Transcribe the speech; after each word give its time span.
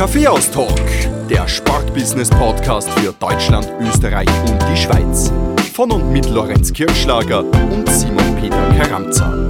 Kaffeehaus-Talk, 0.00 0.80
der 1.28 1.46
Sportbusiness-Podcast 1.46 2.88
für 2.92 3.12
Deutschland, 3.12 3.70
Österreich 3.80 4.28
und 4.48 4.58
die 4.62 4.76
Schweiz. 4.76 5.30
Von 5.74 5.90
und 5.90 6.10
mit 6.10 6.28
Lorenz 6.30 6.72
Kirschlager 6.72 7.44
und 7.44 7.86
Simon 7.88 8.34
Peter 8.40 8.68
Karamza. 8.78 9.46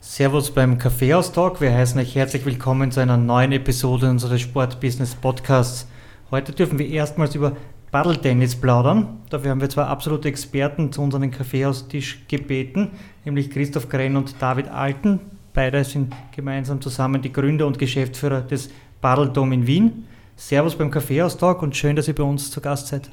Servus 0.00 0.50
beim 0.50 0.78
Kaffeehaus-Talk. 0.78 1.60
Wir 1.60 1.74
heißen 1.74 2.00
euch 2.00 2.14
herzlich 2.14 2.46
willkommen 2.46 2.90
zu 2.90 3.00
einer 3.00 3.18
neuen 3.18 3.52
Episode 3.52 4.08
unseres 4.08 4.40
Sportbusiness-Podcasts. 4.40 5.88
Heute 6.30 6.52
dürfen 6.52 6.78
wir 6.78 6.88
erstmals 6.88 7.34
über 7.34 7.54
Paddeltennis 7.90 8.56
plaudern. 8.56 9.20
Dafür 9.30 9.50
haben 9.50 9.60
wir 9.60 9.68
zwei 9.68 9.84
absolute 9.84 10.28
Experten 10.28 10.90
zu 10.90 11.02
unserem 11.02 11.30
Kaffeehaustisch 11.30 12.26
gebeten, 12.28 12.92
nämlich 13.24 13.50
Christoph 13.50 13.88
Grenn 13.88 14.16
und 14.16 14.40
David 14.40 14.68
Alten. 14.68 15.37
Beide 15.58 15.82
sind 15.82 16.14
gemeinsam 16.36 16.80
zusammen 16.80 17.20
die 17.20 17.32
Gründer 17.32 17.66
und 17.66 17.80
Geschäftsführer 17.80 18.42
des 18.42 18.70
Paddeldom 19.00 19.50
in 19.50 19.66
Wien. 19.66 20.06
Servus 20.36 20.76
beim 20.76 20.88
Kaffeehaus-Talk 20.88 21.62
und 21.62 21.76
schön, 21.76 21.96
dass 21.96 22.06
ihr 22.06 22.14
bei 22.14 22.22
uns 22.22 22.52
zu 22.52 22.60
Gast 22.60 22.86
seid. 22.86 23.10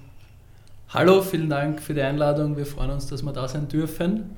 Hallo, 0.89 1.23
vielen 1.23 1.49
Dank 1.49 1.81
für 1.81 1.95
die 1.95 2.03
Einladung. 2.03 2.55
Wir 2.55 2.67
freuen 2.67 2.91
uns, 2.91 3.07
dass 3.07 3.23
wir 3.23 3.33
da 3.33 3.47
sein 3.47 3.67
dürfen. 3.67 4.29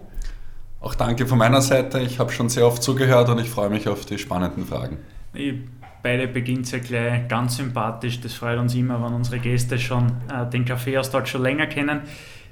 Auch 0.79 0.95
danke 0.95 1.27
von 1.27 1.37
meiner 1.37 1.59
Seite. 1.59 1.99
Ich 1.99 2.17
habe 2.17 2.31
schon 2.31 2.47
sehr 2.47 2.65
oft 2.65 2.81
zugehört 2.81 3.27
und 3.27 3.39
ich 3.39 3.49
freue 3.49 3.69
mich 3.69 3.89
auf 3.89 4.05
die 4.05 4.17
spannenden 4.17 4.65
Fragen. 4.65 4.99
Ich 5.33 5.55
beide 6.01 6.29
beginnt 6.29 6.71
ja 6.71 6.79
gleich 6.79 7.27
ganz 7.27 7.57
sympathisch. 7.57 8.21
Das 8.21 8.31
freut 8.31 8.57
uns 8.57 8.73
immer, 8.73 9.03
wenn 9.03 9.15
unsere 9.15 9.39
Gäste 9.39 9.77
schon 9.77 10.13
äh, 10.33 10.49
den 10.49 10.63
Kaffeeaustausch 10.63 11.29
schon 11.29 11.41
länger 11.43 11.67
kennen. 11.67 12.03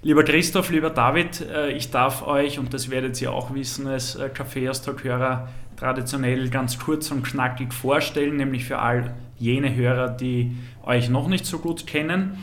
Lieber 0.06 0.24
Christoph, 0.24 0.70
lieber 0.70 0.92
David, 0.92 1.42
äh, 1.42 1.72
ich 1.72 1.90
darf 1.90 2.28
euch, 2.28 2.60
und 2.60 2.76
das 2.76 2.92
werdet 2.92 3.20
ihr 3.24 3.32
auch 3.32 3.56
wissen 3.56 3.88
als 3.88 4.16
äh, 4.16 4.30
Kaffeeaustausch-Hörer, 4.30 5.48
traditionell 5.78 6.48
ganz 6.50 6.78
kurz 6.78 7.10
und 7.10 7.24
knackig 7.24 7.74
vorstellen, 7.74 8.38
nämlich 8.38 8.66
für 8.66 8.78
all 8.78 9.16
jene 9.40 9.74
Hörer, 9.74 10.10
die 10.10 10.56
euch 10.86 11.10
noch 11.10 11.28
nicht 11.28 11.48
so 11.48 11.58
gut 11.58 11.88
kennen. 11.88 12.38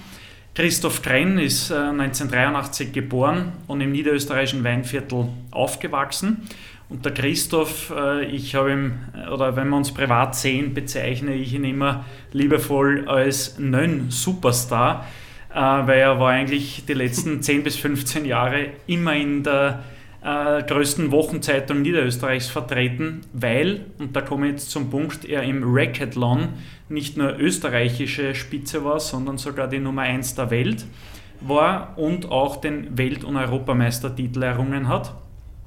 Christoph 0.56 1.02
Krenn 1.02 1.38
ist 1.38 1.70
äh, 1.70 1.74
1983 1.74 2.92
geboren 2.92 3.52
und 3.68 3.80
im 3.80 3.92
niederösterreichischen 3.92 4.64
Weinviertel 4.64 5.28
aufgewachsen. 5.52 6.48
Und 6.88 7.04
der 7.04 7.14
Christoph, 7.14 7.92
äh, 7.96 8.24
ich 8.24 8.56
habe 8.56 8.72
ihn, 8.72 8.98
oder 9.32 9.54
wenn 9.54 9.68
wir 9.68 9.76
uns 9.76 9.94
privat 9.94 10.34
sehen, 10.34 10.74
bezeichne 10.74 11.32
ich 11.34 11.54
ihn 11.54 11.62
immer 11.62 12.06
liebevoll 12.32 13.06
als 13.06 13.60
Nön-Superstar, 13.60 15.06
äh, 15.54 15.58
weil 15.58 16.00
er 16.00 16.18
war 16.18 16.30
eigentlich 16.30 16.84
die 16.86 16.94
letzten 16.94 17.42
10 17.42 17.62
bis 17.62 17.76
15 17.76 18.24
Jahre 18.24 18.70
immer 18.86 19.14
in 19.14 19.42
der 19.42 19.84
äh, 20.22 20.62
größten 20.62 21.10
Wochenzeitung 21.10 21.82
Niederösterreichs 21.82 22.48
vertreten, 22.48 23.22
weil, 23.32 23.86
und 23.98 24.14
da 24.14 24.20
komme 24.20 24.46
ich 24.46 24.52
jetzt 24.52 24.70
zum 24.70 24.88
Punkt, 24.90 25.24
er 25.24 25.42
im 25.42 25.62
Racketlon 25.64 26.48
nicht 26.88 27.16
nur 27.16 27.38
österreichische 27.38 28.34
Spitze 28.34 28.84
war, 28.84 29.00
sondern 29.00 29.38
sogar 29.38 29.68
die 29.68 29.78
Nummer 29.78 30.02
1 30.02 30.36
der 30.36 30.50
Welt 30.50 30.86
war 31.40 31.98
und 31.98 32.30
auch 32.30 32.56
den 32.56 32.96
Welt- 32.96 33.24
und 33.24 33.36
Europameistertitel 33.36 34.42
errungen 34.42 34.88
hat. 34.88 35.14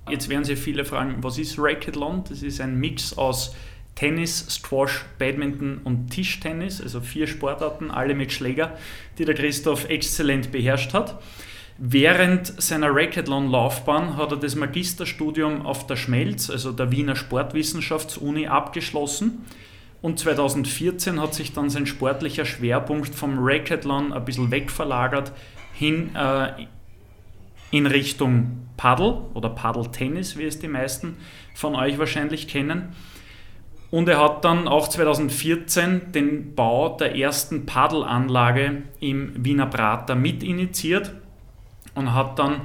Jetzt 0.10 0.30
werden 0.30 0.46
Sie 0.46 0.56
viele 0.56 0.86
fragen, 0.86 1.16
was 1.22 1.38
ist 1.38 1.58
Racquetball? 1.58 2.24
Das 2.30 2.44
ist 2.44 2.62
ein 2.62 2.80
Mix 2.80 3.18
aus 3.18 3.56
Tennis, 3.96 4.46
Squash, 4.50 5.06
Badminton 5.18 5.80
und 5.84 6.10
Tischtennis, 6.10 6.82
also 6.82 7.00
vier 7.00 7.28
Sportarten, 7.28 7.92
alle 7.92 8.14
mit 8.14 8.32
Schläger, 8.32 8.78
die 9.18 9.26
der 9.26 9.36
Christoph 9.36 9.90
exzellent 9.90 10.52
beherrscht 10.52 10.94
hat. 10.94 11.22
Während 11.78 12.62
seiner 12.62 12.94
Racquetball-Laufbahn 12.94 14.16
hat 14.16 14.32
er 14.32 14.38
das 14.38 14.56
Magisterstudium 14.56 15.66
auf 15.66 15.88
der 15.88 15.98
Schmelz, 15.98 16.50
also 16.50 16.72
der 16.72 16.92
Wiener 16.92 17.16
Sportwissenschaftsuni, 17.16 18.48
abgeschlossen. 18.48 19.46
Und 20.02 20.20
2014 20.20 21.20
hat 21.20 21.34
sich 21.34 21.52
dann 21.52 21.70
sein 21.70 21.86
sportlicher 21.86 22.46
Schwerpunkt 22.46 23.14
vom 23.14 23.40
Racquetball 23.40 24.14
ein 24.14 24.26
bisschen 24.26 24.52
wegverlagert 24.52 25.34
hin 25.74 26.16
äh, 26.16 26.68
in 27.72 27.88
Richtung 27.88 28.68
Paddle 28.78 29.26
oder 29.34 29.50
Paddeltennis, 29.50 30.38
wie 30.38 30.46
es 30.46 30.60
die 30.60 30.68
meisten 30.68 31.18
von 31.54 31.76
euch 31.76 31.98
wahrscheinlich 31.98 32.48
kennen. 32.48 32.96
Und 33.96 34.10
er 34.10 34.22
hat 34.22 34.44
dann 34.44 34.68
auch 34.68 34.90
2014 34.90 36.12
den 36.12 36.54
Bau 36.54 36.98
der 36.98 37.16
ersten 37.16 37.66
Paddelanlage 37.66 38.82
im 39.00 39.32
Wiener 39.46 39.68
Prater 39.68 40.16
mitinitiiert 40.16 41.14
und 41.94 42.14
hat 42.14 42.38
dann 42.38 42.60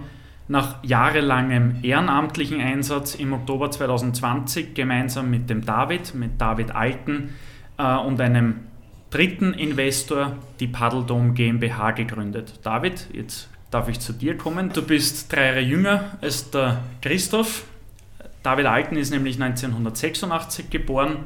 nach 0.49 0.83
jahrelangem 0.83 1.77
ehrenamtlichen 1.85 2.61
Einsatz 2.61 3.15
im 3.15 3.33
Oktober 3.33 3.71
2020 3.71 4.75
gemeinsam 4.75 5.31
mit 5.31 5.49
dem 5.49 5.65
David, 5.65 6.17
mit 6.17 6.41
David 6.41 6.75
Alten 6.75 7.37
äh, 7.79 7.95
und 7.95 8.21
einem 8.21 8.63
dritten 9.11 9.55
Investor 9.55 10.33
die 10.59 10.67
Paddeldom 10.67 11.35
GmbH 11.35 11.93
gegründet. 11.93 12.59
David, 12.65 13.07
jetzt 13.13 13.49
darf 13.71 13.89
ich 13.89 14.01
zu 14.01 14.13
dir 14.13 14.37
kommen. 14.37 14.73
Du 14.73 14.83
bist 14.83 15.33
drei 15.33 15.47
Jahre 15.47 15.61
jünger 15.61 16.19
als 16.23 16.51
der 16.51 16.83
Christoph. 17.01 17.67
David 18.43 18.67
Alten 18.67 18.97
ist 18.97 19.11
nämlich 19.11 19.41
1986 19.41 20.71
geboren, 20.71 21.25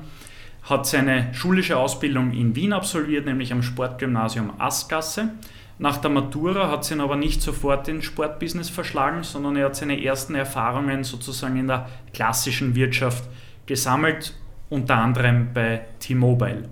hat 0.65 0.87
seine 0.87 1.33
schulische 1.33 1.77
Ausbildung 1.77 2.33
in 2.33 2.57
Wien 2.57 2.73
absolviert, 2.73 3.27
nämlich 3.27 3.53
am 3.53 3.63
Sportgymnasium 3.63 4.53
Askasse. 4.59 5.31
Nach 5.79 5.99
der 5.99 6.11
Matura 6.11 6.71
hat 6.71 6.85
sie 6.85 6.95
ihn 6.95 7.01
aber 7.01 7.17
nicht 7.17 7.43
sofort 7.43 7.89
ins 7.89 8.05
Sportbusiness 8.05 8.71
verschlagen, 8.71 9.23
sondern 9.23 9.57
er 9.57 9.67
hat 9.67 9.77
seine 9.77 10.03
ersten 10.03 10.35
Erfahrungen 10.35 11.05
sozusagen 11.05 11.57
in 11.57 11.69
der 11.69 11.89
klassischen 12.13 12.75
Wirtschaft 12.75 13.25
gesammelt, 13.67 14.35
unter 14.71 14.97
anderem 14.97 15.49
bei 15.53 15.83
T-Mobile. 16.01 16.69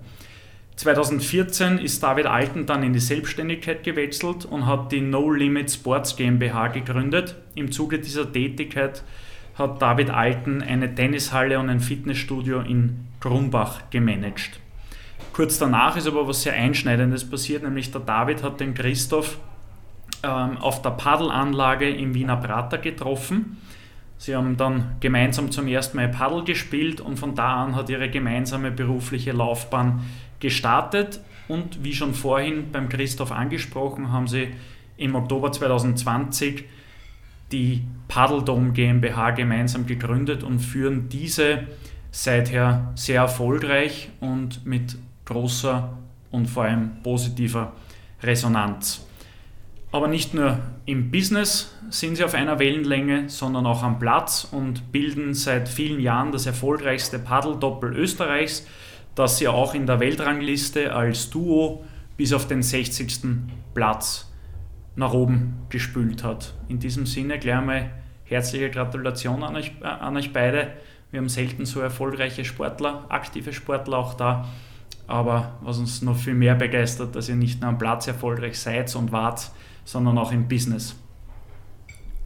2014 0.75 1.77
ist 1.77 2.01
David 2.01 2.25
Alten 2.25 2.65
dann 2.65 2.81
in 2.83 2.93
die 2.93 2.99
Selbstständigkeit 2.99 3.83
gewechselt 3.83 4.45
und 4.45 4.65
hat 4.65 4.91
die 4.91 5.01
No 5.01 5.29
Limit 5.31 5.71
Sports 5.71 6.15
GmbH 6.15 6.69
gegründet. 6.69 7.35
Im 7.55 7.71
Zuge 7.71 7.99
dieser 7.99 8.31
Tätigkeit 8.31 9.03
hat 9.55 9.81
David 9.81 10.09
Alten 10.09 10.61
eine 10.61 10.93
Tennishalle 10.93 11.59
und 11.59 11.69
ein 11.69 11.79
Fitnessstudio 11.79 12.61
in 12.61 13.07
Grumbach 13.19 13.89
gemanagt. 13.89 14.59
Kurz 15.31 15.57
danach 15.57 15.95
ist 15.95 16.07
aber 16.07 16.27
was 16.27 16.43
sehr 16.43 16.53
Einschneidendes 16.53 17.29
passiert, 17.29 17.63
nämlich 17.63 17.91
der 17.91 18.01
David 18.01 18.43
hat 18.43 18.59
den 18.59 18.73
Christoph 18.73 19.37
ähm, 20.23 20.57
auf 20.57 20.81
der 20.81 20.91
Paddelanlage 20.91 21.89
im 21.89 22.13
Wiener 22.13 22.37
Prater 22.37 22.77
getroffen. 22.77 23.57
Sie 24.17 24.35
haben 24.35 24.57
dann 24.57 24.95
gemeinsam 24.99 25.51
zum 25.51 25.67
ersten 25.67 25.97
Mal 25.97 26.07
Paddel 26.09 26.43
gespielt 26.43 27.01
und 27.01 27.17
von 27.17 27.35
da 27.35 27.63
an 27.63 27.75
hat 27.75 27.89
ihre 27.89 28.09
gemeinsame 28.09 28.71
berufliche 28.71 29.31
Laufbahn 29.31 30.01
gestartet 30.39 31.19
und 31.47 31.83
wie 31.83 31.93
schon 31.93 32.13
vorhin 32.13 32.71
beim 32.71 32.89
Christoph 32.89 33.31
angesprochen, 33.31 34.11
haben 34.11 34.27
sie 34.27 34.49
im 34.97 35.15
Oktober 35.15 35.51
2020 35.51 36.65
die 37.53 37.83
Paddeldom 38.09 38.73
GmbH 38.73 39.31
gemeinsam 39.31 39.85
gegründet 39.85 40.43
und 40.43 40.59
führen 40.59 41.07
diese 41.07 41.67
seither 42.11 42.91
sehr 42.95 43.21
erfolgreich 43.21 44.09
und 44.19 44.65
mit 44.65 44.97
großer 45.25 45.97
und 46.31 46.47
vor 46.47 46.63
allem 46.65 47.01
positiver 47.01 47.71
Resonanz. 48.21 49.05
Aber 49.93 50.07
nicht 50.07 50.33
nur 50.33 50.59
im 50.85 51.11
Business 51.11 51.73
sind 51.89 52.17
sie 52.17 52.23
auf 52.25 52.33
einer 52.33 52.59
Wellenlänge, 52.59 53.29
sondern 53.29 53.65
auch 53.65 53.83
am 53.83 53.99
Platz 53.99 54.45
und 54.51 54.91
bilden 54.91 55.33
seit 55.33 55.69
vielen 55.69 56.01
Jahren 56.01 56.31
das 56.31 56.45
erfolgreichste 56.45 57.19
Paddeldoppel 57.19 57.95
Österreichs 57.95 58.65
das 59.15 59.37
sie 59.37 59.47
auch 59.47 59.73
in 59.73 59.85
der 59.85 59.99
Weltrangliste 59.99 60.93
als 60.93 61.29
Duo 61.29 61.83
bis 62.17 62.33
auf 62.33 62.47
den 62.47 62.63
60. 62.63 63.19
Platz 63.73 64.31
nach 64.95 65.13
oben 65.13 65.55
gespült 65.69 66.23
hat. 66.23 66.53
In 66.67 66.79
diesem 66.79 67.05
Sinne 67.05 67.39
gleich 67.39 67.55
einmal 67.55 67.91
herzliche 68.25 68.69
Gratulation 68.69 69.43
an 69.43 69.55
euch, 69.55 69.71
äh, 69.81 69.85
an 69.85 70.15
euch 70.17 70.33
beide. 70.33 70.73
Wir 71.11 71.19
haben 71.19 71.29
selten 71.29 71.65
so 71.65 71.79
erfolgreiche 71.79 72.45
Sportler, 72.45 73.05
aktive 73.09 73.53
Sportler 73.53 73.97
auch 73.97 74.13
da. 74.15 74.47
Aber 75.05 75.57
was 75.61 75.77
uns 75.77 76.01
noch 76.01 76.17
viel 76.17 76.33
mehr 76.33 76.55
begeistert, 76.55 77.15
dass 77.15 77.29
ihr 77.29 77.35
nicht 77.35 77.61
nur 77.61 77.69
am 77.69 77.77
Platz 77.77 78.07
erfolgreich 78.07 78.57
seid 78.57 78.95
und 78.95 79.11
wart, 79.11 79.51
sondern 79.83 80.17
auch 80.17 80.31
im 80.31 80.47
Business. 80.47 80.95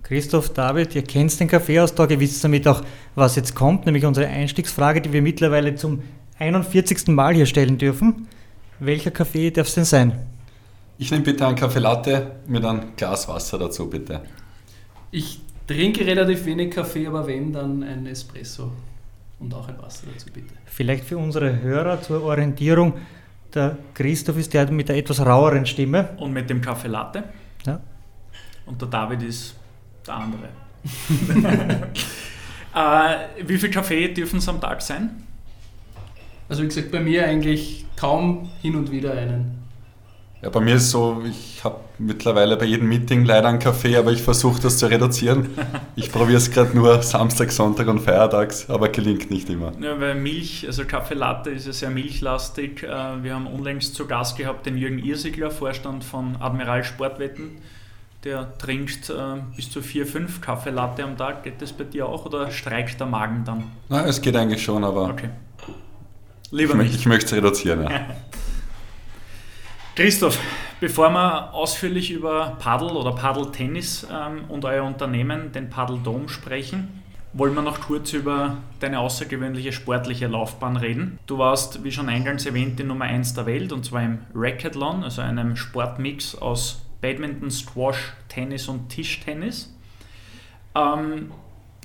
Christoph, 0.04 0.54
David, 0.54 0.96
ihr 0.96 1.04
kennt 1.04 1.38
den 1.38 1.50
Kaffeeaustausch, 1.50 2.12
ihr 2.12 2.20
wisst 2.20 2.42
damit 2.42 2.66
auch, 2.68 2.82
was 3.16 3.36
jetzt 3.36 3.56
kommt, 3.56 3.86
nämlich 3.86 4.06
unsere 4.06 4.28
Einstiegsfrage, 4.28 5.02
die 5.02 5.12
wir 5.12 5.22
mittlerweile 5.22 5.76
zum 5.76 6.02
41. 6.40 7.08
Mal 7.08 7.34
hier 7.34 7.46
stellen 7.46 7.78
dürfen. 7.78 8.28
Welcher 8.80 9.12
Kaffee 9.12 9.52
darf 9.52 9.68
es 9.68 9.74
denn 9.74 9.86
sein? 9.86 10.14
Ich 11.00 11.12
nehme 11.12 11.24
bitte 11.24 11.46
einen 11.46 11.56
Kaffee 11.56 11.80
Latte 11.80 12.38
mit 12.48 12.66
einem 12.66 12.96
Glas 12.96 13.28
Wasser 13.28 13.60
dazu, 13.60 13.88
bitte. 13.90 14.22
Ich 15.12 15.40
trinke 15.68 16.06
relativ 16.06 16.46
wenig 16.46 16.74
Kaffee, 16.74 17.06
aber 17.06 17.28
wenn, 17.28 17.54
dann 17.54 17.84
ein 17.84 18.08
Espresso 18.08 18.72
und 19.40 19.54
auch 19.54 19.68
ein 19.68 19.78
Wasser 19.80 20.08
dazu, 20.12 20.28
bitte. 20.34 20.54
Vielleicht 20.66 21.04
für 21.04 21.18
unsere 21.18 21.62
Hörer 21.62 22.02
zur 22.02 22.24
Orientierung, 22.24 22.94
der 23.54 23.78
Christoph 23.94 24.38
ist 24.38 24.54
der 24.54 24.72
mit 24.72 24.90
der 24.90 24.98
etwas 24.98 25.24
raueren 25.24 25.66
Stimme. 25.68 26.10
Und 26.18 26.34
mit 26.34 26.50
dem 26.50 26.62
Kaffee 26.62 26.88
Latte. 26.88 27.24
Ja. 27.66 27.80
Und 28.66 28.82
der 28.82 28.88
David 28.88 29.22
ist 29.22 29.56
der 30.06 30.16
andere. 30.16 30.50
äh, 32.76 33.48
wie 33.48 33.58
viel 33.58 33.70
Kaffee 33.70 34.08
dürfen 34.08 34.40
es 34.40 34.50
am 34.50 34.60
Tag 34.60 34.82
sein? 34.82 35.24
Also 36.50 36.64
wie 36.64 36.68
gesagt, 36.68 36.92
bei 36.92 37.00
mir 37.00 37.26
eigentlich 37.26 37.86
kaum 37.96 38.50
hin 38.62 38.76
und 38.76 38.92
wieder 38.92 39.14
einen. 39.14 39.57
Ja, 40.42 40.50
bei 40.50 40.60
mir 40.60 40.76
ist 40.76 40.84
es 40.84 40.92
so, 40.92 41.24
ich 41.28 41.64
habe 41.64 41.80
mittlerweile 41.98 42.58
bei 42.58 42.66
jedem 42.66 42.88
Meeting 42.88 43.26
leider 43.26 43.48
einen 43.48 43.58
Kaffee, 43.58 43.98
aber 43.98 44.12
ich 44.12 44.22
versuche 44.22 44.62
das 44.62 44.78
zu 44.78 44.86
reduzieren. 44.86 45.50
Ich 45.96 46.12
probiere 46.12 46.38
es 46.38 46.52
gerade 46.52 46.76
nur 46.78 47.02
Samstag, 47.02 47.52
Sonntag 47.52 47.88
und 47.88 48.02
Feiertags, 48.02 48.70
aber 48.70 48.90
gelingt 48.90 49.32
nicht 49.32 49.50
immer. 49.50 49.72
Ja, 49.82 50.00
weil 50.00 50.14
Milch, 50.14 50.64
also 50.68 50.86
Kaffee 50.86 51.16
Latte 51.16 51.50
ist 51.50 51.66
ja 51.66 51.74
sehr 51.74 51.90
milchlastig. 51.90 52.84
Äh, 52.84 53.24
wir 53.24 53.34
haben 53.34 53.48
unlängst 53.48 53.96
zu 53.96 54.06
Gast 54.06 54.38
gehabt 54.38 54.68
den 54.68 54.78
Jürgen 54.78 55.00
Irsigler, 55.00 55.50
Vorstand 55.50 56.04
von 56.04 56.36
Admiral 56.40 56.84
Sportwetten. 56.84 57.58
Der 58.24 58.56
trinkt 58.60 59.10
äh, 59.10 59.14
bis 59.56 59.72
zu 59.72 59.82
vier, 59.82 60.06
fünf 60.06 60.42
Kaffee 60.42 60.70
Latte 60.70 61.04
am 61.04 61.18
Tag. 61.18 61.44
Geht 61.44 61.64
das 61.64 61.74
bei 61.74 61.84
dir 61.84 62.08
auch 62.08 62.26
oder 62.28 62.52
streikt 62.52 63.00
der 63.00 63.08
Magen 63.08 63.44
dann? 63.44 63.64
Na, 63.90 64.06
es 64.06 64.22
geht 64.22 64.36
eigentlich 64.36 64.64
schon, 64.64 64.84
aber 64.84 65.10
Okay. 65.10 65.30
Lieber 66.52 66.76
ich, 66.76 66.80
nicht. 66.80 66.96
ich 66.96 67.06
möchte 67.06 67.26
es 67.26 67.34
reduzieren. 67.34 67.84
Ja. 67.84 67.90
Christoph, 69.98 70.40
bevor 70.80 71.10
wir 71.10 71.56
ausführlich 71.56 72.12
über 72.12 72.56
Paddel 72.60 72.90
oder 72.90 73.14
Paddeltennis 73.14 74.06
ähm, 74.12 74.44
und 74.48 74.64
euer 74.64 74.84
Unternehmen, 74.84 75.52
den 75.52 75.72
Paddeldom, 75.72 76.30
sprechen, 76.30 77.02
wollen 77.34 77.56
wir 77.56 77.64
noch 77.64 77.82
kurz 77.82 78.14
über 78.14 78.58
deine 78.80 79.00
außergewöhnliche 79.00 79.72
sportliche 79.72 80.28
Laufbahn 80.28 80.78
reden. 80.78 81.18
Du 81.26 81.40
warst, 81.40 81.84
wie 81.84 81.92
schon 81.92 82.10
eingangs 82.10 82.46
erwähnt, 82.46 82.78
die 82.78 82.84
Nummer 82.84 83.06
1 83.06 83.34
der 83.34 83.48
Welt 83.48 83.74
und 83.74 83.86
zwar 83.86 84.04
im 84.04 84.20
Racquethlon, 84.36 85.04
also 85.04 85.24
einem 85.24 85.56
Sportmix 85.56 86.36
aus 86.36 86.86
Badminton, 87.02 87.50
Squash, 87.50 88.14
Tennis 88.28 88.68
und 88.68 88.90
Tischtennis. 88.90 89.76
Ähm, 90.76 91.32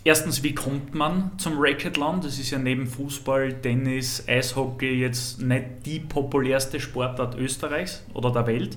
Erstens, 0.04 0.42
wie 0.42 0.54
kommt 0.54 0.94
man 0.96 1.30
zum 1.38 1.54
Racquethlon? 1.58 2.20
Das 2.20 2.38
ist 2.38 2.50
ja 2.50 2.58
neben 2.58 2.88
Fußball, 2.88 3.52
Tennis, 3.62 4.24
Eishockey 4.26 5.00
jetzt 5.00 5.40
nicht 5.40 5.64
die 5.86 6.00
populärste 6.00 6.80
Sportart 6.80 7.36
Österreichs 7.38 8.02
oder 8.12 8.32
der 8.32 8.48
Welt. 8.48 8.76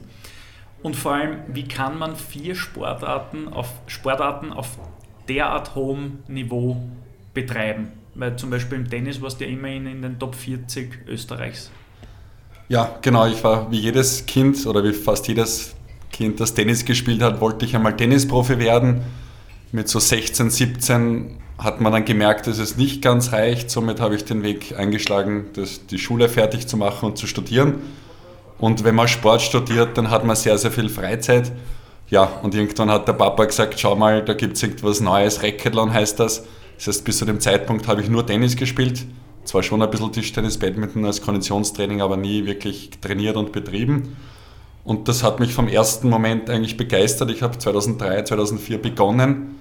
Und 0.83 0.95
vor 0.95 1.13
allem, 1.13 1.37
wie 1.47 1.67
kann 1.67 1.97
man 1.97 2.15
vier 2.15 2.53
Sportarten 2.53 3.47
auf, 3.47 3.71
Sportarten 3.87 4.53
auf 4.53 4.77
derart 5.27 5.73
hohem 5.73 6.19
Niveau 6.27 6.77
betreiben? 7.33 7.87
Weil 8.13 8.35
zum 8.35 8.51
Beispiel 8.51 8.77
im 8.77 8.87
Tennis 8.87 9.19
warst 9.19 9.41
du 9.41 9.45
ja 9.45 9.51
immerhin 9.51 9.87
in 9.87 10.03
den 10.03 10.19
Top 10.19 10.35
40 10.35 11.07
Österreichs. 11.07 11.71
ja, 12.69 12.99
genau. 13.01 13.25
Ich 13.25 13.43
war 13.43 13.71
wie 13.71 13.79
jedes 13.79 14.27
Kind 14.27 14.63
oder 14.67 14.83
wie 14.83 14.93
fast 14.93 15.27
jedes 15.27 15.73
Kind, 16.11 16.39
das 16.39 16.53
Tennis 16.53 16.85
gespielt 16.85 17.23
hat, 17.23 17.41
wollte 17.41 17.65
ich 17.65 17.75
einmal 17.75 17.97
Tennisprofi 17.97 18.59
werden. 18.59 19.01
Mit 19.71 19.89
so 19.89 19.99
16, 19.99 20.49
17 20.49 21.37
hat 21.57 21.81
man 21.81 21.93
dann 21.93 22.05
gemerkt, 22.05 22.47
dass 22.47 22.59
es 22.59 22.77
nicht 22.77 23.01
ganz 23.01 23.31
reicht. 23.31 23.71
Somit 23.71 23.99
habe 23.99 24.15
ich 24.15 24.25
den 24.25 24.43
Weg 24.43 24.77
eingeschlagen, 24.77 25.47
das, 25.53 25.85
die 25.87 25.99
Schule 25.99 26.29
fertig 26.29 26.67
zu 26.67 26.77
machen 26.77 27.05
und 27.05 27.17
zu 27.17 27.27
studieren. 27.27 27.81
Und 28.57 28.83
wenn 28.83 28.95
man 28.95 29.07
Sport 29.07 29.41
studiert, 29.41 29.97
dann 29.97 30.09
hat 30.09 30.25
man 30.25 30.35
sehr, 30.35 30.57
sehr 30.57 30.71
viel 30.71 30.89
Freizeit. 30.89 31.51
Ja, 32.09 32.23
und 32.43 32.53
irgendwann 32.53 32.91
hat 32.91 33.07
der 33.07 33.13
Papa 33.13 33.45
gesagt, 33.45 33.79
schau 33.79 33.95
mal, 33.95 34.23
da 34.23 34.33
gibt 34.33 34.57
es 34.57 34.63
irgendwas 34.63 35.01
Neues, 35.01 35.41
Racquethlon 35.41 35.93
heißt 35.93 36.19
das. 36.19 36.43
Das 36.77 36.87
heißt, 36.87 37.05
bis 37.05 37.17
zu 37.17 37.25
dem 37.25 37.39
Zeitpunkt 37.39 37.87
habe 37.87 38.01
ich 38.01 38.09
nur 38.09 38.25
Tennis 38.25 38.55
gespielt. 38.55 39.05
Zwar 39.43 39.63
schon 39.63 39.81
ein 39.81 39.89
bisschen 39.89 40.11
Tischtennis, 40.11 40.57
Badminton 40.57 41.05
als 41.05 41.21
Konditionstraining, 41.21 42.01
aber 42.01 42.17
nie 42.17 42.45
wirklich 42.45 42.91
trainiert 43.01 43.37
und 43.37 43.51
betrieben. 43.51 44.15
Und 44.85 45.07
das 45.07 45.23
hat 45.23 45.39
mich 45.39 45.53
vom 45.53 45.67
ersten 45.67 46.09
Moment 46.09 46.49
eigentlich 46.49 46.77
begeistert. 46.77 47.31
Ich 47.31 47.41
habe 47.41 47.57
2003, 47.57 48.23
2004 48.23 48.81
begonnen 48.81 49.59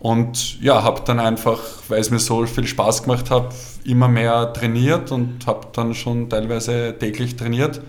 und 0.00 0.60
ja, 0.60 0.82
habe 0.82 1.02
dann 1.04 1.20
einfach, 1.20 1.60
weil 1.88 2.00
es 2.00 2.10
mir 2.10 2.18
so 2.18 2.44
viel 2.46 2.66
Spaß 2.66 3.04
gemacht 3.04 3.30
hat, 3.30 3.54
immer 3.84 4.08
mehr 4.08 4.52
trainiert 4.54 5.12
und 5.12 5.46
habe 5.46 5.68
dann 5.72 5.94
schon 5.94 6.28
teilweise 6.30 6.96
täglich 6.98 7.36
trainiert. 7.36 7.82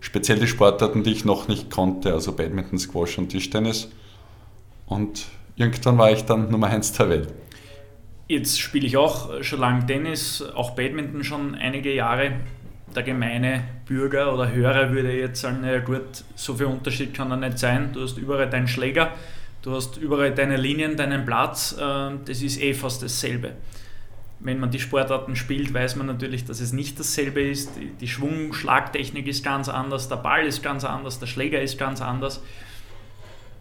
Speziell 0.00 0.38
die 0.38 0.48
Sportarten, 0.48 1.02
die 1.02 1.12
ich 1.12 1.24
noch 1.24 1.48
nicht 1.48 1.70
konnte, 1.70 2.12
also 2.12 2.32
Badminton, 2.32 2.78
Squash 2.78 3.18
und 3.18 3.28
Tischtennis. 3.28 3.90
Und 4.86 5.26
irgendwann 5.56 5.98
war 5.98 6.10
ich 6.10 6.24
dann 6.24 6.50
Nummer 6.50 6.68
1 6.68 6.92
der 6.92 7.08
Welt. 7.08 7.28
Jetzt 8.26 8.58
spiele 8.58 8.86
ich 8.86 8.96
auch 8.96 9.42
schon 9.42 9.60
lange 9.60 9.86
Tennis, 9.86 10.42
auch 10.54 10.70
Badminton 10.70 11.24
schon 11.24 11.54
einige 11.54 11.94
Jahre. 11.94 12.32
Der 12.94 13.02
gemeine 13.02 13.64
Bürger 13.86 14.34
oder 14.34 14.52
Hörer 14.52 14.92
würde 14.92 15.18
jetzt 15.18 15.40
sagen, 15.40 15.62
naja 15.62 15.78
gut, 15.78 16.24
so 16.34 16.54
viel 16.54 16.66
Unterschied 16.66 17.14
kann 17.14 17.30
da 17.30 17.36
nicht 17.36 17.58
sein. 17.58 17.90
Du 17.92 18.02
hast 18.02 18.18
überall 18.18 18.50
deinen 18.50 18.68
Schläger, 18.68 19.12
du 19.62 19.74
hast 19.74 19.96
überall 19.96 20.34
deine 20.34 20.56
Linien, 20.56 20.96
deinen 20.96 21.24
Platz. 21.24 21.74
äh, 21.78 22.10
Das 22.24 22.42
ist 22.42 22.60
eh 22.60 22.74
fast 22.74 23.02
dasselbe. 23.02 23.52
Wenn 24.40 24.58
man 24.58 24.70
die 24.70 24.80
Sportarten 24.80 25.36
spielt, 25.36 25.72
weiß 25.72 25.96
man 25.96 26.06
natürlich, 26.06 26.44
dass 26.44 26.60
es 26.60 26.72
nicht 26.72 26.98
dasselbe 26.98 27.40
ist. 27.40 27.70
Die, 28.00 28.08
Schwung-Schlagtechnik 28.08 29.26
ist 29.28 29.44
ganz 29.44 29.68
anders, 29.68 30.08
der 30.08 30.16
Ball 30.16 30.44
ist 30.44 30.62
ganz 30.62 30.84
anders, 30.84 31.20
der 31.20 31.26
Schläger 31.26 31.62
ist 31.62 31.78
ganz 31.78 32.02
anders. 32.02 32.42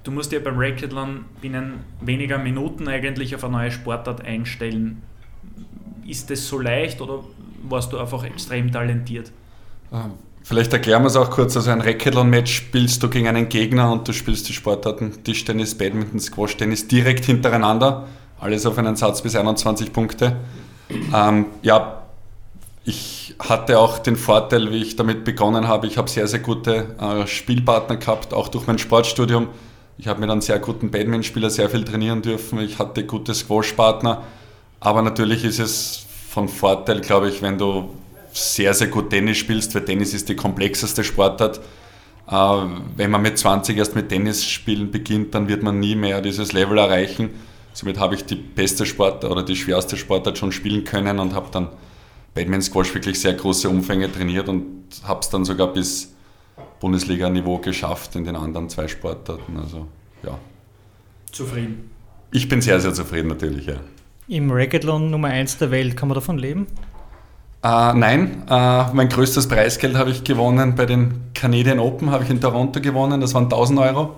Du 0.03 0.09
musst 0.09 0.31
dir 0.31 0.43
beim 0.43 0.57
Racquethlon 0.57 1.25
binnen 1.39 1.83
weniger 2.01 2.39
Minuten 2.39 2.87
eigentlich 2.87 3.35
auf 3.35 3.43
eine 3.43 3.53
neue 3.53 3.71
Sportart 3.71 4.25
einstellen. 4.25 5.03
Ist 6.07 6.31
das 6.31 6.47
so 6.47 6.59
leicht 6.59 6.99
oder 6.99 7.23
warst 7.63 7.91
du 7.93 7.97
einfach 7.97 8.23
extrem 8.23 8.71
talentiert? 8.71 9.31
Ähm, 9.91 10.13
Vielleicht 10.43 10.73
erklären 10.73 11.03
wir 11.03 11.07
es 11.07 11.15
auch 11.15 11.29
kurz. 11.29 11.55
Also 11.55 11.71
ein 11.71 11.81
Racquethlon-Match 11.81 12.53
spielst 12.53 13.03
du 13.03 13.09
gegen 13.09 13.27
einen 13.27 13.47
Gegner 13.47 13.91
und 13.91 14.07
du 14.07 14.13
spielst 14.13 14.49
die 14.49 14.53
Sportarten 14.53 15.23
Tischtennis, 15.23 15.77
Badminton, 15.77 16.19
Squash, 16.19 16.57
Tennis 16.57 16.87
direkt 16.87 17.25
hintereinander. 17.25 18.07
Alles 18.39 18.65
auf 18.65 18.77
einen 18.77 18.95
Satz 18.95 19.21
bis 19.21 19.35
21 19.35 19.93
Punkte. 19.93 20.37
Ähm, 21.13 21.45
ja, 21.61 22.01
ich 22.83 23.35
hatte 23.39 23.77
auch 23.77 23.99
den 23.99 24.15
Vorteil, 24.15 24.71
wie 24.71 24.81
ich 24.81 24.95
damit 24.95 25.23
begonnen 25.23 25.67
habe. 25.67 25.85
Ich 25.85 25.97
habe 25.97 26.09
sehr, 26.09 26.27
sehr 26.27 26.39
gute 26.39 26.95
äh, 26.99 27.27
Spielpartner 27.27 27.97
gehabt, 27.97 28.33
auch 28.33 28.47
durch 28.47 28.65
mein 28.65 28.79
Sportstudium. 28.79 29.47
Ich 29.99 30.07
habe 30.07 30.19
mit 30.19 30.31
einem 30.31 30.41
sehr 30.41 30.57
guten 30.57 30.89
Badmintonspieler 30.89 31.51
sehr 31.51 31.69
viel 31.69 31.85
trainieren 31.85 32.23
dürfen. 32.23 32.59
Ich 32.59 32.79
hatte 32.79 33.05
gute 33.05 33.35
Squash-Partner. 33.35 34.23
Aber 34.79 35.03
natürlich 35.03 35.45
ist 35.45 35.59
es 35.59 36.07
von 36.31 36.47
Vorteil, 36.47 37.01
glaube 37.01 37.27
ich, 37.27 37.41
wenn 37.41 37.57
du 37.57 37.89
sehr, 38.31 38.73
sehr 38.73 38.87
gut 38.87 39.09
Tennis 39.09 39.37
spielst, 39.37 39.75
weil 39.75 39.83
Tennis 39.83 40.13
ist 40.13 40.29
die 40.29 40.35
komplexeste 40.35 41.03
Sportart. 41.03 41.59
Äh, 42.25 42.33
wenn 42.95 43.11
man 43.11 43.21
mit 43.21 43.37
20 43.37 43.77
erst 43.77 43.95
mit 43.95 44.07
Tennis 44.07 44.45
spielen 44.45 44.91
beginnt, 44.91 45.35
dann 45.35 45.49
wird 45.49 45.61
man 45.61 45.81
nie 45.81 45.93
mehr 45.93 46.21
dieses 46.21 46.53
Level 46.53 46.77
erreichen. 46.77 47.31
Somit 47.73 47.99
habe 47.99 48.15
ich 48.15 48.23
die 48.23 48.35
beste 48.35 48.85
Sportart 48.85 49.29
oder 49.29 49.43
die 49.43 49.57
schwerste 49.57 49.97
Sportart 49.97 50.37
schon 50.37 50.53
spielen 50.53 50.85
können 50.85 51.19
und 51.19 51.33
habe 51.33 51.49
dann 51.51 51.67
Badminton 52.33 52.61
Squash 52.61 52.93
wirklich 52.93 53.19
sehr 53.19 53.33
große 53.33 53.67
Umfänge 53.67 54.09
trainiert 54.09 54.47
und 54.47 54.85
habe 55.03 55.19
es 55.19 55.29
dann 55.29 55.43
sogar 55.43 55.67
bis 55.67 56.13
Bundesliga-Niveau 56.79 57.57
geschafft 57.57 58.15
in 58.15 58.23
den 58.23 58.37
anderen 58.37 58.69
zwei 58.69 58.87
Sportarten. 58.87 59.57
Also 59.57 59.85
ja, 60.23 60.39
Zufrieden. 61.29 61.91
ich 62.31 62.47
bin 62.47 62.61
sehr, 62.61 62.79
sehr 62.79 62.93
zufrieden 62.93 63.27
natürlich. 63.27 63.65
Ja. 63.65 63.81
Im 64.27 64.51
Racquethlon 64.51 65.09
Nummer 65.09 65.29
1 65.29 65.57
der 65.57 65.71
Welt, 65.71 65.97
kann 65.97 66.07
man 66.09 66.15
davon 66.15 66.37
leben? 66.37 66.67
Äh, 67.63 67.93
nein, 67.93 68.43
äh, 68.49 68.93
mein 68.93 69.09
größtes 69.09 69.47
Preisgeld 69.47 69.95
habe 69.95 70.09
ich 70.09 70.23
gewonnen 70.23 70.75
bei 70.75 70.85
den 70.85 71.31
Canadian 71.33 71.79
Open, 71.79 72.09
habe 72.11 72.23
ich 72.23 72.29
in 72.29 72.41
Toronto 72.41 72.81
gewonnen, 72.81 73.21
das 73.21 73.33
waren 73.33 73.43
1000 73.45 73.79
Euro. 73.79 74.15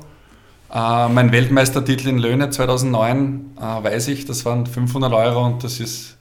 Äh, 0.73 1.09
mein 1.09 1.31
Weltmeistertitel 1.31 2.07
in 2.07 2.19
Löhne 2.19 2.49
2009, 2.49 3.57
äh, 3.57 3.61
weiß 3.61 4.07
ich, 4.07 4.25
das 4.25 4.45
waren 4.45 4.65
500 4.65 5.11
Euro 5.13 5.45
und 5.45 5.63
das 5.63 5.79
ist 5.79 6.17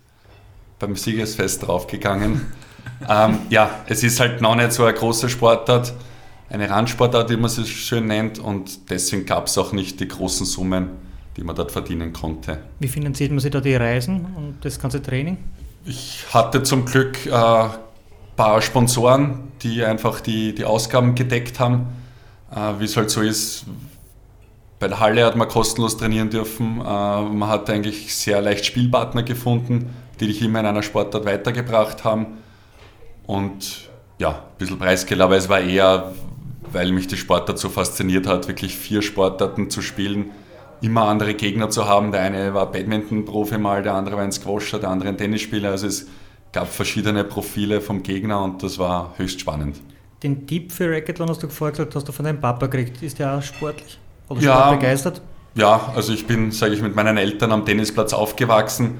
beim 0.78 0.96
Siegesfest 0.96 1.66
draufgegangen. 1.66 2.52
ähm, 3.08 3.38
ja, 3.50 3.70
es 3.86 4.02
ist 4.02 4.18
halt 4.18 4.40
noch 4.40 4.56
nicht 4.56 4.72
so 4.72 4.84
eine 4.84 4.94
große 4.94 5.28
Sportart, 5.28 5.94
eine 6.50 6.68
Randsportart, 6.68 7.30
wie 7.30 7.36
man 7.36 7.50
sie 7.50 7.66
schön 7.66 8.06
nennt 8.06 8.38
und 8.38 8.90
deswegen 8.90 9.26
gab 9.26 9.46
es 9.46 9.56
auch 9.56 9.72
nicht 9.72 10.00
die 10.00 10.08
großen 10.08 10.44
Summen, 10.44 10.90
die 11.36 11.44
man 11.44 11.56
dort 11.56 11.72
verdienen 11.72 12.12
konnte. 12.12 12.58
Wie 12.78 12.88
finanziert 12.88 13.30
man 13.30 13.40
sich 13.40 13.50
da 13.50 13.60
die 13.60 13.74
Reisen 13.74 14.26
und 14.36 14.56
das 14.62 14.78
ganze 14.78 15.02
Training? 15.02 15.38
Ich 15.84 16.24
hatte 16.32 16.62
zum 16.62 16.84
Glück 16.84 17.18
ein 17.26 17.32
äh, 17.32 17.68
paar 18.36 18.62
Sponsoren, 18.62 19.52
die 19.62 19.84
einfach 19.84 20.20
die, 20.20 20.54
die 20.54 20.64
Ausgaben 20.64 21.14
gedeckt 21.14 21.58
haben. 21.58 21.86
Äh, 22.54 22.78
Wie 22.78 22.84
es 22.84 22.96
halt 22.96 23.10
so 23.10 23.20
ist, 23.20 23.64
bei 24.78 24.88
der 24.88 25.00
Halle 25.00 25.24
hat 25.24 25.36
man 25.36 25.48
kostenlos 25.48 25.96
trainieren 25.96 26.30
dürfen. 26.30 26.80
Äh, 26.80 26.82
man 26.82 27.48
hat 27.48 27.70
eigentlich 27.70 28.14
sehr 28.14 28.40
leicht 28.40 28.64
Spielpartner 28.64 29.22
gefunden, 29.22 29.90
die 30.20 30.26
dich 30.26 30.42
immer 30.42 30.60
in 30.60 30.66
einer 30.66 30.82
Sportart 30.82 31.24
weitergebracht 31.24 32.04
haben. 32.04 32.38
Und 33.26 33.88
ja, 34.18 34.30
ein 34.30 34.58
bisschen 34.58 34.78
Preisgeld, 34.78 35.20
aber 35.20 35.36
es 35.36 35.48
war 35.48 35.60
eher, 35.60 36.12
weil 36.70 36.92
mich 36.92 37.06
die 37.06 37.16
Sportart 37.16 37.58
so 37.58 37.68
fasziniert 37.68 38.26
hat, 38.26 38.48
wirklich 38.48 38.76
vier 38.76 39.02
Sportarten 39.02 39.70
zu 39.70 39.82
spielen, 39.82 40.30
immer 40.82 41.08
andere 41.08 41.34
Gegner 41.34 41.70
zu 41.70 41.86
haben. 41.86 42.12
Der 42.12 42.22
eine 42.22 42.54
war 42.54 42.70
Badminton-Profi 42.70 43.58
mal, 43.58 43.82
der 43.82 43.94
andere 43.94 44.16
war 44.16 44.24
ein 44.24 44.32
Squasher, 44.32 44.78
der 44.78 44.90
andere 44.90 45.08
ein 45.08 45.16
Tennisspieler. 45.16 45.70
Also 45.70 45.86
es 45.86 46.06
gab 46.52 46.68
verschiedene 46.68 47.24
Profile 47.24 47.80
vom 47.80 48.02
Gegner 48.02 48.42
und 48.42 48.62
das 48.62 48.78
war 48.78 49.14
höchst 49.16 49.40
spannend. 49.40 49.80
Den 50.22 50.46
Tipp 50.46 50.70
für 50.70 50.90
Racketlon 50.90 51.28
hast 51.28 51.42
du 51.42 51.48
vorher 51.48 51.72
gesagt, 51.72 51.94
hast 51.94 52.06
du 52.06 52.12
von 52.12 52.24
deinem 52.24 52.40
Papa 52.40 52.66
gekriegt. 52.66 53.02
Ist 53.02 53.18
der 53.18 53.38
auch 53.38 53.42
sportlich? 53.42 53.98
Oder 54.28 54.40
ja, 54.40 54.72
begeistert? 54.72 55.20
Ja, 55.54 55.92
also 55.94 56.12
ich 56.12 56.26
bin, 56.26 56.50
sage 56.50 56.74
ich, 56.74 56.82
mit 56.82 56.94
meinen 56.94 57.16
Eltern 57.16 57.52
am 57.52 57.64
Tennisplatz 57.64 58.12
aufgewachsen 58.12 58.98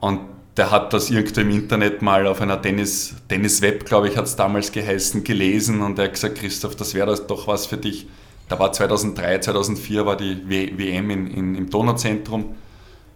und 0.00 0.20
der 0.56 0.70
hat 0.70 0.92
das 0.92 1.10
irgendwo 1.10 1.40
im 1.40 1.50
Internet 1.50 2.02
mal 2.02 2.26
auf 2.26 2.40
einer 2.40 2.60
Tennis, 2.60 3.14
Tennis-Web, 3.28 3.84
glaube 3.84 4.08
ich, 4.08 4.16
hat 4.16 4.26
es 4.26 4.36
damals 4.36 4.72
geheißen, 4.72 5.24
gelesen 5.24 5.80
und 5.82 5.98
er 5.98 6.06
hat 6.06 6.14
gesagt, 6.14 6.36
Christoph, 6.36 6.76
das 6.76 6.94
wäre 6.94 7.14
doch 7.26 7.46
was 7.46 7.66
für 7.66 7.76
dich. 7.76 8.08
Da 8.48 8.58
war 8.58 8.72
2003, 8.72 9.40
2004 9.40 10.06
war 10.06 10.16
die 10.16 10.48
WM 10.48 11.10
in, 11.10 11.26
in, 11.26 11.54
im 11.54 11.70
Donauzentrum. 11.70 12.56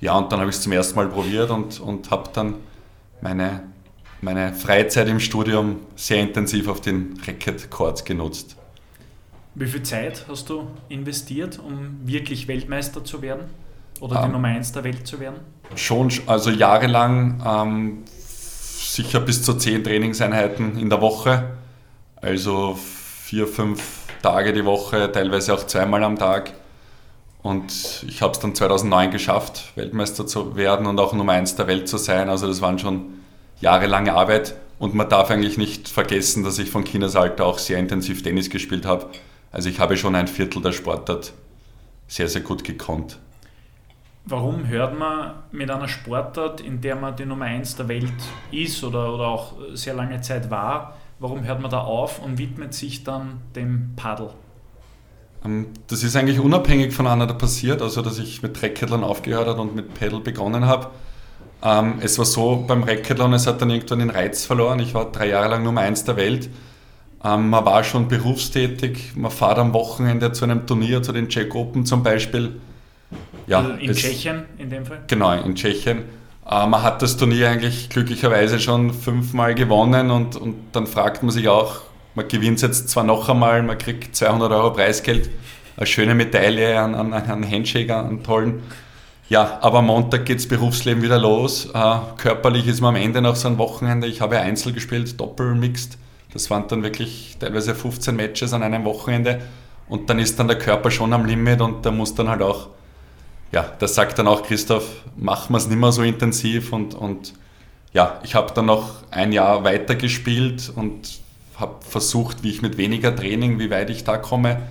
Ja, 0.01 0.19
und 0.19 0.31
dann 0.31 0.41
habe 0.41 0.51
ich 0.51 0.57
es 0.57 0.63
zum 0.63 0.73
ersten 0.73 0.97
Mal 0.97 1.09
probiert 1.09 1.51
und, 1.51 1.81
und 1.81 2.11
habe 2.11 2.29
dann 2.33 2.57
meine, 3.23 3.63
meine 4.21 4.53
Freizeit 4.53 5.09
im 5.09 5.21
Studium 5.21 5.77
sehr 5.97 6.21
intensiv 6.21 6.69
auf 6.69 6.81
den 6.81 7.19
Racket 7.27 7.71
Court 7.71 8.05
genutzt. 8.05 8.57
Wie 9.55 9.67
viel 9.67 9.83
Zeit 9.83 10.27
hast 10.29 10.49
du 10.49 10.67
investiert, 10.89 11.59
um 11.59 12.01
wirklich 12.05 12.49
Weltmeister 12.49 13.05
zu 13.05 13.23
werden? 13.23 13.45
Oder 14.01 14.21
die 14.21 14.27
ähm, 14.27 14.33
Nummer 14.33 14.49
1 14.49 14.73
der 14.73 14.85
Welt 14.85 15.07
zu 15.07 15.21
werden? 15.21 15.37
Schon, 15.77 16.11
also 16.27 16.51
jahrelang 16.51 17.43
ähm, 17.47 18.03
sicher 18.07 19.21
bis 19.21 19.43
zu 19.43 19.55
10 19.55 19.85
Trainingseinheiten 19.85 20.79
in 20.79 20.91
der 20.91 21.01
Woche. 21.01 21.53
Also 22.17 22.77
vier, 22.77 23.47
fünf 23.47 24.02
Tage 24.23 24.53
die 24.53 24.65
Woche, 24.65 25.11
teilweise 25.13 25.55
auch 25.55 25.67
zweimal 25.67 26.03
am 26.05 26.19
Tag. 26.19 26.53
Und 27.43 28.05
ich 28.07 28.23
habe 28.23 28.33
es 28.33 28.39
dann 28.39 28.55
2009 28.55 29.11
geschafft, 29.11 29.73
Weltmeister 29.75 30.27
zu 30.27 30.57
werden 30.57 30.87
und 30.87 30.99
auch 31.01 31.13
Nummer 31.13 31.33
1 31.33 31.57
der 31.57 31.67
Welt 31.67 31.89
zu 31.89 31.99
sein. 31.99 32.29
Also 32.29 32.47
das 32.47 32.61
waren 32.61 32.79
schon 32.79 33.21
jahrelange 33.61 34.15
Arbeit. 34.15 34.55
Und 34.79 34.95
man 34.95 35.09
darf 35.09 35.31
eigentlich 35.31 35.59
nicht 35.59 35.89
vergessen, 35.89 36.45
dass 36.45 36.59
ich 36.59 36.71
von 36.71 36.85
Kindesalter 36.85 37.45
auch 37.47 37.59
sehr 37.59 37.79
intensiv 37.79 38.23
Tennis 38.23 38.49
gespielt 38.49 38.87
habe. 38.87 39.07
Also 39.51 39.69
ich 39.69 39.81
habe 39.81 39.97
schon 39.97 40.15
ein 40.15 40.29
Viertel 40.29 40.63
der 40.63 40.73
Sportart 40.73 41.33
sehr, 42.09 42.29
sehr 42.29 42.43
gut 42.43 42.65
gekonnt. 42.65 43.19
Warum 44.25 44.69
hört 44.69 44.97
man 44.97 45.35
mit 45.51 45.71
einer 45.71 45.89
Sportart, 45.89 46.61
in 46.61 46.81
der 46.81 46.95
man 46.95 47.17
die 47.17 47.25
Nummer 47.25 47.47
1 47.47 47.77
der 47.77 47.89
Welt 47.89 48.13
ist 48.53 48.85
oder, 48.85 49.13
oder 49.13 49.27
auch 49.27 49.55
sehr 49.73 49.95
lange 49.95 50.21
Zeit 50.21 50.49
war, 50.49 50.97
warum 51.23 51.45
hört 51.45 51.61
man 51.61 51.71
da 51.71 51.81
auf 51.81 52.23
und 52.23 52.37
widmet 52.37 52.75
sich 52.75 53.05
dann 53.05 53.41
dem 53.55 53.93
Paddel? 53.97 54.31
Ähm, 55.45 55.69
das 55.87 56.03
ist 56.03 56.17
eigentlich 56.17 56.41
unabhängig 56.41 56.93
voneinander 56.93 57.35
passiert, 57.35 57.81
also 57.81 58.03
dass 58.03 58.19
ich 58.19 58.43
mit 58.43 58.63
Racketlern 58.63 59.05
aufgehört 59.05 59.47
habe 59.47 59.61
und 59.61 59.75
mit 59.75 59.95
Paddle 59.95 60.21
begonnen 60.21 60.67
habe. 60.67 60.91
Ähm, 61.63 61.95
es 62.01 62.19
war 62.19 62.25
so 62.25 62.65
beim 62.67 62.83
Racketlon, 62.83 63.33
es 63.33 63.47
hat 63.47 63.63
dann 63.63 63.71
irgendwann 63.71 64.01
den 64.01 64.11
Reiz 64.11 64.45
verloren. 64.45 64.81
Ich 64.81 64.95
war 64.95 65.11
drei 65.13 65.29
Jahre 65.29 65.49
lang 65.49 65.63
Nummer 65.63 65.83
1 65.83 66.05
der 66.05 66.17
Welt. 66.17 66.51
Ähm, 67.25 67.51
man 67.51 67.65
war 67.65 67.85
schon 67.85 68.09
berufstätig, 68.09 69.13
man 69.15 69.31
fährt 69.31 69.59
am 69.59 69.73
Wochenende 69.73 70.33
zu 70.33 70.45
einem 70.45 70.67
Turnier, 70.67 71.03
zu 71.03 71.13
den 71.13 71.29
Czech 71.29 71.55
Open 71.55 71.87
zum 71.87 72.03
Beispiel 72.03 72.61
ja, 73.47 73.59
also 73.59 73.73
in 73.73 73.91
es, 73.91 73.99
Tschechien 73.99 74.45
in 74.59 74.71
dem 74.71 74.85
Fall? 74.85 75.03
Genau, 75.07 75.33
in 75.33 75.55
Tschechien. 75.55 76.03
Äh, 76.49 76.67
man 76.67 76.83
hat 76.83 77.03
das 77.03 77.17
Turnier 77.17 77.51
eigentlich 77.51 77.89
glücklicherweise 77.89 78.59
schon 78.59 78.93
fünfmal 78.93 79.55
gewonnen 79.55 80.11
und, 80.11 80.37
und 80.37 80.57
dann 80.73 80.87
fragt 80.87 81.23
man 81.23 81.31
sich 81.31 81.49
auch, 81.49 81.83
man 82.15 82.29
gewinnt 82.29 82.57
es 82.57 82.63
jetzt 82.63 82.89
zwar 82.89 83.05
noch 83.05 83.29
einmal, 83.29 83.63
man 83.63 83.79
kriegt 83.79 84.15
200 84.15 84.53
Euro 84.53 84.73
Preisgeld, 84.73 85.31
eine 85.77 85.87
schöne 85.87 86.15
Medaille, 86.15 86.79
an, 86.79 86.95
an 86.95 87.51
Handshake, 87.51 87.97
einen 87.97 88.23
tollen. 88.23 88.63
Ja, 89.29 89.59
aber 89.63 89.81
Montag 89.81 90.27
geht 90.27 90.39
das 90.39 90.47
Berufsleben 90.47 91.03
wieder 91.03 91.19
los. 91.19 91.71
Äh, 91.73 91.95
körperlich 92.19 92.67
ist 92.67 92.83
man 92.83 92.95
am 92.95 93.01
Ende 93.01 93.23
nach 93.23 93.37
so 93.37 93.49
einem 93.49 93.57
Wochenende, 93.57 94.07
ich 94.07 94.21
habe 94.21 94.39
Einzel 94.39 94.75
gespielt, 94.75 95.19
Doppel, 95.19 95.55
Mixed. 95.55 95.97
Das 96.35 96.51
waren 96.51 96.69
dann 96.69 96.83
wirklich 96.83 97.37
teilweise 97.39 97.75
15 97.75 98.15
Matches 98.15 98.53
an 98.53 98.63
einem 98.63 98.85
Wochenende. 98.85 99.41
Und 99.89 100.11
dann 100.11 100.19
ist 100.19 100.39
dann 100.39 100.49
der 100.49 100.59
Körper 100.59 100.91
schon 100.91 101.13
am 101.13 101.25
Limit 101.25 101.61
und 101.61 101.85
da 101.85 101.91
muss 101.91 102.15
dann 102.15 102.29
halt 102.29 102.43
auch 102.43 102.69
ja, 103.53 103.71
das 103.79 103.95
sagt 103.95 104.19
dann 104.19 104.27
auch 104.27 104.43
Christoph, 104.43 104.87
machen 105.17 105.53
wir 105.53 105.59
es 105.59 105.69
nicht 105.69 105.79
mehr 105.79 105.93
so 105.93 106.03
intensiv 106.03 106.73
und, 106.73 106.95
und 106.95 107.35
ja, 107.93 108.19
ich 108.25 108.35
habe 108.35 108.53
dann 108.55 108.67
noch 108.67 109.03
ein 109.11 109.33
Jahr 109.33 109.65
weitergespielt 109.65 110.73
und 110.75 111.21
habe 111.57 111.85
versucht, 111.85 112.43
wie 112.43 112.51
ich 112.51 112.63
mit 112.63 112.79
weniger 112.79 113.15
Training, 113.15 113.59
wie 113.59 113.71
weit 113.71 113.91
ich 113.91 114.05
da 114.05 114.17
komme. 114.17 114.63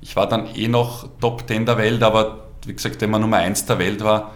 Ich 0.00 0.16
war 0.16 0.26
dann 0.26 0.46
eh 0.54 0.68
noch 0.68 1.06
Top 1.20 1.46
10 1.46 1.66
der 1.66 1.76
Welt, 1.76 2.02
aber 2.02 2.46
wie 2.64 2.72
gesagt, 2.72 3.02
wenn 3.02 3.10
man 3.10 3.20
Nummer 3.20 3.36
1 3.36 3.66
der 3.66 3.78
Welt 3.78 4.02
war, 4.02 4.32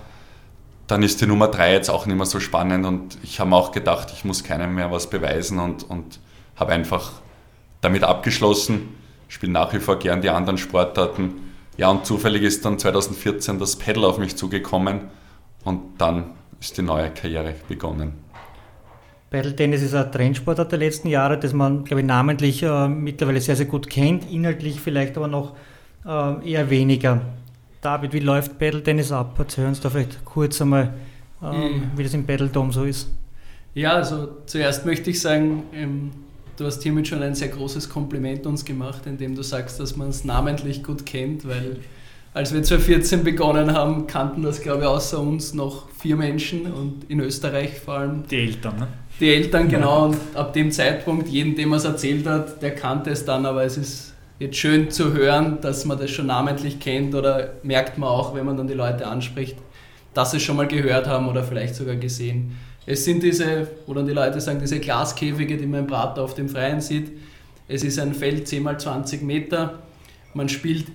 dann 0.86 1.02
ist 1.02 1.22
die 1.22 1.26
Nummer 1.26 1.48
3 1.48 1.72
jetzt 1.72 1.88
auch 1.88 2.04
nicht 2.04 2.16
mehr 2.16 2.26
so 2.26 2.40
spannend 2.40 2.84
und 2.84 3.16
ich 3.22 3.40
habe 3.40 3.56
auch 3.56 3.72
gedacht, 3.72 4.12
ich 4.12 4.26
muss 4.26 4.44
keinem 4.44 4.74
mehr 4.74 4.92
was 4.92 5.08
beweisen 5.08 5.58
und, 5.58 5.82
und 5.88 6.20
habe 6.56 6.72
einfach 6.72 7.12
damit 7.80 8.04
abgeschlossen, 8.04 8.94
spiele 9.28 9.52
nach 9.52 9.72
wie 9.72 9.78
vor 9.78 9.98
gern 9.98 10.20
die 10.20 10.28
anderen 10.28 10.58
Sportarten 10.58 11.43
ja, 11.76 11.90
und 11.90 12.06
zufällig 12.06 12.42
ist 12.42 12.64
dann 12.64 12.78
2014 12.78 13.58
das 13.58 13.76
Pedal 13.76 14.04
auf 14.04 14.18
mich 14.18 14.36
zugekommen 14.36 15.08
und 15.64 15.80
dann 15.98 16.30
ist 16.60 16.78
die 16.78 16.82
neue 16.82 17.10
Karriere 17.10 17.54
begonnen. 17.68 18.24
Pedal-Tennis 19.30 19.82
ist 19.82 19.94
ein 19.94 20.12
Trendsportart 20.12 20.70
der 20.70 20.78
letzten 20.78 21.08
Jahre, 21.08 21.38
das 21.38 21.52
man, 21.52 21.84
glaube 21.84 22.02
ich, 22.02 22.06
namentlich 22.06 22.62
äh, 22.62 22.88
mittlerweile 22.88 23.40
sehr, 23.40 23.56
sehr 23.56 23.66
gut 23.66 23.90
kennt, 23.90 24.30
inhaltlich 24.30 24.80
vielleicht 24.80 25.16
aber 25.16 25.26
noch 25.26 25.56
äh, 26.06 26.52
eher 26.52 26.70
weniger. 26.70 27.20
David, 27.80 28.12
wie 28.12 28.20
läuft 28.20 28.58
Pedal-Tennis 28.58 29.10
ab? 29.10 29.34
Erzähl 29.38 29.66
uns 29.66 29.80
da 29.80 29.90
vielleicht 29.90 30.24
kurz 30.24 30.62
einmal, 30.62 30.94
ähm, 31.42 31.90
wie 31.96 32.04
das 32.04 32.14
im 32.14 32.24
Pedal-Dom 32.24 32.70
so 32.70 32.84
ist. 32.84 33.10
Ja, 33.74 33.94
also 33.94 34.28
zuerst 34.46 34.86
möchte 34.86 35.10
ich 35.10 35.20
sagen, 35.20 35.64
ähm, 35.74 36.12
du 36.56 36.64
hast 36.64 36.82
hiermit 36.82 37.08
schon 37.08 37.22
ein 37.22 37.34
sehr 37.34 37.48
großes 37.48 37.88
Kompliment 37.88 38.46
uns 38.46 38.64
gemacht, 38.64 39.06
indem 39.06 39.34
du 39.34 39.42
sagst, 39.42 39.80
dass 39.80 39.96
man 39.96 40.08
es 40.08 40.24
namentlich 40.24 40.82
gut 40.82 41.04
kennt, 41.06 41.46
weil 41.48 41.78
als 42.32 42.52
wir 42.52 42.62
2014 42.62 43.22
begonnen 43.22 43.72
haben, 43.72 44.08
kannten 44.08 44.42
das, 44.42 44.60
glaube 44.60 44.82
ich, 44.82 44.88
außer 44.88 45.20
uns 45.20 45.54
noch 45.54 45.88
vier 45.90 46.16
Menschen 46.16 46.72
und 46.72 47.08
in 47.08 47.20
Österreich 47.20 47.78
vor 47.78 47.94
allem. 47.94 48.24
Die 48.28 48.38
Eltern, 48.38 48.76
ne? 48.76 48.88
Die 49.20 49.32
Eltern, 49.32 49.68
genau. 49.68 50.06
Und 50.06 50.16
ab 50.34 50.52
dem 50.52 50.72
Zeitpunkt, 50.72 51.28
jeden, 51.28 51.54
dem 51.54 51.72
er 51.72 51.76
es 51.76 51.84
erzählt 51.84 52.26
hat, 52.26 52.60
der 52.60 52.74
kannte 52.74 53.10
es 53.10 53.24
dann, 53.24 53.46
aber 53.46 53.62
es 53.62 53.76
ist 53.76 54.14
jetzt 54.40 54.56
schön 54.56 54.90
zu 54.90 55.12
hören, 55.12 55.58
dass 55.60 55.84
man 55.84 55.96
das 55.96 56.10
schon 56.10 56.26
namentlich 56.26 56.80
kennt 56.80 57.14
oder 57.14 57.52
merkt 57.62 57.98
man 57.98 58.08
auch, 58.08 58.34
wenn 58.34 58.44
man 58.44 58.56
dann 58.56 58.66
die 58.66 58.74
Leute 58.74 59.06
anspricht, 59.06 59.56
dass 60.12 60.32
sie 60.32 60.38
es 60.38 60.42
schon 60.42 60.56
mal 60.56 60.66
gehört 60.66 61.06
haben 61.06 61.28
oder 61.28 61.44
vielleicht 61.44 61.76
sogar 61.76 61.94
gesehen. 61.94 62.56
Es 62.86 63.04
sind 63.04 63.22
diese, 63.22 63.68
oder 63.86 64.02
die 64.02 64.12
Leute 64.12 64.40
sagen, 64.40 64.60
diese 64.60 64.78
Glaskäfige, 64.78 65.56
die 65.56 65.66
man 65.66 65.80
im 65.80 65.86
Prater 65.86 66.22
auf 66.22 66.34
dem 66.34 66.48
Freien 66.48 66.80
sieht. 66.80 67.12
Es 67.66 67.82
ist 67.82 67.98
ein 67.98 68.14
Feld 68.14 68.46
10 68.46 68.66
x 68.66 68.84
20 68.84 69.22
Meter. 69.22 69.78
Man 70.34 70.50
spielt 70.50 70.88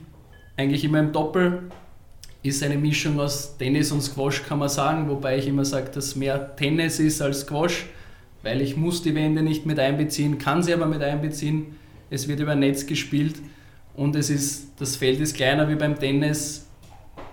eigentlich 0.55 0.83
immer 0.83 0.99
im 0.99 1.11
Doppel. 1.11 1.63
Ist 2.43 2.63
eine 2.63 2.77
Mischung 2.77 3.19
aus 3.19 3.57
Tennis 3.57 3.91
und 3.91 4.01
Squash, 4.01 4.43
kann 4.43 4.59
man 4.59 4.69
sagen, 4.69 5.09
wobei 5.09 5.37
ich 5.37 5.47
immer 5.47 5.65
sage, 5.65 5.89
dass 5.93 6.15
mehr 6.15 6.55
Tennis 6.55 6.99
ist 6.99 7.21
als 7.21 7.41
Squash, 7.41 7.87
weil 8.43 8.61
ich 8.61 8.77
muss 8.77 9.01
die 9.01 9.13
Wände 9.13 9.41
nicht 9.41 9.65
mit 9.65 9.77
einbeziehen, 9.77 10.37
kann 10.37 10.63
sie 10.63 10.73
aber 10.73 10.85
mit 10.85 11.01
einbeziehen. 11.01 11.75
Es 12.09 12.29
wird 12.29 12.39
über 12.39 12.55
Netz 12.55 12.85
gespielt 12.85 13.35
und 13.93 14.15
es 14.15 14.29
ist, 14.29 14.69
das 14.79 14.95
Feld 14.95 15.19
ist 15.19 15.35
kleiner 15.35 15.67
wie 15.67 15.75
beim 15.75 15.99
Tennis. 15.99 16.65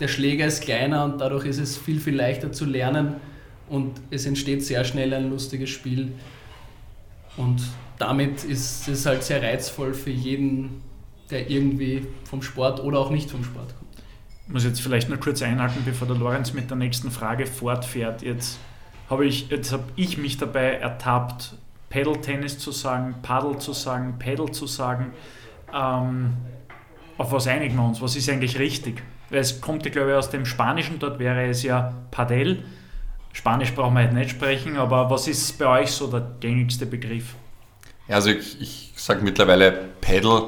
Der 0.00 0.08
Schläger 0.08 0.46
ist 0.46 0.62
kleiner 0.62 1.04
und 1.04 1.20
dadurch 1.20 1.46
ist 1.46 1.60
es 1.60 1.76
viel, 1.76 2.00
viel 2.00 2.16
leichter 2.16 2.50
zu 2.50 2.64
lernen 2.64 3.14
und 3.68 4.00
es 4.11 4.26
entsteht 4.26 4.64
sehr 4.64 4.85
schnell 4.85 5.12
ein 5.12 5.30
lustiges 5.30 5.70
Spiel. 5.70 6.12
Und 7.37 7.62
damit 7.99 8.44
ist 8.44 8.88
es 8.88 9.06
halt 9.06 9.23
sehr 9.23 9.42
reizvoll 9.42 9.94
für 9.94 10.11
jeden, 10.11 10.82
der 11.30 11.50
irgendwie 11.50 12.06
vom 12.25 12.42
Sport 12.42 12.80
oder 12.80 12.99
auch 12.99 13.11
nicht 13.11 13.30
vom 13.30 13.44
Sport 13.44 13.75
kommt. 13.76 13.87
Ich 14.46 14.52
muss 14.52 14.64
jetzt 14.64 14.80
vielleicht 14.80 15.08
noch 15.08 15.18
kurz 15.18 15.42
einhaken, 15.42 15.82
bevor 15.85 16.06
der 16.06 16.16
Lorenz 16.16 16.52
mit 16.52 16.70
der 16.70 16.76
nächsten 16.76 17.11
Frage 17.11 17.46
fortfährt. 17.46 18.23
Jetzt 18.23 18.58
habe 19.11 19.26
ich, 19.26 19.49
hab 19.50 19.85
ich 19.96 20.18
mich 20.18 20.37
dabei 20.37 20.75
ertappt, 20.75 21.54
Pedal-Tennis 21.88 22.58
zu 22.58 22.73
sagen, 22.73 23.16
Paddle 23.23 23.58
zu 23.58 23.73
sagen, 23.73 24.16
Pedal 24.18 24.50
zu 24.50 24.66
sagen. 24.66 25.12
Ähm, 25.75 26.35
auf 27.18 27.32
was 27.32 27.46
einigen 27.46 27.76
wir 27.76 27.85
uns? 27.85 28.00
Was 28.00 28.16
ist 28.16 28.28
eigentlich 28.28 28.58
richtig? 28.58 29.02
Weil 29.30 29.40
es 29.40 29.61
kommt 29.61 29.85
ja, 29.85 29.90
glaube 29.90 30.11
ich, 30.11 30.16
aus 30.16 30.30
dem 30.30 30.44
Spanischen, 30.44 30.99
dort 30.99 31.18
wäre 31.18 31.46
es 31.46 31.62
ja 31.62 31.94
Padel. 32.11 32.64
Spanisch 33.36 33.74
brauchen 33.74 33.92
wir 33.92 34.02
jetzt 34.02 34.14
nicht 34.14 34.30
sprechen, 34.30 34.78
aber 34.78 35.10
was 35.10 35.28
ist 35.28 35.58
bei 35.58 35.82
euch 35.82 35.90
so 35.90 36.06
der 36.06 36.26
gängigste 36.40 36.86
Begriff? 36.86 37.34
Also 38.08 38.30
ich, 38.30 38.58
ich 38.62 38.92
sage 38.96 39.22
mittlerweile 39.22 39.72
Pedal, 40.00 40.44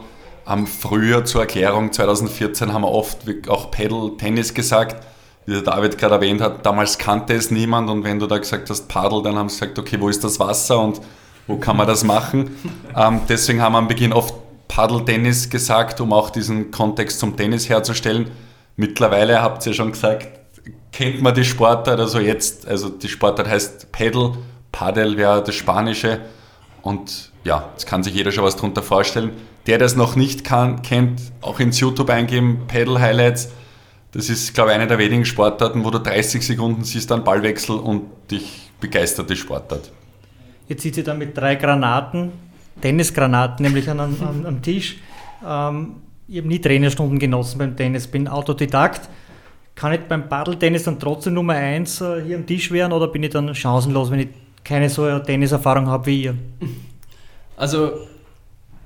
haben 0.47 0.67
früher 0.67 1.23
zur 1.27 1.43
Erklärung 1.43 1.93
2014 1.93 2.73
haben 2.73 2.83
wir 2.83 2.91
oft 2.91 3.19
auch 3.49 3.71
Pedal 3.71 4.13
Tennis 4.17 4.55
gesagt, 4.55 5.05
wie 5.45 5.53
der 5.53 5.61
David 5.61 5.99
gerade 5.99 6.15
erwähnt 6.15 6.41
hat. 6.41 6.65
Damals 6.65 6.97
kannte 6.97 7.35
es 7.35 7.51
niemand 7.51 7.91
und 7.91 8.05
wenn 8.05 8.19
du 8.19 8.27
da 8.27 8.39
gesagt 8.39 8.71
hast 8.71 8.89
Paddel, 8.89 9.23
dann 9.23 9.37
haben 9.37 9.51
sie 9.51 9.61
gesagt, 9.61 9.79
okay, 9.79 10.01
wo 10.01 10.09
ist 10.09 10.25
das 10.25 10.41
Wasser 10.41 10.81
und 10.81 10.99
wo 11.47 11.59
kann 11.59 11.77
man 11.77 11.87
das 11.87 12.05
machen? 12.05 12.57
ähm, 12.97 13.21
deswegen 13.29 13.61
haben 13.61 13.73
wir 13.73 13.79
am 13.79 13.89
Beginn 13.89 14.15
oft 14.15 14.35
Paddle-Tennis 14.69 15.51
gesagt, 15.51 16.01
um 16.01 16.15
auch 16.15 16.31
diesen 16.31 16.71
Kontext 16.71 17.19
zum 17.19 17.37
Tennis 17.37 17.69
herzustellen. 17.69 18.31
Mittlerweile 18.77 19.43
habt 19.43 19.67
ihr 19.67 19.75
schon 19.75 19.93
gesagt, 19.93 20.38
kennt 20.99 21.23
man 21.23 21.33
die 21.33 21.45
Sportart, 21.45 22.01
also 22.01 22.19
jetzt, 22.19 22.67
also 22.67 22.89
die 22.89 23.07
Sportart 23.09 23.49
heißt 23.49 23.93
Paddle, 23.93 24.33
Paddle 24.73 25.17
wäre 25.17 25.45
das 25.45 25.55
Spanische 25.55 26.19
und 26.83 27.31
ja, 27.45 27.69
jetzt 27.71 27.87
kann 27.87 28.03
sich 28.03 28.15
jeder 28.15 28.33
schon 28.33 28.43
was 28.43 28.57
darunter 28.57 28.83
vorstellen. 28.83 29.31
Der, 29.69 29.79
der 29.79 29.87
es 29.87 29.95
noch 29.95 30.17
nicht 30.17 30.43
kann, 30.43 30.83
kennt, 30.83 31.21
auch 31.41 31.61
ins 31.61 31.79
YouTube 31.79 32.11
eingeben, 32.11 32.63
Paddle 32.67 32.99
Highlights. 32.99 33.53
Das 34.11 34.29
ist, 34.29 34.55
glaube 34.55 34.71
ich, 34.71 34.75
eine 34.75 34.89
der 34.89 34.99
wenigen 34.99 35.25
Sportarten, 35.25 35.85
wo 35.85 35.91
du 35.91 36.01
30 36.01 36.45
Sekunden 36.45 36.83
siehst, 36.83 37.13
einen 37.13 37.23
Ballwechsel 37.23 37.77
und 37.77 38.03
dich 38.33 38.73
begeistert 38.81 39.31
die 39.31 39.37
Sportart. 39.37 39.93
Jetzt 40.67 40.83
sitzt 40.83 40.99
ihr 40.99 41.05
da 41.05 41.15
mit 41.15 41.37
drei 41.37 41.55
Granaten, 41.55 42.33
Tennisgranaten, 42.81 43.65
nämlich 43.65 43.89
an, 43.89 44.01
an, 44.01 44.45
am 44.45 44.63
Tisch. 44.63 44.97
Ähm, 45.47 45.95
ich 46.27 46.39
habe 46.39 46.49
nie 46.49 46.59
Trainerstunden 46.59 47.21
genossen 47.21 47.59
beim 47.59 47.77
Tennis, 47.77 48.09
bin 48.09 48.27
Autodidakt. 48.27 49.09
Kann 49.79 49.93
ich 49.93 50.01
beim 50.01 50.29
Paddeltennis 50.29 50.83
dann 50.83 50.99
trotzdem 50.99 51.35
Nummer 51.35 51.53
eins 51.53 52.01
äh, 52.01 52.21
hier 52.21 52.35
am 52.35 52.45
Tisch 52.45 52.73
werden 52.73 52.93
oder 52.93 53.07
bin 53.07 53.23
ich 53.23 53.31
dann 53.31 53.55
chancenlos, 53.55 54.11
wenn 54.11 54.19
ich 54.19 54.29
keine 54.65 54.91
so 54.91 55.05
eine 55.05 55.23
Tenniserfahrung 55.23 55.87
habe 55.87 56.07
wie 56.07 56.25
ihr? 56.25 56.35
Also, 57.57 57.93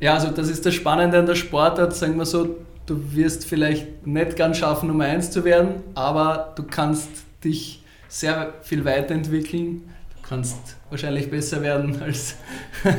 ja, 0.00 0.12
also 0.12 0.28
das 0.28 0.50
ist 0.50 0.66
das 0.66 0.74
Spannende 0.74 1.18
an 1.18 1.24
der 1.24 1.34
Sportart, 1.34 1.96
sagen 1.96 2.18
wir 2.18 2.26
so, 2.26 2.56
du 2.84 3.14
wirst 3.14 3.46
vielleicht 3.46 4.06
nicht 4.06 4.36
ganz 4.36 4.58
schaffen, 4.58 4.88
Nummer 4.88 5.04
eins 5.04 5.30
zu 5.30 5.46
werden, 5.46 5.76
aber 5.94 6.52
du 6.56 6.64
kannst 6.64 7.08
dich 7.42 7.82
sehr 8.06 8.52
viel 8.62 8.84
weiterentwickeln. 8.84 9.84
Du 10.20 10.28
kannst 10.28 10.76
wahrscheinlich 10.90 11.30
besser 11.30 11.62
werden 11.62 12.02
als. 12.02 12.36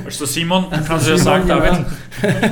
Als 0.03 0.17
der 0.17 0.25
Simon, 0.25 0.65
kannst 0.87 1.05
du 1.05 1.11
ja 1.11 1.17
sagen. 1.19 1.47
David. 1.47 1.85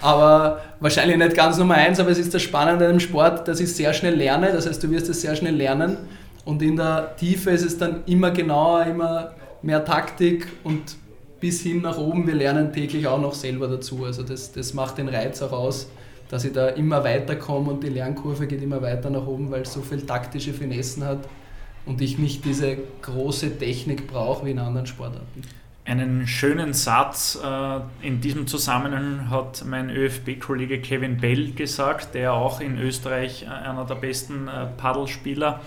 aber 0.00 0.60
wahrscheinlich 0.80 1.16
nicht 1.16 1.36
ganz 1.36 1.58
Nummer 1.58 1.74
eins, 1.74 2.00
aber 2.00 2.10
es 2.10 2.18
ist 2.18 2.34
das 2.34 2.42
Spannende 2.42 2.86
an 2.86 2.92
dem 2.92 3.00
Sport, 3.00 3.46
dass 3.46 3.60
ich 3.60 3.72
sehr 3.72 3.92
schnell 3.92 4.14
lerne. 4.14 4.52
Das 4.52 4.66
heißt, 4.66 4.82
du 4.82 4.90
wirst 4.90 5.08
es 5.08 5.20
sehr 5.20 5.36
schnell 5.36 5.54
lernen 5.54 5.96
und 6.44 6.62
in 6.62 6.76
der 6.76 7.14
Tiefe 7.16 7.50
ist 7.50 7.64
es 7.64 7.78
dann 7.78 8.02
immer 8.06 8.30
genauer, 8.30 8.86
immer 8.86 9.32
mehr 9.62 9.84
Taktik 9.84 10.46
und 10.64 10.96
bis 11.38 11.62
hin 11.62 11.82
nach 11.82 11.98
oben. 11.98 12.26
Wir 12.26 12.34
lernen 12.34 12.72
täglich 12.72 13.06
auch 13.06 13.20
noch 13.20 13.34
selber 13.34 13.68
dazu. 13.68 14.04
Also 14.04 14.22
das, 14.22 14.52
das 14.52 14.74
macht 14.74 14.98
den 14.98 15.08
Reiz 15.08 15.40
auch 15.42 15.52
aus, 15.52 15.88
dass 16.28 16.44
ich 16.44 16.52
da 16.52 16.68
immer 16.68 17.02
weiterkomme 17.04 17.72
und 17.72 17.82
die 17.82 17.88
Lernkurve 17.88 18.46
geht 18.46 18.62
immer 18.62 18.82
weiter 18.82 19.10
nach 19.10 19.26
oben, 19.26 19.50
weil 19.50 19.62
es 19.62 19.72
so 19.72 19.80
viel 19.80 20.02
taktische 20.02 20.52
Finessen 20.52 21.04
hat 21.04 21.20
und 21.86 22.00
ich 22.00 22.18
nicht 22.18 22.44
diese 22.44 22.76
große 23.02 23.58
Technik 23.58 24.06
brauche 24.06 24.46
wie 24.46 24.52
in 24.52 24.58
anderen 24.58 24.86
Sportarten. 24.86 25.42
Einen 25.90 26.28
schönen 26.28 26.72
Satz 26.72 27.36
äh, 27.44 28.06
in 28.06 28.20
diesem 28.20 28.46
Zusammenhang 28.46 29.28
hat 29.28 29.64
mein 29.66 29.90
ÖFB-Kollege 29.90 30.80
Kevin 30.80 31.16
Bell 31.16 31.50
gesagt, 31.50 32.14
der 32.14 32.32
auch 32.32 32.60
in 32.60 32.78
Österreich 32.78 33.42
äh, 33.42 33.46
einer 33.46 33.84
der 33.86 33.96
besten 33.96 34.46
äh, 34.46 34.66
Paddelspieler 34.76 35.58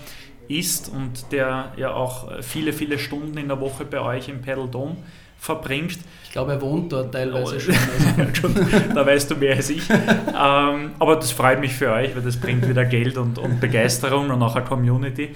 ist 0.48 0.88
und 0.88 1.30
der 1.30 1.72
ja 1.76 1.92
auch 1.92 2.40
viele, 2.40 2.72
viele 2.72 2.98
Stunden 2.98 3.36
in 3.36 3.48
der 3.48 3.60
Woche 3.60 3.84
bei 3.84 4.00
euch 4.00 4.30
im 4.30 4.40
Paddle 4.40 4.66
Dome 4.66 4.96
verbringt. 5.38 5.98
Ich 6.24 6.32
glaube, 6.32 6.52
er 6.52 6.62
wohnt 6.62 6.90
dort 6.90 7.12
teilweise 7.12 7.60
schon. 7.60 7.74
Also. 8.16 8.48
da 8.94 9.04
weißt 9.04 9.30
du 9.30 9.36
mehr 9.36 9.56
als 9.56 9.68
ich. 9.68 9.90
ähm, 9.90 10.92
aber 10.98 11.16
das 11.16 11.32
freut 11.32 11.60
mich 11.60 11.74
für 11.74 11.92
euch, 11.92 12.16
weil 12.16 12.22
das 12.22 12.38
bringt 12.38 12.66
wieder 12.66 12.86
Geld 12.86 13.18
und, 13.18 13.36
und 13.38 13.60
Begeisterung 13.60 14.30
und 14.30 14.42
auch 14.42 14.56
eine 14.56 14.64
Community. 14.64 15.34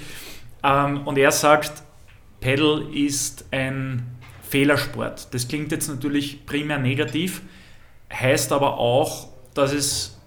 Ähm, 0.65 1.03
und 1.07 1.19
er 1.19 1.31
sagt, 1.31 1.83
Paddle 2.41 2.85
ist 2.95 3.45
ein 3.51 4.18
Fehlersport. 4.49 5.33
Das 5.35 5.49
klingt 5.49 5.73
jetzt 5.73 5.89
natürlich 5.89 6.47
primär 6.47 6.79
negativ, 6.79 7.43
heißt 8.13 8.53
aber 8.53 8.79
auch, 8.79 9.29
dass 9.55 9.73
es 9.73 10.19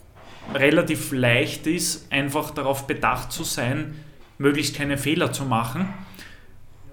relativ 0.54 1.12
leicht 1.12 1.68
ist, 1.68 2.12
einfach 2.12 2.52
darauf 2.52 2.88
bedacht 2.88 3.32
zu 3.32 3.44
sein, 3.44 3.96
möglichst 4.38 4.76
keine 4.76 4.98
Fehler 4.98 5.32
zu 5.32 5.46
machen, 5.46 5.88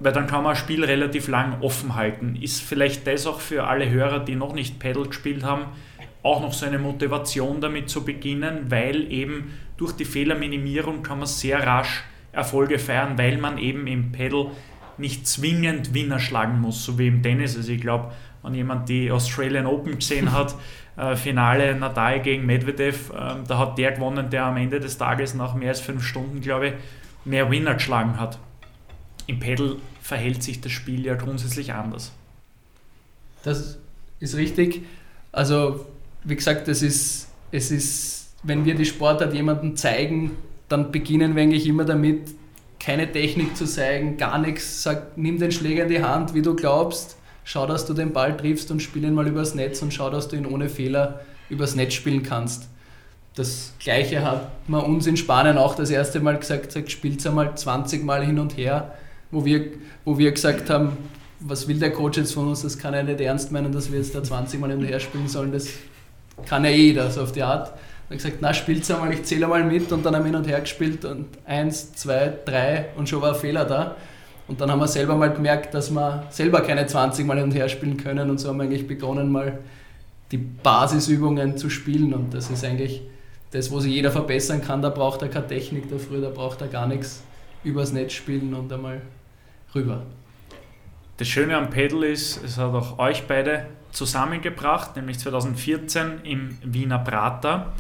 weil 0.01 0.13
dann 0.13 0.27
kann 0.27 0.43
man 0.45 0.53
ein 0.53 0.57
Spiel 0.57 0.85
relativ 0.85 1.29
lang 1.29 1.61
offen 1.61 1.95
halten. 1.95 2.37
Ist 2.41 2.63
vielleicht 2.63 3.07
das 3.07 3.27
auch 3.27 3.41
für 3.41 3.67
alle 3.67 3.91
Hörer, 3.91 4.21
die 4.21 4.37
noch 4.37 4.53
nicht 4.53 4.79
Paddle 4.79 5.09
gespielt 5.09 5.43
haben, 5.45 5.67
auch 6.23 6.41
noch 6.41 6.53
so 6.53 6.67
eine 6.67 6.79
Motivation 6.79 7.61
damit 7.61 7.91
zu 7.91 8.05
beginnen, 8.05 8.71
weil 8.71 9.11
eben 9.13 9.55
durch 9.77 9.93
die 9.93 10.05
Fehlerminimierung 10.05 11.03
kann 11.03 11.19
man 11.19 11.27
sehr 11.27 11.67
rasch 11.67 12.05
Erfolge 12.33 12.79
feiern, 12.79 13.17
weil 13.19 13.39
man 13.39 13.59
eben 13.59 13.87
im 13.87 14.13
Paddle 14.13 14.51
nicht 14.99 15.27
zwingend 15.27 15.95
Winner 15.95 16.19
schlagen 16.19 16.61
muss, 16.61 16.85
so 16.85 16.99
wie 16.99 17.09
im 17.09 17.23
Tennis. 17.23 17.57
Also 17.57 17.73
ich 17.73 17.81
glaube, 17.81 18.13
wenn 18.43 18.55
jemand 18.55 18.89
die 18.89 19.11
Australian 19.11 19.67
Open 19.67 19.97
gesehen 19.97 20.33
hat, 20.33 20.55
äh, 20.97 21.17
Finale 21.17 21.75
Nadal 21.75 22.21
gegen 22.21 22.47
Medvedev, 22.47 23.11
äh, 23.11 23.37
da 23.47 23.59
hat 23.59 23.79
der 23.79 23.93
gewonnen, 23.93 24.31
der 24.31 24.45
am 24.45 24.57
Ende 24.57 24.81
des 24.81 24.99
Tages 24.99 25.35
nach 25.35 25.55
mehr 25.55 25.71
als 25.71 25.81
fünf 25.81 26.05
Stunden, 26.05 26.41
glaube 26.41 26.69
ich, 26.69 26.75
mehr 27.25 27.51
Winner 27.51 27.75
geschlagen 27.75 28.19
hat. 28.19 28.39
Im 29.27 29.41
Paddle 29.41 29.77
verhält 30.01 30.43
sich 30.43 30.61
das 30.61 30.73
Spiel 30.73 31.05
ja 31.05 31.15
grundsätzlich 31.15 31.73
anders. 31.75 32.13
Das 33.43 33.79
ist 34.21 34.37
richtig. 34.37 34.83
Also, 35.33 35.87
wie 36.25 36.37
gesagt, 36.37 36.67
es 36.69 36.83
ist, 36.83 37.29
es 37.53 37.71
ist, 37.71 38.33
wenn 38.43 38.65
wir 38.65 38.75
die 38.75 38.87
Sportart 38.87 39.35
jemandem 39.35 39.77
zeigen, 39.77 40.33
dann 40.69 40.91
beginnen 40.91 41.37
wir 41.37 41.43
eigentlich 41.43 41.67
immer 41.67 41.85
damit, 41.85 42.31
keine 42.81 43.11
Technik 43.11 43.57
zu 43.57 43.65
zeigen, 43.67 44.17
gar 44.17 44.39
nichts. 44.39 44.83
Sag, 44.83 45.17
nimm 45.17 45.39
den 45.39 45.53
Schläger 45.53 45.85
in 45.85 45.89
die 45.89 46.03
Hand, 46.03 46.35
wie 46.35 46.43
du 46.43 46.55
glaubst, 46.55 47.17
schau, 47.45 47.67
dass 47.67 47.87
du 47.87 47.95
den 47.95 48.13
Ball 48.13 48.37
triffst 48.37 48.71
und 48.71 48.81
spiel 48.81 49.05
ihn 49.05 49.15
mal 49.15 49.27
übers 49.27 49.55
Netz 49.55 49.83
und 49.83 49.93
schau, 49.93 50.11
dass 50.11 50.29
du 50.29 50.37
ihn 50.37 50.47
ohne 50.47 50.69
Fehler 50.69 51.21
übers 51.49 51.75
Netz 51.75 51.95
spielen 51.95 52.23
kannst. 52.23 52.69
Das 53.35 53.73
Gleiche 53.79 54.25
hat 54.25 54.51
man 54.69 54.85
uns 54.85 55.07
in 55.07 55.17
Spanien 55.17 55.59
auch 55.59 55.75
das 55.75 55.91
erste 55.91 56.21
Mal 56.21 56.39
gesagt, 56.39 56.73
sagt, 56.73 56.91
spielt 56.91 57.25
einmal 57.27 57.57
20 57.57 58.05
Mal 58.05 58.25
hin 58.25 58.39
und 58.39 58.57
her, 58.57 58.95
wo 59.31 59.45
wir, 59.45 59.73
wo 60.05 60.19
wir 60.19 60.33
gesagt 60.33 60.71
haben, 60.71 60.97
was 61.41 61.69
will 61.69 61.79
der 61.79 61.93
Coach 61.93 62.19
jetzt 62.19 62.35
von 62.35 62.49
uns, 62.49 62.63
das 62.63 62.79
kann 62.79 62.95
er 62.95 63.05
nicht 63.05 63.21
ernst 63.21 63.53
meinen, 63.53 63.71
dass 63.73 63.93
wir 63.93 63.99
jetzt 63.99 64.15
da 64.15 64.23
20 64.23 64.59
Mal 64.59 64.71
hin 64.71 64.81
und 64.81 64.87
her 64.87 64.99
spielen 64.99 65.29
sollen, 65.29 65.53
das 65.53 65.69
kann 66.47 66.65
ja 66.65 66.71
jeder, 66.71 67.11
so 67.11 67.23
auf 67.23 67.33
die 67.33 67.43
Art. 67.43 67.73
Ich 68.11 68.17
gesagt, 68.17 68.39
na 68.41 68.55
spielt's 68.55 68.91
einmal, 68.91 69.13
ich 69.13 69.25
zähle 69.25 69.47
mal 69.47 69.63
mit 69.63 69.93
und 69.93 70.05
dann 70.05 70.15
haben 70.15 70.23
wir 70.23 70.31
hin 70.31 70.37
und 70.37 70.49
her 70.49 70.61
gespielt 70.61 71.05
und 71.05 71.27
eins, 71.45 71.93
zwei, 71.93 72.33
drei 72.45 72.87
und 72.97 73.09
schon 73.09 73.21
war 73.21 73.35
ein 73.35 73.39
Fehler 73.39 73.67
da. 73.67 73.97
Und 74.47 74.63
dann 74.63 74.71
haben 74.71 74.79
wir 74.79 74.89
selber 74.89 75.15
mal 75.15 75.31
gemerkt, 75.31 75.75
dass 75.75 75.91
wir 75.91 76.25
selber 76.31 76.63
keine 76.63 76.87
20 76.87 77.27
Mal 77.27 77.37
hin 77.37 77.45
und 77.45 77.55
her 77.55 77.69
spielen 77.69 77.99
können 77.99 78.31
und 78.31 78.39
so 78.39 78.49
haben 78.49 78.57
wir 78.57 78.65
eigentlich 78.65 78.87
begonnen, 78.87 79.31
mal 79.31 79.59
die 80.31 80.39
Basisübungen 80.39 81.59
zu 81.59 81.69
spielen 81.69 82.15
und 82.15 82.33
das 82.33 82.49
ist 82.49 82.65
eigentlich 82.65 83.03
das, 83.51 83.71
wo 83.71 83.81
sich 83.81 83.93
jeder 83.93 84.11
verbessern 84.11 84.63
kann, 84.63 84.83
da 84.83 84.91
braucht 84.91 85.23
er 85.23 85.29
keine 85.29 85.47
Technik 85.47 85.91
dafür, 85.91 86.21
da 86.21 86.31
braucht 86.31 86.61
er 86.61 86.69
gar 86.69 86.87
nichts 86.87 87.23
übers 87.65 87.93
Netz 87.93 88.13
spielen 88.13 88.55
und 88.55 88.73
einmal 88.73 89.03
rüber. 89.75 90.03
Das 91.19 91.29
Schöne 91.29 91.57
am 91.57 91.71
Pedal 91.71 92.05
ist, 92.05 92.43
es 92.45 92.59
hat 92.59 92.73
auch 92.73 92.99
euch 92.99 93.27
beide 93.27 93.67
zusammengebracht, 93.91 94.97
nämlich 94.97 95.19
2014 95.19 96.21
im 96.23 96.59
Wiener 96.63 96.99
Prater. 96.99 97.73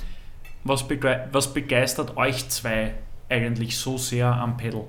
Was, 0.68 0.86
bege 0.86 1.28
was 1.32 1.52
begeistert 1.52 2.16
euch 2.16 2.48
zwei 2.48 2.94
eigentlich 3.28 3.76
so 3.76 3.98
sehr 3.98 4.26
am 4.26 4.56
Pedal? 4.56 4.84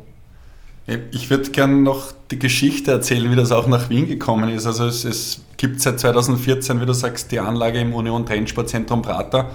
Ich 1.12 1.30
würde 1.30 1.50
gerne 1.52 1.76
noch 1.76 2.12
die 2.32 2.40
Geschichte 2.40 2.92
erzählen, 2.92 3.30
wie 3.32 3.36
das 3.36 3.52
auch 3.52 3.68
nach 3.68 3.90
Wien 3.90 4.08
gekommen 4.08 4.50
ist. 4.50 4.66
Also 4.66 4.86
es, 4.86 5.06
es 5.06 5.44
gibt 5.58 5.82
seit 5.82 6.00
2014, 6.00 6.82
wie 6.82 6.86
du 6.86 6.94
sagst, 6.94 7.32
die 7.32 7.40
Anlage 7.40 7.80
im 7.80 7.94
Union 7.94 8.26
Trainingssportzentrum 8.26 9.02
Prater 9.02 9.50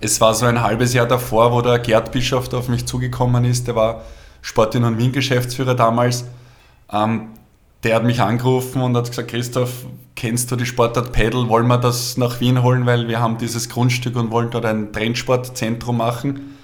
es 0.00 0.20
war 0.20 0.34
so 0.34 0.46
ein 0.46 0.62
halbes 0.62 0.94
Jahr 0.94 1.06
davor, 1.06 1.52
wo 1.52 1.60
der 1.60 1.78
Gerd 1.78 2.10
Bischof 2.10 2.52
auf 2.54 2.68
mich 2.68 2.86
zugekommen 2.86 3.44
ist, 3.44 3.66
der 3.66 3.76
war 3.76 4.04
Sport 4.42 4.74
in 4.74 4.98
Wien 4.98 5.12
Geschäftsführer 5.12 5.74
damals. 5.74 6.24
Ähm, 6.90 7.28
der 7.82 7.96
hat 7.96 8.04
mich 8.04 8.20
angerufen 8.20 8.80
und 8.80 8.96
hat 8.96 9.08
gesagt, 9.08 9.30
Christoph, 9.30 9.86
kennst 10.20 10.50
du 10.50 10.56
die 10.56 10.66
Sportart 10.66 11.12
Pedal? 11.12 11.48
Wollen 11.48 11.66
wir 11.66 11.78
das 11.78 12.16
nach 12.16 12.40
Wien 12.40 12.62
holen, 12.62 12.86
weil 12.86 13.08
wir 13.08 13.20
haben 13.20 13.38
dieses 13.38 13.68
Grundstück 13.68 14.16
und 14.16 14.30
wollen 14.30 14.50
dort 14.50 14.66
ein 14.66 14.92
Trendsportzentrum 14.92 15.96
machen. 15.96 16.56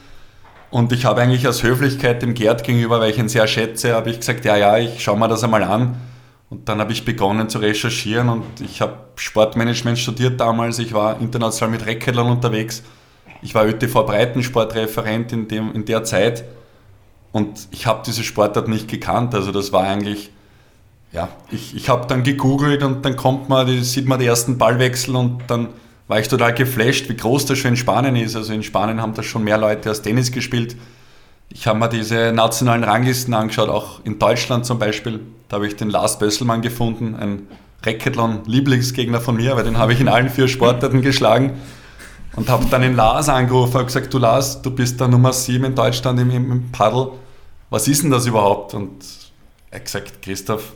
Und 0.71 0.93
ich 0.93 1.05
habe 1.05 1.23
eigentlich 1.23 1.49
aus 1.49 1.63
Höflichkeit 1.63 2.23
dem 2.23 2.35
Gerd 2.35 2.65
gegenüber, 2.65 3.01
weil 3.01 3.11
ich 3.11 3.19
ihn 3.19 3.29
sehr 3.29 3.47
schätze, 3.47 3.95
habe 3.95 4.11
ich 4.11 4.21
gesagt, 4.21 4.45
ja, 4.45 4.57
ja, 4.57 4.79
ich 4.79 5.03
schaue 5.03 5.19
mir 5.19 5.29
das 5.29 5.43
einmal 5.43 5.65
an. 5.65 5.97
Und 6.51 6.69
dann 6.69 6.79
habe 6.81 6.93
ich 6.93 7.05
begonnen 7.05 7.49
zu 7.49 7.59
recherchieren 7.59 8.29
und 8.29 8.45
ich 8.61 8.81
habe 8.81 8.99
Sportmanagement 9.17 9.99
studiert 9.99 10.39
damals. 10.39 10.79
Ich 10.79 10.93
war 10.93 11.21
international 11.21 11.73
mit 11.73 11.87
Racketlern 11.87 12.29
unterwegs 12.29 12.83
ich 13.43 13.55
war 13.55 13.67
ÖTV 13.67 14.05
Breitensportreferent 14.05 15.33
in, 15.33 15.49
dem, 15.49 15.73
in 15.73 15.85
der 15.85 16.05
Zeit 16.05 16.45
und 17.33 17.69
ich 17.71 17.87
habe 17.87 18.03
diese 18.05 18.25
Sportart 18.25 18.69
nicht 18.69 18.89
gekannt. 18.89 19.35
Also 19.35 19.53
das 19.53 19.73
war 19.73 19.85
eigentlich, 19.85 20.31
ja, 21.13 21.29
ich, 21.51 21.75
ich 21.75 21.89
habe 21.89 22.07
dann 22.07 22.23
gegoogelt 22.23 22.83
und 22.83 23.05
dann 23.05 23.17
kommt 23.17 23.49
man, 23.49 23.67
die, 23.67 23.83
sieht 23.83 24.07
man 24.07 24.19
die 24.19 24.27
ersten 24.27 24.59
Ballwechsel 24.59 25.17
und 25.17 25.43
dann 25.47 25.69
war 26.09 26.21
ich 26.21 26.29
total 26.29 26.55
geflasht, 26.55 27.09
wie 27.09 27.17
groß 27.17 27.47
das 27.47 27.59
schon 27.59 27.71
in 27.71 27.77
Spanien 27.77 28.17
ist. 28.17 28.37
Also 28.37 28.53
in 28.53 28.63
Spanien 28.63 29.01
haben 29.01 29.15
da 29.15 29.23
schon 29.23 29.45
mehr 29.45 29.59
Leute 29.59 29.89
als 29.89 30.03
Tennis 30.03 30.31
gespielt. 30.31 30.77
Ich 31.49 31.67
habe 31.67 31.79
mir 31.79 31.89
diese 31.89 32.33
nationalen 32.33 32.85
Ranglisten 32.85 33.35
angeschaut, 33.35 33.69
auch 33.69 34.05
in 34.05 34.19
Deutschland 34.19 34.67
zum 34.67 34.79
Beispiel. 34.79 35.21
Da 35.49 35.57
habe 35.57 35.67
ich 35.67 35.77
den 35.77 35.91
Lars 35.91 36.19
Bösselmann 36.19 36.61
gefunden, 36.61 37.15
ein 37.15 37.47
Racketlon-Lieblingsgegner 37.85 39.21
von 39.21 39.37
mir, 39.37 39.57
weil 39.57 39.65
den 39.65 39.79
habe 39.79 39.93
ich 39.93 40.01
in 40.01 40.09
allen 40.09 40.29
vier 40.29 40.49
Sportarten 40.49 41.03
geschlagen. 41.03 41.55
Und 42.35 42.51
habe 42.51 42.67
dann 42.71 42.83
den 42.83 42.95
Lars 42.95 43.31
angerufen 43.31 43.79
und 43.79 43.87
gesagt, 43.87 44.13
du 44.13 44.19
Lars, 44.19 44.61
du 44.61 44.71
bist 44.71 45.01
der 45.01 45.09
Nummer 45.09 45.33
7 45.33 45.65
in 45.65 45.75
Deutschland 45.75 46.21
im, 46.21 46.31
im 46.31 46.71
Paddel. 46.71 47.13
Was 47.71 47.89
ist 47.89 48.03
denn 48.03 48.11
das 48.11 48.27
überhaupt? 48.27 48.75
Und 48.75 48.93
er 49.71 49.79
hat 49.79 49.87
gesagt, 49.87 50.21
Christoph, 50.21 50.75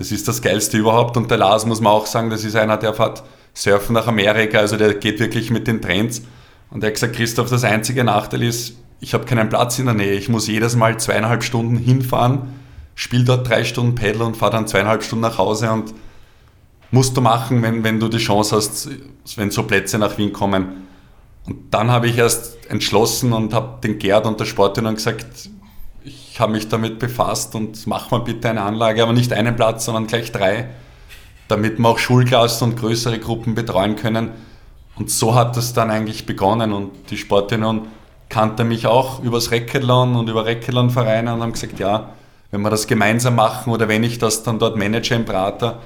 das 0.00 0.12
ist 0.12 0.26
das 0.26 0.40
Geilste 0.40 0.78
überhaupt. 0.78 1.18
Und 1.18 1.30
der 1.30 1.36
Lars 1.36 1.66
muss 1.66 1.82
man 1.82 1.92
auch 1.92 2.06
sagen, 2.06 2.30
das 2.30 2.42
ist 2.42 2.56
einer, 2.56 2.78
der 2.78 2.94
fährt 2.94 3.22
Surfen 3.52 3.92
nach 3.92 4.06
Amerika, 4.06 4.56
also 4.56 4.78
der 4.78 4.94
geht 4.94 5.20
wirklich 5.20 5.50
mit 5.50 5.66
den 5.66 5.82
Trends. 5.82 6.22
Und 6.70 6.82
er 6.82 6.86
hat 6.86 6.94
gesagt, 6.94 7.16
Christoph, 7.16 7.50
das 7.50 7.64
einzige 7.64 8.02
Nachteil 8.02 8.42
ist, 8.44 8.78
ich 9.00 9.12
habe 9.12 9.26
keinen 9.26 9.50
Platz 9.50 9.78
in 9.78 9.84
der 9.84 9.94
Nähe. 9.94 10.14
Ich 10.14 10.30
muss 10.30 10.46
jedes 10.46 10.74
Mal 10.74 10.98
zweieinhalb 10.98 11.44
Stunden 11.44 11.76
hinfahren, 11.76 12.48
spiele 12.94 13.24
dort 13.24 13.46
drei 13.46 13.62
Stunden 13.62 13.94
Pedal 13.94 14.22
und 14.22 14.38
fahre 14.38 14.52
dann 14.52 14.66
zweieinhalb 14.66 15.02
Stunden 15.02 15.20
nach 15.20 15.36
Hause 15.36 15.70
und 15.70 15.92
musst 16.90 17.14
du 17.14 17.20
machen, 17.20 17.60
wenn, 17.60 17.84
wenn 17.84 18.00
du 18.00 18.08
die 18.08 18.16
Chance 18.16 18.56
hast, 18.56 18.88
wenn 19.36 19.50
so 19.50 19.64
Plätze 19.64 19.98
nach 19.98 20.16
Wien 20.16 20.32
kommen. 20.32 20.86
Und 21.44 21.74
dann 21.74 21.90
habe 21.90 22.08
ich 22.08 22.16
erst 22.16 22.56
entschlossen 22.70 23.34
und 23.34 23.52
habe 23.52 23.82
den 23.82 23.98
Gerd 23.98 24.24
und 24.24 24.40
der 24.40 24.46
Sportunion 24.46 24.94
gesagt, 24.94 25.50
habe 26.40 26.52
mich 26.52 26.68
damit 26.68 26.98
befasst 26.98 27.54
und 27.54 27.86
mach 27.86 28.10
mal 28.10 28.20
bitte 28.20 28.50
eine 28.50 28.62
Anlage, 28.62 29.02
aber 29.02 29.12
nicht 29.12 29.32
einen 29.32 29.54
Platz, 29.56 29.84
sondern 29.84 30.06
gleich 30.06 30.32
drei, 30.32 30.68
damit 31.48 31.78
wir 31.78 31.88
auch 31.88 31.98
Schulklassen 31.98 32.70
und 32.70 32.76
größere 32.78 33.18
Gruppen 33.18 33.54
betreuen 33.54 33.96
können. 33.96 34.30
Und 34.96 35.10
so 35.10 35.34
hat 35.34 35.56
es 35.56 35.72
dann 35.72 35.90
eigentlich 35.90 36.26
begonnen 36.26 36.72
und 36.72 36.90
die 37.10 37.16
Sportunion 37.16 37.88
kannte 38.28 38.64
mich 38.64 38.86
auch 38.86 39.22
übers 39.22 39.50
Reckelon 39.50 40.16
und 40.16 40.28
über 40.28 40.44
Reckelon-Vereine 40.44 41.34
und 41.34 41.42
haben 41.42 41.52
gesagt, 41.52 41.78
ja, 41.78 42.10
wenn 42.50 42.62
wir 42.62 42.70
das 42.70 42.86
gemeinsam 42.86 43.36
machen 43.36 43.72
oder 43.72 43.88
wenn 43.88 44.02
ich 44.02 44.18
das 44.18 44.42
dann 44.42 44.58
dort 44.58 44.76
manage 44.76 45.14
im 45.14 45.24
Prater, 45.24 45.80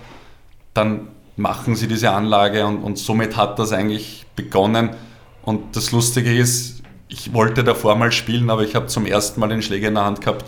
dann 0.72 1.08
machen 1.36 1.74
sie 1.74 1.88
diese 1.88 2.10
Anlage 2.10 2.64
und, 2.66 2.82
und 2.82 2.98
somit 2.98 3.36
hat 3.36 3.58
das 3.58 3.72
eigentlich 3.72 4.26
begonnen. 4.36 4.90
Und 5.42 5.76
das 5.76 5.92
Lustige 5.92 6.34
ist, 6.34 6.82
ich 7.14 7.32
wollte 7.32 7.62
davor 7.62 7.94
mal 7.94 8.10
spielen, 8.10 8.50
aber 8.50 8.64
ich 8.64 8.74
habe 8.74 8.86
zum 8.86 9.06
ersten 9.06 9.38
Mal 9.38 9.48
den 9.48 9.62
Schläger 9.62 9.86
in 9.86 9.94
der 9.94 10.04
Hand 10.04 10.20
gehabt, 10.20 10.46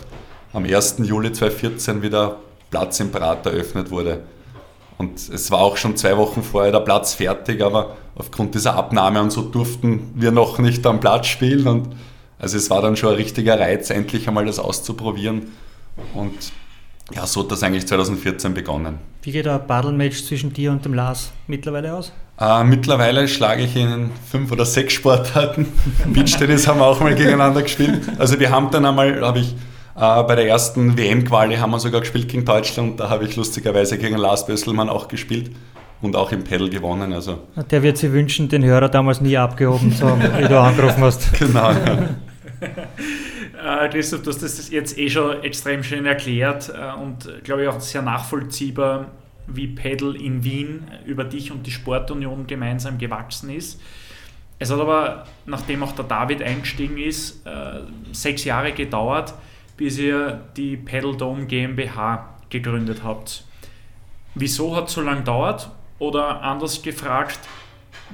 am 0.51 0.65
1. 0.65 0.97
Juli 0.99 1.31
2014 1.31 2.01
wie 2.01 2.09
der 2.09 2.35
Platz 2.69 2.99
im 2.99 3.09
Prater 3.09 3.51
eröffnet 3.51 3.89
wurde. 3.89 4.23
Und 4.97 5.29
es 5.29 5.49
war 5.49 5.59
auch 5.59 5.77
schon 5.77 5.95
zwei 5.95 6.17
Wochen 6.17 6.43
vorher 6.43 6.73
der 6.73 6.81
Platz 6.81 7.13
fertig, 7.13 7.61
aber 7.61 7.95
aufgrund 8.15 8.53
dieser 8.53 8.75
Abnahme 8.75 9.21
und 9.21 9.31
so 9.31 9.43
durften 9.43 10.11
wir 10.15 10.31
noch 10.31 10.59
nicht 10.59 10.85
am 10.85 10.99
Platz 10.99 11.27
spielen. 11.27 11.67
Und 11.67 11.95
also 12.37 12.57
es 12.57 12.69
war 12.69 12.81
dann 12.81 12.97
schon 12.97 13.11
ein 13.11 13.15
richtiger 13.15 13.57
Reiz, 13.57 13.89
endlich 13.89 14.27
einmal 14.27 14.45
das 14.45 14.59
auszuprobieren. 14.59 15.53
Und 16.13 16.51
ja, 17.13 17.25
so 17.25 17.43
hat 17.43 17.51
das 17.51 17.63
eigentlich 17.63 17.87
2014 17.87 18.53
begonnen. 18.53 18.97
Wie 19.21 19.31
geht 19.31 19.47
ein 19.47 19.65
Battle-Match 19.65 20.25
zwischen 20.25 20.51
dir 20.51 20.71
und 20.71 20.83
dem 20.83 20.93
Lars 20.93 21.31
mittlerweile 21.47 21.93
aus? 21.93 22.11
Äh, 22.39 22.63
mittlerweile 22.63 23.27
schlage 23.27 23.63
ich 23.63 23.75
in 23.75 24.11
fünf 24.29 24.51
oder 24.51 24.65
sechs 24.65 24.93
Sportarten. 24.93 25.65
Beachtennis 26.13 26.67
haben 26.67 26.79
wir 26.79 26.85
auch 26.85 26.99
mal 26.99 27.15
gegeneinander 27.15 27.63
gespielt. 27.63 28.01
Also 28.19 28.39
wir 28.39 28.51
haben 28.51 28.69
dann 28.69 28.85
einmal, 28.85 29.21
habe 29.21 29.39
ich 29.39 29.55
äh, 29.95 30.23
bei 30.23 30.35
der 30.35 30.47
ersten 30.47 30.97
WM-Quali 30.97 31.55
haben 31.55 31.71
wir 31.71 31.79
sogar 31.79 32.01
gespielt 32.01 32.29
gegen 32.29 32.45
Deutschland. 32.45 32.99
Da 32.99 33.09
habe 33.09 33.25
ich 33.25 33.35
lustigerweise 33.35 33.97
gegen 33.97 34.17
Lars 34.17 34.45
Bösselmann 34.45 34.89
auch 34.89 35.07
gespielt 35.07 35.51
und 36.01 36.15
auch 36.15 36.31
im 36.31 36.43
Pedal 36.43 36.69
gewonnen. 36.69 37.11
Also. 37.11 37.39
Der 37.71 37.81
wird 37.81 37.97
sich 37.97 38.11
wünschen, 38.11 38.49
den 38.49 38.63
Hörer 38.63 38.89
damals 38.89 39.19
nie 39.19 39.35
abgehoben 39.35 39.95
zu 39.95 40.07
haben, 40.07 40.21
wie 40.21 40.47
du 40.47 40.59
angerufen 40.61 41.03
hast. 41.03 41.33
Genau. 41.39 41.71
Ja. 41.71 42.09
Äh, 43.57 43.89
Christoph, 43.89 44.21
du 44.21 44.29
hast 44.29 44.43
das 44.43 44.69
jetzt 44.69 44.97
eh 44.97 45.09
schon 45.09 45.43
extrem 45.43 45.83
schön 45.83 46.05
erklärt 46.05 46.69
äh, 46.69 47.01
und 47.01 47.43
glaube 47.43 47.63
ich 47.63 47.67
auch 47.67 47.79
sehr 47.79 48.03
nachvollziehbar, 48.03 49.07
wie 49.47 49.67
Pedal 49.67 50.15
in 50.15 50.43
Wien 50.43 50.87
über 51.05 51.23
dich 51.23 51.51
und 51.51 51.65
die 51.65 51.71
Sportunion 51.71 52.47
gemeinsam 52.47 52.97
gewachsen 52.97 53.49
ist. 53.49 53.81
Es 54.59 54.71
hat 54.71 54.79
aber, 54.79 55.25
nachdem 55.45 55.83
auch 55.83 55.93
der 55.93 56.05
David 56.05 56.41
eingestiegen 56.41 56.97
ist, 56.97 57.45
äh, 57.45 57.81
sechs 58.11 58.43
Jahre 58.43 58.73
gedauert, 58.73 59.33
bis 59.77 59.97
ihr 59.99 60.41
die 60.57 60.77
Pedal 60.77 61.15
Dome 61.15 61.45
GmbH 61.45 62.37
gegründet 62.49 63.03
habt. 63.03 63.43
Wieso 64.33 64.75
hat 64.75 64.87
es 64.87 64.93
so 64.93 65.01
lange 65.01 65.19
gedauert? 65.19 65.69
Oder 65.99 66.41
anders 66.41 66.81
gefragt, 66.81 67.39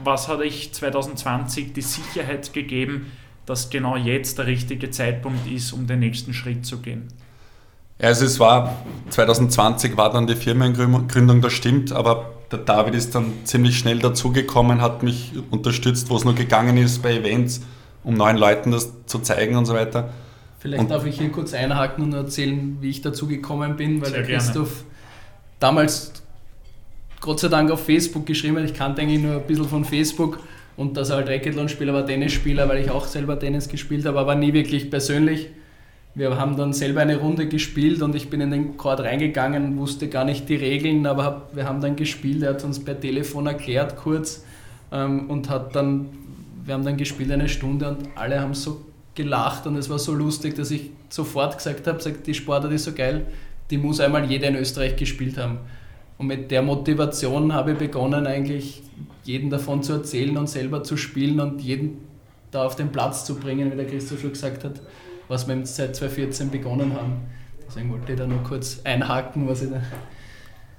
was 0.04 0.28
hat 0.28 0.40
euch 0.40 0.74
2020 0.74 1.74
die 1.74 1.82
Sicherheit 1.82 2.54
gegeben, 2.54 3.12
dass 3.46 3.70
genau 3.70 3.98
jetzt 3.98 4.38
der 4.38 4.48
richtige 4.48 4.90
Zeitpunkt 4.90 5.50
ist, 5.52 5.74
um 5.74 5.88
den 5.88 6.00
nächsten 6.00 6.34
Schritt 6.34 6.66
zu 6.66 6.82
gehen? 6.82 7.08
Also 8.00 8.26
es 8.26 8.40
war, 8.40 8.76
2020 9.10 9.96
war 9.98 10.12
dann 10.12 10.28
die 10.28 10.36
Firmengründung, 10.36 11.42
das 11.42 11.54
stimmt, 11.54 11.92
aber 11.92 12.32
der 12.52 12.60
David 12.60 12.96
ist 12.96 13.16
dann 13.16 13.34
ziemlich 13.46 13.78
schnell 13.78 14.00
dazugekommen, 14.00 14.82
hat 14.82 15.04
mich 15.04 15.34
unterstützt, 15.52 16.10
wo 16.10 16.18
es 16.18 16.26
nur 16.26 16.36
gegangen 16.36 16.78
ist 16.78 17.02
bei 17.02 17.16
Events, 17.16 17.62
um 18.04 18.16
neuen 18.16 18.38
Leuten 18.38 18.72
das 18.72 18.92
zu 19.06 19.20
zeigen 19.20 19.56
und 19.56 19.66
so 19.66 19.74
weiter. 19.74 20.10
Vielleicht 20.60 20.82
und 20.82 20.92
darf 20.92 21.06
ich 21.06 21.18
hier 21.18 21.32
kurz 21.32 21.54
einhaken 21.54 22.04
und 22.06 22.14
erzählen, 22.14 22.78
wie 22.82 22.90
ich 22.90 23.02
dazugekommen 23.02 23.76
bin, 23.76 24.02
weil 24.02 24.12
der 24.12 24.24
Christoph 24.24 24.70
gerne. 24.70 24.92
damals 25.60 26.14
Gott 27.20 27.40
sei 27.40 27.48
Dank 27.48 27.72
auf 27.72 27.86
Facebook 27.86 28.26
geschrieben 28.26 28.58
hat. 28.58 28.66
Ich 28.66 28.74
kannte 28.74 29.02
eigentlich 29.02 29.22
nur 29.22 29.36
ein 29.36 29.48
bisschen 29.48 29.68
von 29.68 29.86
Facebook 29.86 30.40
und 30.76 30.98
dass 30.98 31.10
er 31.10 31.18
halt 31.18 31.30
Racketlon-Spieler 31.30 31.94
war, 31.94 32.06
Tennisspieler, 32.06 32.68
weil 32.68 32.84
ich 32.84 32.92
auch 32.92 33.06
selber 33.06 33.40
Tennis 33.40 33.70
gespielt 33.70 34.06
habe, 34.06 34.20
aber 34.20 34.36
nie 34.36 34.54
wirklich 34.54 34.90
persönlich. 34.90 35.50
Wir 36.16 36.38
haben 36.38 36.58
dann 36.58 36.74
selber 36.74 37.02
eine 37.02 37.18
Runde 37.18 37.48
gespielt 37.48 38.04
und 38.04 38.14
ich 38.14 38.30
bin 38.30 38.40
in 38.40 38.52
den 38.52 38.78
Chord 38.78 39.00
reingegangen, 39.00 39.78
wusste 39.78 40.10
gar 40.10 40.26
nicht 40.26 40.48
die 40.48 40.56
Regeln, 40.56 41.08
aber 41.08 41.48
wir 41.54 41.68
haben 41.68 41.82
dann 41.82 41.96
gespielt. 41.96 42.44
Er 42.44 42.52
hat 42.52 42.64
uns 42.64 42.84
per 42.84 43.00
Telefon 43.00 43.48
erklärt 43.48 43.96
kurz 43.96 44.44
ähm, 44.92 45.30
und 45.30 45.50
hat 45.50 45.76
dann, 45.76 46.10
wir 46.66 46.76
haben 46.76 46.86
dann 46.86 46.98
gespielt 46.98 47.32
eine 47.32 47.50
Stunde 47.50 47.90
und 47.90 48.10
alle 48.16 48.40
haben 48.40 48.54
so 48.54 48.82
gelacht 49.16 49.66
und 49.66 49.76
es 49.76 49.90
war 49.90 49.98
so 49.98 50.14
lustig, 50.14 50.56
dass 50.56 50.70
ich 50.70 50.92
sofort 51.10 51.58
gesagt 51.58 51.88
habe, 51.88 52.00
sagt, 52.00 52.28
die 52.28 52.36
Sportart 52.36 52.72
ist 52.74 52.84
so 52.84 52.94
geil, 52.94 53.26
die 53.72 53.78
muss 53.80 54.00
einmal 54.00 54.26
jeder 54.26 54.50
in 54.50 54.56
Österreich 54.56 54.96
gespielt 54.96 55.38
haben. 55.40 55.58
Und 56.20 56.28
mit 56.28 56.52
der 56.52 56.62
Motivation 56.62 57.54
habe 57.54 57.72
ich 57.72 57.78
begonnen, 57.80 58.28
eigentlich 58.28 58.84
jeden 59.24 59.50
davon 59.50 59.82
zu 59.82 59.94
erzählen 59.94 60.38
und 60.38 60.48
selber 60.48 60.84
zu 60.84 60.96
spielen 60.96 61.40
und 61.40 61.62
jeden 61.62 61.98
da 62.52 62.66
auf 62.66 62.76
den 62.76 62.92
Platz 62.92 63.26
zu 63.26 63.36
bringen, 63.36 63.72
wie 63.72 63.76
der 63.76 63.88
Christoph 63.88 64.22
schon 64.22 64.34
gesagt 64.34 64.64
hat, 64.64 64.80
was 65.34 65.48
wir 65.48 65.66
seit 65.66 65.96
2014 65.96 66.52
begonnen 66.52 66.94
haben. 66.94 67.22
Deswegen 67.68 67.92
wollte 67.92 68.12
ich 68.12 68.20
da 68.20 68.28
nur 68.28 68.44
kurz 68.44 68.82
einhaken, 68.84 69.50
was 69.50 69.64
ich 69.64 69.72
da. 69.72 69.82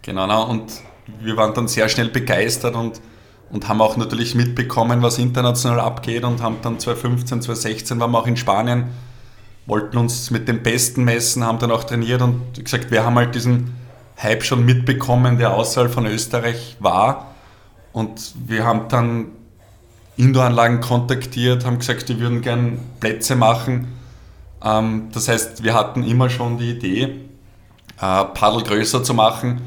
Genau, 0.02 0.48
und 0.48 0.80
wir 1.20 1.36
waren 1.36 1.52
dann 1.54 1.66
sehr 1.66 1.88
schnell 1.88 2.08
begeistert 2.08 2.76
und, 2.76 3.00
und 3.50 3.68
haben 3.68 3.80
auch 3.80 3.96
natürlich 3.96 4.36
mitbekommen, 4.36 5.02
was 5.02 5.18
international 5.18 5.80
abgeht 5.80 6.22
und 6.22 6.40
haben 6.40 6.58
dann 6.62 6.78
2015, 6.78 7.42
2016 7.42 7.98
waren 7.98 8.12
wir 8.12 8.18
auch 8.20 8.28
in 8.28 8.36
Spanien, 8.36 8.90
wollten 9.66 9.96
uns 9.96 10.30
mit 10.30 10.46
den 10.46 10.62
Besten 10.62 11.02
messen, 11.02 11.42
haben 11.42 11.58
dann 11.58 11.72
auch 11.72 11.82
trainiert 11.82 12.22
und 12.22 12.62
gesagt, 12.62 12.92
wir 12.92 13.04
haben 13.04 13.16
halt 13.16 13.34
diesen 13.34 13.74
Hype 14.22 14.44
schon 14.44 14.64
mitbekommen, 14.64 15.36
der 15.36 15.52
außerhalb 15.52 15.92
von 15.92 16.06
Österreich 16.06 16.76
war 16.78 17.34
und 17.92 18.34
wir 18.46 18.64
haben 18.64 18.86
dann 18.88 19.32
Indoor-Anlagen 20.16 20.80
kontaktiert, 20.80 21.64
haben 21.64 21.78
gesagt, 21.80 22.08
die 22.08 22.20
würden 22.20 22.40
gern 22.40 22.78
Plätze 23.00 23.34
machen. 23.34 24.03
Ähm, 24.64 25.08
das 25.12 25.28
heißt, 25.28 25.62
wir 25.62 25.74
hatten 25.74 26.02
immer 26.02 26.30
schon 26.30 26.58
die 26.58 26.70
Idee, 26.70 27.02
äh, 28.00 28.24
Paddel 28.24 28.62
größer 28.62 29.02
zu 29.02 29.14
machen. 29.14 29.60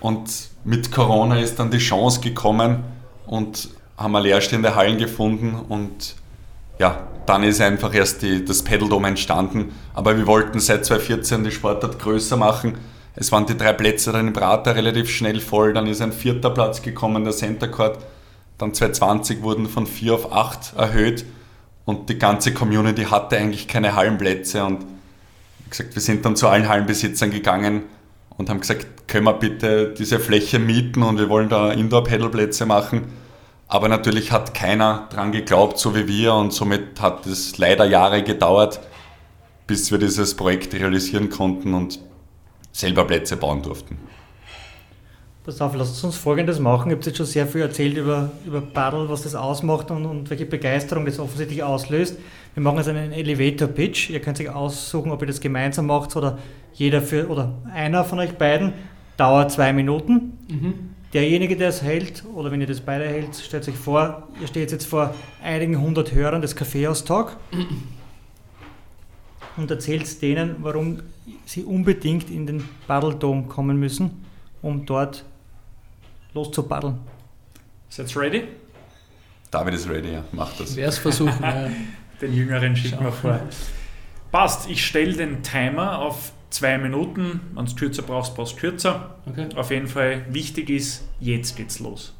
Und 0.00 0.50
mit 0.64 0.90
Corona 0.90 1.38
ist 1.38 1.58
dann 1.58 1.70
die 1.70 1.78
Chance 1.78 2.20
gekommen 2.20 2.82
und 3.26 3.68
haben 3.96 4.16
eine 4.16 4.26
leerstehende 4.26 4.74
Hallen 4.74 4.98
gefunden 4.98 5.54
und 5.68 6.16
ja, 6.78 7.06
dann 7.26 7.44
ist 7.44 7.60
einfach 7.60 7.94
erst 7.94 8.22
die, 8.22 8.44
das 8.44 8.62
Paddledome 8.62 9.06
entstanden. 9.08 9.72
Aber 9.94 10.16
wir 10.16 10.26
wollten 10.26 10.58
seit 10.58 10.84
2014 10.84 11.44
die 11.44 11.52
Sportart 11.52 12.00
größer 12.00 12.36
machen 12.36 12.74
es 13.14 13.30
waren 13.30 13.46
die 13.46 13.56
drei 13.56 13.72
Plätze 13.72 14.12
dann 14.12 14.28
im 14.28 14.32
Prater 14.32 14.74
relativ 14.74 15.10
schnell 15.10 15.40
voll. 15.40 15.74
Dann 15.74 15.86
ist 15.86 16.00
ein 16.00 16.12
vierter 16.12 16.50
Platz 16.50 16.80
gekommen, 16.82 17.24
der 17.24 17.32
Center 17.32 17.68
Court. 17.68 17.98
Dann 18.58 18.72
2020 18.72 19.42
wurden 19.42 19.68
von 19.68 19.86
vier 19.86 20.14
auf 20.14 20.32
acht 20.32 20.74
erhöht 20.76 21.24
und 21.84 22.08
die 22.08 22.18
ganze 22.18 22.54
Community 22.54 23.04
hatte 23.04 23.36
eigentlich 23.36 23.68
keine 23.68 23.94
Hallenplätze. 23.94 24.64
Und 24.64 24.82
wie 25.64 25.70
gesagt, 25.70 25.94
wir 25.94 26.02
sind 26.02 26.24
dann 26.24 26.36
zu 26.36 26.48
allen 26.48 26.68
Hallenbesitzern 26.68 27.30
gegangen 27.30 27.82
und 28.36 28.50
haben 28.50 28.60
gesagt, 28.60 29.08
können 29.08 29.24
wir 29.24 29.34
bitte 29.34 29.94
diese 29.96 30.18
Fläche 30.18 30.58
mieten 30.58 31.02
und 31.02 31.18
wir 31.18 31.28
wollen 31.28 31.48
da 31.48 31.72
Indoor-Pedalplätze 31.72 32.66
machen. 32.66 33.12
Aber 33.68 33.88
natürlich 33.88 34.32
hat 34.32 34.54
keiner 34.54 35.08
dran 35.12 35.32
geglaubt, 35.32 35.78
so 35.78 35.94
wie 35.94 36.06
wir, 36.06 36.34
und 36.34 36.52
somit 36.52 37.00
hat 37.00 37.26
es 37.26 37.56
leider 37.58 37.86
Jahre 37.86 38.22
gedauert, 38.22 38.80
bis 39.66 39.90
wir 39.90 39.98
dieses 39.98 40.36
Projekt 40.36 40.74
realisieren 40.74 41.30
konnten. 41.30 41.72
Und 41.72 41.98
selber 42.72 43.04
Plätze 43.04 43.36
bauen 43.36 43.62
durften. 43.62 43.98
Pass 45.44 45.60
auf, 45.60 45.74
lasst 45.74 46.04
uns 46.04 46.16
folgendes 46.16 46.60
machen. 46.60 46.90
Ihr 46.90 46.96
habt 46.96 47.04
jetzt 47.04 47.16
schon 47.16 47.26
sehr 47.26 47.48
viel 47.48 47.62
erzählt 47.62 47.96
über, 47.96 48.30
über 48.46 48.60
Paddle, 48.60 49.08
was 49.08 49.22
das 49.22 49.34
ausmacht 49.34 49.90
und, 49.90 50.06
und 50.06 50.30
welche 50.30 50.46
Begeisterung 50.46 51.04
das 51.04 51.18
offensichtlich 51.18 51.64
auslöst. 51.64 52.16
Wir 52.54 52.62
machen 52.62 52.76
jetzt 52.76 52.86
einen 52.88 53.10
Elevator 53.10 53.66
Pitch. 53.66 54.10
Ihr 54.10 54.20
könnt 54.20 54.36
sich 54.36 54.48
aussuchen, 54.48 55.10
ob 55.10 55.20
ihr 55.20 55.26
das 55.26 55.40
gemeinsam 55.40 55.86
macht 55.86 56.14
oder 56.14 56.38
jeder 56.74 57.02
für 57.02 57.28
oder 57.28 57.54
einer 57.74 58.04
von 58.04 58.20
euch 58.20 58.38
beiden. 58.38 58.72
Dauert 59.16 59.50
zwei 59.50 59.72
Minuten. 59.72 60.38
Mhm. 60.48 60.74
Derjenige, 61.12 61.56
der 61.56 61.70
es 61.70 61.82
hält, 61.82 62.22
oder 62.34 62.52
wenn 62.52 62.60
ihr 62.60 62.68
das 62.68 62.80
beide 62.80 63.04
hält, 63.04 63.34
stellt 63.34 63.68
euch 63.68 63.74
vor, 63.74 64.28
ihr 64.40 64.46
steht 64.46 64.70
jetzt 64.70 64.86
vor 64.86 65.12
einigen 65.42 65.80
hundert 65.80 66.14
Hörern 66.14 66.40
des 66.40 66.54
Kaffeehaus-Talk 66.54 67.36
und 69.56 69.70
erzählt 69.70 70.22
denen, 70.22 70.56
warum 70.60 71.00
sie 71.44 71.64
unbedingt 71.64 72.30
in 72.30 72.46
den 72.46 72.64
Paddle 72.86 73.14
Dome 73.14 73.42
kommen 73.42 73.78
müssen, 73.78 74.24
um 74.62 74.86
dort 74.86 75.26
loszupaddeln. 76.34 76.98
Seid 77.88 78.14
ihr 78.14 78.20
ready? 78.20 78.44
David 79.50 79.74
ist 79.74 79.88
ready, 79.88 80.12
ja. 80.12 80.24
Macht 80.32 80.60
das. 80.60 80.76
Wer 80.76 80.88
es 80.88 80.98
versuchen, 80.98 81.36
ja. 81.42 81.70
Den 82.20 82.34
Jüngeren 82.34 82.74
schicken 82.74 83.04
wir 83.04 83.12
vor. 83.12 83.40
Passt, 84.30 84.70
ich 84.70 84.84
stelle 84.86 85.12
den 85.12 85.42
Timer 85.42 85.98
auf 85.98 86.32
zwei 86.48 86.78
Minuten. 86.78 87.40
Wenn 87.54 87.66
du 87.66 87.74
kürzer 87.74 88.02
brauchst, 88.02 88.34
brauchst 88.34 88.54
du 88.54 88.60
kürzer. 88.60 89.16
Okay. 89.28 89.48
Auf 89.56 89.70
jeden 89.70 89.88
Fall 89.88 90.24
wichtig 90.30 90.70
ist, 90.70 91.06
jetzt 91.20 91.56
geht's 91.56 91.80
los. 91.80 92.14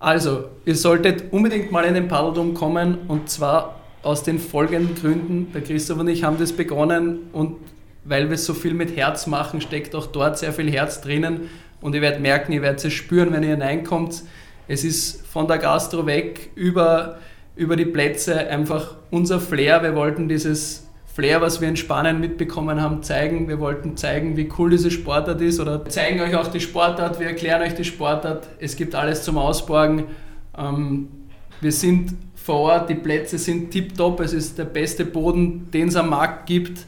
Also, 0.00 0.46
ihr 0.64 0.74
solltet 0.74 1.32
unbedingt 1.32 1.70
mal 1.70 1.84
in 1.84 1.94
den 1.94 2.08
Paddledom 2.08 2.54
kommen 2.54 2.98
und 3.06 3.30
zwar 3.30 3.80
aus 4.02 4.24
den 4.24 4.40
folgenden 4.40 4.96
Gründen. 4.96 5.52
Der 5.52 5.62
Christoph 5.62 6.00
und 6.00 6.08
ich 6.08 6.24
haben 6.24 6.38
das 6.38 6.52
begonnen 6.52 7.30
und 7.32 7.58
weil 8.04 8.28
wir 8.28 8.36
so 8.36 8.52
viel 8.52 8.74
mit 8.74 8.96
Herz 8.96 9.28
machen, 9.28 9.60
steckt 9.60 9.94
auch 9.94 10.06
dort 10.06 10.38
sehr 10.38 10.52
viel 10.52 10.68
Herz 10.72 11.00
drinnen 11.00 11.48
und 11.82 11.94
ihr 11.94 12.00
werdet 12.00 12.20
merken, 12.20 12.52
ihr 12.52 12.62
werdet 12.62 12.84
es 12.84 12.92
spüren, 12.92 13.32
wenn 13.32 13.42
ihr 13.42 13.50
hineinkommt. 13.50 14.22
Es 14.68 14.84
ist 14.84 15.26
von 15.26 15.46
der 15.46 15.58
Gastro 15.58 16.06
weg 16.06 16.50
über, 16.54 17.18
über 17.56 17.76
die 17.76 17.84
Plätze 17.84 18.48
einfach 18.48 18.96
unser 19.10 19.40
Flair. 19.40 19.82
Wir 19.82 19.94
wollten 19.94 20.28
dieses 20.28 20.88
Flair, 21.12 21.42
was 21.42 21.60
wir 21.60 21.68
in 21.68 21.76
Spanien 21.76 22.20
mitbekommen 22.20 22.80
haben, 22.80 23.02
zeigen. 23.02 23.48
Wir 23.48 23.60
wollten 23.60 23.96
zeigen, 23.96 24.36
wie 24.36 24.48
cool 24.56 24.70
diese 24.70 24.90
Sportart 24.90 25.40
ist 25.42 25.60
oder 25.60 25.84
zeigen 25.86 26.20
euch 26.20 26.34
auch 26.34 26.48
die 26.48 26.60
Sportart. 26.60 27.20
Wir 27.20 27.26
erklären 27.26 27.60
euch 27.60 27.74
die 27.74 27.84
Sportart. 27.84 28.48
Es 28.60 28.76
gibt 28.76 28.94
alles 28.94 29.22
zum 29.22 29.36
Ausborgen. 29.36 30.04
Ähm, 30.56 31.08
wir 31.60 31.72
sind 31.72 32.14
vor 32.34 32.60
Ort, 32.60 32.90
die 32.90 32.94
Plätze 32.94 33.38
sind 33.38 33.70
tiptop. 33.70 34.20
Es 34.20 34.32
ist 34.32 34.58
der 34.58 34.64
beste 34.64 35.04
Boden, 35.04 35.70
den 35.70 35.88
es 35.88 35.96
am 35.96 36.08
Markt 36.08 36.46
gibt. 36.46 36.86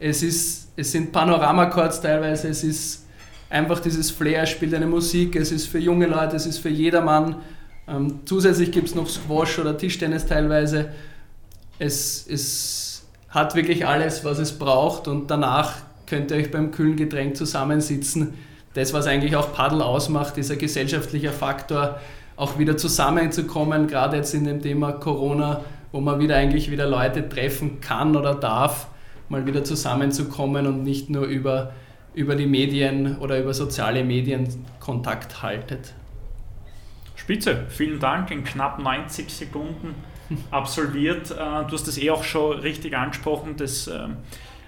Es, 0.00 0.22
ist, 0.22 0.72
es 0.76 0.92
sind 0.92 1.12
Panoramakords 1.12 2.00
teilweise. 2.00 2.48
Es 2.48 2.64
ist 2.64 3.05
einfach 3.50 3.80
dieses 3.80 4.10
Flair, 4.10 4.46
spielt 4.46 4.74
eine 4.74 4.86
Musik, 4.86 5.36
es 5.36 5.52
ist 5.52 5.66
für 5.66 5.78
junge 5.78 6.06
Leute, 6.06 6.36
es 6.36 6.46
ist 6.46 6.58
für 6.58 6.68
jedermann. 6.68 7.36
Ähm, 7.88 8.20
zusätzlich 8.24 8.72
gibt 8.72 8.88
es 8.88 8.94
noch 8.94 9.08
Squash 9.08 9.58
oder 9.58 9.76
Tischtennis 9.76 10.26
teilweise. 10.26 10.90
Es, 11.78 12.26
es 12.28 13.06
hat 13.28 13.54
wirklich 13.54 13.86
alles, 13.86 14.24
was 14.24 14.38
es 14.38 14.58
braucht 14.58 15.08
und 15.08 15.30
danach 15.30 15.74
könnt 16.06 16.30
ihr 16.30 16.38
euch 16.38 16.50
beim 16.50 16.70
kühlen 16.70 16.96
Getränk 16.96 17.36
zusammensitzen. 17.36 18.34
Das, 18.74 18.92
was 18.92 19.06
eigentlich 19.06 19.36
auch 19.36 19.52
Paddel 19.52 19.82
ausmacht, 19.82 20.36
dieser 20.36 20.56
gesellschaftliche 20.56 21.32
Faktor, 21.32 22.00
auch 22.36 22.58
wieder 22.58 22.76
zusammenzukommen, 22.76 23.86
gerade 23.86 24.18
jetzt 24.18 24.34
in 24.34 24.44
dem 24.44 24.60
Thema 24.60 24.92
Corona, 24.92 25.64
wo 25.92 26.00
man 26.00 26.20
wieder 26.20 26.36
eigentlich 26.36 26.70
wieder 26.70 26.86
Leute 26.86 27.28
treffen 27.28 27.80
kann 27.80 28.16
oder 28.16 28.34
darf, 28.34 28.88
mal 29.28 29.46
wieder 29.46 29.64
zusammenzukommen 29.64 30.66
und 30.66 30.82
nicht 30.82 31.08
nur 31.08 31.24
über 31.24 31.72
über 32.16 32.34
die 32.34 32.46
Medien 32.46 33.18
oder 33.18 33.38
über 33.38 33.54
soziale 33.54 34.02
Medien 34.02 34.48
Kontakt 34.80 35.42
haltet. 35.42 35.94
Spitze, 37.14 37.66
vielen 37.68 38.00
Dank. 38.00 38.30
In 38.30 38.42
knapp 38.42 38.78
90 38.78 39.28
Sekunden 39.28 39.94
absolviert. 40.50 41.30
Äh, 41.30 41.34
du 41.34 41.72
hast 41.72 41.86
das 41.86 41.98
eh 41.98 42.10
auch 42.10 42.24
schon 42.24 42.58
richtig 42.58 42.96
angesprochen. 42.96 43.56
Das 43.58 43.86
ähm, 43.86 44.16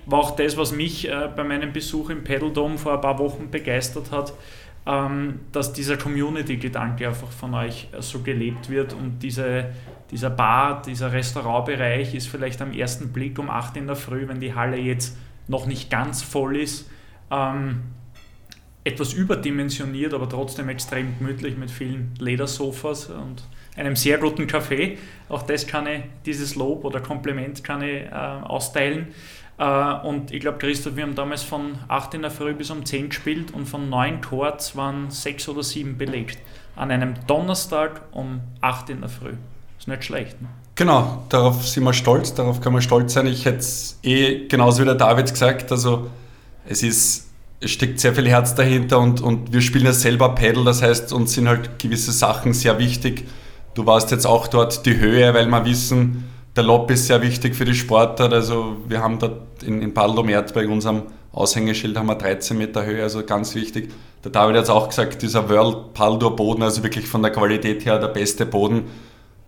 war 0.04 0.20
auch 0.20 0.36
das, 0.36 0.58
was 0.58 0.72
mich 0.72 1.08
äh, 1.08 1.30
bei 1.34 1.42
meinem 1.42 1.72
Besuch 1.72 2.10
im 2.10 2.22
Pedaldome 2.22 2.76
vor 2.76 2.94
ein 2.94 3.00
paar 3.00 3.18
Wochen 3.18 3.50
begeistert 3.50 4.10
hat, 4.10 4.34
ähm, 4.84 5.40
dass 5.50 5.72
dieser 5.72 5.96
Community-Gedanke 5.96 7.08
einfach 7.08 7.30
von 7.30 7.54
euch 7.54 7.88
äh, 7.92 8.02
so 8.02 8.20
gelebt 8.20 8.68
wird 8.68 8.92
und 8.92 9.20
diese, 9.20 9.70
dieser 10.10 10.30
Bar, 10.30 10.82
dieser 10.82 11.12
Restaurantbereich 11.12 12.14
ist 12.14 12.28
vielleicht 12.28 12.60
am 12.60 12.72
ersten 12.72 13.10
Blick 13.10 13.38
um 13.38 13.48
8 13.48 13.78
in 13.78 13.86
der 13.86 13.96
Früh, 13.96 14.28
wenn 14.28 14.38
die 14.38 14.54
Halle 14.54 14.76
jetzt 14.76 15.16
noch 15.46 15.64
nicht 15.64 15.90
ganz 15.90 16.22
voll 16.22 16.58
ist, 16.58 16.90
ähm, 17.30 17.82
etwas 18.84 19.12
überdimensioniert, 19.12 20.14
aber 20.14 20.28
trotzdem 20.28 20.68
extrem 20.68 21.18
gemütlich 21.18 21.56
mit 21.56 21.70
vielen 21.70 22.14
Ledersofas 22.18 23.06
und 23.06 23.42
einem 23.76 23.96
sehr 23.96 24.18
guten 24.18 24.46
Kaffee. 24.46 24.98
Auch 25.28 25.42
das 25.42 25.66
kann 25.66 25.86
ich, 25.86 26.02
dieses 26.24 26.54
Lob 26.54 26.84
oder 26.84 27.00
Kompliment 27.00 27.62
kann 27.62 27.82
ich 27.82 28.02
äh, 28.02 28.10
austeilen. 28.10 29.08
Äh, 29.58 29.94
und 30.06 30.32
ich 30.32 30.40
glaube, 30.40 30.58
Christoph, 30.58 30.96
wir 30.96 31.02
haben 31.02 31.14
damals 31.14 31.42
von 31.42 31.78
8 31.88 32.14
in 32.14 32.22
der 32.22 32.30
Früh 32.30 32.54
bis 32.54 32.70
um 32.70 32.84
10 32.84 33.10
gespielt 33.10 33.52
und 33.52 33.66
von 33.66 33.88
9 33.90 34.20
Chords 34.20 34.76
waren 34.76 35.10
6 35.10 35.48
oder 35.50 35.62
7 35.62 35.98
belegt. 35.98 36.38
An 36.76 36.90
einem 36.90 37.14
Donnerstag 37.26 38.02
um 38.12 38.40
8 38.60 38.90
in 38.90 39.00
der 39.00 39.10
Früh. 39.10 39.34
Ist 39.78 39.88
nicht 39.88 40.04
schlecht. 40.04 40.40
Ne? 40.40 40.48
Genau, 40.76 41.24
darauf 41.28 41.66
sind 41.66 41.82
wir 41.84 41.92
stolz, 41.92 42.34
darauf 42.34 42.60
kann 42.60 42.72
man 42.72 42.82
stolz 42.82 43.12
sein. 43.12 43.26
Ich 43.26 43.44
hätte 43.44 43.58
es 43.58 43.98
eh 44.02 44.46
genauso 44.46 44.82
wie 44.82 44.86
der 44.86 44.94
David 44.94 45.28
gesagt, 45.28 45.72
also 45.72 46.08
es 46.68 46.82
ist, 46.82 47.28
es 47.60 47.70
steckt 47.70 47.98
sehr 47.98 48.14
viel 48.14 48.28
Herz 48.28 48.54
dahinter 48.54 49.00
und, 49.00 49.20
und 49.20 49.52
wir 49.52 49.62
spielen 49.62 49.86
ja 49.86 49.92
selber 49.92 50.34
Pedal, 50.34 50.64
das 50.64 50.82
heißt, 50.82 51.12
uns 51.12 51.32
sind 51.32 51.48
halt 51.48 51.78
gewisse 51.78 52.12
Sachen 52.12 52.52
sehr 52.54 52.78
wichtig. 52.78 53.26
Du 53.74 53.86
warst 53.86 54.10
jetzt 54.10 54.26
auch 54.26 54.46
dort 54.46 54.86
die 54.86 54.98
Höhe, 54.98 55.32
weil 55.34 55.46
wir 55.46 55.64
wissen, 55.64 56.24
der 56.56 56.64
Lob 56.64 56.90
ist 56.90 57.06
sehr 57.06 57.22
wichtig 57.22 57.54
für 57.54 57.64
die 57.64 57.74
Sportart. 57.74 58.32
Also 58.32 58.76
wir 58.86 59.00
haben 59.00 59.18
dort 59.18 59.62
in, 59.62 59.80
in 59.80 59.94
Padel 59.94 60.28
Erdberg, 60.28 60.68
unserem 60.68 61.02
Aushängeschild, 61.32 61.96
haben 61.96 62.06
wir 62.06 62.16
13 62.16 62.58
Meter 62.58 62.84
Höhe, 62.84 63.02
also 63.02 63.24
ganz 63.24 63.54
wichtig. 63.54 63.92
Der 64.24 64.32
David 64.32 64.56
hat 64.56 64.64
es 64.64 64.70
auch 64.70 64.88
gesagt, 64.88 65.22
dieser 65.22 65.48
World 65.48 65.94
Paldur 65.94 66.34
Boden, 66.34 66.62
also 66.62 66.82
wirklich 66.82 67.06
von 67.06 67.22
der 67.22 67.30
Qualität 67.30 67.84
her 67.86 67.98
der 67.98 68.08
beste 68.08 68.44
Boden. 68.44 68.84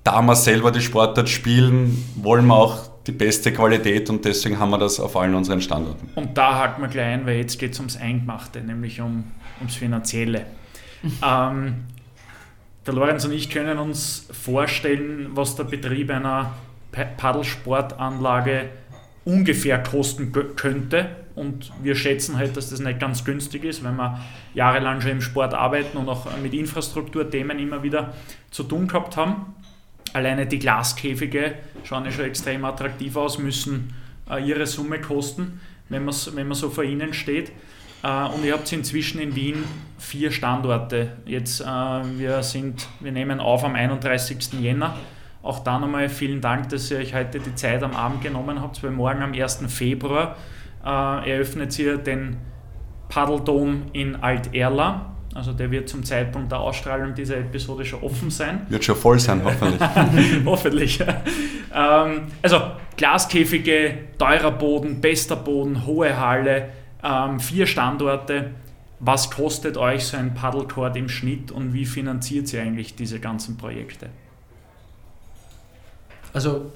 Da 0.02 0.22
wir 0.22 0.34
selber 0.34 0.70
die 0.70 0.80
Sportart 0.80 1.28
spielen, 1.28 2.02
wollen 2.16 2.46
wir 2.46 2.54
auch 2.54 2.90
die 3.06 3.12
beste 3.12 3.52
Qualität 3.52 4.08
und 4.08 4.24
deswegen 4.24 4.58
haben 4.58 4.70
wir 4.70 4.78
das 4.78 4.98
auf 4.98 5.16
allen 5.16 5.34
unseren 5.34 5.60
Standorten. 5.60 6.08
Und 6.14 6.36
da 6.36 6.54
haken 6.54 6.82
wir 6.82 6.88
gleich 6.88 7.14
ein, 7.14 7.26
weil 7.26 7.36
jetzt 7.36 7.58
geht 7.58 7.72
es 7.72 7.78
ums 7.78 7.96
Eingemachte, 7.96 8.60
nämlich 8.60 9.00
um, 9.00 9.24
ums 9.58 9.74
Finanzielle. 9.74 10.46
ähm, 11.26 11.84
der 12.86 12.94
Lorenz 12.94 13.24
und 13.24 13.32
ich 13.32 13.50
können 13.50 13.78
uns 13.78 14.26
vorstellen, 14.32 15.30
was 15.32 15.56
der 15.56 15.64
Betrieb 15.64 16.10
einer 16.10 16.54
Paddelsportanlage 16.92 18.70
ungefähr 19.24 19.82
kosten 19.82 20.32
könnte. 20.56 21.16
Und 21.34 21.72
wir 21.82 21.94
schätzen 21.94 22.36
halt, 22.36 22.56
dass 22.56 22.70
das 22.70 22.80
nicht 22.80 23.00
ganz 23.00 23.24
günstig 23.24 23.64
ist, 23.64 23.84
wenn 23.84 23.96
wir 23.96 24.20
jahrelang 24.54 25.00
schon 25.00 25.12
im 25.12 25.20
Sport 25.20 25.54
arbeiten 25.54 25.96
und 25.96 26.08
auch 26.08 26.26
mit 26.42 26.54
Infrastrukturthemen 26.54 27.58
immer 27.58 27.82
wieder 27.82 28.14
zu 28.50 28.64
tun 28.64 28.88
gehabt 28.88 29.16
haben 29.16 29.54
alleine 30.12 30.46
die 30.46 30.58
Glaskäfige 30.58 31.54
schauen 31.84 32.04
ja 32.04 32.10
schon 32.10 32.24
extrem 32.24 32.64
attraktiv 32.64 33.16
aus, 33.16 33.38
müssen 33.38 33.94
äh, 34.30 34.42
ihre 34.42 34.66
Summe 34.66 35.00
kosten, 35.00 35.60
wenn, 35.88 36.06
wenn 36.06 36.48
man 36.48 36.54
so 36.54 36.70
vor 36.70 36.84
ihnen 36.84 37.12
steht. 37.12 37.52
Äh, 38.02 38.26
und 38.26 38.44
ihr 38.44 38.54
habt 38.54 38.70
inzwischen 38.72 39.20
in 39.20 39.34
Wien 39.34 39.64
vier 39.98 40.30
Standorte. 40.30 41.16
Jetzt, 41.26 41.60
äh, 41.60 41.64
wir, 41.64 42.42
sind, 42.42 42.88
wir 43.00 43.12
nehmen 43.12 43.40
auf 43.40 43.64
am 43.64 43.74
31. 43.74 44.60
Jänner. 44.60 44.96
Auch 45.42 45.60
da 45.60 45.78
nochmal 45.78 46.08
vielen 46.08 46.40
Dank, 46.40 46.68
dass 46.68 46.90
ihr 46.90 46.98
euch 46.98 47.14
heute 47.14 47.40
die 47.40 47.54
Zeit 47.54 47.82
am 47.82 47.94
Abend 47.94 48.22
genommen 48.22 48.60
habt, 48.60 48.82
weil 48.82 48.90
morgen 48.90 49.22
am 49.22 49.32
1. 49.32 49.64
Februar 49.68 50.36
äh, 50.84 51.30
eröffnet 51.30 51.78
ihr 51.78 51.96
den 51.96 52.36
Paddeldom 53.08 53.86
in 53.92 54.16
Alt-Erla. 54.16 55.09
Also 55.34 55.52
der 55.52 55.70
wird 55.70 55.88
zum 55.88 56.04
Zeitpunkt 56.04 56.50
der 56.50 56.58
Ausstrahlung 56.58 57.14
dieser 57.14 57.38
Episode 57.38 57.84
schon 57.84 58.02
offen 58.02 58.30
sein. 58.30 58.66
Wird 58.68 58.84
schon 58.84 58.96
voll 58.96 59.20
sein, 59.20 59.42
hoffentlich. 59.44 59.80
hoffentlich. 60.44 61.00
ähm, 61.74 62.22
also 62.42 62.60
Glaskäfige, 62.96 63.98
teurer 64.18 64.50
Boden, 64.50 65.00
bester 65.00 65.36
Boden, 65.36 65.86
hohe 65.86 66.18
Halle, 66.18 66.70
ähm, 67.04 67.38
vier 67.38 67.66
Standorte. 67.66 68.50
Was 68.98 69.30
kostet 69.30 69.76
euch 69.76 70.04
so 70.04 70.16
ein 70.16 70.34
Paddlecord 70.34 70.96
im 70.96 71.08
Schnitt 71.08 71.52
und 71.52 71.72
wie 71.72 71.86
finanziert 71.86 72.52
ihr 72.52 72.62
eigentlich 72.62 72.96
diese 72.96 73.20
ganzen 73.20 73.56
Projekte? 73.56 74.08
Also 76.32 76.72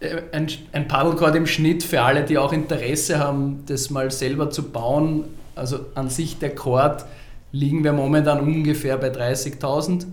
äh, 0.00 0.22
ein, 0.32 0.48
ein 0.72 0.88
Paddlecord 0.88 1.36
im 1.36 1.46
Schnitt 1.46 1.82
für 1.82 2.02
alle, 2.02 2.24
die 2.24 2.38
auch 2.38 2.52
Interesse 2.52 3.18
haben, 3.18 3.64
das 3.66 3.90
mal 3.90 4.10
selber 4.10 4.50
zu 4.50 4.70
bauen. 4.70 5.24
Also 5.54 5.86
an 5.94 6.10
sich 6.10 6.38
der 6.38 6.54
Chord 6.54 7.04
liegen 7.52 7.84
wir 7.84 7.92
momentan 7.92 8.40
ungefähr 8.40 8.96
bei 8.98 9.08
30.000. 9.08 10.06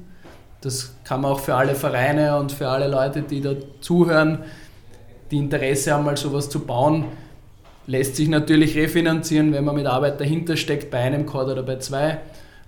Das 0.62 0.94
kann 1.04 1.22
man 1.22 1.32
auch 1.32 1.40
für 1.40 1.56
alle 1.56 1.76
Vereine 1.76 2.38
und 2.38 2.52
für 2.52 2.70
alle 2.70 2.88
Leute, 2.88 3.22
die 3.22 3.42
da 3.42 3.54
zuhören, 3.82 4.40
die 5.30 5.38
Interesse 5.38 5.94
haben, 5.94 6.06
mal 6.06 6.16
sowas 6.16 6.50
zu 6.50 6.62
bauen, 6.62 7.06
lässt 7.88 8.16
sich 8.16 8.30
natürlich 8.30 8.78
refinanzieren, 8.78 9.52
wenn 9.52 9.66
man 9.66 9.76
mit 9.76 9.88
Arbeit 9.88 10.22
dahinter 10.22 10.56
steckt, 10.56 10.90
bei 10.92 11.00
einem 11.00 11.26
Chord 11.26 11.50
oder 11.50 11.64
bei 11.64 11.78
zwei. 11.78 12.20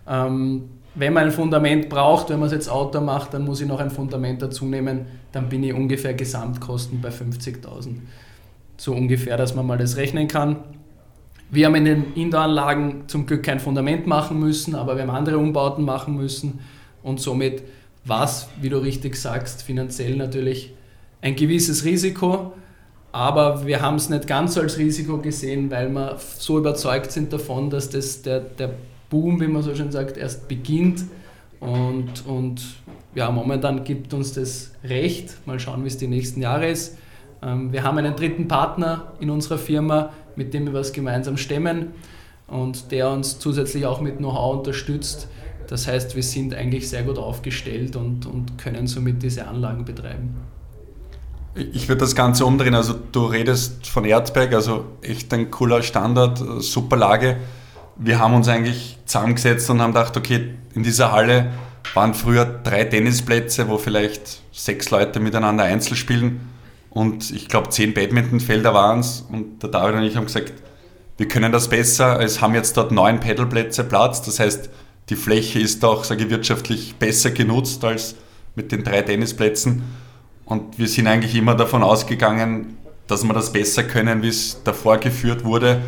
Ähm, 0.08 0.69
wenn 0.95 1.13
man 1.13 1.25
ein 1.25 1.32
Fundament 1.32 1.89
braucht, 1.89 2.30
wenn 2.30 2.39
man 2.39 2.47
es 2.47 2.54
jetzt 2.54 2.69
Auto 2.69 3.01
macht, 3.01 3.34
dann 3.34 3.43
muss 3.45 3.62
ich 3.62 3.67
noch 3.67 3.80
ein 3.80 3.91
Fundament 3.91 4.41
dazu 4.41 4.65
nehmen, 4.65 5.06
dann 5.32 5.49
bin 5.49 5.63
ich 5.63 5.73
ungefähr 5.73 6.13
Gesamtkosten 6.13 7.01
bei 7.01 7.10
50.000. 7.10 7.97
So 8.78 8.93
ungefähr, 8.93 9.38
dass 9.38 9.56
man 9.56 9.65
mal 9.65 9.78
das 9.78 9.97
rechnen 9.97 10.28
kann. 10.28 10.58
Wir 11.55 11.67
haben 11.67 11.75
in 11.75 11.85
den 11.85 12.13
Indoor-Anlagen 12.15 13.03
zum 13.07 13.25
Glück 13.25 13.43
kein 13.43 13.61
Fundament 13.61 14.07
machen 14.07 14.37
müssen, 14.41 14.75
aber 14.75 14.97
wir 14.97 15.03
haben 15.03 15.09
andere 15.09 15.37
Umbauten 15.37 15.85
machen 15.85 16.17
müssen 16.17 16.59
und 17.01 17.21
somit 17.21 17.63
war 18.03 18.25
es, 18.25 18.49
wie 18.59 18.67
du 18.67 18.77
richtig 18.77 19.15
sagst, 19.15 19.63
finanziell 19.63 20.17
natürlich 20.17 20.73
ein 21.21 21.37
gewisses 21.37 21.85
Risiko, 21.85 22.51
aber 23.13 23.65
wir 23.65 23.81
haben 23.81 23.95
es 23.95 24.09
nicht 24.09 24.27
ganz 24.27 24.57
als 24.57 24.77
Risiko 24.77 25.19
gesehen, 25.19 25.71
weil 25.71 25.87
wir 25.87 26.17
so 26.19 26.57
überzeugt 26.57 27.13
sind 27.13 27.31
davon, 27.31 27.69
dass 27.69 27.89
das 27.89 28.21
der, 28.21 28.41
der 28.41 28.71
Boom, 29.09 29.39
wie 29.39 29.47
man 29.47 29.61
so 29.61 29.73
schön 29.73 29.93
sagt, 29.93 30.17
erst 30.17 30.49
beginnt. 30.49 31.05
Und, 31.61 32.25
und 32.27 32.61
ja, 33.15 33.31
momentan 33.31 33.85
gibt 33.85 34.13
uns 34.13 34.33
das 34.33 34.73
recht. 34.83 35.37
Mal 35.47 35.61
schauen, 35.61 35.85
wie 35.85 35.87
es 35.87 35.97
die 35.97 36.07
nächsten 36.07 36.41
Jahre 36.41 36.67
ist. 36.67 36.97
Ähm, 37.41 37.71
wir 37.71 37.83
haben 37.83 37.97
einen 37.97 38.15
dritten 38.15 38.49
Partner 38.49 39.13
in 39.21 39.29
unserer 39.29 39.57
Firma, 39.57 40.11
mit 40.38 40.54
dem 40.54 40.65
wir 40.65 40.74
was 40.74 40.93
gemeinsam 40.93 41.38
stemmen 41.38 41.93
und 42.48 42.91
der 42.91 43.10
uns 43.10 43.39
zusätzlich 43.39 43.86
auch 43.86 44.02
mit 44.02 44.17
Know-how 44.17 44.58
unterstützt. 44.58 45.28
Das 45.67 45.88
heißt, 45.88 46.15
wir 46.15 46.24
sind 46.24 46.54
eigentlich 46.54 46.89
sehr 46.89 47.04
gut 47.04 47.17
aufgestellt 47.17 47.95
und, 47.95 48.26
und 48.26 48.58
können 48.58 48.88
somit 48.88 49.24
diese 49.24 49.48
Anlagen 49.48 49.84
betreiben. 49.84 50.36
Ich 51.56 51.88
würde 51.88 52.02
das 52.02 52.15
Ganze 52.15 52.45
umdrehen. 52.45 52.76
Also 52.76 52.93
du 53.12 53.26
redest 53.26 53.88
von 53.88 54.06
Erzberg, 54.06 54.54
also 54.54 54.86
echt 55.02 55.34
ein 55.34 55.50
cooler 55.50 55.82
Standard, 55.82 56.38
super 56.62 56.98
Lage. 56.98 57.38
Wir 57.98 58.19
haben 58.19 58.34
uns 58.34 58.48
eigentlich 58.48 58.98
zusammengesetzt 59.06 59.69
und 59.69 59.82
haben 59.82 59.93
gedacht, 59.93 60.17
okay, 60.17 60.54
in 60.76 60.84
dieser 60.84 61.12
Halle 61.13 61.52
waren 61.93 62.13
früher 62.13 62.45
drei 62.45 62.84
Tennisplätze, 62.84 63.69
wo 63.69 63.78
vielleicht 63.78 64.41
sechs 64.52 64.91
Leute 64.91 65.19
miteinander 65.19 65.63
einzeln 65.63 65.95
spielen 65.95 66.54
und 66.95 67.29
ich 67.31 67.49
glaube 67.49 67.69
zehn 67.69 67.93
Badmintonfelder 67.93 68.73
waren 68.73 69.01
es 69.01 69.25
und 69.29 69.62
der 69.62 69.69
David 69.69 69.95
und 69.95 70.03
ich 70.03 70.15
haben 70.15 70.25
gesagt, 70.25 70.53
wir 71.17 71.27
können 71.27 71.51
das 71.51 71.67
besser, 71.67 72.21
es 72.21 72.41
haben 72.41 72.55
jetzt 72.55 72.77
dort 72.77 72.91
neun 72.91 73.19
Pedalplätze 73.19 73.84
Platz, 73.84 74.21
das 74.21 74.39
heißt, 74.39 74.69
die 75.10 75.15
Fläche 75.15 75.60
ist 75.60 75.84
auch, 75.86 76.05
sage 76.05 76.23
ich, 76.23 76.29
wirtschaftlich 76.29 76.95
besser 76.95 77.31
genutzt 77.31 77.84
als 77.84 78.15
mit 78.55 78.71
den 78.71 78.86
drei 78.86 79.01
Tennisplätzen 79.01 79.84
und 80.45 80.79
wir 80.79 80.88
sind 80.88 81.08
eigentlich 81.08 81.36
immer 81.36 81.55
davon 81.55 81.84
ausgegangen, 81.84 82.77
dass 83.08 83.25
wir 83.25 83.34
das 83.34 83.51
besser 83.51 83.84
können, 83.84 84.21
wie 84.21 84.29
es 84.29 84.62
davor 84.63 84.97
geführt 84.97 85.43
wurde. 85.43 85.81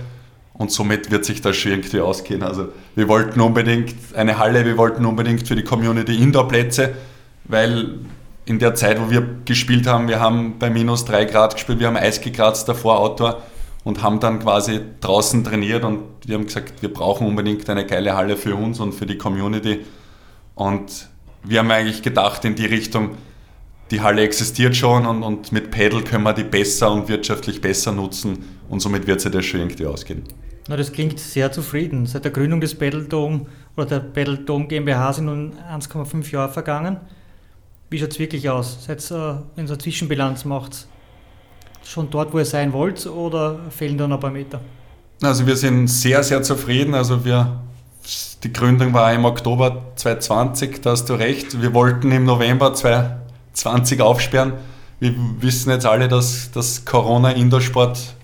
Und 0.53 0.71
somit 0.71 1.11
wird 1.11 1.23
sich 1.23 1.41
das 1.41 1.55
schon 1.55 1.71
irgendwie 1.71 1.99
ausgehen. 1.99 2.41
Also 2.41 2.69
wir 2.95 3.07
wollten 3.07 3.39
unbedingt 3.39 3.93
eine 4.15 4.39
Halle, 4.39 4.65
wir 4.65 4.75
wollten 4.77 5.05
unbedingt 5.05 5.47
für 5.47 5.55
die 5.55 5.63
Community 5.63 6.15
Indoor-Plätze, 6.15 6.95
weil 7.43 7.99
in 8.47 8.59
der 8.59 8.75
Zeit, 8.75 8.99
wo 8.99 9.09
wir 9.11 9.27
gespielt 9.45 9.87
haben, 9.87 10.07
wir 10.07 10.19
haben 10.19 10.57
bei 10.57 10.69
minus 10.69 11.03
drei 11.03 11.25
Grad 11.25 11.55
gespielt, 11.55 11.79
wir 11.79 11.87
haben 11.87 11.97
Eis 11.97 12.21
gekratzt 12.21 12.67
davor, 12.69 12.99
Outdoor 12.99 13.41
und 13.83 14.01
haben 14.01 14.19
dann 14.19 14.39
quasi 14.39 14.79
draußen 15.01 15.43
trainiert 15.43 15.83
und 15.83 15.99
wir 16.25 16.35
haben 16.35 16.45
gesagt, 16.45 16.81
wir 16.81 16.91
brauchen 16.91 17.27
unbedingt 17.27 17.69
eine 17.69 17.85
geile 17.85 18.15
Halle 18.15 18.37
für 18.37 18.55
uns 18.55 18.79
und 18.79 18.93
für 18.93 19.05
die 19.05 19.17
Community. 19.17 19.85
Und 20.55 21.09
wir 21.43 21.59
haben 21.59 21.69
eigentlich 21.71 22.01
gedacht 22.01 22.45
in 22.45 22.55
die 22.55 22.65
Richtung, 22.65 23.11
die 23.91 24.01
Halle 24.01 24.21
existiert 24.21 24.75
schon 24.75 25.05
und, 25.05 25.23
und 25.23 25.51
mit 25.51 25.71
Pedal 25.71 26.03
können 26.03 26.23
wir 26.23 26.33
die 26.33 26.43
besser 26.43 26.91
und 26.91 27.09
wirtschaftlich 27.09 27.61
besser 27.61 27.91
nutzen 27.91 28.45
und 28.69 28.79
somit 28.79 29.07
wird 29.07 29.21
sie 29.21 29.29
das 29.29 29.45
schon 29.45 29.59
irgendwie 29.59 29.85
ausgehen. 29.85 30.23
Na, 30.69 30.75
das 30.75 30.91
klingt 30.91 31.19
sehr 31.19 31.51
zufrieden. 31.51 32.05
Seit 32.05 32.25
der 32.25 32.31
Gründung 32.31 32.59
des 32.59 32.75
Pedal 32.75 33.05
Dome 33.05 33.45
oder 33.77 33.85
der 33.85 33.99
Pedal 33.99 34.37
Dome 34.37 34.67
GmbH 34.67 35.13
sind 35.13 35.25
nun 35.25 35.53
1,5 35.69 36.31
Jahre 36.31 36.51
vergangen. 36.51 36.97
Wie 37.89 37.99
schaut 37.99 38.11
es 38.11 38.19
wirklich 38.19 38.49
aus? 38.49 38.85
Seid 38.85 38.99
ihr, 39.11 39.43
wenn 39.55 39.65
ihr 39.65 39.71
eine 39.71 39.77
Zwischenbilanz 39.77 40.45
macht, 40.45 40.87
schon 41.83 42.09
dort, 42.09 42.33
wo 42.33 42.39
ihr 42.39 42.45
sein 42.45 42.73
wollt 42.73 43.05
oder 43.07 43.59
fehlen 43.69 43.97
da 43.97 44.07
noch 44.07 44.17
ein 44.17 44.21
paar 44.21 44.31
Meter? 44.31 44.59
Also 45.21 45.47
wir 45.47 45.55
sind 45.55 45.87
sehr, 45.87 46.21
sehr 46.23 46.43
zufrieden. 46.43 46.93
Also 46.93 47.23
wir, 47.23 47.61
die 48.43 48.51
Gründung 48.51 48.93
war 48.93 49.13
im 49.13 49.25
Oktober 49.25 49.93
2020, 49.95 50.81
da 50.81 50.91
hast 50.91 51.05
du 51.05 51.13
recht. 51.13 51.61
Wir 51.61 51.73
wollten 51.73 52.11
im 52.11 52.25
November 52.25 52.73
2020 52.73 53.27
20 53.57 54.01
aufsperren. 54.01 54.53
Wir 54.99 55.13
wissen 55.39 55.69
jetzt 55.71 55.85
alle, 55.85 56.07
dass 56.07 56.51
das 56.51 56.85
Corona-Indoor-Sport 56.85 58.15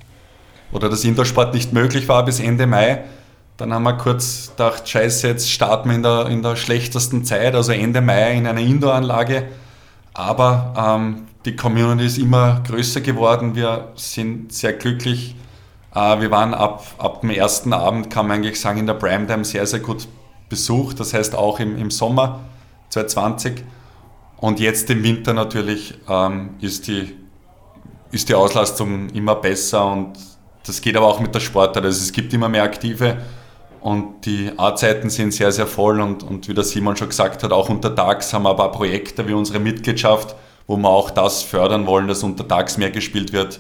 oder 0.72 0.90
das 0.90 1.04
Indoor-Sport 1.04 1.54
nicht 1.54 1.74
möglich 1.74 2.08
war 2.08 2.24
bis 2.26 2.40
Ende 2.40 2.66
Mai. 2.66 3.04
Dann 3.58 3.72
haben 3.72 3.84
wir 3.84 3.94
kurz 3.94 4.50
gedacht, 4.50 4.90
scheiße, 4.90 5.28
jetzt 5.28 5.52
starten 5.52 5.90
wir 5.90 5.96
in 5.96 6.04
der, 6.04 6.26
in 6.28 6.42
der 6.42 6.56
schlechtesten 6.56 7.24
Zeit, 7.24 7.54
also 7.54 7.72
Ende 7.72 8.02
Mai 8.02 8.34
in 8.34 8.48
einer 8.48 8.60
Indoor-Anlage. 8.60 9.48
Aber 10.14 10.74
ähm, 10.76 11.28
die 11.46 11.56
Community 11.56 12.06
ist 12.06 12.18
immer 12.18 12.62
größer 12.66 13.02
geworden. 13.02 13.56
Wir 13.56 13.92
sind 13.96 14.52
sehr 14.52 14.74
glücklich. 14.74 15.36
Äh, 15.94 16.20
wir 16.20 16.32
waren 16.32 16.56
ab, 16.56 16.84
ab 16.98 17.22
dem 17.22 17.30
ersten 17.30 17.74
Abend, 17.74 18.10
kann 18.10 18.28
man 18.28 18.38
eigentlich 18.38 18.60
sagen, 18.60 18.80
in 18.80 18.88
der 18.88 18.96
Primetime 18.96 19.46
sehr, 19.46 19.66
sehr 19.68 19.80
gut 19.80 20.08
besucht. 20.50 21.00
Das 21.00 21.14
heißt 21.14 21.36
auch 21.36 21.60
im, 21.60 21.78
im 21.78 21.92
Sommer 21.92 22.40
2020. 22.90 23.64
Und 24.38 24.60
jetzt 24.60 24.90
im 24.90 25.04
Winter 25.04 25.34
natürlich 25.34 25.94
ähm, 26.10 26.56
ist, 26.60 26.88
die, 26.88 27.16
ist 28.12 28.30
die 28.30 28.36
Auslastung 28.36 29.10
immer 29.10 29.36
besser 29.36 29.86
und 29.92 30.18
das 30.66 30.82
geht 30.82 30.96
aber 30.98 31.08
auch 31.08 31.20
mit 31.20 31.36
der 31.36 31.40
Sportart. 31.40 31.86
Also 31.86 32.02
es 32.02 32.12
gibt 32.12 32.34
immer 32.34 32.50
mehr 32.50 32.64
Aktive 32.64 33.18
und 33.84 34.26
die 34.26 34.50
A-Zeiten 34.56 35.10
sind 35.10 35.34
sehr, 35.34 35.52
sehr 35.52 35.68
voll 35.68 36.00
und, 36.00 36.24
und 36.24 36.48
wie 36.48 36.54
der 36.54 36.64
Simon 36.64 36.96
schon 36.96 37.10
gesagt 37.10 37.44
hat, 37.44 37.52
auch 37.52 37.68
untertags 37.68 38.34
haben 38.34 38.44
wir 38.44 38.52
ein 38.52 38.56
paar 38.56 38.72
Projekte 38.72 39.28
wie 39.28 39.34
unsere 39.34 39.60
Mitgliedschaft, 39.60 40.36
wo 40.68 40.78
wir 40.78 40.88
auch 40.88 41.10
das 41.10 41.44
fördern 41.44 41.86
wollen, 41.86 42.08
dass 42.08 42.24
untertags 42.24 42.78
mehr 42.78 42.92
gespielt 42.92 43.34
wird 43.34 43.60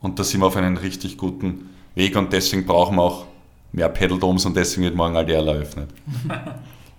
und 0.00 0.18
da 0.18 0.24
sind 0.24 0.40
wir 0.40 0.48
auf 0.48 0.56
einem 0.56 0.76
richtig 0.76 1.16
guten 1.16 1.70
Weg 1.94 2.16
und 2.16 2.32
deswegen 2.32 2.66
brauchen 2.66 2.96
wir 2.96 3.02
auch 3.02 3.26
mehr 3.70 3.88
Pedaldoms 3.88 4.44
und 4.46 4.56
deswegen 4.56 4.82
wird 4.82 4.96
morgen 4.96 5.16
Aldiala 5.16 5.52
eröffnet. 5.52 5.90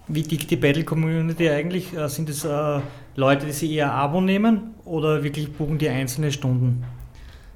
Wie 0.08 0.23
tickt 0.23 0.49
die 0.49 0.56
Battle 0.56 0.86
Community 0.86 1.49
eigentlich? 1.49 1.93
Äh, 1.93 2.08
sind 2.08 2.30
es 2.30 2.45
äh, 2.45 2.80
Leute, 3.17 3.45
die 3.45 3.52
sie 3.52 3.76
eher 3.76 3.91
Abo 3.91 4.21
nehmen 4.21 4.73
oder 4.86 5.21
wirklich 5.21 5.52
buchen 5.52 5.80
die 5.80 5.89
einzelne 5.89 6.32
Stunden? 6.32 6.86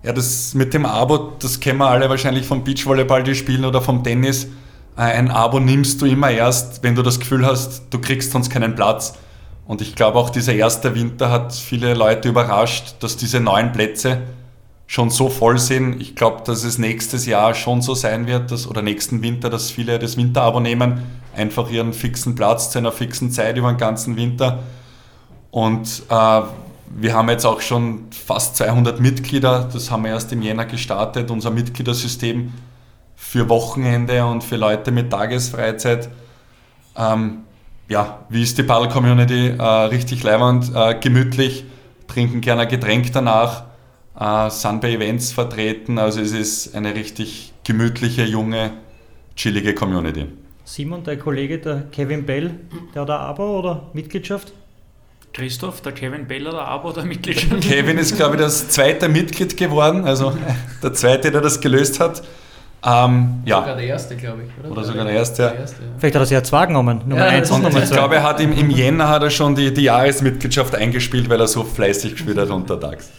Ja, 0.03 0.11
das 0.11 0.53
mit 0.53 0.73
dem 0.73 0.85
Abo, 0.85 1.31
das 1.39 1.61
kennen 1.61 1.79
wir 1.79 1.87
alle 1.87 2.09
wahrscheinlich 2.09 2.45
vom 2.45 2.65
Beachvolleyball, 2.65 3.23
die 3.23 3.35
spielen 3.35 3.63
oder 3.63 3.81
vom 3.81 4.03
Tennis. 4.03 4.47
Äh, 4.97 5.01
ein 5.01 5.31
Abo 5.31 5.59
nimmst 5.59 6.01
du 6.01 6.05
immer 6.05 6.31
erst, 6.31 6.83
wenn 6.83 6.95
du 6.95 7.03
das 7.03 7.19
Gefühl 7.19 7.45
hast, 7.45 7.83
du 7.91 7.99
kriegst 7.99 8.31
sonst 8.31 8.49
keinen 8.49 8.75
Platz. 8.75 9.13
Und 9.65 9.81
ich 9.81 9.95
glaube 9.95 10.17
auch 10.17 10.29
dieser 10.29 10.53
erste 10.53 10.95
Winter 10.95 11.29
hat 11.29 11.53
viele 11.53 11.93
Leute 11.93 12.29
überrascht, 12.29 12.95
dass 13.01 13.17
diese 13.17 13.39
neuen 13.39 13.71
Plätze 13.73 14.21
schon 14.87 15.09
so 15.09 15.29
voll 15.29 15.59
sind. 15.59 16.01
Ich 16.01 16.15
glaube, 16.15 16.43
dass 16.45 16.63
es 16.63 16.77
nächstes 16.77 17.25
Jahr 17.25 17.53
schon 17.53 17.81
so 17.81 17.93
sein 17.93 18.25
wird, 18.25 18.51
dass, 18.51 18.67
oder 18.67 18.81
nächsten 18.81 19.21
Winter, 19.21 19.49
dass 19.49 19.69
viele 19.69 19.99
das 19.99 20.15
Winterabo 20.15 20.61
nehmen, 20.61 21.03
einfach 21.35 21.69
ihren 21.69 21.91
fixen 21.91 22.35
Platz 22.35 22.71
zu 22.71 22.77
einer 22.77 22.93
fixen 22.93 23.29
Zeit 23.29 23.57
über 23.57 23.69
den 23.71 23.77
ganzen 23.77 24.15
Winter. 24.15 24.59
Und 25.51 26.03
äh, 26.09 26.41
wir 26.95 27.13
haben 27.13 27.29
jetzt 27.29 27.45
auch 27.45 27.59
schon 27.59 28.05
fast 28.11 28.55
200 28.55 29.01
Mitglieder, 29.01 29.67
das 29.71 29.91
haben 29.91 30.05
wir 30.05 30.11
erst 30.11 30.31
im 30.31 30.41
Jänner 30.41 30.65
gestartet, 30.65 31.29
unser 31.29 31.51
Mitgliedersystem 31.51 32.53
für 33.17 33.49
Wochenende 33.49 34.25
und 34.25 34.43
für 34.43 34.55
Leute 34.55 34.91
mit 34.91 35.11
Tagesfreizeit. 35.11 36.07
Ähm, 36.95 37.39
ja, 37.89 38.19
wie 38.29 38.43
ist 38.43 38.57
die 38.57 38.63
Paddle-Community? 38.63 39.55
Äh, 39.57 39.63
richtig 39.63 40.23
leibend, 40.23 40.71
äh, 40.73 40.95
gemütlich, 40.99 41.65
trinken 42.07 42.39
gerne 42.39 42.61
ein 42.61 42.69
Getränk 42.69 43.11
danach 43.11 43.63
äh, 44.19 44.49
sind 44.49 44.81
bei 44.81 44.91
Events 44.91 45.31
vertreten. 45.31 45.97
Also 45.97 46.21
es 46.21 46.31
ist 46.31 46.75
eine 46.75 46.95
richtig 46.95 47.53
gemütliche, 47.63 48.23
junge, 48.23 48.71
chillige 49.35 49.73
Community. 49.73 50.27
Simon, 50.63 51.03
dein 51.03 51.19
Kollege, 51.19 51.59
der 51.59 51.83
Kevin 51.91 52.25
Bell, 52.25 52.59
der 52.93 53.01
hat 53.03 53.09
ein 53.09 53.17
Abo 53.17 53.59
oder 53.59 53.89
Mitgliedschaft? 53.93 54.53
Christoph, 55.33 55.81
der 55.81 55.91
Kevin 55.91 56.27
Bell 56.27 56.45
hat 56.47 56.55
ein 56.55 56.59
Abo 56.59 56.89
oder 56.89 57.03
Mitgliedschaft? 57.03 57.61
Kevin 57.61 57.97
ist, 57.97 58.15
glaube 58.15 58.35
ich, 58.35 58.41
das 58.41 58.69
zweite 58.69 59.07
Mitglied 59.07 59.55
geworden, 59.55 60.05
also 60.05 60.37
der 60.83 60.93
zweite, 60.93 61.31
der 61.31 61.41
das 61.41 61.61
gelöst 61.61 61.99
hat. 61.99 62.23
Ähm, 62.85 63.41
ja. 63.45 63.59
Sogar 63.59 63.75
der 63.75 63.85
erste, 63.85 64.15
glaube 64.15 64.43
ich. 64.43 64.59
Oder, 64.63 64.71
oder 64.71 64.83
sogar 64.83 65.05
der 65.05 65.13
erste, 65.13 65.43
ja. 65.43 65.51
Vielleicht 65.97 66.15
hat 66.15 66.21
er 66.21 66.25
sich 66.25 66.35
ja 66.35 66.43
zwei 66.43 66.65
genommen. 66.67 67.01
Nummer 67.05 67.25
ja, 67.25 67.31
eins 67.31 67.49
und 67.51 67.63
Nummer 67.63 67.77
zwei. 67.79 67.83
Ich 67.83 67.91
glaube, 67.91 68.15
er 68.15 68.23
hat 68.23 68.39
im, 68.39 68.53
im 68.53 68.69
Jänner 68.69 69.09
hat 69.09 69.23
er 69.23 69.29
schon 69.29 69.55
die, 69.55 69.73
die 69.73 69.83
Jahresmitgliedschaft 69.83 70.75
eingespielt, 70.75 71.29
weil 71.29 71.39
er 71.39 71.47
so 71.47 71.63
fleißig 71.63 72.13
gespielt 72.13 72.37
hat 72.37 72.49
untertags 72.49 73.09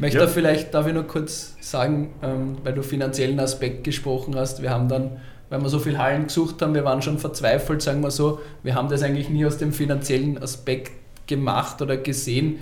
möchte 0.00 0.18
ja. 0.18 0.26
vielleicht, 0.26 0.74
darf 0.74 0.86
ich 0.86 0.94
noch 0.94 1.06
kurz 1.06 1.54
sagen, 1.60 2.10
ähm, 2.22 2.56
weil 2.64 2.72
du 2.72 2.82
finanziellen 2.82 3.38
Aspekt 3.38 3.84
gesprochen 3.84 4.34
hast, 4.34 4.62
wir 4.62 4.70
haben 4.70 4.88
dann, 4.88 5.20
weil 5.50 5.60
wir 5.60 5.68
so 5.68 5.78
viele 5.78 5.98
Hallen 5.98 6.24
gesucht 6.24 6.60
haben, 6.62 6.74
wir 6.74 6.84
waren 6.84 7.02
schon 7.02 7.18
verzweifelt, 7.18 7.82
sagen 7.82 8.02
wir 8.02 8.10
so, 8.10 8.40
wir 8.62 8.74
haben 8.74 8.88
das 8.88 9.02
eigentlich 9.02 9.28
nie 9.28 9.44
aus 9.44 9.58
dem 9.58 9.72
finanziellen 9.72 10.42
Aspekt 10.42 10.92
gemacht 11.26 11.82
oder 11.82 11.98
gesehen, 11.98 12.60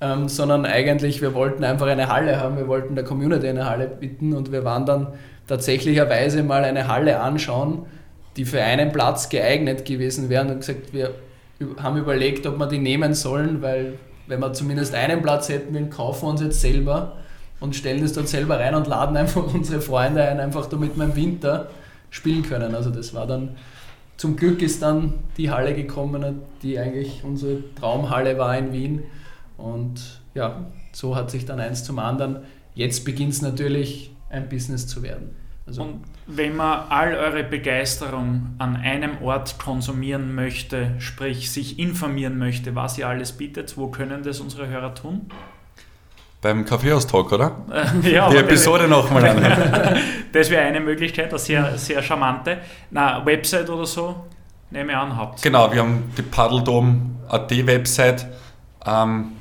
ähm, 0.00 0.28
sondern 0.28 0.66
eigentlich, 0.66 1.22
wir 1.22 1.34
wollten 1.34 1.62
einfach 1.62 1.86
eine 1.86 2.08
Halle 2.08 2.40
haben, 2.40 2.56
wir 2.56 2.66
wollten 2.66 2.96
der 2.96 3.04
Community 3.04 3.48
eine 3.48 3.64
Halle 3.64 3.86
bieten 3.86 4.32
und 4.32 4.50
wir 4.50 4.64
waren 4.64 4.84
dann 4.84 5.06
tatsächlicherweise 5.46 6.42
mal 6.42 6.64
eine 6.64 6.88
Halle 6.88 7.20
anschauen 7.20 7.86
die 8.36 8.44
für 8.44 8.62
einen 8.62 8.92
Platz 8.92 9.28
geeignet 9.28 9.84
gewesen 9.84 10.28
wären 10.28 10.50
und 10.50 10.60
gesagt, 10.60 10.92
wir 10.92 11.14
haben 11.78 11.98
überlegt, 11.98 12.46
ob 12.46 12.58
wir 12.58 12.66
die 12.66 12.78
nehmen 12.78 13.14
sollen, 13.14 13.62
weil 13.62 13.98
wenn 14.26 14.40
wir 14.40 14.52
zumindest 14.52 14.94
einen 14.94 15.22
Platz 15.22 15.48
hätten, 15.48 15.74
dann 15.74 15.90
kaufen 15.90 16.26
wir 16.26 16.30
uns 16.30 16.40
jetzt 16.40 16.60
selber 16.60 17.16
und 17.60 17.76
stellen 17.76 18.00
das 18.00 18.14
dort 18.14 18.28
selber 18.28 18.58
rein 18.58 18.74
und 18.74 18.86
laden 18.86 19.16
einfach 19.16 19.42
unsere 19.54 19.80
Freunde 19.80 20.22
ein, 20.22 20.40
einfach 20.40 20.66
damit 20.66 20.96
wir 20.96 21.04
im 21.04 21.16
Winter 21.16 21.68
spielen 22.10 22.42
können. 22.42 22.74
Also 22.74 22.90
das 22.90 23.14
war 23.14 23.26
dann, 23.26 23.56
zum 24.16 24.36
Glück 24.36 24.62
ist 24.62 24.82
dann 24.82 25.14
die 25.36 25.50
Halle 25.50 25.74
gekommen, 25.74 26.42
die 26.62 26.78
eigentlich 26.78 27.22
unsere 27.24 27.62
Traumhalle 27.74 28.38
war 28.38 28.56
in 28.56 28.72
Wien. 28.72 29.02
Und 29.56 30.20
ja, 30.34 30.66
so 30.92 31.16
hat 31.16 31.30
sich 31.30 31.44
dann 31.44 31.60
eins 31.60 31.84
zum 31.84 31.98
anderen. 31.98 32.40
Jetzt 32.74 33.04
beginnt 33.04 33.32
es 33.32 33.42
natürlich 33.42 34.11
ein 34.32 34.48
Business 34.48 34.86
zu 34.86 35.02
werden. 35.02 35.36
Also 35.66 35.82
und 35.82 36.04
wenn 36.26 36.56
man 36.56 36.84
all 36.88 37.14
eure 37.14 37.44
Begeisterung 37.44 38.54
an 38.58 38.76
einem 38.76 39.22
Ort 39.22 39.58
konsumieren 39.58 40.34
möchte, 40.34 40.94
sprich 40.98 41.50
sich 41.50 41.78
informieren 41.78 42.38
möchte, 42.38 42.74
was 42.74 42.98
ihr 42.98 43.06
alles 43.06 43.32
bietet, 43.32 43.76
wo 43.76 43.88
können 43.88 44.22
das 44.22 44.40
unsere 44.40 44.66
Hörer 44.66 44.94
tun? 44.94 45.30
Beim 46.40 46.64
Kaffeehaus-Talk, 46.64 47.30
oder? 47.30 47.56
ja, 48.02 48.28
Die 48.28 48.38
Episode 48.38 48.88
nochmal 48.88 49.24
an. 49.24 49.98
das 50.32 50.50
wäre 50.50 50.62
eine 50.64 50.80
Möglichkeit, 50.80 51.28
eine 51.28 51.38
sehr, 51.38 51.78
sehr 51.78 52.02
charmante. 52.02 52.58
Na, 52.90 53.24
Website 53.24 53.70
oder 53.70 53.86
so, 53.86 54.26
nehme 54.70 54.90
ich 54.90 54.98
an, 54.98 55.16
habt 55.16 55.42
Genau, 55.42 55.72
wir 55.72 55.80
haben 55.80 56.12
die 56.18 56.22
Paddeldom.at 56.22 57.66
Website. 57.66 58.26
Ähm, 58.84 59.32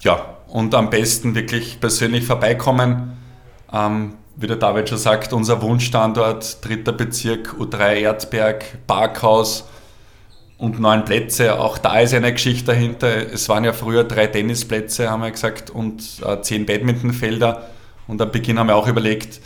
ja, 0.00 0.36
und 0.48 0.74
am 0.74 0.90
besten 0.90 1.34
wirklich 1.34 1.80
persönlich 1.80 2.26
vorbeikommen. 2.26 3.16
Ähm, 3.72 4.12
wie 4.36 4.46
der 4.46 4.56
David 4.56 4.88
schon 4.88 4.98
sagt, 4.98 5.32
unser 5.32 5.62
Wunschstandort, 5.62 6.64
dritter 6.64 6.92
Bezirk, 6.92 7.54
U3 7.58 8.00
Erzberg, 8.00 8.64
Parkhaus 8.86 9.64
und 10.58 10.80
neun 10.80 11.04
Plätze. 11.04 11.58
Auch 11.58 11.78
da 11.78 12.00
ist 12.00 12.14
eine 12.14 12.32
Geschichte 12.32 12.66
dahinter. 12.66 13.32
Es 13.32 13.48
waren 13.48 13.64
ja 13.64 13.72
früher 13.72 14.04
drei 14.04 14.26
Tennisplätze, 14.26 15.10
haben 15.10 15.22
wir 15.22 15.30
gesagt, 15.30 15.70
und 15.70 16.02
äh, 16.24 16.40
zehn 16.42 16.66
Badmintonfelder. 16.66 17.68
Und 18.06 18.20
am 18.20 18.30
Beginn 18.30 18.58
haben 18.58 18.68
wir 18.68 18.76
auch 18.76 18.88
überlegt, 18.88 19.40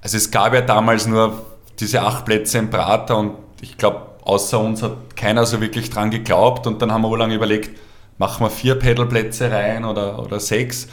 also 0.00 0.16
es 0.16 0.30
gab 0.30 0.54
ja 0.54 0.60
damals 0.60 1.06
nur 1.06 1.44
diese 1.80 2.02
acht 2.02 2.24
Plätze 2.24 2.58
im 2.58 2.70
Prater 2.70 3.16
und 3.16 3.32
ich 3.60 3.76
glaube, 3.76 4.02
außer 4.22 4.60
uns 4.60 4.82
hat 4.82 5.16
keiner 5.16 5.46
so 5.46 5.60
wirklich 5.60 5.90
dran 5.90 6.10
geglaubt. 6.10 6.66
Und 6.66 6.82
dann 6.82 6.92
haben 6.92 7.02
wir 7.02 7.16
lange 7.16 7.34
überlegt, 7.34 7.78
machen 8.18 8.44
wir 8.44 8.50
vier 8.50 8.74
Pedalplätze 8.76 9.50
rein 9.50 9.84
oder, 9.84 10.22
oder 10.22 10.40
sechs. 10.40 10.88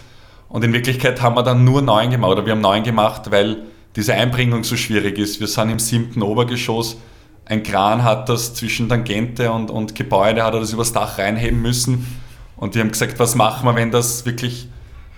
Und 0.52 0.64
in 0.64 0.74
Wirklichkeit 0.74 1.22
haben 1.22 1.36
wir 1.36 1.44
dann 1.44 1.64
nur 1.64 1.82
neun 1.82 2.10
gemacht, 2.10 2.32
oder 2.32 2.46
wir 2.46 2.52
haben 2.52 2.62
neun 2.62 2.84
gemacht, 2.84 3.32
weil 3.32 3.64
diese 3.96 4.14
Einbringung 4.14 4.64
so 4.64 4.76
schwierig 4.76 5.18
ist. 5.18 5.40
Wir 5.40 5.48
sind 5.48 5.70
im 5.70 5.80
siebten 5.80 6.22
Obergeschoss 6.22 6.98
ein 7.46 7.64
Kran 7.64 8.04
hat 8.04 8.30
das 8.30 8.54
zwischen 8.54 8.88
Tangente 8.88 9.52
und, 9.52 9.72
und 9.72 9.94
Gebäude, 9.96 10.44
hat 10.44 10.54
er 10.54 10.62
das 10.62 10.72
übers 10.72 10.94
Dach 10.94 11.18
reinheben 11.18 11.62
müssen. 11.62 12.20
Und 12.56 12.76
die 12.76 12.80
haben 12.80 12.92
gesagt, 12.92 13.20
was 13.20 13.36
machen 13.36 13.66
wir, 13.66 13.76
wenn 13.76 13.92
das 13.92 14.26
wirklich 14.26 14.70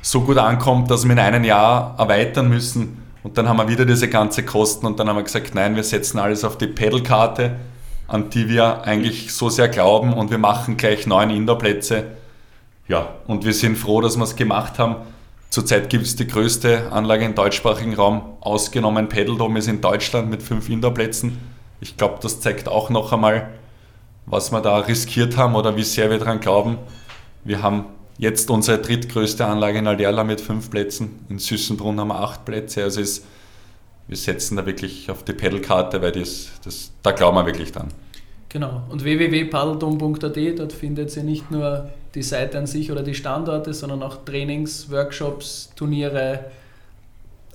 so 0.02 0.22
gut 0.22 0.38
ankommt, 0.38 0.90
dass 0.90 1.04
wir 1.04 1.12
in 1.12 1.20
einem 1.20 1.44
Jahr 1.44 1.96
erweitern 1.98 2.50
müssen. 2.50 3.04
Und 3.22 3.38
dann 3.38 3.48
haben 3.48 3.58
wir 3.58 3.68
wieder 3.68 3.86
diese 3.86 4.10
ganze 4.10 4.44
Kosten 4.44 4.86
und 4.86 5.00
dann 5.00 5.08
haben 5.10 5.18
wir 5.18 5.24
gesagt, 5.24 5.54
nein, 5.54 5.76
wir 5.76 5.84
setzen 5.84 6.18
alles 6.18 6.44
auf 6.44 6.58
die 6.58 6.68
Pedalkarte, 6.68 7.58
an 8.08 8.30
die 8.32 8.50
wir 8.50 8.84
eigentlich 8.84 9.34
so 9.34 9.50
sehr 9.50 9.68
glauben 9.68 10.14
und 10.14 10.32
wir 10.32 10.38
machen 10.40 10.76
gleich 10.76 11.06
neun 11.06 11.30
Indoorplätze. 11.30 12.06
Ja, 12.88 13.10
und 13.28 13.46
wir 13.46 13.54
sind 13.54 13.78
froh, 13.78 14.02
dass 14.02 14.18
wir 14.18 14.24
es 14.24 14.36
gemacht 14.36 14.80
haben. 14.80 14.96
Zurzeit 15.54 15.90
gibt 15.90 16.06
es 16.06 16.16
die 16.16 16.26
größte 16.26 16.92
Anlage 16.92 17.26
im 17.26 17.36
deutschsprachigen 17.36 17.94
Raum, 17.94 18.24
ausgenommen 18.42 19.08
Pedaldom 19.08 19.56
ist 19.56 19.68
in 19.68 19.82
Deutschland 19.82 20.30
mit 20.30 20.42
fünf 20.42 20.68
Indoorplätzen 20.68 21.38
ich 21.84 21.98
glaube, 21.98 22.20
das 22.22 22.40
zeigt 22.40 22.70
auch 22.70 22.90
noch 22.90 23.12
einmal, 23.12 23.50
was 24.26 24.54
wir 24.54 24.62
da 24.62 24.78
riskiert 24.78 25.36
haben 25.36 25.54
oder 25.56 25.76
wie 25.76 25.84
sehr 25.84 26.10
wir 26.10 26.18
daran 26.18 26.40
glauben. 26.40 26.78
Wir 27.44 27.62
haben 27.62 27.86
jetzt 28.18 28.50
unsere 28.50 28.80
drittgrößte 28.80 29.46
Anlage 29.46 29.80
in 29.80 29.88
Alderla 29.88 30.24
mit 30.24 30.40
fünf 30.40 30.70
Plätzen. 30.70 31.26
In 31.28 31.40
Süßenbrunn 31.40 32.00
haben 32.00 32.08
wir 32.08 32.22
acht 32.22 32.46
Plätze. 32.46 32.84
Also 32.84 33.02
ist, 33.02 33.26
wir 34.08 34.16
setzen 34.16 34.56
da 34.56 34.66
wirklich 34.66 35.12
auf 35.12 35.24
die 35.24 35.34
Pedalkarte, 35.34 36.02
weil 36.02 36.14
das, 36.14 36.52
das, 36.64 36.92
da 37.04 37.12
glauben 37.12 37.36
wir 37.36 37.46
wirklich 37.46 37.74
dran. 37.74 37.90
Genau. 38.54 38.84
Und 38.90 39.04
www.paddeldom.at, 39.04 40.60
dort 40.60 40.74
findet 40.74 41.18
ihr 41.18 41.24
nicht 41.24 41.50
nur 41.50 41.90
die 42.14 42.22
Seite 42.22 42.60
an 42.60 42.68
sich 42.68 42.92
oder 42.92 43.02
die 43.02 43.16
Standorte, 43.16 43.74
sondern 43.74 44.04
auch 44.04 44.24
Trainings, 44.26 44.92
Workshops, 44.92 45.74
Turniere, 45.76 46.52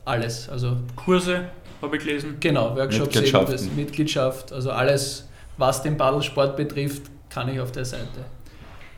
alles. 0.04 0.48
Also 0.48 0.76
Kurse 0.96 1.50
habe 1.80 1.96
ich 1.96 2.04
gelesen. 2.04 2.38
Genau, 2.40 2.74
Workshops, 2.74 3.14
eben, 3.14 3.76
Mitgliedschaft, 3.76 4.52
also 4.52 4.72
alles, 4.72 5.28
was 5.56 5.84
den 5.84 5.96
Paddelsport 5.96 6.56
betrifft, 6.56 7.02
kann 7.30 7.48
ich 7.48 7.60
auf 7.60 7.70
der 7.70 7.84
Seite. 7.84 8.24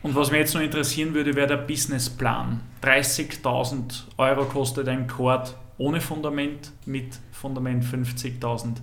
Und 0.01 0.15
was 0.15 0.31
mich 0.31 0.39
jetzt 0.39 0.55
noch 0.55 0.61
interessieren 0.61 1.13
würde, 1.13 1.35
wäre 1.35 1.45
der 1.45 1.57
Businessplan. 1.57 2.61
30.000 2.81 4.05
Euro 4.17 4.45
kostet 4.45 4.87
ein 4.87 5.05
Chord 5.05 5.55
ohne 5.77 6.01
Fundament, 6.01 6.71
mit 6.87 7.19
Fundament 7.31 7.83
50.000. 7.83 8.77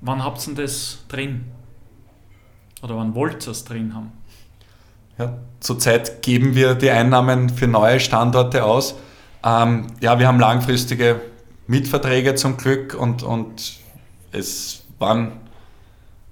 Wann 0.00 0.24
habt 0.24 0.46
ihr 0.48 0.54
das 0.54 1.04
drin? 1.08 1.44
Oder 2.84 2.96
wann 2.96 3.14
wollt 3.14 3.46
ihr 3.46 3.52
es 3.52 3.64
drin 3.64 3.94
haben? 3.94 4.12
Ja, 5.18 5.38
zurzeit 5.60 6.20
geben 6.20 6.54
wir 6.54 6.74
die 6.74 6.90
Einnahmen 6.90 7.48
für 7.48 7.66
neue 7.66 7.98
Standorte 7.98 8.62
aus. 8.62 8.94
Ähm, 9.42 9.86
ja, 10.00 10.18
wir 10.18 10.28
haben 10.28 10.38
langfristige 10.38 11.20
Mietverträge 11.66 12.34
zum 12.34 12.58
Glück 12.58 12.94
und, 12.94 13.22
und 13.22 13.78
es 14.32 14.84
waren, 14.98 15.32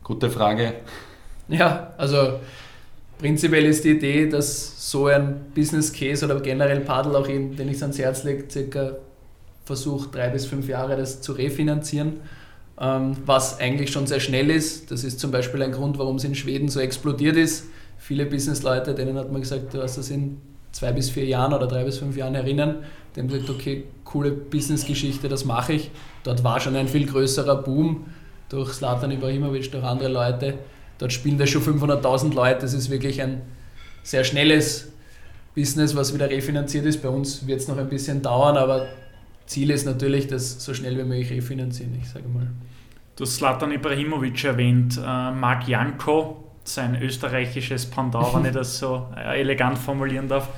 gute 0.04 0.30
Frage. 0.30 0.74
Ja, 1.48 1.94
also 1.96 2.40
prinzipiell 3.18 3.64
ist 3.64 3.84
die 3.84 3.92
Idee, 3.92 4.28
dass 4.28 4.90
so 4.90 5.06
ein 5.06 5.46
Business 5.54 5.90
Case 5.90 6.22
oder 6.22 6.38
generell 6.40 6.80
Paddle 6.80 7.16
auch 7.16 7.28
eben, 7.28 7.56
den 7.56 7.70
ich 7.70 7.80
ans 7.80 7.98
Herz 7.98 8.24
lege, 8.24 8.44
circa 8.50 8.96
versucht 9.64 10.14
drei 10.14 10.28
bis 10.28 10.44
fünf 10.44 10.68
Jahre 10.68 10.96
das 10.96 11.22
zu 11.22 11.32
refinanzieren, 11.32 12.20
was 12.82 13.60
eigentlich 13.60 13.92
schon 13.92 14.08
sehr 14.08 14.18
schnell 14.18 14.50
ist. 14.50 14.90
Das 14.90 15.04
ist 15.04 15.20
zum 15.20 15.30
Beispiel 15.30 15.62
ein 15.62 15.70
Grund, 15.70 15.98
warum 15.98 16.16
es 16.16 16.24
in 16.24 16.34
Schweden 16.34 16.68
so 16.68 16.80
explodiert 16.80 17.36
ist. 17.36 17.66
Viele 17.98 18.26
Businessleute, 18.26 18.94
denen 18.94 19.16
hat 19.16 19.30
man 19.30 19.40
gesagt, 19.40 19.72
du 19.72 19.80
hast 19.80 19.98
das 19.98 20.10
in 20.10 20.38
zwei 20.72 20.90
bis 20.90 21.10
vier 21.10 21.26
Jahren 21.26 21.52
oder 21.52 21.68
drei 21.68 21.84
bis 21.84 21.98
fünf 21.98 22.16
Jahren 22.16 22.34
erinnern, 22.34 22.78
die 23.14 23.20
haben 23.20 23.28
gesagt, 23.28 23.50
okay, 23.50 23.84
coole 24.04 24.32
Businessgeschichte, 24.32 25.28
das 25.28 25.44
mache 25.44 25.74
ich. 25.74 25.90
Dort 26.24 26.42
war 26.42 26.58
schon 26.58 26.74
ein 26.74 26.88
viel 26.88 27.06
größerer 27.06 27.62
Boom 27.62 28.06
durch 28.48 28.72
Slatan 28.72 29.12
Ibrahimovic, 29.12 29.70
durch 29.70 29.84
andere 29.84 30.08
Leute. 30.08 30.54
Dort 30.98 31.12
spielen 31.12 31.38
da 31.38 31.46
schon 31.46 31.62
500.000 31.62 32.34
Leute. 32.34 32.62
Das 32.62 32.74
ist 32.74 32.90
wirklich 32.90 33.22
ein 33.22 33.42
sehr 34.02 34.24
schnelles 34.24 34.90
Business, 35.54 35.94
was 35.94 36.14
wieder 36.14 36.28
refinanziert 36.30 36.86
ist. 36.86 37.02
Bei 37.02 37.10
uns 37.10 37.46
wird 37.46 37.60
es 37.60 37.68
noch 37.68 37.78
ein 37.78 37.88
bisschen 37.88 38.22
dauern, 38.22 38.56
aber 38.56 38.86
Ziel 39.46 39.70
ist 39.70 39.84
natürlich, 39.84 40.26
das 40.26 40.64
so 40.64 40.74
schnell 40.74 40.96
wie 40.98 41.04
möglich 41.04 41.30
refinanzieren, 41.30 41.96
ich 42.00 42.08
sage 42.08 42.26
mal. 42.28 42.48
Du 43.22 43.26
hast 43.26 43.36
Slatan 43.36 43.70
Ibrahimovic 43.70 44.42
erwähnt, 44.42 44.98
äh, 44.98 45.30
Marc 45.30 45.68
Janko, 45.68 46.42
sein 46.64 47.00
österreichisches 47.00 47.88
Pendant, 47.88 48.34
wenn 48.34 48.46
ich 48.46 48.50
das 48.52 48.78
so 48.78 49.06
äh, 49.16 49.40
elegant 49.40 49.78
formulieren 49.78 50.26
darf 50.26 50.48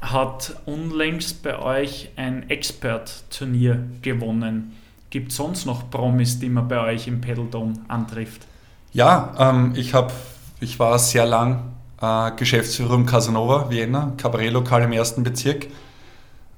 hat 0.00 0.56
unlängst 0.64 1.42
bei 1.42 1.58
euch 1.58 2.08
ein 2.16 2.48
Expert-Turnier 2.48 3.84
gewonnen. 4.00 4.72
Gibt 5.10 5.32
es 5.32 5.36
sonst 5.36 5.66
noch 5.66 5.90
Promis, 5.90 6.38
die 6.38 6.48
man 6.48 6.66
bei 6.66 6.80
euch 6.80 7.08
im 7.08 7.20
Pedaldome 7.20 7.74
antrifft? 7.88 8.46
Ja, 8.94 9.34
ähm, 9.38 9.74
ich, 9.76 9.92
hab, 9.92 10.14
ich 10.60 10.78
war 10.78 10.98
sehr 10.98 11.26
lang 11.26 11.74
äh, 12.00 12.30
Geschäftsführer 12.36 12.94
im 12.94 13.04
Casanova, 13.04 13.68
Vienna, 13.68 14.14
Kabarettlokal 14.16 14.80
im 14.80 14.92
ersten 14.92 15.22
Bezirk. 15.22 15.66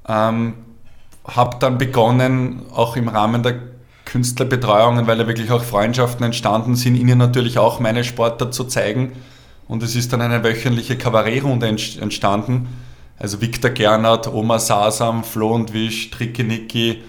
Ähm, 0.06 0.54
habe 1.24 1.56
dann 1.58 1.76
begonnen, 1.76 2.62
auch 2.72 2.94
im 2.94 3.08
Rahmen 3.08 3.42
der 3.42 3.77
Künstlerbetreuungen, 4.08 5.06
weil 5.06 5.18
da 5.18 5.26
wirklich 5.26 5.50
auch 5.50 5.62
Freundschaften 5.62 6.24
entstanden 6.24 6.74
sind, 6.74 6.96
ihnen 6.96 7.18
natürlich 7.18 7.58
auch 7.58 7.78
meine 7.78 8.04
Sportart 8.04 8.54
zu 8.54 8.64
zeigen. 8.64 9.12
Und 9.68 9.82
es 9.82 9.94
ist 9.94 10.12
dann 10.12 10.22
eine 10.22 10.42
wöchentliche 10.42 10.96
Kabarettrunde 10.96 11.66
entstanden 11.66 12.68
also 13.18 13.40
Viktor 13.40 13.70
Gernert, 13.70 14.32
Oma 14.32 14.58
Sasam, 14.58 15.24
Flo 15.24 15.52
und 15.52 15.72
Wisch, 15.72 16.10
Tricki 16.10 16.44
Nicki, 16.44 17.02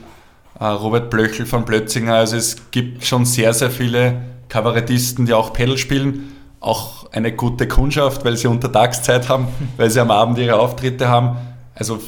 äh, 0.60 0.66
Robert 0.66 1.10
Blöchel 1.10 1.46
von 1.46 1.66
Plötzinger. 1.66 2.16
Also 2.16 2.36
es 2.36 2.72
gibt 2.72 3.06
schon 3.06 3.26
sehr, 3.26 3.54
sehr 3.54 3.70
viele 3.70 4.22
Kabarettisten, 4.50 5.26
die 5.26 5.34
auch 5.34 5.54
Pedal 5.54 5.78
spielen. 5.78 6.36
Auch 6.60 7.12
eine 7.12 7.32
gute 7.32 7.68
Kundschaft, 7.68 8.26
weil 8.26 8.36
sie 8.38 8.48
Untertagszeit 8.48 9.30
haben, 9.30 9.48
weil 9.78 9.90
sie 9.90 10.00
am 10.00 10.12
Abend 10.12 10.40
ihre 10.40 10.60
Auftritte 10.60 11.08
haben. 11.08 11.38
Also 11.76 12.00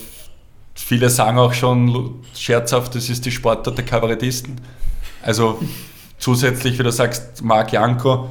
viele 0.74 1.10
sagen 1.10 1.38
auch 1.38 1.54
schon 1.54 2.16
scherzhaft, 2.36 2.96
das 2.96 3.10
ist 3.10 3.26
die 3.26 3.32
Sportart 3.32 3.78
der 3.78 3.86
Kabarettisten. 3.86 4.60
Also 5.24 5.60
zusätzlich, 6.18 6.80
wie 6.80 6.84
du 6.84 6.92
sagst, 6.92 7.44
Marc 7.44 7.72
Janko, 7.74 8.30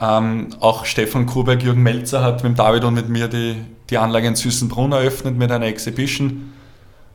ähm, 0.00 0.48
auch 0.60 0.84
Stefan 0.84 1.26
Kuberg, 1.26 1.62
Jürgen 1.62 1.82
Melzer 1.82 2.22
hat 2.22 2.44
mit 2.44 2.58
David 2.58 2.84
und 2.84 2.94
mit 2.94 3.08
mir 3.08 3.28
die 3.28 3.56
die 3.90 3.98
Anlage 3.98 4.26
in 4.26 4.36
Süßenbrunn 4.36 4.92
eröffnet 4.92 5.36
mit 5.36 5.50
einer 5.50 5.66
Exhibition. 5.66 6.52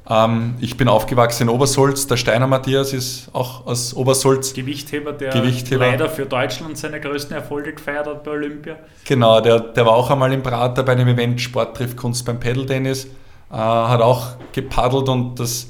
Ähm, 0.10 0.56
ich 0.60 0.76
bin 0.76 0.88
aufgewachsen 0.88 1.44
in 1.44 1.50
Obersolz. 1.50 2.08
Der 2.08 2.18
Steiner 2.18 2.48
Matthias 2.48 2.94
ist 2.94 3.30
auch 3.34 3.66
aus 3.66 3.94
Obersolz. 3.94 4.54
Gewichtheber, 4.54 5.14
der 5.14 5.32
Gewichtheber. 5.32 5.86
leider 5.86 6.10
für 6.10 6.26
Deutschland 6.26 6.78
seine 6.78 7.00
größten 7.00 7.36
Erfolge 7.36 7.74
gefeiert 7.74 8.08
hat 8.08 8.24
bei 8.24 8.32
Olympia. 8.32 8.76
Genau, 9.06 9.40
der, 9.40 9.60
der 9.60 9.86
war 9.86 9.94
auch 9.94 10.10
einmal 10.10 10.34
im 10.34 10.44
Prater 10.44 10.84
bei 10.84 10.94
einem 10.94 11.08
Event 11.08 11.40
Sport 11.40 11.78
trifft 11.78 11.96
Kunst 11.96 12.26
beim 12.26 12.40
Pedal-Tennis. 12.40 13.06
Äh, 13.06 13.56
hat 13.56 14.02
auch 14.02 14.32
gepaddelt 14.52 15.08
und 15.08 15.40
das 15.40 15.68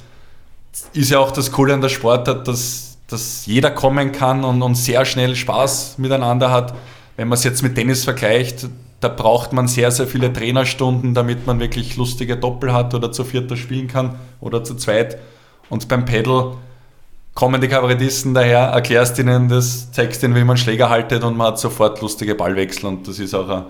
ist 0.93 1.11
ja 1.11 1.19
auch 1.19 1.31
das 1.31 1.51
Coole 1.51 1.73
an 1.73 1.81
der 1.81 1.89
Sportart, 1.89 2.47
dass, 2.47 2.92
dass 3.14 3.45
jeder 3.45 3.72
kommen 3.72 4.11
kann 4.11 4.43
und, 4.43 4.61
und 4.61 4.76
sehr 4.76 5.05
schnell 5.05 5.36
Spaß 5.36 5.97
miteinander 5.99 6.51
hat. 6.51 6.74
Wenn 7.16 7.28
man 7.28 7.38
es 7.38 7.43
jetzt 7.43 7.61
mit 7.61 7.76
Tennis 7.76 8.03
vergleicht, 8.03 8.68
da 8.99 9.07
braucht 9.09 9.53
man 9.53 9.68
sehr, 9.68 9.91
sehr 9.91 10.07
viele 10.07 10.34
Trainerstunden, 10.34 11.14
damit 11.14 11.45
man 11.45 11.59
wirklich 11.59 11.95
lustige 11.95 12.38
Doppel 12.38 12.74
hat 12.74 12.93
oder 12.93 13.11
zu 13.11 13.24
vierter 13.24 13.55
spielen 13.55 13.88
kann 13.88 14.16
oder 14.41 14.64
zu 14.64 14.76
zweit. 14.76 15.18
Und 15.70 15.88
beim 15.88 16.05
Pedal 16.05 16.55
kommen 17.36 17.61
die 17.61 17.68
Kabarettisten 17.68 18.34
daher, 18.34 18.59
erklärst 18.70 19.20
ihnen 19.20 19.47
das, 19.47 19.91
zeigst 19.91 20.24
ihnen, 20.24 20.36
wie 20.36 20.43
man 20.43 20.57
Schläger 20.57 20.89
haltet 20.89 21.24
und 21.24 21.38
man 21.38 21.47
hat 21.47 21.59
sofort 21.59 22.01
lustige 22.01 22.36
Ballwechsel 22.36 22.86
und 22.88 23.07
das 23.07 23.20
ist 23.20 23.34
auch 23.34 23.49
ein, 23.49 23.64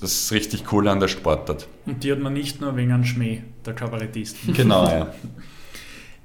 das 0.00 0.12
ist 0.12 0.32
richtig 0.32 0.72
cool 0.72 0.88
an 0.88 0.98
der 0.98 1.08
Sportart. 1.08 1.68
Und 1.86 2.02
die 2.02 2.10
hat 2.10 2.20
man 2.20 2.32
nicht 2.32 2.60
nur 2.60 2.76
wegen 2.76 2.92
einem 2.92 3.04
Schmäh, 3.04 3.42
der 3.66 3.74
Kabarettisten. 3.74 4.54
Genau, 4.54 4.86
ja. 4.86 5.12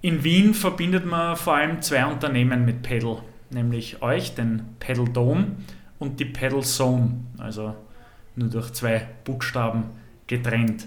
In 0.05 0.23
Wien 0.23 0.53
verbindet 0.53 1.03
man 1.03 1.35
vor 1.35 1.55
allem 1.55 1.81
zwei 1.81 2.05
Unternehmen 2.05 2.63
mit 2.63 2.83
Pedal, 2.83 3.23
nämlich 3.49 4.03
euch, 4.03 4.35
den 4.35 4.61
Pedal 4.77 5.05
Dome 5.05 5.47
und 5.97 6.19
die 6.19 6.25
Pedal 6.25 6.61
Zone, 6.61 7.21
also 7.39 7.73
nur 8.35 8.49
durch 8.49 8.71
zwei 8.73 9.07
Buchstaben 9.23 9.85
getrennt. 10.27 10.85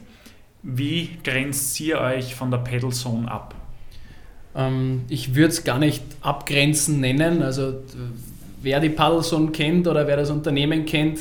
Wie 0.63 1.19
grenzt 1.25 1.81
ihr 1.81 1.99
euch 1.99 2.37
von 2.37 2.53
der 2.53 2.59
Pedal 2.59 2.93
Zone 2.93 3.29
ab? 3.29 3.57
Ähm, 4.55 5.03
ich 5.09 5.35
würde 5.35 5.49
es 5.49 5.65
gar 5.65 5.81
nicht 5.81 6.05
abgrenzen 6.21 7.01
nennen. 7.01 7.43
Also 7.43 7.83
wer 8.63 8.79
die 8.79 8.91
Paddle 8.91 9.23
Zone 9.23 9.51
kennt 9.51 9.89
oder 9.89 10.07
wer 10.07 10.17
das 10.17 10.31
Unternehmen 10.31 10.85
kennt, 10.85 11.19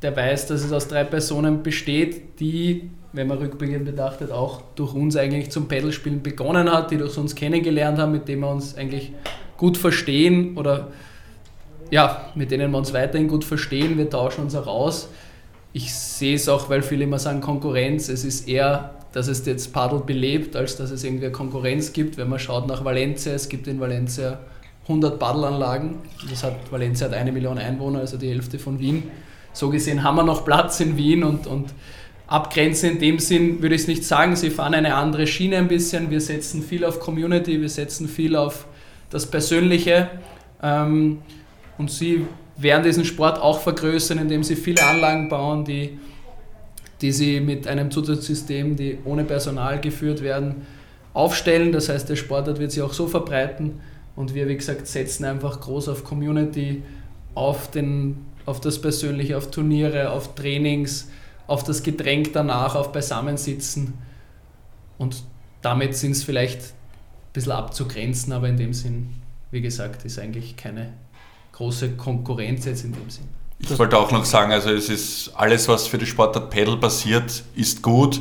der 0.00 0.16
weiß, 0.16 0.46
dass 0.46 0.62
es 0.62 0.70
aus 0.70 0.86
drei 0.86 1.02
Personen 1.02 1.64
besteht, 1.64 2.38
die, 2.38 2.88
wenn 3.12 3.26
man 3.26 3.38
rückblickend 3.38 3.84
betrachtet, 3.84 4.30
auch 4.30 4.62
durch 4.74 4.94
uns 4.94 5.16
eigentlich 5.16 5.50
zum 5.50 5.68
Pedalspielen 5.68 6.22
begonnen 6.22 6.72
hat, 6.72 6.90
die 6.90 6.96
durch 6.96 7.16
uns 7.18 7.34
kennengelernt 7.34 7.98
haben, 7.98 8.12
mit 8.12 8.28
denen 8.28 8.40
wir 8.40 8.50
uns 8.50 8.76
eigentlich 8.76 9.12
gut 9.56 9.76
verstehen 9.76 10.56
oder 10.56 10.88
ja, 11.90 12.30
mit 12.34 12.50
denen 12.50 12.70
wir 12.70 12.78
uns 12.78 12.92
weiterhin 12.94 13.28
gut 13.28 13.44
verstehen. 13.44 13.98
Wir 13.98 14.08
tauschen 14.08 14.44
uns 14.44 14.54
auch 14.54 14.66
aus 14.66 15.08
ich 15.72 15.92
sehe 15.94 16.34
es 16.34 16.48
auch, 16.48 16.68
weil 16.68 16.82
viele 16.82 17.04
immer 17.04 17.18
sagen 17.18 17.40
Konkurrenz. 17.40 18.08
Es 18.08 18.24
ist 18.24 18.46
eher, 18.46 18.94
dass 19.12 19.28
es 19.28 19.44
jetzt 19.46 19.72
Paddel 19.72 20.00
belebt, 20.00 20.54
als 20.54 20.76
dass 20.76 20.90
es 20.90 21.02
irgendwie 21.04 21.30
Konkurrenz 21.30 21.92
gibt. 21.92 22.16
Wenn 22.18 22.28
man 22.28 22.38
schaut 22.38 22.66
nach 22.66 22.84
Valencia, 22.84 23.32
es 23.32 23.48
gibt 23.48 23.66
in 23.66 23.80
Valencia 23.80 24.40
100 24.82 25.18
Paddelanlagen. 25.18 25.96
Das 26.28 26.44
hat, 26.44 26.70
Valencia 26.70 27.06
hat 27.06 27.14
eine 27.14 27.32
Million 27.32 27.58
Einwohner, 27.58 28.00
also 28.00 28.18
die 28.18 28.28
Hälfte 28.28 28.58
von 28.58 28.78
Wien. 28.78 29.04
So 29.54 29.70
gesehen 29.70 30.02
haben 30.02 30.16
wir 30.16 30.24
noch 30.24 30.44
Platz 30.44 30.80
in 30.80 30.96
Wien 30.96 31.24
und, 31.24 31.46
und 31.46 31.72
abgrenzen 32.26 32.92
in 32.92 32.98
dem 32.98 33.18
Sinn 33.18 33.62
würde 33.62 33.74
ich 33.74 33.82
es 33.82 33.88
nicht 33.88 34.04
sagen. 34.04 34.36
Sie 34.36 34.50
fahren 34.50 34.74
eine 34.74 34.94
andere 34.94 35.26
Schiene 35.26 35.58
ein 35.58 35.68
bisschen. 35.68 36.10
Wir 36.10 36.20
setzen 36.20 36.62
viel 36.62 36.84
auf 36.84 37.00
Community, 37.00 37.60
wir 37.60 37.68
setzen 37.68 38.08
viel 38.08 38.36
auf 38.36 38.66
das 39.10 39.26
Persönliche. 39.26 40.10
Ähm, 40.62 41.18
und 41.78 41.90
sie 41.90 42.26
werden 42.56 42.82
diesen 42.82 43.04
Sport 43.04 43.40
auch 43.40 43.60
vergrößern, 43.60 44.18
indem 44.18 44.42
sie 44.42 44.56
viele 44.56 44.82
Anlagen 44.82 45.28
bauen, 45.28 45.64
die, 45.64 45.98
die 47.00 47.12
sie 47.12 47.40
mit 47.40 47.66
einem 47.66 47.90
Zusatzsystem, 47.90 48.76
die 48.76 48.98
ohne 49.04 49.24
Personal 49.24 49.80
geführt 49.80 50.22
werden, 50.22 50.66
aufstellen. 51.12 51.72
Das 51.72 51.88
heißt, 51.88 52.08
der 52.08 52.16
Sportart 52.16 52.58
wird 52.58 52.72
sich 52.72 52.82
auch 52.82 52.92
so 52.92 53.06
verbreiten 53.06 53.80
und 54.16 54.34
wir, 54.34 54.48
wie 54.48 54.56
gesagt, 54.56 54.86
setzen 54.86 55.24
einfach 55.24 55.60
groß 55.60 55.88
auf 55.88 56.04
Community, 56.04 56.82
auf, 57.34 57.70
den, 57.70 58.26
auf 58.46 58.60
das 58.60 58.80
Persönliche, 58.80 59.36
auf 59.36 59.50
Turniere, 59.50 60.10
auf 60.10 60.34
Trainings, 60.34 61.08
auf 61.52 61.62
das 61.64 61.82
Getränk 61.82 62.32
danach, 62.32 62.74
auf 62.74 62.92
Beisammensitzen 62.92 63.92
und 64.96 65.22
damit 65.60 65.94
sind 65.94 66.12
es 66.12 66.24
vielleicht 66.24 66.60
ein 66.60 67.32
bisschen 67.34 67.52
abzugrenzen, 67.52 68.32
aber 68.32 68.48
in 68.48 68.56
dem 68.56 68.72
Sinn, 68.72 69.10
wie 69.50 69.60
gesagt, 69.60 70.06
ist 70.06 70.18
eigentlich 70.18 70.56
keine 70.56 70.94
große 71.52 71.90
Konkurrenz 71.90 72.64
jetzt 72.64 72.84
in 72.84 72.92
dem 72.94 73.10
Sinn. 73.10 73.28
Ich 73.58 73.78
wollte 73.78 73.98
auch 73.98 74.10
noch 74.10 74.24
sagen, 74.24 74.50
also 74.50 74.70
es 74.70 74.88
ist 74.88 75.32
alles, 75.34 75.68
was 75.68 75.86
für 75.86 75.98
die 75.98 76.06
Sportart 76.06 76.48
Pedal 76.48 76.78
passiert, 76.78 77.44
ist 77.54 77.82
gut 77.82 78.18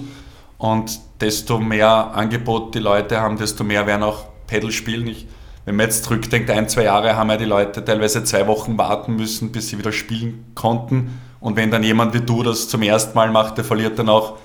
und 0.57 0.99
desto 1.21 1.57
mehr 1.57 2.11
Angebot 2.13 2.75
die 2.75 2.79
Leute 2.79 3.21
haben, 3.21 3.37
desto 3.37 3.63
mehr 3.63 3.87
werden 3.87 4.03
auch 4.03 4.25
Pedal 4.45 4.71
spielen. 4.71 5.07
Ich, 5.07 5.25
wenn 5.63 5.77
man 5.77 5.85
jetzt 5.85 6.03
zurückdenkt, 6.03 6.49
ein, 6.49 6.67
zwei 6.67 6.83
Jahre 6.83 7.15
haben 7.15 7.29
ja 7.29 7.37
die 7.37 7.45
Leute 7.45 7.85
teilweise 7.85 8.25
zwei 8.25 8.45
Wochen 8.47 8.77
warten 8.77 9.15
müssen, 9.15 9.53
bis 9.53 9.69
sie 9.69 9.77
wieder 9.77 9.93
spielen 9.93 10.51
konnten. 10.53 11.21
Und 11.41 11.57
wenn 11.57 11.71
dann 11.71 11.83
jemand 11.83 12.13
wie 12.13 12.21
du 12.21 12.43
das 12.43 12.69
zum 12.69 12.83
ersten 12.83 13.15
Mal 13.15 13.31
macht, 13.31 13.57
der 13.57 13.65
verliert 13.65 13.99
dann 13.99 14.07
auch, 14.07 14.37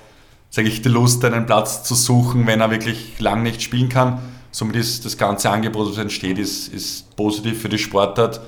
sage 0.49 0.67
ich, 0.67 0.81
die 0.81 0.89
Lust, 0.89 1.23
einen 1.23 1.45
Platz 1.45 1.83
zu 1.83 1.95
suchen, 1.95 2.45
wenn 2.47 2.59
er 2.59 2.71
wirklich 2.71 3.19
lang 3.19 3.43
nicht 3.43 3.61
spielen 3.61 3.87
kann. 3.87 4.19
Somit 4.51 4.75
ist 4.75 5.05
das 5.05 5.17
ganze 5.17 5.51
Angebot, 5.51 5.91
das 5.91 5.97
entsteht, 5.99 6.39
ist, 6.39 6.73
ist 6.73 7.15
positiv 7.15 7.61
für 7.61 7.69
die 7.69 7.77
Sportart. 7.77 8.41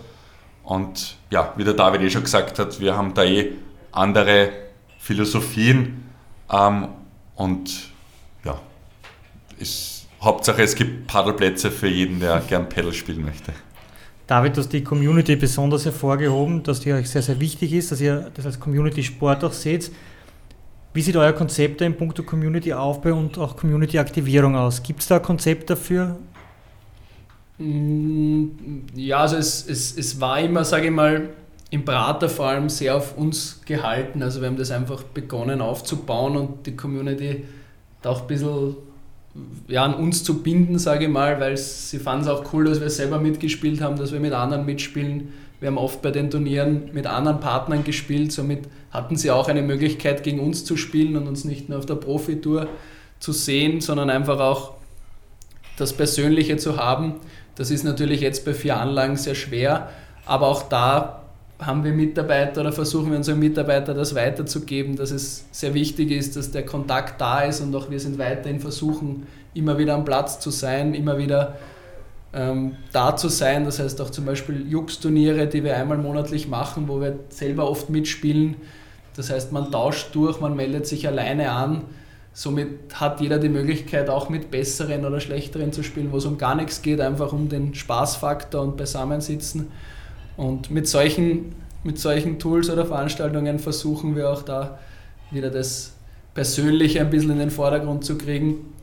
Und 0.64 1.18
ja, 1.30 1.54
wie 1.56 1.64
der 1.64 1.76
David 1.76 2.02
eh 2.02 2.10
schon 2.10 2.24
gesagt 2.24 2.58
hat, 2.58 2.80
wir 2.80 2.97
haben 2.97 3.14
da 3.14 3.24
eh 3.24 3.54
andere 3.91 4.50
Philosophien 4.97 6.10
ähm, 6.52 6.88
und 7.36 7.89
ja, 8.43 8.60
ist, 9.60 10.08
Hauptsache 10.22 10.64
es 10.64 10.76
gibt 10.76 11.08
Paddelplätze 11.08 11.72
für 11.72 11.88
jeden, 11.88 12.20
der 12.20 12.41
gern 12.41 12.68
Paddle 12.68 12.93
spielen 12.93 13.24
möchte. 13.24 13.54
David, 14.30 14.55
du 14.55 14.61
hast 14.61 14.71
die 14.71 14.84
Community 14.84 15.36
besonders 15.36 15.86
hervorgehoben, 15.86 16.61
dass 16.61 16.82
die 16.82 16.93
euch 16.93 17.09
sehr, 17.09 17.23
sehr 17.23 17.39
wichtig 17.39 17.73
ist, 17.73 17.91
dass 17.91 17.99
ihr 17.99 18.30
das 18.36 18.45
als 18.45 18.59
Community-Sport 18.59 19.43
auch 19.43 19.51
seht. 19.51 19.91
Wie 20.93 21.01
sieht 21.01 21.15
euer 21.15 21.34
Konzept 21.34 21.82
in 21.82 21.97
puncto 21.97 22.21
Community-Aufbau 22.21 23.13
und 23.13 23.39
auch 23.39 23.57
Community-Aktivierung 23.57 24.55
aus? 24.55 24.84
Gibt 24.84 24.99
es 24.99 25.07
da 25.07 25.15
ein 25.15 25.23
Konzept 25.23 25.71
dafür? 25.71 26.19
Mm, 27.57 28.49
ja, 28.93 29.17
also 29.17 29.38
es, 29.38 29.67
es, 29.67 29.97
es 29.97 30.21
war 30.21 30.39
immer, 30.39 30.63
sage 30.63 30.86
ich 30.86 30.93
mal, 30.93 31.30
im 31.71 31.84
Prater 31.84 32.30
vor 32.30 32.49
allem 32.49 32.69
sehr 32.69 32.97
auf 32.97 33.17
uns 33.17 33.61
gehalten. 33.65 34.21
Also 34.21 34.41
wir 34.41 34.47
haben 34.47 34.57
das 34.57 34.69
einfach 34.69 35.01
begonnen 35.01 35.59
aufzubauen 35.59 36.38
und 36.38 36.67
die 36.67 36.75
Community 36.75 37.45
da 38.03 38.11
auch 38.11 38.21
ein 38.21 38.27
bisschen 38.27 38.75
ja, 39.67 39.84
an 39.84 39.93
uns 39.93 40.23
zu 40.23 40.41
binden, 40.41 40.80
sage 40.80 41.05
ich 41.05 41.11
mal, 41.11 41.39
weil 41.39 41.55
sie 41.57 41.99
fanden 41.99 42.23
es 42.23 42.27
auch 42.30 42.53
cool, 42.53 42.65
dass 42.65 42.82
wir 42.82 42.89
selber 42.89 43.19
mitgespielt 43.19 43.82
haben, 43.82 43.97
dass 43.97 44.11
wir 44.11 44.19
mit 44.19 44.34
anderen 44.34 44.65
mitspielen. 44.65 45.34
Wir 45.59 45.67
haben 45.67 45.77
oft 45.77 46.01
bei 46.01 46.11
den 46.11 46.32
Turnieren 46.32 46.89
mit 46.93 47.05
anderen 47.05 47.39
Partnern 47.39 47.84
gespielt, 47.84 48.32
somit 48.32 48.61
hatten 48.91 49.17
sie 49.17 49.30
auch 49.30 49.49
eine 49.49 49.61
Möglichkeit, 49.61 50.23
gegen 50.23 50.39
uns 50.39 50.65
zu 50.65 50.77
spielen 50.77 51.15
und 51.15 51.27
uns 51.27 51.45
nicht 51.45 51.69
nur 51.69 51.80
auf 51.80 51.86
der 51.86 51.95
Profitour 51.95 52.67
zu 53.19 53.34
sehen, 53.34 53.82
sondern 53.82 54.09
einfach 54.09 54.39
auch 54.39 54.73
das 55.77 55.93
Persönliche 55.93 56.57
zu 56.57 56.77
haben. 56.77 57.15
Das 57.55 57.71
ist 57.71 57.84
natürlich 57.84 58.21
jetzt 58.21 58.45
bei 58.45 58.53
vier 58.53 58.77
Anlagen 58.77 59.17
sehr 59.17 59.36
schwer, 59.36 59.89
aber 60.25 60.47
auch 60.47 60.63
da 60.63 61.18
haben 61.60 61.84
wir 61.84 61.91
Mitarbeiter 61.91 62.62
oder 62.62 62.72
versuchen 62.72 63.12
wir 63.12 63.18
unseren 63.18 63.39
Mitarbeitern 63.39 63.97
das 63.97 64.16
weiterzugeben, 64.16 64.95
dass 64.95 65.12
es 65.12 65.45
sehr 65.51 65.74
wichtig 65.74 66.12
ist, 66.12 66.36
dass 66.36 66.51
der 66.51 66.66
Kontakt 66.66 67.20
da 67.20 67.41
ist 67.41 67.62
und 67.62 67.76
auch 67.76 67.89
wir 67.89 67.99
sind 67.99 68.18
weiterhin 68.18 68.60
versuchen, 68.60 69.28
immer 69.53 69.78
wieder 69.78 69.95
am 69.95 70.05
Platz 70.05 70.39
zu 70.39 70.51
sein, 70.51 70.93
immer 70.93 71.18
wieder 71.18 71.57
ähm, 72.34 72.78
da 72.93 73.16
zu 73.16 73.28
sein. 73.28 73.66
Das 73.66 73.80
heißt 73.80 73.99
auch 73.99 74.10
zum 74.10 74.26
Beispiel 74.26 74.70
Jux-Turniere, 74.70 75.47
die 75.47 75.64
wir 75.64 75.76
einmal 75.76 75.97
monatlich 75.97 76.47
machen, 76.47 76.88
wo 76.88 77.01
wir 77.01 77.20
selber 77.30 77.70
oft 77.70 77.89
mitspielen. 77.89 78.55
Das 79.16 79.30
heißt, 79.30 79.51
man 79.51 79.72
tauscht 79.72 80.16
durch, 80.16 80.39
man 80.39 80.55
meldet 80.55 80.88
sich 80.88 81.07
alleine 81.07 81.51
an 81.51 81.84
Somit 82.39 82.93
hat 82.93 83.20
jeder 83.22 83.39
die 83.39 83.49
Möglichkeit, 83.49 84.10
auch 84.10 84.30
mit 84.30 84.51
besseren 84.51 85.05
oder 85.05 85.20
schlechteren 85.20 85.74
zu 85.74 85.84
spielen, 85.84 86.12
wo 86.12 86.18
es 86.18 86.26
um 86.26 86.38
gar 86.38 86.55
nichts 86.55 86.82
geht, 86.82 87.01
einfach 87.01 87.34
um 87.34 87.49
den 87.49 87.74
Spaßfaktor 87.74 88.62
und 88.62 88.78
Beisammensitzen. 88.78 89.68
Und 90.39 90.71
mit 90.71 90.87
solchen, 90.87 91.53
mit 91.83 91.99
solchen 91.99 92.39
Tools 92.39 92.69
oder 92.69 92.85
Veranstaltungen 92.85 93.59
versuchen 93.59 94.15
wir 94.15 94.29
auch 94.29 94.41
da 94.41 94.79
wieder 95.31 95.49
das 95.49 95.91
Persönliche 96.33 97.01
ein 97.01 97.09
bisschen 97.09 97.31
in 97.31 97.39
den 97.39 97.51
Vordergrund 97.51 98.05
zu 98.05 98.17
kriegen, 98.17 98.73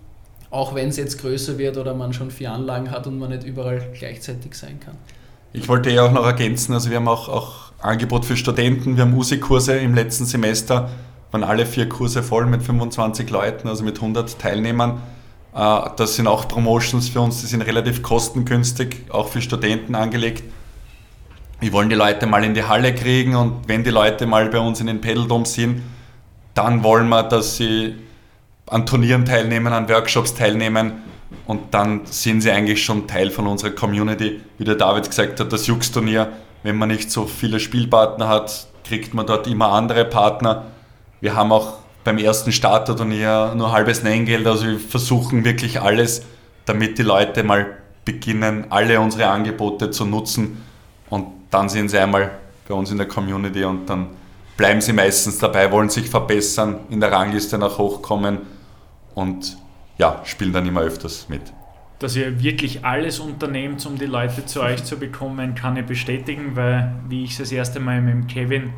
auch 0.51 0.75
wenn 0.75 0.91
es 0.91 0.99
jetzt 0.99 1.19
größer 1.19 1.57
wird 1.57 1.79
oder 1.79 1.95
man 1.95 2.13
schon 2.13 2.31
vier 2.31 2.53
Anlagen 2.53 2.91
hat 2.91 3.07
und 3.07 3.19
man 3.19 3.31
nicht 3.31 3.45
überall 3.45 3.83
gleichzeitig 3.99 4.55
sein 4.55 4.81
kann. 4.81 4.97
Ich 5.55 5.67
wollte 5.67 5.89
ja 5.89 6.05
auch 6.05 6.13
noch 6.13 6.27
ergänzen, 6.27 6.75
also 6.75 6.91
wir 6.91 6.99
haben 6.99 7.09
auch, 7.09 7.31
auch 7.31 7.73
Angebot 7.81 8.27
für 8.27 8.37
Studenten, 8.37 8.97
wir 8.97 9.05
haben 9.05 9.15
USI-Kurse 9.15 9.79
im 9.79 9.95
letzten 9.95 10.27
Semester 10.27 10.91
waren 11.31 11.43
alle 11.43 11.65
vier 11.65 11.89
Kurse 11.89 12.23
voll 12.23 12.45
mit 12.45 12.63
25 12.63 13.31
Leuten, 13.31 13.67
also 13.67 13.83
mit 13.83 13.97
100 13.97 14.39
Teilnehmern. 14.39 15.01
Äh, 15.55 15.81
das 15.97 16.17
sind 16.17 16.27
auch 16.27 16.49
Promotions 16.49 17.09
für 17.09 17.23
uns, 17.23 17.41
die 17.41 17.47
sind 17.47 17.63
relativ 17.63 18.03
kostengünstig, 18.03 19.07
auch 19.09 19.29
für 19.29 19.41
Studenten 19.41 19.95
angelegt. 19.95 20.45
Wir 21.59 21.73
wollen 21.73 21.89
die 21.89 21.95
Leute 21.95 22.27
mal 22.27 22.45
in 22.45 22.53
die 22.53 22.65
Halle 22.65 22.95
kriegen 22.95 23.35
und 23.35 23.67
wenn 23.67 23.83
die 23.83 23.91
Leute 23.91 24.27
mal 24.27 24.49
bei 24.51 24.59
uns 24.59 24.81
in 24.81 24.89
den 24.89 25.01
Pedaldom 25.01 25.47
sind, 25.47 25.83
dann 26.53 26.83
wollen 26.83 27.09
wir, 27.09 27.23
dass 27.23 27.57
sie 27.57 27.95
an 28.67 28.85
Turnieren 28.85 29.25
teilnehmen, 29.25 29.73
an 29.73 29.89
Workshops 29.89 30.35
teilnehmen 30.35 31.03
und 31.47 31.73
dann 31.73 32.03
sind 32.05 32.43
sie 32.43 32.51
eigentlich 32.51 32.85
schon 32.85 33.07
Teil 33.07 33.31
von 33.31 33.47
unserer 33.47 33.71
Community. 33.71 34.41
Wie 34.59 34.65
der 34.65 34.75
David 34.75 35.09
gesagt 35.09 35.41
hat, 35.41 35.51
das 35.51 35.67
Jux-Turnier, 35.67 36.31
wenn 36.63 36.77
man 36.77 36.89
nicht 36.91 37.11
so 37.11 37.25
viele 37.25 37.59
Spielpartner 37.59 38.29
hat, 38.29 38.67
kriegt 38.85 39.15
man 39.15 39.27
dort 39.27 39.47
immer 39.47 39.69
andere 39.73 40.05
Partner. 40.05 40.67
Wir 41.23 41.35
haben 41.35 41.53
auch 41.53 41.79
beim 42.05 42.19
ersten 42.19 42.53
Starterturnier 42.53 43.55
nur 43.57 43.73
halbes 43.73 44.03
Neingeld, 44.03 44.47
also 44.47 44.67
wir 44.67 44.79
versuchen 44.79 45.45
wirklich 45.45 45.81
alles, 45.81 46.23
damit 46.67 46.99
die 46.99 47.03
Leute 47.03 47.43
mal 47.43 47.79
beginnen, 48.05 48.67
alle 48.69 49.01
unsere 49.01 49.29
Angebote 49.29 49.91
zu 49.91 50.05
nutzen 50.05 50.63
und 51.09 51.36
dann 51.51 51.69
sind 51.69 51.89
sie 51.89 51.99
einmal 51.99 52.31
bei 52.69 52.75
uns 52.75 52.91
in 52.91 52.99
der 52.99 53.07
Community 53.07 53.65
und 53.65 53.87
dann 53.89 54.09
bleiben 54.57 54.81
sie 54.81 54.93
meistens 54.93 55.39
dabei, 55.39 55.71
wollen 55.71 55.89
sich 55.89 56.09
verbessern, 56.09 56.81
in 56.91 57.01
der 57.01 57.13
Rangliste 57.13 57.59
nach 57.59 57.79
hochkommen 57.79 58.39
und 59.15 59.57
ja, 59.99 60.21
spielen 60.25 60.53
dann 60.53 60.67
immer 60.67 60.81
öfters 60.81 61.29
mit. 61.29 61.43
Dass 61.99 62.15
ihr 62.17 62.43
wirklich 62.43 62.85
alles 62.85 63.21
unternehmt, 63.21 63.85
um 63.87 63.97
die 63.97 64.07
Leute 64.07 64.45
zu 64.45 64.61
euch 64.61 64.85
zu 64.85 64.99
bekommen, 64.99 65.55
kann 65.55 65.77
ich 65.77 65.87
bestätigen, 65.87 66.55
weil 66.55 66.95
wie 67.09 67.25
ich 67.25 67.33
es 67.33 67.39
das 67.39 67.53
erste 67.53 67.81
Mal 67.81 68.03
mit 68.03 68.13
dem 68.13 68.27
Kevin 68.27 68.73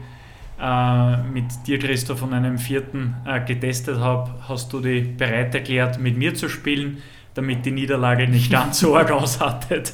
äh, 0.60 1.16
mit 1.22 1.44
dir, 1.66 1.78
Christoph, 1.78 2.22
und 2.22 2.32
einem 2.32 2.58
vierten 2.58 3.16
äh, 3.26 3.40
getestet 3.44 3.98
habe, 3.98 4.34
hast 4.48 4.72
du 4.72 4.80
dich 4.80 5.16
bereit 5.16 5.54
erklärt, 5.54 5.98
mit 6.00 6.16
mir 6.16 6.34
zu 6.34 6.48
spielen, 6.48 7.02
damit 7.38 7.64
die 7.64 7.70
Niederlage 7.70 8.26
nicht 8.26 8.50
ganz 8.50 8.80
so 8.80 8.96
arg 8.96 9.12
aushattet. 9.12 9.92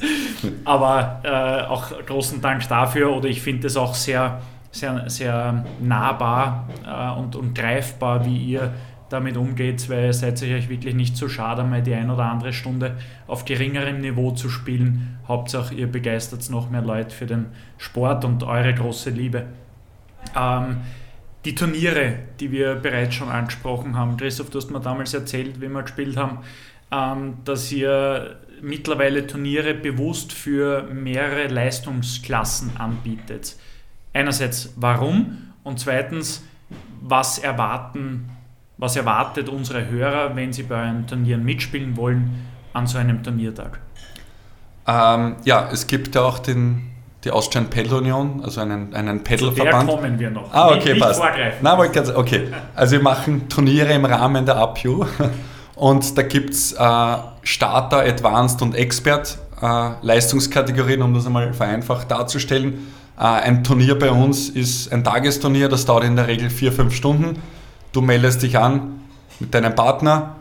Aber 0.65 1.21
äh, 1.23 1.67
auch 1.67 1.91
großen 2.03 2.41
Dank 2.41 2.67
dafür, 2.67 3.15
oder 3.15 3.29
ich 3.29 3.39
finde 3.39 3.67
es 3.67 3.77
auch 3.77 3.93
sehr, 3.93 4.41
sehr, 4.71 5.07
sehr 5.11 5.63
nahbar 5.79 6.67
äh, 6.83 7.19
und, 7.19 7.35
und 7.35 7.53
greifbar, 7.53 8.25
wie 8.25 8.37
ihr 8.37 8.73
damit 9.09 9.37
umgeht, 9.37 9.87
weil 9.91 10.11
seid 10.11 10.41
ihr 10.41 10.57
euch 10.57 10.69
wirklich 10.69 10.95
nicht 10.95 11.15
so 11.15 11.29
schade, 11.29 11.63
mal 11.63 11.83
die 11.83 11.93
ein 11.93 12.09
oder 12.09 12.23
andere 12.23 12.51
Stunde 12.51 12.95
auf 13.27 13.45
geringerem 13.45 14.01
Niveau 14.01 14.31
zu 14.31 14.49
spielen. 14.49 15.19
Hauptsache, 15.27 15.75
ihr 15.75 15.85
begeistert 15.85 16.49
noch 16.49 16.71
mehr 16.71 16.81
Leute 16.81 17.15
für 17.15 17.27
den 17.27 17.45
Sport 17.77 18.25
und 18.25 18.41
eure 18.41 18.73
große 18.73 19.11
Liebe. 19.11 19.45
Ähm, 20.35 20.77
die 21.45 21.53
Turniere, 21.53 22.15
die 22.39 22.51
wir 22.51 22.73
bereits 22.73 23.13
schon 23.13 23.29
angesprochen 23.29 23.95
haben. 23.95 24.17
Christoph, 24.17 24.49
du 24.49 24.57
hast 24.57 24.71
mir 24.71 24.79
damals 24.79 25.13
erzählt, 25.13 25.61
wie 25.61 25.69
wir 25.69 25.83
gespielt 25.83 26.17
haben, 26.17 26.39
ähm, 26.95 27.37
dass 27.43 27.71
ihr 27.71 28.37
mittlerweile 28.61 29.27
Turniere 29.27 29.73
bewusst 29.73 30.31
für 30.31 30.83
mehrere 30.83 31.47
Leistungsklassen 31.47 32.77
anbietet. 32.77 33.55
Einerseits 34.13 34.73
warum 34.77 35.51
und 35.63 35.79
zweitens, 35.79 36.43
was 37.01 37.37
erwarten 37.37 38.29
was 38.77 38.95
erwartet 38.95 39.49
unsere 39.49 39.89
Hörer, 39.89 40.35
wenn 40.35 40.51
sie 40.51 40.63
bei 40.63 40.81
einem 40.81 41.07
Turnier 41.07 41.37
mitspielen 41.37 41.95
wollen, 41.95 42.45
an 42.73 42.87
so 42.87 42.97
einem 42.97 43.23
Turniertag? 43.23 43.79
Ähm, 44.87 45.37
ja, 45.45 45.69
es 45.71 45.87
gibt 45.87 46.15
ja 46.15 46.21
auch 46.21 46.39
den, 46.39 46.91
die 47.23 47.31
Austrian 47.31 47.69
Pedal 47.69 47.99
Union, 47.99 48.41
also 48.43 48.61
einen, 48.61 48.93
einen 48.93 49.23
Pedalverband. 49.23 49.89
Da 49.89 49.95
kommen 49.95 50.19
wir 50.19 50.29
noch. 50.29 50.53
Ah, 50.53 50.71
okay, 50.75 50.93
nicht, 50.93 51.01
passt. 51.01 51.23
Nicht 51.23 51.61
Nein, 51.61 51.77
wollte 51.77 52.17
okay. 52.17 52.49
Also 52.75 52.97
wir 52.97 53.01
machen 53.01 53.47
Turniere 53.47 53.93
im 53.93 54.05
Rahmen 54.05 54.45
der 54.45 54.57
APU 54.57 55.05
und 55.75 56.17
da 56.17 56.21
gibt 56.21 56.51
es 56.51 56.71
äh, 56.73 57.17
Starter, 57.43 57.99
Advanced 57.99 58.61
und 58.61 58.75
Expert 58.75 59.37
äh, 59.61 59.91
Leistungskategorien, 60.01 61.01
um 61.01 61.13
das 61.13 61.25
einmal 61.25 61.53
vereinfacht 61.53 62.09
darzustellen. 62.11 62.87
Äh, 63.17 63.23
ein 63.23 63.63
Turnier 63.63 63.97
bei 63.97 64.11
uns 64.11 64.49
ist 64.49 64.91
ein 64.91 65.03
Tagesturnier, 65.03 65.69
das 65.69 65.85
dauert 65.85 66.03
in 66.03 66.15
der 66.15 66.27
Regel 66.27 66.49
vier, 66.49 66.71
fünf 66.71 66.95
Stunden. 66.95 67.41
Du 67.91 68.01
meldest 68.01 68.41
dich 68.43 68.57
an 68.57 69.01
mit 69.39 69.53
deinem 69.53 69.75
Partner 69.75 70.35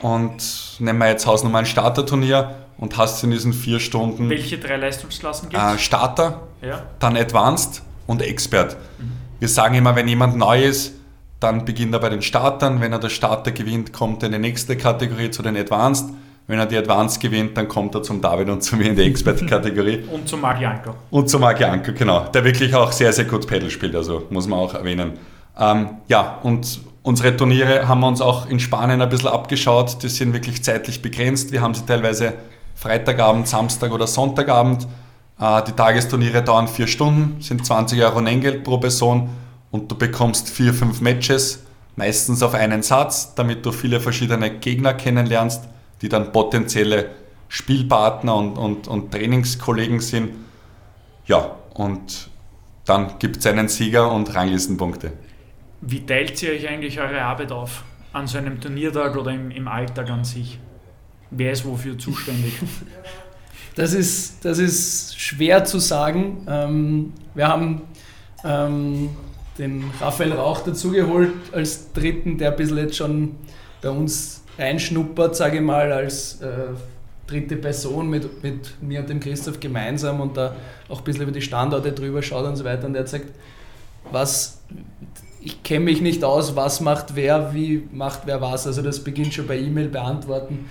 und 0.00 0.76
nehmen 0.78 0.98
wir 0.98 1.08
jetzt 1.08 1.26
Hausnummer 1.26 1.58
ein 1.58 1.66
Starterturnier 1.66 2.56
und 2.78 2.96
hast 2.96 3.22
in 3.22 3.30
diesen 3.30 3.52
vier 3.52 3.78
Stunden. 3.78 4.28
Welche 4.30 4.58
drei 4.58 4.76
Leistungsklassen 4.76 5.50
gibt 5.50 5.62
es? 5.62 5.74
Äh, 5.74 5.78
Starter, 5.78 6.40
ja. 6.62 6.82
dann 6.98 7.16
Advanced 7.16 7.82
und 8.06 8.22
Expert. 8.22 8.76
Mhm. 8.98 9.12
Wir 9.38 9.48
sagen 9.48 9.74
immer, 9.74 9.94
wenn 9.96 10.08
jemand 10.08 10.36
neu 10.36 10.64
ist, 10.64 10.94
dann 11.40 11.64
beginnt 11.64 11.94
er 11.94 12.00
bei 12.00 12.10
den 12.10 12.22
Startern. 12.22 12.80
Wenn 12.80 12.92
er 12.92 12.98
der 12.98 13.08
Starter 13.08 13.52
gewinnt, 13.52 13.92
kommt 13.92 14.22
er 14.22 14.26
in 14.26 14.32
die 14.32 14.38
nächste 14.38 14.76
Kategorie 14.76 15.30
zu 15.30 15.42
den 15.42 15.56
Advanced. 15.56 16.10
Wenn 16.46 16.58
er 16.58 16.66
die 16.66 16.76
Advanced 16.76 17.20
gewinnt, 17.20 17.56
dann 17.56 17.68
kommt 17.68 17.94
er 17.94 18.02
zum 18.02 18.20
David 18.20 18.48
und 18.48 18.62
zu 18.62 18.76
mir 18.76 18.88
in 18.88 18.96
die 18.96 19.02
Expert-Kategorie. 19.02 20.04
und 20.12 20.28
zum 20.28 20.44
Anko. 20.44 20.94
Und 21.10 21.30
zum 21.30 21.44
Anko, 21.44 21.92
genau. 21.92 22.26
Der 22.28 22.44
wirklich 22.44 22.74
auch 22.74 22.92
sehr, 22.92 23.12
sehr 23.12 23.24
gut 23.24 23.46
Pedal 23.46 23.70
spielt, 23.70 23.94
also 23.94 24.26
muss 24.30 24.46
man 24.46 24.58
auch 24.58 24.74
erwähnen. 24.74 25.12
Ähm, 25.58 25.88
ja, 26.08 26.38
und 26.42 26.80
Unsere 27.02 27.34
Turniere 27.34 27.88
haben 27.88 28.00
wir 28.00 28.08
uns 28.08 28.20
auch 28.20 28.46
in 28.46 28.60
Spanien 28.60 29.00
ein 29.00 29.08
bisschen 29.08 29.30
abgeschaut. 29.30 30.02
Die 30.02 30.08
sind 30.08 30.34
wirklich 30.34 30.62
zeitlich 30.62 31.00
begrenzt. 31.00 31.50
Wir 31.50 31.62
haben 31.62 31.72
sie 31.72 31.86
teilweise 31.86 32.34
Freitagabend, 32.74 33.48
Samstag 33.48 33.90
oder 33.92 34.06
Sonntagabend. 34.06 34.86
Äh, 35.40 35.62
die 35.66 35.72
Tagesturniere 35.72 36.42
dauern 36.42 36.68
vier 36.68 36.86
Stunden, 36.86 37.40
sind 37.40 37.64
20 37.64 38.02
Euro 38.02 38.20
Nenngeld 38.20 38.64
pro 38.64 38.76
Person 38.76 39.30
und 39.70 39.90
du 39.90 39.96
bekommst 39.96 40.48
vier, 40.48 40.74
fünf 40.74 41.00
Matches, 41.00 41.64
meistens 41.96 42.42
auf 42.42 42.54
einen 42.54 42.82
Satz, 42.82 43.34
damit 43.34 43.64
du 43.64 43.72
viele 43.72 44.00
verschiedene 44.00 44.58
Gegner 44.58 44.94
kennenlernst, 44.94 45.68
die 46.02 46.08
dann 46.08 46.32
potenzielle 46.32 47.10
Spielpartner 47.48 48.34
und, 48.34 48.56
und, 48.56 48.88
und 48.88 49.12
Trainingskollegen 49.12 50.00
sind. 50.00 50.30
Ja, 51.26 51.56
und 51.74 52.30
dann 52.84 53.18
gibt 53.18 53.38
es 53.38 53.46
einen 53.46 53.68
Sieger 53.68 54.10
und 54.10 54.34
Ranglistenpunkte. 54.34 55.12
Wie 55.80 56.04
teilt 56.04 56.42
ihr 56.42 56.52
euch 56.52 56.68
eigentlich 56.68 57.00
eure 57.00 57.22
Arbeit 57.22 57.52
auf? 57.52 57.84
An 58.12 58.26
so 58.26 58.38
einem 58.38 58.60
Turniertag 58.60 59.16
oder 59.16 59.30
im, 59.30 59.50
im 59.50 59.68
Alltag 59.68 60.10
an 60.10 60.24
sich? 60.24 60.58
Wer 61.30 61.52
ist 61.52 61.64
wofür 61.64 61.98
zuständig? 61.98 62.54
Das 63.76 63.94
ist, 63.94 64.44
das 64.44 64.58
ist 64.58 65.18
schwer 65.18 65.64
zu 65.64 65.78
sagen. 65.78 66.44
Ähm, 66.48 67.12
wir 67.34 67.46
haben 67.46 67.82
ähm, 68.44 69.10
den 69.60 69.84
Raphael 70.00 70.32
Rauch 70.32 70.60
dazugeholt 70.60 71.32
als 71.52 71.92
Dritten, 71.92 72.38
der 72.38 72.50
ein 72.50 72.56
bisschen 72.56 72.78
jetzt 72.78 72.96
schon 72.96 73.36
bei 73.82 73.90
uns 73.90 74.42
reinschnuppert, 74.58 75.36
sage 75.36 75.58
ich 75.58 75.62
mal, 75.62 75.92
als 75.92 76.40
äh, 76.40 76.48
dritte 77.26 77.56
Person 77.56 78.08
mit, 78.08 78.42
mit 78.42 78.82
mir 78.82 79.00
und 79.00 79.08
dem 79.08 79.20
Christoph 79.20 79.60
gemeinsam 79.60 80.20
und 80.20 80.36
da 80.36 80.56
auch 80.88 80.98
ein 80.98 81.04
bisschen 81.04 81.22
über 81.22 81.32
die 81.32 81.42
Standorte 81.42 81.92
drüber 81.92 82.22
schaut 82.22 82.46
und 82.46 82.56
so 82.56 82.64
weiter. 82.64 82.86
Und 82.86 82.94
der 82.94 83.06
sagt, 83.06 83.26
was 84.10 84.62
ich 85.42 85.62
kenne 85.62 85.86
mich 85.86 86.00
nicht 86.00 86.24
aus, 86.24 86.56
was 86.56 86.80
macht 86.80 87.14
wer, 87.14 87.54
wie 87.54 87.82
macht 87.92 88.22
wer 88.26 88.40
was. 88.40 88.66
Also 88.66 88.82
das 88.82 89.02
beginnt 89.02 89.32
schon 89.32 89.46
bei 89.46 89.58
E-Mail 89.58 89.88
beantworten. 89.88 90.66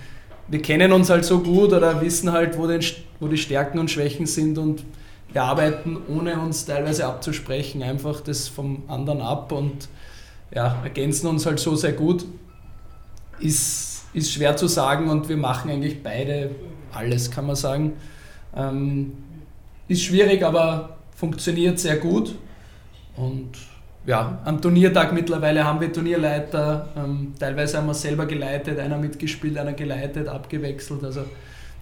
Wir 0.47 0.61
kennen 0.61 0.91
uns 0.91 1.09
halt 1.09 1.25
so 1.25 1.39
gut 1.39 1.73
oder 1.73 2.01
wissen 2.01 2.31
halt, 2.31 2.57
wo, 2.57 2.67
den, 2.67 2.81
wo 3.19 3.27
die 3.27 3.37
Stärken 3.37 3.79
und 3.79 3.89
Schwächen 3.89 4.25
sind 4.25 4.57
und 4.57 4.83
wir 5.31 5.43
arbeiten, 5.43 5.97
ohne 6.07 6.39
uns 6.39 6.65
teilweise 6.65 7.05
abzusprechen, 7.05 7.83
einfach 7.83 8.21
das 8.21 8.47
vom 8.47 8.83
anderen 8.87 9.21
ab 9.21 9.51
und 9.51 9.87
ja, 10.51 10.79
ergänzen 10.83 11.27
uns 11.27 11.45
halt 11.45 11.59
so 11.59 11.75
sehr 11.75 11.93
gut. 11.93 12.25
Ist, 13.39 14.05
ist 14.13 14.31
schwer 14.31 14.57
zu 14.57 14.67
sagen 14.67 15.09
und 15.09 15.29
wir 15.29 15.37
machen 15.37 15.69
eigentlich 15.69 16.01
beide 16.01 16.51
alles, 16.91 17.29
kann 17.29 17.45
man 17.45 17.55
sagen. 17.55 17.93
Ähm, 18.55 19.13
ist 19.87 20.03
schwierig, 20.03 20.43
aber 20.43 20.97
funktioniert 21.15 21.79
sehr 21.79 21.97
gut 21.97 22.35
und 23.15 23.51
ja, 24.05 24.39
am 24.45 24.61
Turniertag 24.61 25.13
mittlerweile 25.13 25.63
haben 25.63 25.81
wir 25.81 25.93
Turnierleiter, 25.93 26.89
ähm, 26.97 27.33
teilweise 27.37 27.77
haben 27.77 27.87
wir 27.87 27.93
selber 27.93 28.25
geleitet, 28.25 28.79
einer 28.79 28.97
mitgespielt, 28.97 29.57
einer 29.57 29.73
geleitet, 29.73 30.27
abgewechselt. 30.27 31.03
Also 31.03 31.25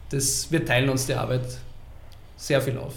das, 0.10 0.52
wir 0.52 0.66
teilen 0.66 0.90
uns 0.90 1.06
die 1.06 1.14
Arbeit 1.14 1.46
sehr 2.38 2.62
viel 2.62 2.78
auf. 2.78 2.94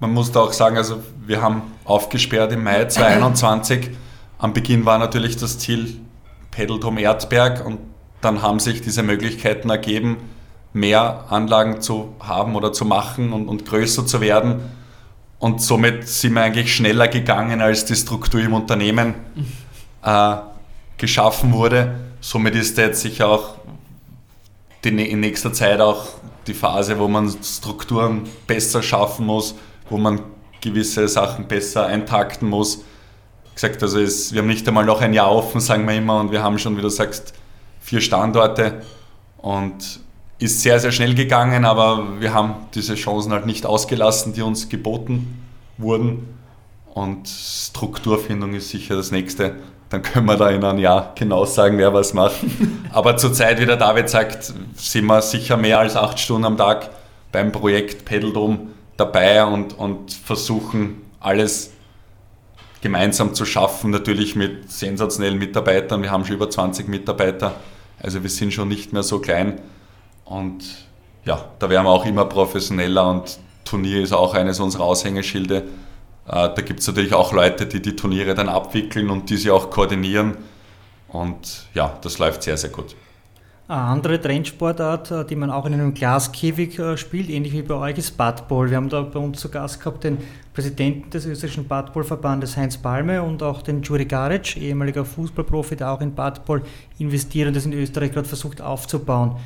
Man 0.00 0.12
muss 0.12 0.30
da 0.32 0.40
auch 0.40 0.52
sagen, 0.52 0.76
also 0.76 1.02
wir 1.26 1.42
haben 1.42 1.62
aufgesperrt 1.84 2.52
im 2.52 2.64
Mai 2.64 2.84
2021. 2.84 3.90
Am 4.38 4.52
Beginn 4.52 4.86
war 4.86 4.98
natürlich 4.98 5.36
das 5.36 5.58
Ziel 5.58 6.00
Pedalturm 6.50 6.96
Erdberg 6.96 7.64
und 7.66 7.78
dann 8.20 8.42
haben 8.42 8.60
sich 8.60 8.80
diese 8.80 9.02
Möglichkeiten 9.02 9.68
ergeben, 9.68 10.16
mehr 10.72 11.24
Anlagen 11.30 11.80
zu 11.80 12.14
haben 12.20 12.54
oder 12.54 12.72
zu 12.72 12.84
machen 12.84 13.32
und, 13.32 13.48
und 13.48 13.66
größer 13.66 14.06
zu 14.06 14.20
werden. 14.20 14.60
Und 15.38 15.60
somit 15.60 16.08
sind 16.08 16.34
wir 16.34 16.42
eigentlich 16.42 16.74
schneller 16.74 17.08
gegangen, 17.08 17.60
als 17.60 17.84
die 17.84 17.94
Struktur 17.94 18.40
im 18.40 18.54
Unternehmen 18.54 19.14
äh, 20.02 20.36
geschaffen 20.96 21.52
wurde. 21.52 21.94
Somit 22.20 22.54
ist 22.54 22.78
jetzt 22.78 23.00
sicher 23.00 23.28
auch 23.28 23.56
in 24.82 25.20
nächster 25.20 25.52
Zeit 25.52 25.80
auch 25.80 26.06
die 26.46 26.54
Phase, 26.54 26.98
wo 26.98 27.08
man 27.08 27.34
Strukturen 27.42 28.22
besser 28.46 28.82
schaffen 28.82 29.26
muss, 29.26 29.54
wo 29.90 29.96
man 29.96 30.20
gewisse 30.60 31.08
Sachen 31.08 31.46
besser 31.46 31.86
eintakten 31.86 32.48
muss. 32.48 32.84
Gesagt, 33.54 33.82
also 33.82 34.00
es, 34.00 34.32
wir 34.32 34.42
haben 34.42 34.48
nicht 34.48 34.66
einmal 34.68 34.84
noch 34.84 35.00
ein 35.00 35.14
Jahr 35.14 35.32
offen, 35.32 35.60
sagen 35.60 35.86
wir 35.86 35.94
immer, 35.94 36.20
und 36.20 36.30
wir 36.30 36.42
haben 36.42 36.58
schon, 36.58 36.76
wie 36.76 36.82
du 36.82 36.88
sagst, 36.88 37.32
vier 37.80 38.00
Standorte. 38.00 38.82
Und 39.38 40.00
ist 40.38 40.60
sehr, 40.60 40.78
sehr 40.78 40.92
schnell 40.92 41.14
gegangen, 41.14 41.64
aber 41.64 42.20
wir 42.20 42.34
haben 42.34 42.54
diese 42.74 42.94
Chancen 42.94 43.32
halt 43.32 43.46
nicht 43.46 43.64
ausgelassen, 43.64 44.34
die 44.34 44.42
uns 44.42 44.68
geboten 44.68 45.42
wurden. 45.78 46.28
Und 46.92 47.28
Strukturfindung 47.28 48.54
ist 48.54 48.70
sicher 48.70 48.96
das 48.96 49.10
nächste. 49.10 49.56
Dann 49.88 50.02
können 50.02 50.26
wir 50.26 50.36
da 50.36 50.50
in 50.50 50.64
einem 50.64 50.78
Jahr 50.78 51.12
genau 51.14 51.44
sagen, 51.44 51.78
wer 51.78 51.94
was 51.94 52.12
macht. 52.12 52.36
Aber 52.92 53.16
zurzeit, 53.16 53.60
wie 53.60 53.66
der 53.66 53.76
David 53.76 54.08
sagt, 54.08 54.52
sind 54.74 55.06
wir 55.06 55.22
sicher 55.22 55.56
mehr 55.56 55.78
als 55.78 55.96
acht 55.96 56.18
Stunden 56.18 56.44
am 56.44 56.56
Tag 56.56 56.90
beim 57.32 57.52
Projekt 57.52 58.04
Pedaldom 58.04 58.72
dabei 58.96 59.44
und, 59.44 59.78
und 59.78 60.12
versuchen 60.12 61.02
alles 61.20 61.72
gemeinsam 62.80 63.34
zu 63.34 63.44
schaffen, 63.44 63.90
natürlich 63.90 64.36
mit 64.36 64.70
sensationellen 64.70 65.38
Mitarbeitern. 65.38 66.02
Wir 66.02 66.10
haben 66.10 66.24
schon 66.24 66.36
über 66.36 66.50
20 66.50 66.88
Mitarbeiter, 66.88 67.54
also 68.00 68.22
wir 68.22 68.30
sind 68.30 68.52
schon 68.52 68.68
nicht 68.68 68.92
mehr 68.92 69.02
so 69.02 69.18
klein. 69.18 69.60
Und 70.24 70.64
ja, 71.24 71.44
da 71.58 71.68
werden 71.70 71.84
wir 71.84 71.90
auch 71.90 72.06
immer 72.06 72.24
professioneller 72.24 73.08
und 73.08 73.38
Turnier 73.64 74.02
ist 74.02 74.12
auch 74.12 74.34
eines 74.34 74.60
unserer 74.60 74.84
Aushängeschilde. 74.84 75.64
Äh, 76.28 76.48
da 76.54 76.62
gibt 76.62 76.80
es 76.80 76.86
natürlich 76.86 77.14
auch 77.14 77.32
Leute, 77.32 77.66
die 77.66 77.80
die 77.80 77.96
Turniere 77.96 78.34
dann 78.34 78.48
abwickeln 78.48 79.10
und 79.10 79.30
die 79.30 79.36
sie 79.36 79.50
auch 79.50 79.70
koordinieren. 79.70 80.36
Und 81.08 81.66
ja, 81.74 81.98
das 82.02 82.18
läuft 82.18 82.42
sehr, 82.42 82.56
sehr 82.56 82.70
gut. 82.70 82.96
Eine 83.68 83.80
andere 83.80 84.20
Trendsportart, 84.20 85.10
äh, 85.10 85.24
die 85.24 85.34
man 85.34 85.50
auch 85.50 85.66
in 85.66 85.74
einem 85.74 85.92
Glaskäfig 85.92 86.78
äh, 86.78 86.96
spielt, 86.96 87.28
ähnlich 87.30 87.52
wie 87.52 87.62
bei 87.62 87.74
euch, 87.74 87.98
ist 87.98 88.16
Badball. 88.16 88.70
Wir 88.70 88.76
haben 88.76 88.88
da 88.88 89.02
bei 89.02 89.18
uns 89.18 89.40
zu 89.40 89.48
Gast 89.48 89.80
gehabt 89.80 90.04
den 90.04 90.18
Präsidenten 90.54 91.10
des 91.10 91.26
österreichischen 91.26 91.66
Badballverbandes 91.66 92.56
Heinz 92.56 92.76
Palme 92.76 93.22
und 93.22 93.42
auch 93.42 93.62
den 93.62 93.82
Juri 93.82 94.04
Garic, 94.04 94.56
ehemaliger 94.56 95.04
Fußballprofi, 95.04 95.74
der 95.74 95.90
auch 95.90 96.00
in 96.00 96.14
Badball 96.14 96.62
investiert 96.98 97.48
und 97.48 97.56
das 97.56 97.66
in 97.66 97.72
Österreich 97.72 98.12
gerade 98.12 98.28
versucht 98.28 98.60
aufzubauen. 98.60 99.36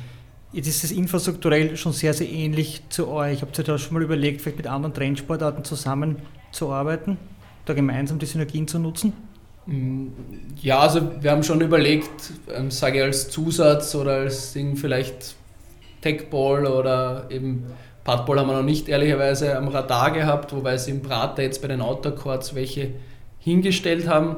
Jetzt 0.53 0.67
ist 0.67 0.83
es 0.83 0.91
infrastrukturell 0.91 1.77
schon 1.77 1.93
sehr, 1.93 2.13
sehr 2.13 2.29
ähnlich 2.29 2.81
zu 2.89 3.07
euch. 3.07 3.41
Habt 3.41 3.57
ihr 3.57 3.63
da 3.63 3.77
schon 3.77 3.93
mal 3.93 4.03
überlegt, 4.03 4.41
vielleicht 4.41 4.57
mit 4.57 4.67
anderen 4.67 4.93
Trendsportarten 4.93 5.63
zusammenzuarbeiten, 5.63 7.17
da 7.65 7.73
gemeinsam 7.73 8.19
die 8.19 8.25
Synergien 8.25 8.67
zu 8.67 8.77
nutzen? 8.77 9.13
Mm, 9.65 10.07
ja, 10.61 10.79
also 10.79 11.09
wir 11.21 11.31
haben 11.31 11.43
schon 11.43 11.61
überlegt, 11.61 12.33
ähm, 12.53 12.69
sage 12.69 12.97
ich 12.97 13.03
als 13.03 13.29
Zusatz 13.29 13.95
oder 13.95 14.15
als 14.15 14.51
Ding 14.51 14.75
vielleicht 14.75 15.35
Techball 16.01 16.65
oder 16.65 17.27
eben 17.29 17.65
Padball 18.03 18.39
haben 18.39 18.47
wir 18.47 18.55
noch 18.55 18.63
nicht 18.63 18.89
ehrlicherweise 18.89 19.55
am 19.55 19.67
Radar 19.67 20.11
gehabt, 20.11 20.53
wobei 20.53 20.75
sie 20.77 20.91
im 20.91 21.01
Prater 21.01 21.43
jetzt 21.43 21.61
bei 21.61 21.67
den 21.67 21.81
Outdoor-Courts 21.81 22.55
welche 22.55 22.89
hingestellt 23.39 24.07
haben. 24.07 24.37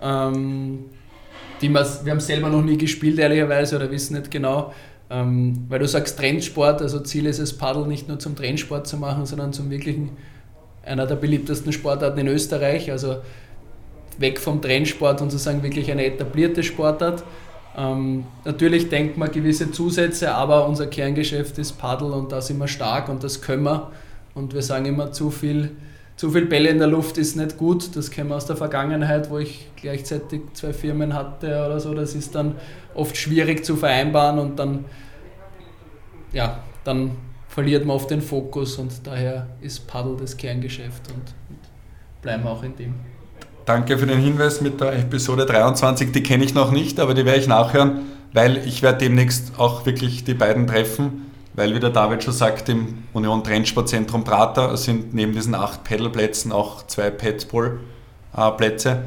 Ähm, 0.00 0.86
die 1.60 1.72
wir 1.72 2.10
haben 2.10 2.20
selber 2.20 2.48
noch 2.48 2.62
nie 2.62 2.76
gespielt 2.76 3.18
ehrlicherweise 3.18 3.76
oder 3.76 3.90
wissen 3.90 4.16
nicht 4.16 4.30
genau. 4.30 4.72
Ähm, 5.10 5.66
weil 5.68 5.78
du 5.78 5.86
sagst 5.86 6.18
Trendsport, 6.18 6.80
also 6.80 7.00
Ziel 7.00 7.26
ist 7.26 7.38
es, 7.38 7.56
Paddle 7.56 7.86
nicht 7.86 8.08
nur 8.08 8.18
zum 8.18 8.36
Trendsport 8.36 8.86
zu 8.86 8.96
machen, 8.96 9.26
sondern 9.26 9.52
zum 9.52 9.70
wirklichen, 9.70 10.10
einer 10.84 11.06
der 11.06 11.16
beliebtesten 11.16 11.72
Sportarten 11.72 12.18
in 12.18 12.28
Österreich. 12.28 12.90
Also 12.90 13.16
weg 14.18 14.38
vom 14.38 14.62
Trendsport 14.62 15.20
und 15.20 15.30
sozusagen 15.30 15.62
wirklich 15.62 15.90
eine 15.90 16.04
etablierte 16.04 16.62
Sportart. 16.62 17.24
Ähm, 17.76 18.24
natürlich 18.44 18.88
denkt 18.88 19.18
man 19.18 19.30
gewisse 19.30 19.72
Zusätze, 19.72 20.34
aber 20.34 20.68
unser 20.68 20.86
Kerngeschäft 20.86 21.58
ist 21.58 21.72
Paddle 21.72 22.12
und 22.12 22.30
da 22.30 22.40
sind 22.40 22.58
wir 22.58 22.68
stark 22.68 23.08
und 23.08 23.24
das 23.24 23.42
können 23.42 23.64
wir. 23.64 23.90
Und 24.34 24.54
wir 24.54 24.62
sagen 24.62 24.86
immer, 24.86 25.12
zu 25.12 25.30
viel, 25.30 25.70
zu 26.16 26.30
viel 26.30 26.46
Bälle 26.46 26.68
in 26.68 26.78
der 26.78 26.86
Luft 26.86 27.18
ist 27.18 27.36
nicht 27.36 27.58
gut. 27.58 27.96
Das 27.96 28.10
kennen 28.10 28.30
wir 28.30 28.36
aus 28.36 28.46
der 28.46 28.56
Vergangenheit, 28.56 29.30
wo 29.30 29.38
ich 29.38 29.68
gleichzeitig 29.76 30.42
zwei 30.52 30.72
Firmen 30.72 31.14
hatte 31.14 31.64
oder 31.66 31.80
so. 31.80 31.92
Das 31.94 32.14
ist 32.14 32.34
dann 32.34 32.54
oft 32.94 33.16
schwierig 33.16 33.64
zu 33.64 33.76
vereinbaren 33.76 34.38
und 34.38 34.58
dann, 34.58 34.84
ja, 36.32 36.60
dann 36.84 37.12
verliert 37.48 37.84
man 37.84 37.96
oft 37.96 38.10
den 38.10 38.22
Fokus 38.22 38.76
und 38.78 38.92
daher 39.04 39.48
ist 39.60 39.86
Paddle 39.86 40.16
das 40.18 40.36
Kerngeschäft 40.36 41.02
und, 41.12 41.22
bleiben 42.22 42.44
wir 42.44 42.50
auch 42.50 42.62
in 42.62 42.74
dem. 42.76 42.94
Danke 43.64 43.96
für 43.96 44.06
den 44.06 44.18
Hinweis 44.18 44.60
mit 44.60 44.80
der 44.80 44.92
Episode 44.98 45.46
23. 45.46 46.12
Die 46.12 46.22
kenne 46.22 46.44
ich 46.44 46.54
noch 46.54 46.70
nicht, 46.70 47.00
aber 47.00 47.14
die 47.14 47.24
werde 47.24 47.40
ich 47.40 47.46
nachhören, 47.46 48.00
weil 48.32 48.58
ich 48.58 48.82
werde 48.82 48.98
demnächst 48.98 49.58
auch 49.58 49.86
wirklich 49.86 50.24
die 50.24 50.34
beiden 50.34 50.66
treffen, 50.66 51.23
weil 51.54 51.74
wie 51.74 51.80
der 51.80 51.90
David 51.90 52.22
schon 52.22 52.34
sagt, 52.34 52.68
im 52.68 53.04
Union 53.12 53.44
Trendsportzentrum 53.44 54.24
Prater 54.24 54.76
sind 54.76 55.14
neben 55.14 55.32
diesen 55.32 55.54
acht 55.54 55.84
Pedalplätzen 55.84 56.52
auch 56.52 56.86
zwei 56.86 57.10
Padball-Plätze. 57.10 59.02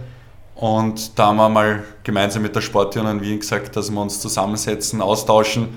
Und 0.55 1.19
da 1.19 1.27
haben 1.27 1.37
wir 1.37 1.49
mal 1.49 1.83
gemeinsam 2.03 2.41
mit 2.41 2.55
der 2.55 2.61
Sportunion 2.61 3.21
Wien 3.21 3.39
gesagt, 3.39 3.75
dass 3.75 3.91
wir 3.91 4.01
uns 4.01 4.19
zusammensetzen, 4.19 5.01
austauschen, 5.01 5.67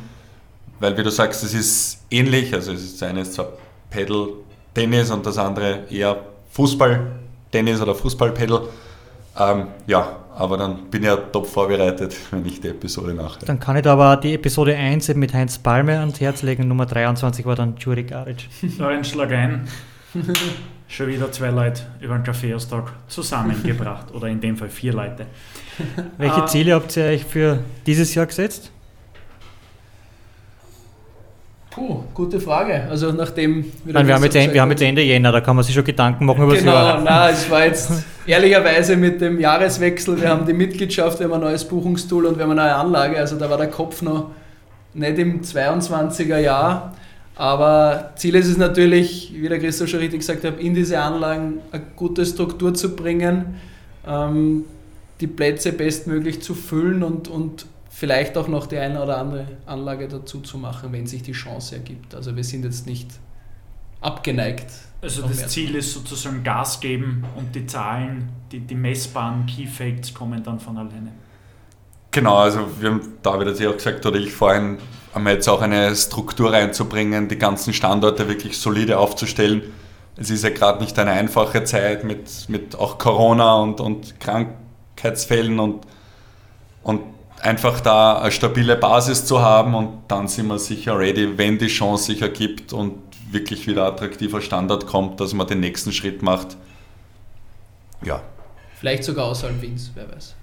weil 0.78 0.96
wie 0.96 1.02
du 1.02 1.10
sagst, 1.10 1.44
es 1.44 1.52
ist 1.52 1.98
ähnlich, 2.10 2.54
also 2.54 2.72
es 2.72 2.82
ist 2.82 3.02
eines 3.02 3.32
zwar 3.32 3.48
Pedal 3.90 4.28
Tennis 4.72 5.10
und 5.10 5.26
das 5.26 5.36
andere 5.36 5.84
eher 5.90 6.16
Fußball 6.52 7.12
Tennis- 7.50 7.80
oder 7.80 7.94
Fußballpedal. 7.94 8.62
Ähm, 9.38 9.66
ja, 9.86 10.16
aber 10.40 10.56
dann 10.56 10.90
bin 10.90 11.02
ich 11.02 11.08
ja 11.08 11.16
top 11.16 11.46
vorbereitet, 11.46 12.16
wenn 12.30 12.46
ich 12.46 12.60
die 12.62 12.68
Episode 12.68 13.12
nachher. 13.12 13.44
Dann 13.44 13.60
kann 13.60 13.76
ich 13.76 13.82
da 13.82 13.92
aber 13.92 14.16
die 14.16 14.32
Episode 14.32 14.74
1 14.74 15.14
mit 15.14 15.34
Heinz 15.34 15.58
Palme 15.58 15.98
ans 15.98 16.18
Herz 16.18 16.40
legen. 16.42 16.66
Nummer 16.66 16.86
23 16.86 17.44
war 17.44 17.56
dann 17.56 17.76
Juri 17.76 18.04
Garic. 18.04 18.48
Lorenz 18.78 19.08
schlag 19.08 19.30
ein. 19.32 19.68
Schon 20.88 21.08
wieder 21.08 21.30
zwei 21.30 21.50
Leute 21.50 21.82
über 22.00 22.14
einen 22.14 22.24
Kaffeeaustag 22.24 22.90
zusammengebracht. 23.06 24.14
Oder 24.14 24.28
in 24.28 24.40
dem 24.40 24.56
Fall 24.56 24.70
vier 24.70 24.94
Leute. 24.94 25.26
Welche 26.16 26.42
ah. 26.42 26.46
Ziele 26.46 26.74
habt 26.74 26.96
ihr 26.96 27.04
euch 27.04 27.24
für 27.24 27.58
dieses 27.86 28.14
Jahr 28.14 28.24
gesetzt? 28.24 28.72
Puh, 31.70 32.02
gute 32.14 32.40
Frage. 32.40 32.88
Also 32.90 33.12
nachdem... 33.12 33.64
Nein, 33.84 34.06
wir, 34.06 34.14
haben 34.14 34.24
jetzt, 34.24 34.34
wir 34.34 34.60
haben 34.60 34.70
jetzt 34.70 34.82
Ende 34.82 35.02
Jänner, 35.02 35.30
da 35.30 35.40
kann 35.40 35.54
man 35.54 35.64
sich 35.64 35.74
schon 35.74 35.84
Gedanken 35.84 36.24
machen 36.24 36.42
über 36.42 36.54
genau, 36.54 36.72
das 36.72 36.82
Jahr. 36.82 36.98
Genau, 36.98 37.10
nein, 37.10 37.32
es 37.32 37.48
war 37.48 37.64
jetzt 37.64 37.92
ehrlicherweise 38.26 38.96
mit 38.96 39.20
dem 39.20 39.38
Jahreswechsel, 39.38 40.20
wir 40.20 40.30
haben 40.30 40.46
die 40.46 40.52
Mitgliedschaft, 40.52 41.20
wir 41.20 41.26
haben 41.26 41.34
ein 41.34 41.40
neues 41.40 41.64
Buchungstool 41.64 42.26
und 42.26 42.36
wir 42.36 42.42
haben 42.42 42.50
eine 42.50 42.62
neue 42.62 42.74
Anlage, 42.74 43.18
also 43.18 43.36
da 43.36 43.48
war 43.48 43.56
der 43.56 43.68
Kopf 43.68 44.02
noch 44.02 44.30
nicht 44.94 45.18
im 45.18 45.42
22er 45.42 46.38
Jahr. 46.38 46.96
Aber 47.36 48.12
Ziel 48.16 48.34
ist 48.34 48.48
es 48.48 48.56
natürlich, 48.56 49.32
wie 49.34 49.48
der 49.48 49.58
Christoph 49.58 49.88
schon 49.88 50.00
richtig 50.00 50.20
gesagt 50.20 50.44
hat, 50.44 50.58
in 50.58 50.74
diese 50.74 50.98
Anlagen 50.98 51.60
eine 51.70 51.82
gute 51.96 52.26
Struktur 52.26 52.74
zu 52.74 52.96
bringen, 52.96 53.60
ähm, 54.06 54.64
die 55.20 55.26
Plätze 55.26 55.72
bestmöglich 55.72 56.42
zu 56.42 56.54
füllen 56.54 57.02
und, 57.02 57.28
und 57.28 57.66
vielleicht 58.00 58.38
auch 58.38 58.48
noch 58.48 58.66
die 58.66 58.78
eine 58.78 59.02
oder 59.02 59.18
andere 59.18 59.46
Anlage 59.66 60.08
dazu 60.08 60.40
zu 60.40 60.56
machen, 60.56 60.90
wenn 60.90 61.06
sich 61.06 61.22
die 61.22 61.32
Chance 61.32 61.74
ergibt. 61.74 62.14
Also 62.14 62.34
wir 62.34 62.44
sind 62.44 62.64
jetzt 62.64 62.86
nicht 62.86 63.10
abgeneigt. 64.00 64.70
Also 65.02 65.20
das 65.20 65.48
Ziel 65.48 65.74
ist 65.74 65.92
sozusagen 65.92 66.42
Gas 66.42 66.80
geben 66.80 67.24
und 67.36 67.54
die 67.54 67.66
Zahlen, 67.66 68.30
die, 68.50 68.60
die 68.60 68.74
messbaren 68.74 69.44
Key 69.44 69.66
Facts 69.66 70.14
kommen 70.14 70.42
dann 70.42 70.58
von 70.58 70.78
alleine. 70.78 71.12
Genau, 72.10 72.36
also 72.36 72.60
wir 72.80 72.90
haben 72.90 73.02
David 73.22 73.48
hat 73.48 73.60
ja 73.60 73.68
auch 73.68 73.76
gesagt, 73.76 74.06
oder 74.06 74.18
ich 74.18 74.32
vorhin, 74.32 74.78
haben 75.14 75.24
wir 75.24 75.32
jetzt 75.32 75.48
auch 75.48 75.60
eine 75.60 75.94
Struktur 75.94 76.54
reinzubringen, 76.54 77.28
die 77.28 77.36
ganzen 77.36 77.74
Standorte 77.74 78.28
wirklich 78.28 78.56
solide 78.56 78.98
aufzustellen. 78.98 79.62
Es 80.16 80.30
ist 80.30 80.42
ja 80.42 80.50
gerade 80.50 80.82
nicht 80.82 80.98
eine 80.98 81.10
einfache 81.10 81.64
Zeit 81.64 82.02
mit, 82.02 82.48
mit 82.48 82.76
auch 82.76 82.96
Corona 82.96 83.56
und, 83.56 83.78
und 83.80 84.18
Krankheitsfällen 84.20 85.60
und, 85.60 85.86
und 86.82 87.19
einfach 87.42 87.80
da 87.80 88.20
eine 88.20 88.30
stabile 88.30 88.76
Basis 88.76 89.24
zu 89.24 89.40
haben 89.40 89.74
und 89.74 90.02
dann 90.08 90.28
sind 90.28 90.46
wir 90.48 90.58
sicher 90.58 90.98
ready, 90.98 91.36
wenn 91.38 91.58
die 91.58 91.68
Chance 91.68 92.04
sich 92.04 92.22
ergibt 92.22 92.72
und 92.72 92.98
wirklich 93.30 93.66
wieder 93.66 93.86
attraktiver 93.86 94.40
Standard 94.40 94.86
kommt, 94.86 95.20
dass 95.20 95.32
man 95.34 95.46
den 95.46 95.60
nächsten 95.60 95.92
Schritt 95.92 96.22
macht. 96.22 96.56
Ja. 98.02 98.22
Vielleicht 98.78 99.04
sogar 99.04 99.26
außerhalb 99.26 99.60
Wiens, 99.60 99.92
wer 99.94 100.10
weiß. 100.10 100.34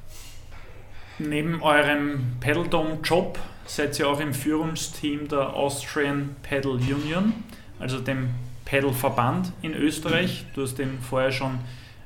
Neben 1.20 1.62
eurem 1.64 2.38
Paddledome-Job 2.40 3.40
seid 3.66 3.98
ihr 4.00 4.08
auch 4.08 4.20
im 4.20 4.34
Führungsteam 4.34 5.28
der 5.28 5.54
Austrian 5.54 6.36
Paddle 6.44 6.74
Union, 6.74 7.34
also 7.80 8.00
dem 8.00 8.30
Paddle-Verband 8.66 9.52
in 9.62 9.74
Österreich. 9.74 10.46
Du 10.54 10.62
hast 10.62 10.78
den 10.78 11.00
vorher 11.02 11.32
schon 11.32 11.60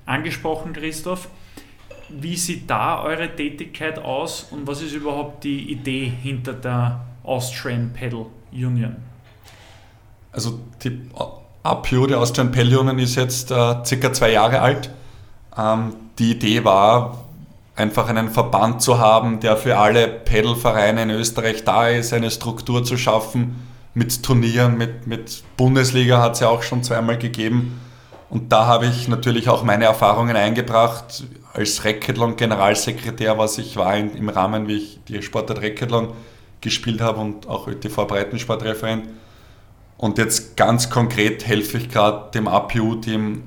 angesprochen, 0.06 0.74
Christoph. 0.74 1.28
Wie 2.20 2.36
sieht 2.36 2.70
da 2.70 3.04
eure 3.04 3.36
Tätigkeit 3.36 4.00
aus 4.00 4.48
und 4.52 4.68
was 4.68 4.82
ist 4.82 4.94
überhaupt 4.94 5.44
die 5.44 5.72
Idee 5.72 6.12
hinter 6.22 6.54
der 6.54 7.02
Austrian 7.24 7.92
Pedal 7.94 8.26
Union? 8.52 8.96
Also 10.32 10.60
die 10.84 11.02
APU, 11.64 12.08
die 12.08 12.16
Austrian 12.16 12.52
Pedal 12.52 12.78
Union, 12.80 13.00
ist 13.00 13.16
jetzt 13.16 13.52
äh, 13.52 13.76
circa 13.84 14.14
zwei 14.14 14.32
Jahre 14.32 14.62
alt. 14.62 14.90
Ähm, 15.58 15.94
die 16.18 16.32
Idee 16.32 16.64
war, 16.64 17.26
einfach 17.76 18.10
einen 18.10 18.30
Verband 18.30 18.82
zu 18.82 19.00
haben, 19.00 19.40
der 19.40 19.58
für 19.58 19.78
alle 19.78 20.08
Pedalvereine 20.08 21.04
in 21.04 21.10
Österreich 21.10 21.64
da 21.64 21.88
ist, 21.88 22.14
eine 22.14 22.32
Struktur 22.32 22.84
zu 22.84 22.98
schaffen 22.98 23.68
mit 23.94 24.24
Turnieren, 24.24 24.78
mit, 24.78 25.08
mit 25.08 25.44
Bundesliga 25.58 26.22
hat 26.22 26.34
es 26.34 26.40
ja 26.40 26.48
auch 26.48 26.64
schon 26.64 26.84
zweimal 26.84 27.18
gegeben. 27.18 27.82
Und 28.30 28.52
da 28.52 28.66
habe 28.66 28.86
ich 28.86 29.08
natürlich 29.10 29.50
auch 29.50 29.64
meine 29.64 29.86
Erfahrungen 29.86 30.36
eingebracht 30.36 31.26
als 31.54 31.84
Racketlon-Generalsekretär, 31.84 33.38
was 33.38 33.58
ich 33.58 33.76
war 33.76 33.96
in, 33.96 34.16
im 34.16 34.30
Rahmen, 34.30 34.68
wie 34.68 34.78
ich 34.78 35.00
die 35.08 35.22
Sportart 35.22 35.62
Racketlon 35.62 36.10
gespielt 36.62 37.02
habe 37.02 37.20
und 37.20 37.48
auch 37.48 37.68
ÖTV 37.68 38.08
Breitensportreferent. 38.08 39.08
Und 39.98 40.18
jetzt 40.18 40.56
ganz 40.58 40.90
konkret 40.90 41.46
helfe 41.46 41.78
ich 41.78 41.90
gerade 41.90 42.32
dem 42.32 42.48
APU-Team 42.48 43.44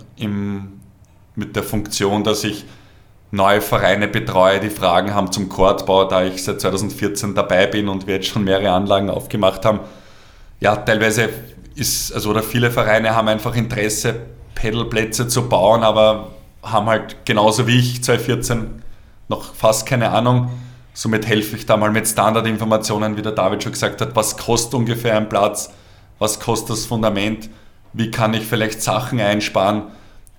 mit 1.35 1.57
der 1.57 1.63
Funktion, 1.63 2.23
dass 2.23 2.45
ich 2.45 2.65
neue 3.31 3.61
Vereine 3.61 4.07
betreue, 4.07 4.61
die 4.61 4.71
Fragen 4.71 5.15
haben 5.15 5.33
zum 5.33 5.49
Courtbau, 5.49 6.05
da 6.05 6.25
ich 6.25 6.45
seit 6.45 6.61
2014 6.61 7.35
dabei 7.35 7.67
bin 7.67 7.89
und 7.89 8.07
wir 8.07 8.17
jetzt 8.17 8.29
schon 8.29 8.45
mehrere 8.45 8.71
Anlagen 8.71 9.11
aufgemacht 9.11 9.65
haben. 9.65 9.81
Ja, 10.61 10.77
teilweise 10.77 11.31
ist, 11.75 12.13
also 12.13 12.31
oder 12.31 12.43
viele 12.43 12.71
Vereine 12.71 13.17
haben 13.17 13.27
einfach 13.27 13.57
Interesse, 13.57 14.15
Pedalplätze 14.55 15.27
zu 15.27 15.49
bauen, 15.49 15.83
aber 15.83 16.34
haben 16.65 16.87
halt 16.87 17.25
genauso 17.25 17.67
wie 17.67 17.79
ich 17.79 18.03
2014 18.03 18.83
noch 19.29 19.55
fast 19.55 19.87
keine 19.87 20.11
Ahnung. 20.11 20.51
Somit 20.93 21.27
helfe 21.27 21.57
ich 21.57 21.67
da 21.67 21.77
mal 21.77 21.91
mit 21.91 22.07
Standardinformationen, 22.07 23.17
wie 23.17 23.23
der 23.23 23.33
David 23.33 23.63
schon 23.63 23.73
gesagt 23.73 24.01
hat, 24.01 24.15
was 24.15 24.37
kostet 24.37 24.75
ungefähr 24.75 25.17
ein 25.17 25.29
Platz, 25.29 25.71
was 26.19 26.39
kostet 26.39 26.71
das 26.71 26.87
Fundament, 26.87 27.51
wie 27.93 28.11
kann 28.11 28.35
ich 28.35 28.45
vielleicht 28.45 28.81
Sachen 28.83 29.21
einsparen. 29.21 29.85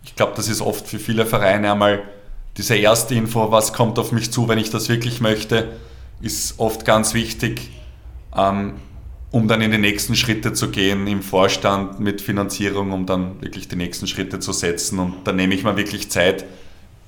Ich 0.04 0.16
glaube, 0.16 0.34
das 0.36 0.48
ist 0.48 0.62
oft 0.62 0.88
für 0.88 1.00
viele 1.00 1.26
Vereine 1.26 1.72
einmal 1.72 2.04
diese 2.58 2.76
erste 2.76 3.16
Info, 3.16 3.52
was 3.52 3.74
kommt 3.74 4.00
auf 4.00 4.12
mich 4.12 4.32
zu, 4.32 4.48
wenn 4.48 4.58
ich 4.58 4.70
das 4.70 4.88
wirklich 4.88 5.20
möchte, 5.20 5.74
ist 6.22 6.58
oft 6.58 6.86
ganz 6.86 7.14
wichtig, 7.14 7.70
ähm, 8.36 8.76
um 9.36 9.50
dann 9.50 9.60
in 9.60 9.70
die 9.70 9.78
nächsten 9.78 10.16
Schritte 10.16 10.54
zu 10.54 10.70
gehen 10.70 11.08
im 11.08 11.22
Vorstand 11.22 12.00
mit 12.00 12.22
Finanzierung, 12.22 12.94
um 12.94 13.06
dann 13.06 13.42
wirklich 13.42 13.68
die 13.68 13.76
nächsten 13.76 14.08
Schritte 14.08 14.40
zu 14.40 14.54
setzen. 14.54 14.98
Und 14.98 15.14
da 15.26 15.34
nehme 15.34 15.54
ich 15.54 15.66
mir 15.66 15.76
wirklich 15.76 16.10
Zeit, 16.10 16.46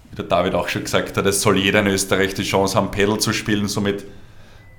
wie 0.10 0.18
der 0.18 0.26
David 0.26 0.54
auch 0.54 0.68
schon 0.68 0.84
gesagt 0.84 1.16
hat, 1.16 1.26
es 1.26 1.42
soll 1.42 1.58
jeder 1.58 1.80
in 1.80 1.88
Österreich 1.88 2.34
die 2.34 2.44
Chance 2.44 2.76
haben, 2.76 2.92
Pedal 2.92 3.18
zu 3.18 3.32
spielen. 3.32 3.70
Somit 3.70 4.04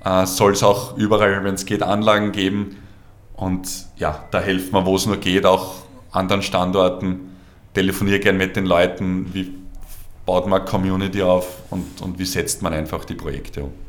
äh, 0.05 0.27
soll 0.27 0.51
es 0.51 0.61
auch 0.61 0.95
überall, 0.95 1.43
wenn 1.43 1.55
es 1.55 1.65
geht, 1.65 1.81
Anlagen 1.81 2.33
geben. 2.33 2.75
Und 3.35 3.67
ja, 3.97 4.25
da 4.29 4.41
helfen 4.41 4.71
wir, 4.71 4.85
wo 4.85 4.95
es 4.95 5.07
nur 5.07 5.17
geht, 5.17 5.47
auch 5.47 5.73
anderen 6.11 6.43
Standorten. 6.43 7.35
Telefoniere 7.73 8.19
gern 8.19 8.37
mit 8.37 8.57
den 8.57 8.67
Leuten, 8.67 9.33
wie 9.33 9.55
baut 10.27 10.45
man 10.45 10.65
Community 10.65 11.23
auf 11.23 11.47
und, 11.71 11.99
und 11.99 12.19
wie 12.19 12.25
setzt 12.25 12.61
man 12.61 12.73
einfach 12.73 13.05
die 13.05 13.15
Projekte 13.15 13.63
um. 13.63 13.88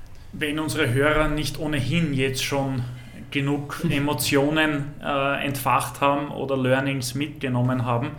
wenn 0.33 0.59
unsere 0.59 0.93
Hörer 0.93 1.27
nicht 1.27 1.59
ohnehin 1.59 2.13
jetzt 2.13 2.43
schon 2.43 2.83
genug 3.31 3.83
Emotionen 3.89 4.93
äh, 5.03 5.45
entfacht 5.45 6.01
haben 6.01 6.29
oder 6.29 6.57
Learnings 6.57 7.15
mitgenommen 7.15 7.85
haben, 7.85 8.11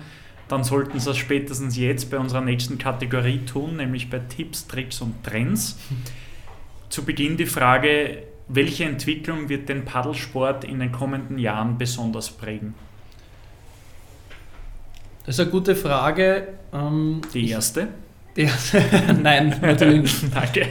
dann 0.49 0.65
sollten 0.65 1.01
sie 1.01 1.11
es 1.11 1.17
spätestens 1.17 1.77
jetzt 1.77 2.11
bei 2.11 2.19
unserer 2.19 2.43
nächsten 2.43 2.77
Kategorie 2.79 3.41
tun, 3.47 3.77
nämlich 3.77 4.11
bei 4.11 4.19
Tipps, 4.19 4.67
Tricks 4.67 5.01
und 5.01 5.23
Trends. 5.25 5.79
Zu 6.91 7.05
Beginn 7.05 7.39
die 7.39 7.47
Frage, 7.47 8.25
welche 8.49 8.85
Entwicklung 8.85 9.49
wird 9.49 9.69
den 9.71 9.85
Paddelsport 9.85 10.65
in 10.65 10.81
den 10.81 10.93
kommenden 10.93 11.39
Jahren 11.39 11.79
besonders 11.79 12.31
prägen? 12.31 12.75
Das 15.25 15.37
ist 15.37 15.41
eine 15.41 15.51
gute 15.51 15.75
Frage. 15.75 16.49
Ähm, 16.73 17.23
die 17.33 17.49
erste? 17.49 17.89
Die 18.37 18.43
erste? 18.43 18.83
Nein, 19.23 19.57
natürlich 19.63 20.23
nicht. 20.23 20.35
Danke. 20.35 20.67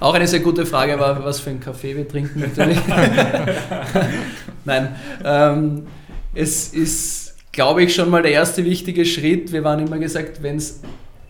Auch 0.00 0.14
eine 0.14 0.26
sehr 0.26 0.40
gute 0.40 0.64
Frage 0.64 0.98
war, 0.98 1.22
was 1.22 1.40
für 1.40 1.50
einen 1.50 1.60
Kaffee 1.60 1.94
wir 1.94 2.08
trinken 2.08 2.40
natürlich. 2.40 2.78
Nein, 4.64 4.96
ähm, 5.22 5.86
es 6.34 6.72
ist, 6.72 7.36
glaube 7.52 7.82
ich, 7.82 7.94
schon 7.94 8.08
mal 8.08 8.22
der 8.22 8.32
erste 8.32 8.64
wichtige 8.64 9.04
Schritt. 9.04 9.52
Wir 9.52 9.62
waren 9.62 9.86
immer 9.86 9.98
gesagt, 9.98 10.42
wenn 10.42 10.56
es 10.56 10.80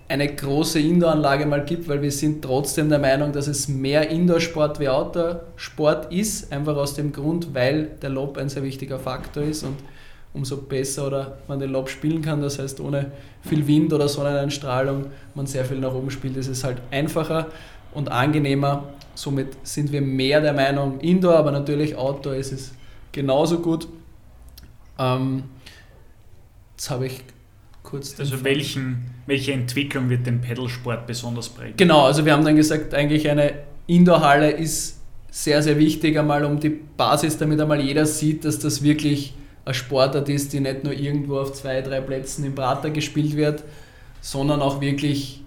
eine 0.07 0.33
große 0.33 0.79
Indoor-Anlage 0.79 1.47
mal 1.47 1.65
gibt, 1.65 1.89
weil 1.89 2.01
wir 2.01 2.13
sind 2.13 2.43
trotzdem 2.43 2.89
der 2.89 3.01
Meinung, 3.01 3.33
dass 3.33 3.49
es 3.49 3.67
mehr 3.67 4.09
Indoor-Sport 4.09 4.79
wie 4.79 4.89
Outdoor-Sport 4.89 6.13
ist, 6.13 6.53
einfach 6.53 6.77
aus 6.77 6.95
dem 6.95 7.13
Grund, 7.13 7.53
weil 7.53 7.91
der 8.03 8.11
Lob 8.11 8.39
ein 8.39 8.49
sehr 8.49 8.63
wichtiger 8.63 9.01
Faktor 9.01 9.43
ist 9.43 9.65
und 9.65 9.77
umso 10.33 10.59
besser 10.59 11.09
oder 11.09 11.39
man 11.49 11.59
den 11.59 11.71
Lob 11.71 11.89
spielen 11.89 12.23
kann, 12.23 12.41
das 12.41 12.61
heißt 12.61 12.79
ohne 12.79 13.11
viel 13.43 13.67
Wind 13.67 13.93
oder 13.93 14.07
Sonneneinstrahlung 14.07 15.07
man 15.35 15.47
sehr 15.47 15.65
viel 15.65 15.79
nach 15.79 15.93
oben 15.93 16.11
spielt, 16.13 16.37
ist 16.37 16.47
es 16.47 16.63
halt 16.63 16.79
einfacher 16.93 17.49
und 17.93 18.11
angenehmer. 18.11 18.85
Somit 19.15 19.49
sind 19.67 19.93
wir 19.93 20.01
mehr 20.01 20.41
der 20.41 20.53
Meinung, 20.53 21.01
Indoor, 21.01 21.37
aber 21.37 21.51
natürlich 21.51 21.97
Outdoor 21.97 22.35
ist 22.35 22.53
es 22.53 22.73
genauso 23.13 23.59
gut. 23.59 23.89
Ähm, 24.99 25.45
jetzt 26.77 26.91
habe 26.91 27.07
ich 27.07 27.23
kurz. 27.83 28.19
Also 28.19 28.45
welchen, 28.45 29.11
welche 29.27 29.53
Entwicklung 29.53 30.09
wird 30.09 30.27
den 30.27 30.41
Pedalsport 30.41 31.07
besonders 31.07 31.49
prägen? 31.49 31.77
Genau, 31.77 32.07
also 32.07 32.25
wir 32.25 32.33
haben 32.33 32.45
dann 32.45 32.57
gesagt, 32.57 32.95
eigentlich 32.95 33.29
eine 33.29 33.55
Indoor-Halle 33.87 34.51
ist 34.53 35.01
sehr, 35.31 35.63
sehr 35.63 35.79
wichtig, 35.79 36.19
einmal 36.19 36.45
um 36.45 36.59
die 36.59 36.71
Basis, 36.71 37.39
damit 37.39 37.61
einmal 37.61 37.81
jeder 37.81 38.07
sieht, 38.07 38.45
dass 38.45 38.59
das 38.59 38.83
wirklich 38.83 39.35
ein 39.65 39.75
Sportart 39.75 40.29
ist, 40.29 40.53
die 40.53 40.61
nicht 40.61 40.85
nur 40.85 40.93
irgendwo 40.93 41.39
auf 41.39 41.53
zwei, 41.53 41.81
drei 41.83 42.01
Plätzen 42.01 42.45
im 42.45 42.55
Prater 42.55 42.91
gespielt 42.91 43.37
wird, 43.37 43.65
sondern 44.21 44.61
auch 44.61 44.81
wirklich 44.81 45.43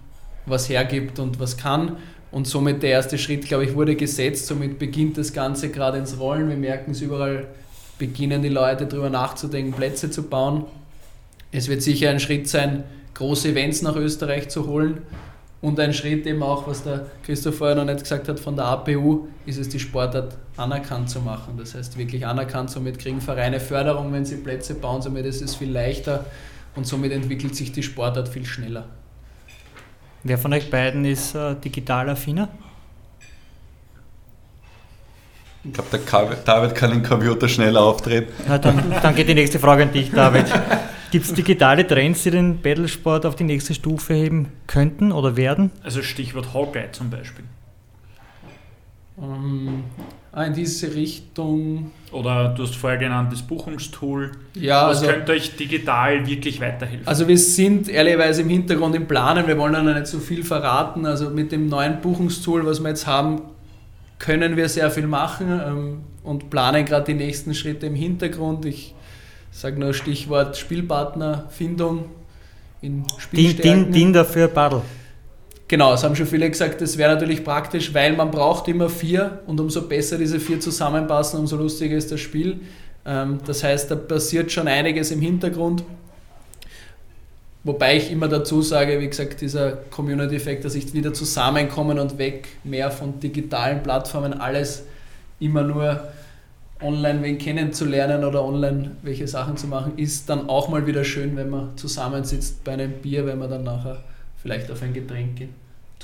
was 0.46 0.70
hergibt 0.70 1.20
und 1.20 1.40
was 1.40 1.58
kann. 1.58 1.98
Und 2.34 2.48
somit 2.48 2.82
der 2.82 2.90
erste 2.90 3.20
Schritt, 3.20 3.46
glaube 3.46 3.64
ich, 3.64 3.76
wurde 3.76 3.96
gesetzt. 3.96 4.48
Somit 4.48 4.80
beginnt 4.80 5.20
das 5.20 5.34
Ganze 5.34 5.70
gerade 5.70 6.00
ins 6.00 6.20
Rollen. 6.20 6.50
Wir 6.50 6.58
merken 6.58 6.90
es 6.90 7.02
überall, 7.02 7.46
beginnen 8.00 8.42
die 8.42 8.50
Leute 8.50 8.88
darüber 8.88 9.12
nachzudenken, 9.12 9.72
Plätze 9.72 10.10
zu 10.10 10.24
bauen. 10.24 10.66
Es 11.52 11.68
wird 11.68 11.84
sicher 11.84 12.10
ein 12.10 12.20
Schritt 12.20 12.50
sein, 12.50 12.86
große 13.14 13.50
Events 13.50 13.84
nach 13.84 13.96
Österreich 13.96 14.50
zu 14.50 14.66
holen. 14.66 15.04
Und 15.62 15.80
ein 15.80 15.94
Schritt 15.94 16.26
eben 16.26 16.42
auch, 16.42 16.68
was 16.68 16.82
der 16.82 17.06
Christoph 17.24 17.58
vorher 17.58 17.76
noch 17.76 17.86
nicht 17.86 18.00
gesagt 18.00 18.28
hat, 18.28 18.40
von 18.40 18.56
der 18.56 18.66
APU, 18.66 19.28
ist 19.46 19.60
es 19.60 19.70
die 19.70 19.80
Sportart 19.80 20.36
anerkannt 20.58 21.12
zu 21.12 21.20
machen. 21.20 21.54
Das 21.60 21.76
heißt 21.76 22.00
wirklich 22.00 22.26
anerkannt, 22.26 22.72
somit 22.72 22.98
kriegen 22.98 23.22
Vereine 23.22 23.60
Förderung, 23.60 24.12
wenn 24.12 24.26
sie 24.26 24.38
Plätze 24.38 24.74
bauen, 24.74 25.04
somit 25.04 25.28
ist 25.28 25.44
es 25.44 25.54
viel 25.54 25.72
leichter 25.72 26.26
und 26.76 26.88
somit 26.88 27.12
entwickelt 27.12 27.56
sich 27.56 27.72
die 27.72 27.84
Sportart 27.84 28.28
viel 28.28 28.46
schneller. 28.46 28.86
Wer 30.24 30.38
von 30.38 30.54
euch 30.54 30.70
beiden 30.70 31.04
ist 31.06 31.36
äh, 31.36 31.56
digital 31.56 32.10
affiner? 32.10 32.48
Ich 35.66 35.74
glaube, 35.74 35.98
der 35.98 36.36
David 36.46 36.76
kann 36.76 36.92
den 36.92 37.04
Computer 37.04 37.48
schneller 37.48 37.82
aufdrehen. 37.82 38.28
Na, 38.48 38.58
dann, 38.58 38.94
dann 39.02 39.16
geht 39.16 39.30
die 39.30 39.34
nächste 39.34 39.60
Frage 39.60 39.84
an 39.84 39.94
dich, 39.94 40.12
David. 40.12 40.46
Gibt 41.12 41.26
es 41.26 41.34
digitale 41.34 41.86
Trends, 41.88 42.24
die 42.24 42.32
den 42.32 42.62
Battlesport 42.62 43.26
auf 43.26 43.36
die 43.36 43.44
nächste 43.44 43.74
Stufe 43.74 44.14
heben 44.14 44.52
könnten 44.68 45.12
oder 45.12 45.38
werden? 45.38 45.72
Also 45.84 46.02
Stichwort 46.02 46.54
Hawkeye 46.54 46.92
zum 46.92 47.10
Beispiel. 47.10 47.46
Ähm, 49.22 49.84
in 50.42 50.54
diese 50.54 50.94
Richtung. 50.96 51.92
Oder 52.12 52.50
du 52.50 52.64
hast 52.64 52.76
vorher 52.76 52.98
genannt 52.98 53.32
das 53.32 53.44
Buchungstool. 53.44 54.32
Ja, 54.56 54.90
Was 54.90 55.00
also, 55.00 55.12
könnte 55.12 55.32
euch 55.34 55.56
digital 55.56 56.26
wirklich 56.26 56.60
weiterhelfen? 56.60 57.08
Also 57.08 57.28
wir 57.28 57.38
sind 57.38 57.88
ehrlicherweise 57.88 58.42
im 58.42 58.50
Hintergrund 58.50 58.96
im 58.96 59.08
Planen, 59.08 59.46
wir 59.46 59.58
wollen 59.58 59.74
noch 59.74 59.94
nicht 59.94 60.08
so 60.08 60.20
viel 60.20 60.44
verraten. 60.44 61.06
Also 61.06 61.30
mit 61.30 61.52
dem 61.52 61.68
neuen 61.68 62.02
Buchungstool, 62.02 62.66
was 62.66 62.80
wir 62.80 62.90
jetzt 62.90 63.06
haben, 63.06 63.42
können 64.18 64.58
wir 64.58 64.70
sehr 64.70 64.90
viel 64.90 65.06
machen 65.06 65.62
ähm, 65.68 66.02
und 66.24 66.50
planen 66.50 66.86
gerade 66.86 67.06
die 67.06 67.14
nächsten 67.14 67.54
Schritte 67.54 67.86
im 67.86 67.96
Hintergrund. 67.96 68.66
Ich 68.66 68.96
sage 69.52 69.80
nur 69.80 69.94
Stichwort 69.94 70.58
Spielpartnerfindung 70.58 72.06
in 72.82 73.04
Spielstärken. 73.20 73.84
Din, 73.86 73.92
din 73.92 74.14
dafür 74.14 74.48
Paddle. 74.48 74.82
Genau, 75.68 75.94
es 75.94 76.04
haben 76.04 76.16
schon 76.16 76.28
viele 76.28 76.50
gesagt, 76.50 76.82
das 76.82 76.98
wäre 76.98 77.14
natürlich 77.14 77.44
praktisch, 77.44 77.94
weil 77.94 78.14
man 78.16 78.32
braucht 78.32 78.68
immer 78.68 78.90
vier 78.90 79.40
und 79.48 79.60
umso 79.60 79.88
besser 79.88 80.18
diese 80.18 80.40
vier 80.40 80.60
zusammenpassen, 80.60 81.40
umso 81.40 81.56
lustiger 81.56 81.96
ist 81.96 82.12
das 82.12 82.20
Spiel. 82.20 82.60
Ähm, 83.06 83.40
das 83.46 83.64
heißt, 83.64 83.90
da 83.90 83.96
passiert 83.96 84.52
schon 84.52 84.68
einiges 84.68 85.12
im 85.12 85.22
Hintergrund. 85.22 85.84
Wobei 87.64 87.96
ich 87.96 88.12
immer 88.12 88.28
dazu 88.28 88.62
sage, 88.62 89.00
wie 89.00 89.08
gesagt, 89.08 89.40
dieser 89.40 89.72
Community-Effekt, 89.72 90.66
dass 90.66 90.76
ich 90.76 90.94
wieder 90.94 91.14
zusammenkommen 91.14 91.98
und 91.98 92.18
weg, 92.18 92.50
mehr 92.66 92.92
von 92.92 93.22
digitalen 93.22 93.82
Plattformen, 93.82 94.34
alles 94.34 94.84
immer 95.40 95.64
nur 95.64 96.02
online 96.82 97.24
wen 97.24 97.38
kennenzulernen 97.38 98.26
oder 98.26 98.44
online 98.44 98.92
welche 99.02 99.30
Sachen 99.30 99.56
zu 99.56 99.68
machen, 99.68 99.94
ist 99.96 100.30
dann 100.30 100.50
auch 100.50 100.68
mal 100.68 100.86
wieder 100.86 101.06
schön, 101.06 101.38
wenn 101.38 101.50
man 101.50 101.78
zusammensitzt 101.78 102.66
bei 102.66 102.74
einem 102.74 102.92
Bier, 102.92 103.26
wenn 103.26 103.40
man 103.40 103.50
dann 103.50 103.64
nachher 103.64 104.04
vielleicht 104.44 104.70
auf 104.70 104.82
ein 104.84 104.94
Getränk 104.94 105.38
geht. 105.38 105.50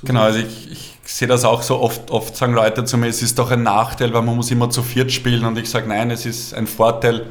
Genau, 0.03 0.21
also 0.21 0.39
ich, 0.39 0.71
ich, 0.71 0.97
sehe 1.03 1.27
das 1.27 1.43
auch 1.43 1.61
so 1.61 1.79
oft, 1.79 2.09
oft 2.09 2.35
sagen 2.35 2.53
Leute 2.53 2.85
zu 2.85 2.97
mir, 2.97 3.07
es 3.07 3.21
ist 3.21 3.37
doch 3.37 3.51
ein 3.51 3.63
Nachteil, 3.63 4.13
weil 4.13 4.21
man 4.21 4.37
muss 4.37 4.49
immer 4.49 4.69
zu 4.69 4.81
viert 4.81 5.11
spielen 5.11 5.43
und 5.43 5.57
ich 5.57 5.69
sage, 5.69 5.89
nein, 5.89 6.09
es 6.09 6.25
ist 6.25 6.53
ein 6.53 6.67
Vorteil, 6.67 7.25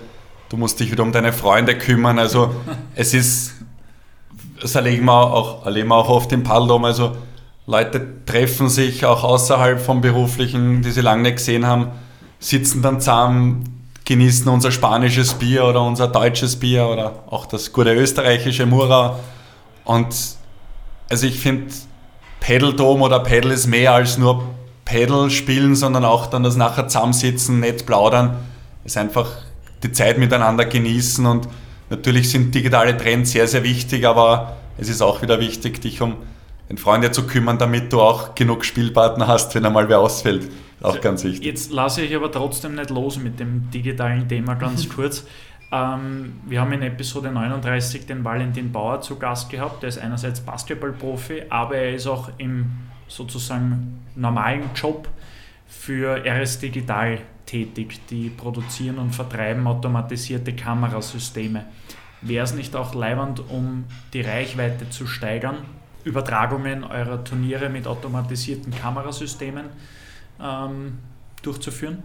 du 0.51 0.59
musst 0.59 0.79
dich 0.79 0.93
wieder 0.93 1.03
um 1.03 1.11
deine 1.11 1.33
Freunde 1.33 1.79
kümmern, 1.79 2.19
also 2.19 2.55
es 2.95 3.15
ist, 3.15 3.55
das 4.61 4.75
erleben 4.75 5.07
wir 5.07 5.33
auch, 5.33 5.65
erleben 5.65 5.89
wir 5.89 5.97
auch 5.97 6.11
oft 6.11 6.31
im 6.33 6.43
Paddledom, 6.43 6.85
also 6.85 7.17
Leute 7.67 8.07
treffen 8.27 8.69
sich 8.69 9.07
auch 9.07 9.25
außerhalb 9.25 9.81
vom 9.81 10.03
Beruflichen, 10.03 10.83
die 10.83 10.91
sie 10.91 11.01
lange 11.01 11.23
nicht 11.23 11.37
gesehen 11.37 11.67
haben, 11.67 11.89
sitzen 12.39 12.83
dann 12.83 13.01
zusammen, 13.01 13.87
genießen 14.05 14.47
unser 14.49 14.73
spanisches 14.73 15.35
Bier 15.35 15.65
oder 15.65 15.83
unser 15.83 16.09
deutsches 16.09 16.57
Bier 16.57 16.87
oder 16.87 17.25
auch 17.31 17.47
das 17.47 17.73
gute 17.73 17.95
österreichische 17.95 18.65
Mura. 18.65 19.19
Und 19.85 20.38
also 21.09 21.27
ich 21.27 21.41
finde, 21.41 21.73
Pedal 22.41 22.73
Dome 22.75 23.05
oder 23.05 23.21
Pedal 23.21 23.53
ist 23.53 23.67
mehr 23.67 23.93
als 23.93 24.19
nur 24.19 24.45
Pedal 24.85 25.31
spielen, 25.31 25.75
sondern 25.75 26.05
auch 26.05 26.27
dann 26.27 26.43
das 26.43 26.57
nachher 26.57 26.89
zusammensitzen, 26.89 27.61
nett 27.61 27.85
plaudern, 27.87 28.37
ist 28.85 28.97
einfach 28.97 29.29
die 29.83 29.93
Zeit 29.93 30.19
miteinander 30.19 30.65
genießen 30.65 31.27
und 31.27 31.49
natürlich 31.91 32.31
sind 32.31 32.55
digitale 32.55 32.97
Trends 32.97 33.33
sehr, 33.33 33.47
sehr 33.47 33.63
wichtig, 33.65 34.07
aber 34.07 34.57
es 34.79 34.89
ist 34.89 35.03
auch 35.03 35.23
wieder 35.23 35.41
wichtig, 35.41 35.81
dich 35.81 36.01
um 36.01 36.17
den 36.69 36.79
Freunde 36.79 37.11
zu 37.11 37.27
kümmern, 37.27 37.59
damit 37.59 37.93
du 37.93 38.01
auch 38.01 38.35
genug 38.35 38.65
Spielpartner 38.65 39.27
hast, 39.27 39.55
wenn 39.55 39.65
einmal 39.65 39.89
wer 39.89 40.01
ausfällt. 40.01 40.51
Auch 40.81 40.91
also 40.91 41.01
ganz 41.01 41.25
wichtig. 41.25 41.45
Jetzt 41.45 41.73
lasse 41.73 42.03
ich 42.03 42.15
aber 42.15 42.31
trotzdem 42.31 42.75
nicht 42.75 42.91
los 42.91 43.19
mit 43.19 43.41
dem 43.41 43.71
digitalen 43.71 44.29
Thema 44.29 44.55
ganz 44.55 44.89
kurz. 44.95 45.25
Ähm, 45.71 46.41
wir 46.47 46.61
haben 46.61 46.73
in 46.73 46.83
Episode 46.83 47.31
39 47.31 48.07
den 48.07 48.25
Valentin 48.25 48.73
Bauer 48.73 49.01
zu 49.01 49.19
Gast 49.19 49.51
gehabt. 49.51 49.83
Der 49.83 49.89
ist 49.89 49.99
einerseits 49.99 50.41
Basketballprofi, 50.41 51.45
aber 51.51 51.77
er 51.77 51.95
ist 51.95 52.07
auch 52.07 52.31
im 52.39 52.71
sozusagen 53.07 54.05
normalen 54.15 54.71
Job 54.75 55.09
für 55.67 56.25
RS 56.25 56.61
Digital 56.61 57.19
tätig. 57.45 58.01
Die 58.09 58.31
produzieren 58.31 58.99
und 58.99 59.15
vertreiben 59.15 59.67
automatisierte 59.67 60.55
Kamerasysteme. 60.55 61.65
Wäre 62.21 62.45
es 62.45 62.55
nicht 62.55 62.75
auch 62.75 62.95
leibend, 62.95 63.41
um 63.49 63.85
die 64.13 64.23
Reichweite 64.23 64.91
zu 64.91 65.07
steigern, 65.07 65.59
Übertragungen 66.05 66.85
eurer 66.85 67.23
Turniere 67.23 67.69
mit 67.69 67.87
automatisierten 67.87 68.75
Kamerasystemen 68.75 69.67
ähm, 70.43 70.99
durchzuführen? 71.43 72.03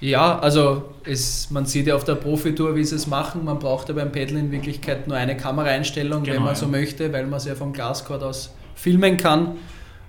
Ja, 0.00 0.38
also 0.38 0.94
es, 1.04 1.50
man 1.50 1.66
sieht 1.66 1.86
ja 1.86 1.94
auf 1.94 2.04
der 2.04 2.16
Profitour, 2.16 2.76
wie 2.76 2.84
sie 2.84 2.96
es 2.96 3.06
machen. 3.06 3.44
Man 3.44 3.58
braucht 3.58 3.88
ja 3.88 3.94
beim 3.94 4.12
Pedal 4.12 4.36
in 4.36 4.50
Wirklichkeit 4.50 5.06
nur 5.08 5.16
eine 5.16 5.36
Kameraeinstellung, 5.36 6.24
genau, 6.24 6.36
wenn 6.36 6.42
man 6.42 6.54
ja. 6.54 6.60
so 6.60 6.66
möchte, 6.66 7.12
weil 7.12 7.26
man 7.26 7.38
es 7.38 7.46
ja 7.46 7.54
vom 7.54 7.72
Glascord 7.72 8.22
aus 8.22 8.54
filmen 8.74 9.16
kann. 9.16 9.56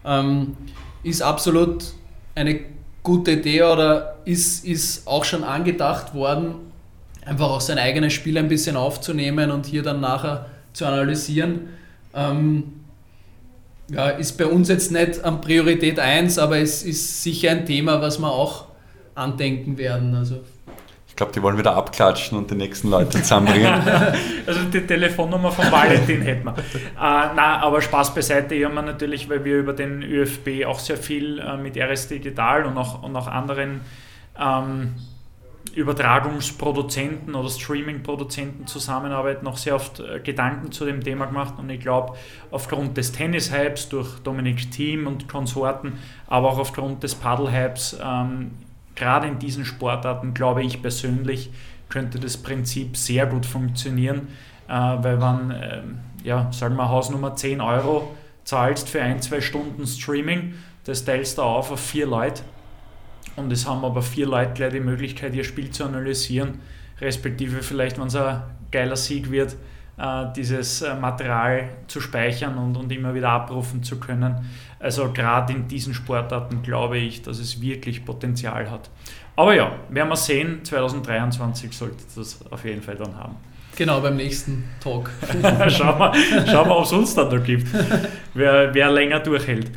Ähm, 0.04 0.58
ist 1.04 1.22
absolut 1.22 1.86
eine 2.34 2.60
gute 3.04 3.32
Idee 3.32 3.64
oder 3.64 4.18
ist, 4.26 4.66
ist 4.66 5.08
auch 5.08 5.24
schon 5.24 5.44
angedacht 5.44 6.14
worden, 6.14 6.56
einfach 7.24 7.50
auch 7.50 7.62
sein 7.62 7.78
eigenes 7.78 8.14
Spiel 8.14 8.38
ein 8.38 8.48
bisschen 8.48 8.76
aufzunehmen 8.76 9.52
und 9.52 9.66
hier 9.66 9.84
dann 9.84 10.02
nachher 10.02 10.48
zu 10.74 10.86
analysieren. 10.86 11.70
Ähm, 12.14 12.74
ja, 13.90 14.10
ist 14.10 14.38
bei 14.38 14.48
uns 14.48 14.68
jetzt 14.68 14.92
nicht 14.92 15.24
an 15.24 15.42
Priorität 15.42 16.00
1, 16.00 16.40
aber 16.40 16.58
es 16.58 16.84
ist 16.84 17.22
sicher 17.22 17.52
ein 17.52 17.66
Thema, 17.66 18.02
was 18.02 18.18
wir 18.20 18.32
auch 18.32 18.66
andenken 19.16 19.78
werden. 19.78 20.14
Also 20.14 20.42
ich 21.08 21.18
glaube, 21.18 21.32
die 21.32 21.42
wollen 21.42 21.58
wieder 21.58 21.78
abklatschen 21.78 22.38
und 22.38 22.52
die 22.52 22.56
nächsten 22.56 22.90
Leute 22.90 23.22
zusammenbringen. 23.22 23.72
also 24.46 24.64
die 24.66 24.86
Telefonnummer 24.86 25.50
von 25.50 25.72
Valentin 25.72 26.22
hätten 26.22 26.44
wir. 26.44 26.58
Äh, 26.58 26.58
na, 26.98 27.62
aber 27.62 27.82
Spaß 27.82 28.14
beiseite, 28.14 28.54
hier 28.54 28.68
haben 28.68 28.76
wir 28.76 28.82
natürlich, 28.82 29.30
weil 29.30 29.46
wir 29.46 29.60
über 29.60 29.72
den 29.72 30.04
ÖFB 30.04 30.66
auch 30.68 30.78
sehr 30.78 30.98
viel 30.98 31.40
äh, 31.40 31.56
mit 31.56 31.78
RS 31.78 32.10
Digital 32.10 32.66
und 32.66 32.78
auch, 32.78 33.02
und 33.02 33.16
auch 33.16 33.28
anderen 33.28 33.80
ähm, 34.38 34.96
Übertragungsproduzenten 35.74 37.34
oder 37.34 37.48
Streaming-Produzenten 37.48 38.68
zusammenarbeiten, 38.68 39.48
auch 39.48 39.56
sehr 39.56 39.76
oft 39.76 40.02
äh, 40.02 40.20
Gedanken 40.20 40.74
zu 40.74 40.84
dem 40.84 41.02
Thema 41.02 41.28
gemacht 41.28 41.54
und 41.58 41.70
ich 41.70 41.80
glaube, 41.80 42.16
aufgrund 42.52 42.98
des 42.98 43.14
Tennis-Hypes 43.14 43.88
durch 43.88 44.20
Dominik 44.20 44.70
Thiem 44.70 45.08
und 45.08 45.30
Konsorten, 45.30 45.94
aber 46.28 46.50
auch 46.50 46.60
aufgrund 46.60 47.04
des 47.04 47.16
Paddle-Hypes 47.16 48.00
ähm, 48.04 48.52
gerade 48.96 49.28
in 49.28 49.40
diesen 49.40 49.66
Sportarten, 49.66 50.34
glaube 50.34 50.64
ich 50.64 50.82
persönlich, 50.82 51.52
könnte 51.90 52.20
das 52.20 52.38
Prinzip 52.38 52.98
sehr 52.98 53.26
gut 53.26 53.46
funktionieren, 53.46 54.30
äh, 54.68 54.74
weil 54.74 55.18
man, 55.18 55.52
äh, 55.52 55.82
ja, 56.24 56.52
sagen 56.52 56.76
wir 56.76 56.90
Hausnummer 56.90 57.36
10 57.36 57.62
Euro 57.62 58.16
zahlst 58.44 58.90
für 58.90 59.02
ein, 59.02 59.22
zwei 59.22 59.42
Stunden 59.42 59.86
Streaming, 59.86 60.56
das 60.84 61.04
teilst 61.04 61.38
du 61.38 61.42
auf 61.44 61.72
auf 61.72 61.80
vier 61.80 62.08
Leute 62.08 62.44
und 63.36 63.52
es 63.52 63.68
haben 63.68 63.84
aber 63.84 64.02
vier 64.02 64.28
Leute 64.28 64.54
gleich 64.54 64.74
die 64.74 64.80
Möglichkeit, 64.80 65.34
ihr 65.34 65.44
Spiel 65.44 65.70
zu 65.72 65.84
analysieren, 65.84 66.60
respektive 67.02 67.62
vielleicht, 67.62 68.00
wenn 68.00 68.08
es 68.08 68.16
ein 68.16 68.42
geiler 68.72 68.96
Sieg 68.96 69.30
wird, 69.32 69.56
äh, 69.98 70.26
dieses 70.36 70.82
äh, 70.82 70.96
Material 70.96 71.70
zu 71.88 72.02
speichern 72.02 72.58
und, 72.58 72.78
und 72.78 72.92
immer 72.92 73.14
wieder 73.14 73.30
abrufen 73.30 73.84
zu 73.84 74.00
können. 74.00 74.46
Also 74.86 75.12
gerade 75.12 75.52
in 75.52 75.68
diesen 75.68 75.96
Sportarten 75.96 76.62
glaube 76.62 77.00
ich, 77.00 77.24
dass 77.24 77.40
es 77.40 77.60
wirklich 77.60 78.06
Potenzial 78.06 78.70
hat. 78.70 78.92
Aber 79.36 79.56
ja, 79.56 79.72
werden 79.90 80.10
wir 80.10 80.16
sehen, 80.16 80.64
2023 80.64 81.76
sollte 81.76 82.04
das 82.16 82.40
auf 82.52 82.64
jeden 82.66 82.84
Fall 82.84 82.96
dann 82.96 83.18
haben. 83.18 83.36
Genau, 83.76 84.00
beim 84.00 84.16
nächsten 84.16 84.64
Talk. 84.80 85.10
schauen 85.70 85.98
wir, 85.98 86.14
schauen 86.46 86.70
wir 86.70 86.78
ob 86.78 86.86
es 86.86 86.92
uns 86.92 87.16
dann 87.16 87.36
noch 87.36 87.44
gibt, 87.44 87.68
wer, 88.36 88.76
wer 88.76 88.92
länger 88.92 89.22
durchhält. 89.22 89.72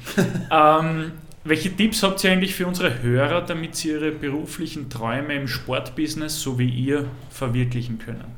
Ähm, 0.51 1.13
welche 1.43 1.75
Tipps 1.75 2.03
habt 2.03 2.23
ihr 2.25 2.33
eigentlich 2.33 2.55
für 2.55 2.67
unsere 2.67 3.03
Hörer, 3.03 3.41
damit 3.41 3.77
sie 3.77 3.93
ihre 3.93 4.11
beruflichen 4.11 4.91
Träume 4.91 5.33
im 5.37 5.49
Sportbusiness, 5.49 6.39
so 6.39 6.59
wie 6.59 6.69
ihr, 6.69 7.07
verwirklichen 7.31 7.99
können? 7.99 8.37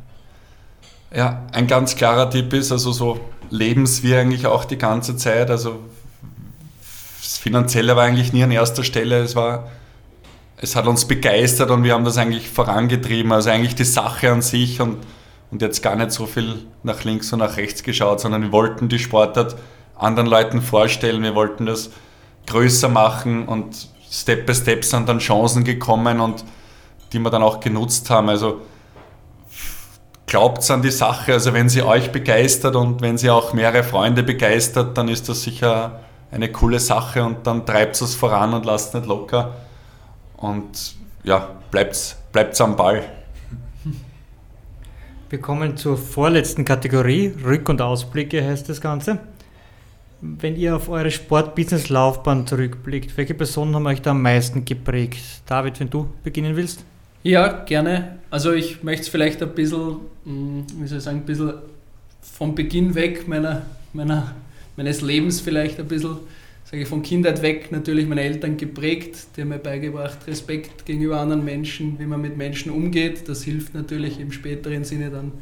Ja, 1.12 1.48
ein 1.50 1.66
ganz 1.66 1.96
klarer 1.96 2.30
Tipp 2.30 2.52
ist, 2.52 2.70
also 2.70 2.92
so 2.92 3.18
lebenswie 3.50 4.14
eigentlich 4.14 4.46
auch 4.46 4.64
die 4.64 4.78
ganze 4.78 5.16
Zeit. 5.16 5.50
Also 5.50 5.80
Finanzielle 7.40 7.96
war 7.96 8.02
eigentlich 8.04 8.34
nie 8.34 8.44
an 8.44 8.50
erster 8.50 8.84
Stelle. 8.84 9.22
Es 9.22 9.34
war, 9.34 9.70
es 10.58 10.76
hat 10.76 10.86
uns 10.86 11.06
begeistert 11.06 11.70
und 11.70 11.84
wir 11.84 11.94
haben 11.94 12.04
das 12.04 12.18
eigentlich 12.18 12.50
vorangetrieben. 12.50 13.32
Also 13.32 13.48
eigentlich 13.48 13.74
die 13.74 13.84
Sache 13.84 14.30
an 14.30 14.42
sich 14.42 14.82
und, 14.82 14.98
und 15.50 15.62
jetzt 15.62 15.82
gar 15.82 15.96
nicht 15.96 16.10
so 16.10 16.26
viel 16.26 16.66
nach 16.82 17.02
links 17.04 17.32
und 17.32 17.38
nach 17.38 17.56
rechts 17.56 17.82
geschaut, 17.82 18.20
sondern 18.20 18.42
wir 18.42 18.52
wollten 18.52 18.90
die 18.90 18.98
Sportart 18.98 19.56
anderen 19.96 20.28
Leuten 20.28 20.60
vorstellen. 20.60 21.22
Wir 21.22 21.34
wollten 21.34 21.64
das 21.64 21.88
größer 22.46 22.90
machen 22.90 23.48
und 23.48 23.88
Step 24.10 24.44
by 24.44 24.54
Step 24.54 24.84
sind 24.84 25.08
dann 25.08 25.18
Chancen 25.18 25.64
gekommen 25.64 26.20
und 26.20 26.44
die 27.14 27.20
wir 27.20 27.30
dann 27.30 27.42
auch 27.42 27.60
genutzt 27.60 28.10
haben. 28.10 28.28
Also 28.28 28.60
glaubt 30.26 30.70
an 30.70 30.82
die 30.82 30.90
Sache. 30.90 31.32
Also 31.32 31.54
wenn 31.54 31.70
sie 31.70 31.80
euch 31.80 32.12
begeistert 32.12 32.76
und 32.76 33.00
wenn 33.00 33.16
sie 33.16 33.30
auch 33.30 33.54
mehrere 33.54 33.82
Freunde 33.82 34.22
begeistert, 34.22 34.98
dann 34.98 35.08
ist 35.08 35.30
das 35.30 35.42
sicher 35.42 36.00
eine 36.30 36.50
coole 36.52 36.78
Sache 36.78 37.24
und 37.24 37.46
dann 37.46 37.66
treibt 37.66 38.00
es 38.00 38.14
voran 38.14 38.54
und 38.54 38.64
lasst 38.64 38.94
nicht 38.94 39.06
locker. 39.06 39.54
Und 40.36 40.94
ja, 41.24 41.48
bleibt, 41.70 42.16
bleibt 42.32 42.60
am 42.60 42.76
Ball. 42.76 43.02
Wir 45.28 45.40
kommen 45.40 45.76
zur 45.76 45.96
vorletzten 45.96 46.64
Kategorie, 46.64 47.32
Rück- 47.44 47.70
und 47.70 47.80
Ausblicke 47.80 48.44
heißt 48.44 48.68
das 48.68 48.80
Ganze. 48.80 49.18
Wenn 50.20 50.56
ihr 50.56 50.76
auf 50.76 50.88
eure 50.88 51.10
Sport-Business-Laufbahn 51.10 52.46
zurückblickt, 52.46 53.16
welche 53.16 53.34
Personen 53.34 53.74
haben 53.74 53.86
euch 53.86 54.02
da 54.02 54.10
am 54.10 54.22
meisten 54.22 54.64
geprägt? 54.64 55.42
David, 55.46 55.78
wenn 55.80 55.88
du 55.88 56.08
beginnen 56.24 56.56
willst? 56.56 56.84
Ja, 57.22 57.48
gerne. 57.64 58.18
Also 58.30 58.52
ich 58.52 58.82
möchte 58.82 59.02
es 59.02 59.08
vielleicht 59.08 59.42
ein 59.42 59.54
bisschen, 59.54 59.96
hm, 60.24 60.66
wie 60.76 60.86
soll 60.86 60.98
ich 60.98 61.04
sagen, 61.04 61.18
ein 61.18 61.26
bisschen 61.26 61.54
vom 62.20 62.54
Beginn 62.54 62.94
weg 62.94 63.28
meiner, 63.28 63.62
meiner, 63.92 64.34
meines 64.80 65.02
Lebens 65.02 65.42
vielleicht 65.42 65.78
ein 65.78 65.88
bisschen, 65.88 66.16
sage 66.64 66.84
ich 66.84 66.88
von 66.88 67.02
Kindheit 67.02 67.42
weg, 67.42 67.70
natürlich 67.70 68.06
meine 68.06 68.22
Eltern 68.22 68.56
geprägt, 68.56 69.26
die 69.36 69.42
haben 69.42 69.50
mir 69.50 69.58
beigebracht, 69.58 70.26
Respekt 70.26 70.86
gegenüber 70.86 71.20
anderen 71.20 71.44
Menschen, 71.44 71.98
wie 71.98 72.06
man 72.06 72.22
mit 72.22 72.38
Menschen 72.38 72.72
umgeht. 72.72 73.28
Das 73.28 73.42
hilft 73.42 73.74
natürlich 73.74 74.18
im 74.18 74.32
späteren 74.32 74.84
Sinne 74.84 75.10
dann 75.10 75.32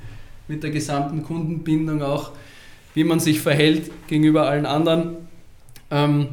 mit 0.48 0.64
der 0.64 0.70
gesamten 0.70 1.22
Kundenbindung 1.22 2.02
auch, 2.02 2.32
wie 2.94 3.04
man 3.04 3.20
sich 3.20 3.40
verhält 3.40 3.92
gegenüber 4.08 4.48
allen 4.48 4.66
anderen. 4.66 5.18
Ähm, 5.92 6.30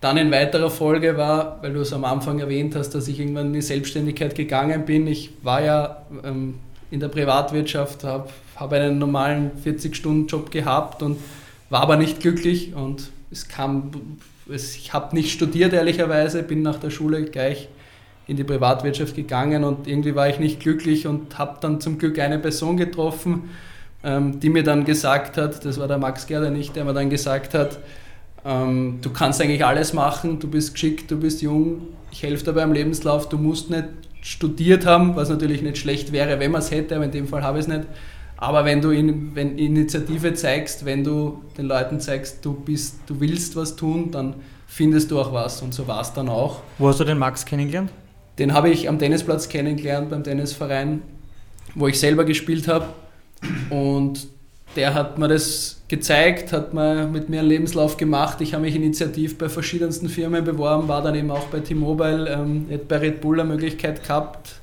dann 0.00 0.16
in 0.16 0.32
weiterer 0.32 0.70
Folge 0.70 1.16
war, 1.16 1.62
weil 1.62 1.72
du 1.72 1.82
es 1.82 1.92
am 1.92 2.04
Anfang 2.04 2.40
erwähnt 2.40 2.74
hast, 2.74 2.96
dass 2.96 3.06
ich 3.06 3.20
irgendwann 3.20 3.46
in 3.46 3.52
die 3.52 3.62
Selbstständigkeit 3.62 4.34
gegangen 4.34 4.84
bin. 4.86 5.06
Ich 5.06 5.30
war 5.44 5.62
ja 5.62 6.04
ähm, 6.24 6.54
in 6.90 6.98
der 6.98 7.08
Privatwirtschaft, 7.08 8.02
habe 8.02 8.28
hab 8.56 8.72
einen 8.72 8.98
normalen 8.98 9.52
40-Stunden-Job 9.64 10.50
gehabt 10.50 11.00
und 11.00 11.18
war 11.70 11.82
aber 11.82 11.96
nicht 11.96 12.20
glücklich 12.20 12.74
und 12.74 13.10
es 13.30 13.48
kam, 13.48 13.90
es, 14.52 14.76
ich 14.76 14.92
habe 14.92 15.14
nicht 15.14 15.32
studiert 15.32 15.72
ehrlicherweise, 15.72 16.42
bin 16.42 16.62
nach 16.62 16.78
der 16.78 16.90
Schule 16.90 17.24
gleich 17.24 17.68
in 18.26 18.36
die 18.36 18.44
Privatwirtschaft 18.44 19.14
gegangen 19.14 19.64
und 19.64 19.86
irgendwie 19.86 20.14
war 20.14 20.28
ich 20.28 20.38
nicht 20.38 20.60
glücklich 20.60 21.06
und 21.06 21.38
habe 21.38 21.58
dann 21.60 21.80
zum 21.80 21.98
Glück 21.98 22.18
eine 22.18 22.38
Person 22.38 22.76
getroffen, 22.76 23.50
ähm, 24.02 24.40
die 24.40 24.48
mir 24.48 24.62
dann 24.62 24.84
gesagt 24.84 25.36
hat, 25.36 25.64
das 25.64 25.78
war 25.78 25.88
der 25.88 25.98
Max 25.98 26.26
Gerder 26.26 26.50
nicht, 26.50 26.76
der 26.76 26.84
mir 26.84 26.94
dann 26.94 27.10
gesagt 27.10 27.54
hat, 27.54 27.78
ähm, 28.44 28.98
du 29.02 29.10
kannst 29.10 29.40
eigentlich 29.40 29.64
alles 29.64 29.92
machen, 29.92 30.38
du 30.38 30.48
bist 30.48 30.74
geschickt, 30.74 31.10
du 31.10 31.18
bist 31.18 31.42
jung, 31.42 31.82
ich 32.10 32.22
helfe 32.22 32.44
dir 32.44 32.52
beim 32.52 32.72
Lebenslauf, 32.72 33.28
du 33.28 33.38
musst 33.38 33.70
nicht 33.70 33.84
studiert 34.22 34.86
haben, 34.86 35.16
was 35.16 35.28
natürlich 35.28 35.60
nicht 35.60 35.78
schlecht 35.78 36.12
wäre, 36.12 36.38
wenn 36.40 36.50
man 36.50 36.60
es 36.62 36.70
hätte, 36.70 36.96
aber 36.96 37.04
in 37.04 37.10
dem 37.10 37.28
Fall 37.28 37.42
habe 37.42 37.58
ich 37.58 37.64
es 37.64 37.68
nicht. 37.68 37.84
Aber 38.36 38.64
wenn 38.64 38.80
du 38.80 38.90
in, 38.90 39.34
wenn 39.34 39.58
Initiative 39.58 40.34
zeigst, 40.34 40.84
wenn 40.84 41.04
du 41.04 41.42
den 41.56 41.66
Leuten 41.66 42.00
zeigst, 42.00 42.44
du 42.44 42.52
bist, 42.52 42.96
du 43.06 43.20
willst 43.20 43.56
was 43.56 43.76
tun, 43.76 44.10
dann 44.10 44.34
findest 44.66 45.10
du 45.10 45.20
auch 45.20 45.32
was. 45.32 45.62
Und 45.62 45.72
so 45.72 45.86
war 45.86 46.00
es 46.00 46.12
dann 46.12 46.28
auch. 46.28 46.60
Wo 46.78 46.88
hast 46.88 47.00
du 47.00 47.04
den 47.04 47.18
Max 47.18 47.44
kennengelernt? 47.44 47.90
Den 48.38 48.52
habe 48.52 48.70
ich 48.70 48.88
am 48.88 48.98
Tennisplatz 48.98 49.48
kennengelernt, 49.48 50.10
beim 50.10 50.24
Tennisverein, 50.24 51.02
wo 51.74 51.86
ich 51.86 51.98
selber 52.00 52.24
gespielt 52.24 52.66
habe. 52.66 52.86
Und 53.70 54.26
der 54.74 54.94
hat 54.94 55.18
mir 55.18 55.28
das 55.28 55.82
gezeigt, 55.86 56.52
hat 56.52 56.74
mir 56.74 57.06
mit 57.06 57.28
mir 57.28 57.40
einen 57.40 57.48
Lebenslauf 57.48 57.96
gemacht. 57.96 58.40
Ich 58.40 58.54
habe 58.54 58.64
mich 58.64 58.74
initiativ 58.74 59.38
bei 59.38 59.48
verschiedensten 59.48 60.08
Firmen 60.08 60.44
beworben, 60.44 60.88
war 60.88 61.02
dann 61.02 61.14
eben 61.14 61.30
auch 61.30 61.46
bei 61.46 61.60
T-Mobile, 61.60 62.28
ähm, 62.28 62.66
bei 62.88 62.96
Red 62.96 63.20
Bull 63.20 63.40
eine 63.40 63.48
Möglichkeit 63.48 64.02
gehabt, 64.02 64.56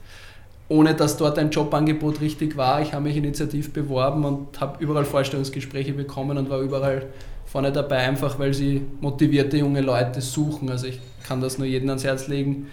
ohne 0.71 0.95
dass 0.95 1.17
dort 1.17 1.37
ein 1.37 1.51
Jobangebot 1.51 2.21
richtig 2.21 2.55
war. 2.55 2.81
Ich 2.81 2.93
habe 2.93 3.03
mich 3.03 3.17
initiativ 3.17 3.73
beworben 3.73 4.23
und 4.23 4.61
habe 4.61 4.81
überall 4.81 5.03
Vorstellungsgespräche 5.03 5.91
bekommen 5.91 6.37
und 6.37 6.49
war 6.49 6.61
überall 6.61 7.07
vorne 7.45 7.73
dabei, 7.73 7.97
einfach 7.97 8.39
weil 8.39 8.53
sie 8.53 8.81
motivierte 9.01 9.57
junge 9.57 9.81
Leute 9.81 10.21
suchen. 10.21 10.69
Also 10.69 10.87
ich 10.87 11.01
kann 11.27 11.41
das 11.41 11.57
nur 11.57 11.67
jedem 11.67 11.89
ans 11.89 12.05
Herz 12.05 12.29
legen. 12.29 12.67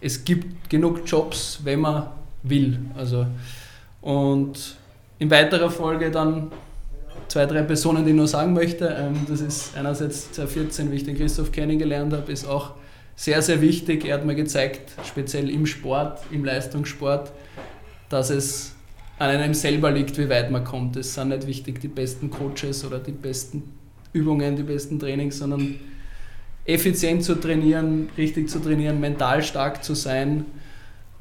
Es 0.00 0.24
gibt 0.24 0.68
genug 0.68 1.02
Jobs, 1.06 1.60
wenn 1.62 1.80
man 1.80 2.08
will. 2.42 2.80
Also, 2.98 3.24
und 4.00 4.76
in 5.20 5.30
weiterer 5.30 5.70
Folge 5.70 6.10
dann 6.10 6.50
zwei, 7.28 7.46
drei 7.46 7.62
Personen, 7.62 8.04
die 8.04 8.10
ich 8.10 8.16
nur 8.16 8.26
sagen 8.26 8.52
möchte. 8.52 8.88
Ähm, 8.98 9.26
das 9.28 9.40
ist 9.40 9.76
einerseits 9.76 10.32
2014, 10.32 10.90
wie 10.90 10.96
ich 10.96 11.04
den 11.04 11.16
Christoph 11.16 11.52
kennengelernt 11.52 12.12
habe, 12.12 12.32
ist 12.32 12.48
auch 12.48 12.72
sehr, 13.14 13.40
sehr 13.42 13.60
wichtig. 13.60 14.06
Er 14.06 14.14
hat 14.14 14.24
mir 14.24 14.34
gezeigt, 14.34 14.90
speziell 15.06 15.48
im 15.48 15.66
Sport, 15.66 16.18
im 16.32 16.44
Leistungssport, 16.44 17.30
dass 18.14 18.30
es 18.30 18.72
an 19.18 19.30
einem 19.30 19.54
selber 19.54 19.90
liegt, 19.90 20.16
wie 20.18 20.28
weit 20.28 20.48
man 20.48 20.62
kommt. 20.62 20.94
Es 20.94 21.14
sind 21.14 21.30
nicht 21.30 21.48
wichtig 21.48 21.80
die 21.80 21.88
besten 21.88 22.30
Coaches 22.30 22.84
oder 22.86 23.00
die 23.00 23.10
besten 23.10 23.64
Übungen, 24.12 24.54
die 24.54 24.62
besten 24.62 25.00
Trainings, 25.00 25.38
sondern 25.38 25.74
effizient 26.64 27.24
zu 27.24 27.34
trainieren, 27.34 28.08
richtig 28.16 28.48
zu 28.48 28.60
trainieren, 28.60 29.00
mental 29.00 29.42
stark 29.42 29.82
zu 29.82 29.94
sein. 29.94 30.44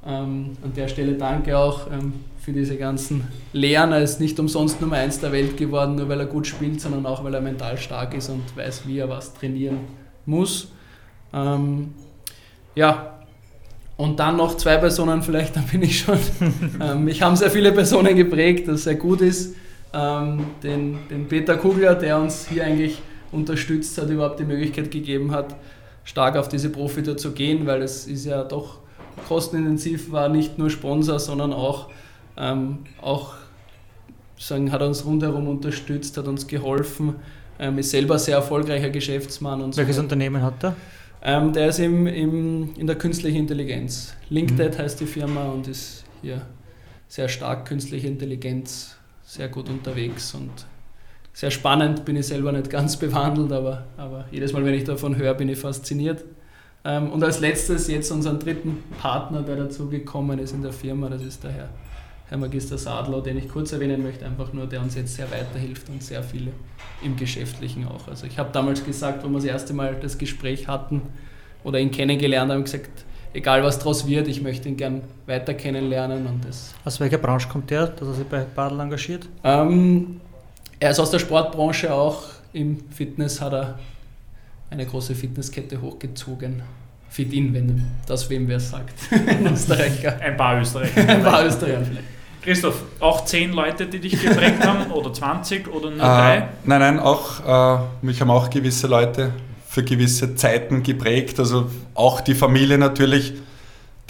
Ähm, 0.06 0.52
an 0.64 0.74
der 0.76 0.88
Stelle 0.88 1.14
danke 1.14 1.58
auch 1.58 1.91
ähm, 1.91 2.14
für 2.39 2.54
diese 2.54 2.78
ganzen 2.78 3.28
Lehren. 3.54 3.91
Er 3.91 4.04
ist 4.04 4.20
nicht 4.20 4.39
umsonst 4.39 4.80
Nummer 4.80 4.98
1 4.98 5.20
der 5.20 5.32
Welt 5.32 5.58
geworden, 5.58 5.96
nur 5.96 6.08
weil 6.10 6.20
er 6.20 6.28
gut 6.28 6.46
spielt, 6.46 6.80
sondern 6.80 7.08
auch 7.08 7.24
weil 7.24 7.34
er 7.34 7.41
mental 7.41 7.76
stark 7.80 8.14
ist 8.14 8.30
und 8.30 8.56
weiß, 8.56 8.86
wie 8.86 9.00
er 9.00 9.10
was 9.10 9.34
trainieren 9.34 9.80
muss. 10.28 10.72
Ähm, 11.34 11.96
ja, 12.76 13.22
und 13.98 14.20
dann 14.20 14.38
noch 14.38 14.58
zwei 14.58 14.78
Personen, 14.78 15.22
vielleicht, 15.22 15.56
da 15.56 15.62
bin 15.62 15.82
ich 15.84 16.00
schon. 16.00 16.18
ähm, 16.82 17.06
mich 17.06 17.22
haben 17.22 17.36
sehr 17.36 17.52
viele 17.52 17.72
Personen 17.72 18.16
geprägt, 18.16 18.68
das 18.68 18.84
sehr 18.84 18.96
gut 18.96 19.22
ist. 19.22 19.56
Ähm, 19.94 20.46
den, 20.64 20.98
den 21.10 21.28
Peter 21.28 21.56
Kugler, 21.56 21.96
der 21.96 22.18
uns 22.18 22.48
hier 22.48 22.66
eigentlich 22.66 23.02
unterstützt 23.32 23.98
hat, 24.00 24.10
überhaupt 24.10 24.39
die 24.39 24.46
Möglichkeit 24.46 24.89
gegeben 24.89 25.32
hat, 25.32 25.56
stark 26.04 26.36
auf 26.36 26.50
diese 26.50 26.70
Profitour 26.70 27.18
zu 27.18 27.32
gehen, 27.32 27.66
weil 27.66 27.82
es 27.82 28.08
ist 28.08 28.26
ja 28.26 28.44
doch 28.44 28.80
kostenintensiv 29.28 30.12
war, 30.12 30.30
nicht 30.30 30.58
nur 30.58 30.70
Sponsor, 30.70 31.20
sondern 31.20 31.54
auch 31.54 31.89
ähm, 32.38 32.80
auch 33.02 33.34
sagen, 34.38 34.72
hat 34.72 34.82
uns 34.82 35.06
rundherum 35.06 35.48
unterstützt, 35.48 36.18
hat 36.18 36.28
uns 36.28 36.48
geholfen, 36.48 37.16
ähm, 37.60 37.78
ist 37.78 37.91
selber 37.91 38.18
sehr 38.20 38.36
erfolgreicher 38.38 38.89
Geschäftsmann. 38.89 39.62
Und 39.62 39.78
Welches 39.78 39.96
so. 39.98 40.02
Unternehmen 40.02 40.41
hat 40.41 40.64
er? 40.64 40.76
Ähm, 41.26 41.53
der 41.53 41.69
ist 41.69 41.80
im, 41.80 42.05
im, 42.05 42.76
in 42.78 42.86
der 42.86 42.97
künstlichen 42.97 43.38
Intelligenz. 43.38 44.13
LinkedIn 44.30 44.71
mhm. 44.71 44.78
heißt 44.78 44.99
die 44.99 45.05
Firma 45.05 45.45
und 45.45 45.69
ist 45.69 46.03
hier 46.21 46.41
sehr 47.07 47.30
stark 47.30 47.65
künstliche 47.65 48.07
Intelligenz, 48.07 48.97
sehr 49.24 49.47
gut 49.47 49.69
unterwegs 49.69 50.36
und 50.36 50.51
sehr 51.32 51.49
spannend. 51.49 52.03
Bin 52.03 52.17
ich 52.17 52.28
selber 52.28 52.51
nicht 52.51 52.69
ganz 52.69 52.97
bewandelt, 52.99 53.53
aber, 53.53 53.86
aber 53.95 54.26
jedes 54.32 54.51
Mal, 54.51 54.65
wenn 54.65 54.74
ich 54.74 54.84
davon 54.84 55.15
höre, 55.15 55.34
bin 55.34 55.47
ich 55.47 55.57
fasziniert. 55.57 56.26
Ähm, 56.84 57.09
und 57.09 57.24
als 57.24 57.39
letztes 57.39 57.88
jetzt 57.88 58.11
unseren 58.11 58.39
dritten 58.39 58.84
Partner, 58.99 59.43
der 59.43 59.55
dazu 59.55 59.88
gekommen 59.88 60.39
ist 60.39 60.51
in 60.51 60.61
der 60.61 60.74
Firma, 60.74 61.07
das 61.07 61.21
ist 61.21 61.41
der 61.45 61.51
Herr 61.51 61.69
Herr 62.34 62.40
Magister 62.40 62.80
Sadler, 62.80 63.22
den 63.22 63.38
ich 63.38 63.48
kurz 63.48 63.74
erwähnen 63.74 64.02
möchte, 64.02 64.26
einfach 64.26 64.54
nur, 64.54 64.66
der 64.66 64.82
uns 64.82 64.96
jetzt 64.96 65.14
sehr 65.14 65.30
weiterhilft 65.30 65.88
und 65.90 66.02
sehr 66.02 66.24
viele 66.24 66.50
im 67.04 67.16
Geschäftlichen 67.16 67.88
auch. 67.88 68.08
Also 68.08 68.26
ich 68.26 68.40
habe 68.40 68.50
damals 68.52 68.84
gesagt, 68.84 69.24
wo 69.24 69.28
wir 69.28 69.36
das 69.36 69.44
erste 69.44 69.76
Mal 69.76 69.98
das 70.02 70.18
Gespräch 70.18 70.68
hatten 70.68 71.04
oder 71.64 71.78
ihn 71.78 71.92
kennengelernt 71.92 72.52
haben, 72.52 72.64
gesagt, 72.64 73.06
egal 73.34 73.62
was 73.64 73.78
daraus 73.78 74.08
wird, 74.08 74.28
ich 74.28 74.42
möchte 74.42 74.68
ihn 74.68 74.78
gern 74.78 75.02
weiter 75.28 75.54
kennenlernen. 75.54 76.26
Und 76.26 76.44
das 76.44 76.74
aus 76.84 77.00
welcher 77.00 77.20
Branche 77.20 77.48
kommt 77.50 77.70
der, 77.70 77.86
dass 77.86 78.08
er 78.08 78.14
sich 78.16 78.26
bei 78.26 78.40
Badel 78.40 78.80
engagiert? 78.80 79.30
Ähm, 79.44 80.20
er 80.80 80.90
ist 80.90 81.00
aus 81.00 81.12
der 81.12 81.20
Sportbranche 81.20 81.94
auch. 81.94 82.24
Im 82.52 82.80
Fitness 82.90 83.42
hat 83.42 83.54
er 83.54 83.80
eine 84.72 84.88
große 84.88 85.14
Fitnesskette 85.14 85.80
hochgezogen. 85.80 86.64
Fit-In, 87.10 87.54
wenn 87.54 87.92
das 88.08 88.28
wem 88.28 88.48
wer 88.48 88.60
sagt. 88.60 88.96
Ein 89.12 89.54
Österreicher. 89.54 90.20
Ein 90.20 90.36
paar 90.36 90.60
Österreicher. 90.60 91.08
Ein 91.08 91.22
paar 91.22 91.46
Österreicher 91.46 91.86
vielleicht. 91.86 92.12
Christoph, 92.44 92.76
auch 93.00 93.24
zehn 93.26 93.54
Leute, 93.54 93.86
die 93.88 94.00
dich 94.00 94.22
geprägt 94.22 94.66
haben 94.66 94.91
oder 94.91 95.14
20 95.14 95.68
oder 95.74 95.89
nur 95.89 96.00
äh, 96.00 96.02
drei? 96.02 96.50
Nein, 96.66 96.80
nein, 96.80 97.00
auch, 97.00 97.80
äh, 97.80 97.84
mich 98.02 98.20
haben 98.20 98.30
auch 98.30 98.50
gewisse 98.50 98.88
Leute 98.88 99.32
für 99.68 99.84
gewisse 99.84 100.36
Zeiten 100.36 100.84
geprägt. 100.84 101.39
Also 101.39 101.70
auch 101.96 102.22
die 102.22 102.36
Familie 102.36 102.78
natürlich, 102.78 103.34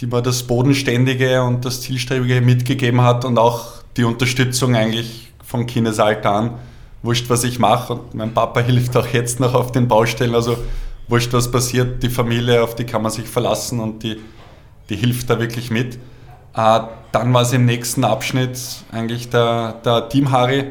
die 0.00 0.06
mir 0.06 0.20
das 0.20 0.42
Bodenständige 0.42 1.42
und 1.42 1.64
das 1.64 1.80
Zielstrebige 1.80 2.40
mitgegeben 2.40 3.00
hat 3.00 3.24
und 3.24 3.38
auch 3.38 3.82
die 3.96 4.04
Unterstützung 4.04 4.74
eigentlich 4.74 5.32
vom 5.44 5.66
Kindesalter 5.66 6.32
an. 6.32 6.50
Wurscht, 7.02 7.30
was 7.30 7.44
ich 7.44 7.58
mache 7.58 7.94
und 7.94 8.14
mein 8.14 8.34
Papa 8.34 8.60
hilft 8.60 8.96
auch 8.96 9.06
jetzt 9.06 9.38
noch 9.38 9.54
auf 9.54 9.72
den 9.72 9.88
Baustellen. 9.88 10.34
Also 10.34 10.58
wurscht, 11.08 11.32
was 11.32 11.50
passiert, 11.50 12.02
die 12.02 12.10
Familie, 12.10 12.62
auf 12.62 12.74
die 12.74 12.84
kann 12.84 13.02
man 13.02 13.12
sich 13.12 13.26
verlassen 13.26 13.78
und 13.78 14.02
die, 14.02 14.16
die 14.88 14.96
hilft 14.96 15.30
da 15.30 15.38
wirklich 15.38 15.70
mit. 15.70 15.98
Äh, 16.56 16.80
dann 17.12 17.32
war 17.32 17.42
es 17.42 17.52
im 17.52 17.64
nächsten 17.64 18.04
Abschnitt 18.04 18.58
eigentlich 18.92 19.30
der, 19.30 19.74
der 19.84 20.08
Team 20.08 20.30
Harry, 20.30 20.70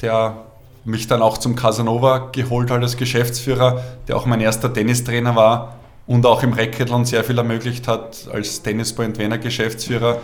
der 0.00 0.36
mich 0.84 1.06
dann 1.06 1.22
auch 1.22 1.38
zum 1.38 1.56
Casanova 1.56 2.30
geholt 2.32 2.70
hat 2.70 2.82
als 2.82 2.96
Geschäftsführer, 2.96 3.82
der 4.06 4.16
auch 4.16 4.26
mein 4.26 4.40
erster 4.40 4.72
Tennistrainer 4.72 5.34
war 5.34 5.76
und 6.06 6.26
auch 6.26 6.42
im 6.42 6.52
Racketlon 6.52 7.04
sehr 7.04 7.24
viel 7.24 7.38
ermöglicht 7.38 7.88
hat 7.88 8.28
als 8.32 8.62
Tennispoint 8.62 9.16
Trainer 9.16 9.38
Geschäftsführer, 9.38 10.18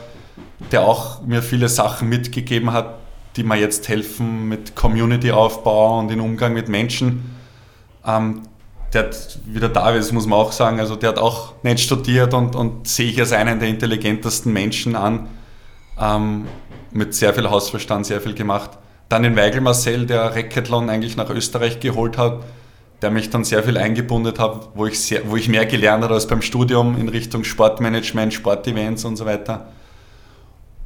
der 0.72 0.82
auch 0.82 1.22
mir 1.22 1.42
viele 1.42 1.68
Sachen 1.68 2.08
mitgegeben 2.08 2.72
hat, 2.72 2.94
die 3.36 3.44
mir 3.44 3.56
jetzt 3.56 3.88
helfen 3.88 4.48
mit 4.48 4.76
Community-Aufbau 4.76 6.00
und 6.00 6.10
im 6.10 6.20
Umgang 6.20 6.52
mit 6.52 6.68
Menschen. 6.68 7.36
Ähm, 8.06 8.42
der 8.92 9.04
hat, 9.04 9.38
wie 9.46 9.60
der 9.60 9.68
David, 9.68 10.00
das 10.00 10.12
muss 10.12 10.26
man 10.26 10.38
auch 10.38 10.52
sagen, 10.52 10.80
also 10.80 10.96
der 10.96 11.10
hat 11.10 11.18
auch 11.18 11.54
nicht 11.62 11.80
studiert 11.80 12.34
und, 12.34 12.56
und 12.56 12.88
sehe 12.88 13.10
ich 13.10 13.20
als 13.20 13.32
einen 13.32 13.60
der 13.60 13.68
intelligentesten 13.68 14.52
Menschen 14.52 14.96
an, 14.96 15.28
ähm, 16.00 16.46
mit 16.90 17.14
sehr 17.14 17.32
viel 17.32 17.48
Hausverstand, 17.48 18.06
sehr 18.06 18.20
viel 18.20 18.34
gemacht. 18.34 18.70
Dann 19.08 19.22
den 19.22 19.36
Weigel 19.36 19.60
Marcel, 19.60 20.06
der 20.06 20.34
Racketlon 20.34 20.90
eigentlich 20.90 21.16
nach 21.16 21.30
Österreich 21.30 21.78
geholt 21.78 22.18
hat, 22.18 22.42
der 23.02 23.10
mich 23.10 23.30
dann 23.30 23.44
sehr 23.44 23.62
viel 23.62 23.78
eingebunden 23.78 24.36
hat, 24.36 24.70
wo 24.74 24.86
ich, 24.86 25.00
sehr, 25.00 25.22
wo 25.30 25.36
ich 25.36 25.48
mehr 25.48 25.66
gelernt 25.66 26.04
habe 26.04 26.14
als 26.14 26.26
beim 26.26 26.42
Studium 26.42 26.98
in 26.98 27.08
Richtung 27.08 27.44
Sportmanagement, 27.44 28.34
Sportevents 28.34 29.04
und 29.04 29.16
so 29.16 29.24
weiter. 29.24 29.68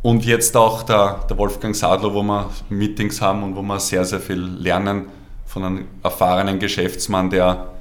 Und 0.02 0.26
jetzt 0.26 0.54
auch 0.56 0.82
der, 0.82 1.20
der 1.28 1.38
Wolfgang 1.38 1.74
Sadler, 1.74 2.12
wo 2.12 2.22
wir 2.22 2.50
Meetings 2.68 3.22
haben 3.22 3.42
und 3.42 3.56
wo 3.56 3.62
wir 3.62 3.80
sehr, 3.80 4.04
sehr 4.04 4.20
viel 4.20 4.38
lernen 4.38 5.06
von 5.46 5.64
einem 5.64 5.84
erfahrenen 6.02 6.58
Geschäftsmann, 6.58 7.30
der 7.30 7.73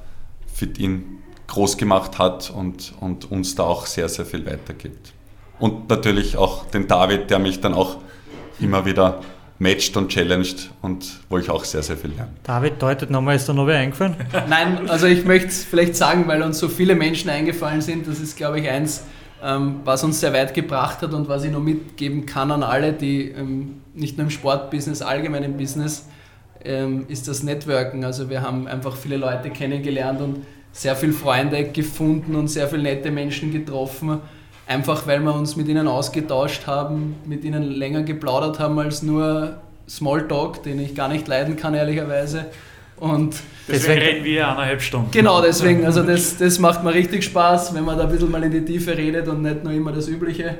Fit-In 0.63 1.19
groß 1.47 1.77
gemacht 1.77 2.19
hat 2.19 2.49
und, 2.49 2.93
und 2.99 3.29
uns 3.29 3.55
da 3.55 3.63
auch 3.63 3.85
sehr, 3.85 4.07
sehr 4.07 4.25
viel 4.25 4.45
weitergibt. 4.45 5.13
Und 5.59 5.89
natürlich 5.89 6.37
auch 6.37 6.65
den 6.67 6.87
David, 6.87 7.29
der 7.29 7.39
mich 7.39 7.59
dann 7.59 7.73
auch 7.73 7.97
immer 8.59 8.85
wieder 8.85 9.19
matcht 9.59 9.95
und 9.97 10.09
challenged 10.09 10.71
und 10.81 11.19
wo 11.29 11.37
ich 11.37 11.49
auch 11.49 11.63
sehr, 11.63 11.83
sehr 11.83 11.97
viel 11.97 12.11
lerne. 12.11 12.31
David, 12.43 12.81
deutet 12.81 13.09
nochmal, 13.09 13.35
ist 13.35 13.47
da 13.47 13.53
noch 13.53 13.67
wer 13.67 13.77
eingefallen? 13.77 14.15
Nein, 14.49 14.89
also 14.89 15.05
ich 15.05 15.25
möchte 15.25 15.49
es 15.49 15.63
vielleicht 15.63 15.95
sagen, 15.95 16.27
weil 16.27 16.41
uns 16.41 16.59
so 16.59 16.69
viele 16.69 16.95
Menschen 16.95 17.29
eingefallen 17.29 17.81
sind, 17.81 18.07
das 18.07 18.19
ist, 18.19 18.35
glaube 18.35 18.59
ich, 18.59 18.69
eins, 18.69 19.03
ähm, 19.43 19.81
was 19.83 20.03
uns 20.03 20.21
sehr 20.21 20.33
weit 20.33 20.53
gebracht 20.53 21.01
hat 21.01 21.13
und 21.13 21.27
was 21.27 21.43
ich 21.43 21.51
noch 21.51 21.61
mitgeben 21.61 22.25
kann 22.25 22.51
an 22.51 22.63
alle, 22.63 22.93
die 22.93 23.29
ähm, 23.29 23.81
nicht 23.93 24.17
nur 24.17 24.25
im 24.25 24.31
Sportbusiness, 24.31 25.01
allgemein 25.01 25.43
im 25.43 25.57
Business, 25.57 26.07
ähm, 26.65 27.05
ist 27.07 27.27
das 27.27 27.43
Networken. 27.43 28.03
Also 28.03 28.29
wir 28.29 28.41
haben 28.41 28.67
einfach 28.67 28.95
viele 28.95 29.17
Leute 29.17 29.49
kennengelernt 29.49 30.21
und 30.21 30.45
sehr 30.71 30.95
viele 30.95 31.13
Freunde 31.13 31.65
gefunden 31.65 32.35
und 32.35 32.47
sehr 32.47 32.67
viele 32.67 32.83
nette 32.83 33.11
Menschen 33.11 33.51
getroffen, 33.51 34.19
einfach 34.67 35.05
weil 35.05 35.19
wir 35.21 35.33
uns 35.33 35.55
mit 35.55 35.67
ihnen 35.67 35.87
ausgetauscht 35.87 36.65
haben, 36.65 37.15
mit 37.25 37.43
ihnen 37.43 37.63
länger 37.63 38.03
geplaudert 38.03 38.59
haben 38.59 38.79
als 38.79 39.03
nur 39.03 39.57
Smalltalk, 39.87 40.63
den 40.63 40.79
ich 40.79 40.95
gar 40.95 41.09
nicht 41.09 41.27
leiden 41.27 41.55
kann, 41.55 41.73
ehrlicherweise. 41.75 42.45
Und 42.97 43.35
deswegen, 43.67 43.73
deswegen 43.73 44.01
reden 44.01 44.25
wir 44.25 44.47
eineinhalb 44.47 44.81
Stunden. 44.81 45.11
Genau, 45.11 45.41
deswegen, 45.41 45.85
also 45.85 46.03
das, 46.03 46.37
das 46.37 46.57
macht 46.59 46.83
mir 46.83 46.93
richtig 46.93 47.23
Spaß, 47.23 47.75
wenn 47.75 47.83
man 47.83 47.97
da 47.97 48.05
ein 48.05 48.09
bisschen 48.09 48.31
mal 48.31 48.43
in 48.43 48.51
die 48.51 48.63
Tiefe 48.65 48.97
redet 48.97 49.27
und 49.27 49.41
nicht 49.41 49.63
nur 49.63 49.73
immer 49.73 49.91
das 49.91 50.07
Übliche. 50.07 50.59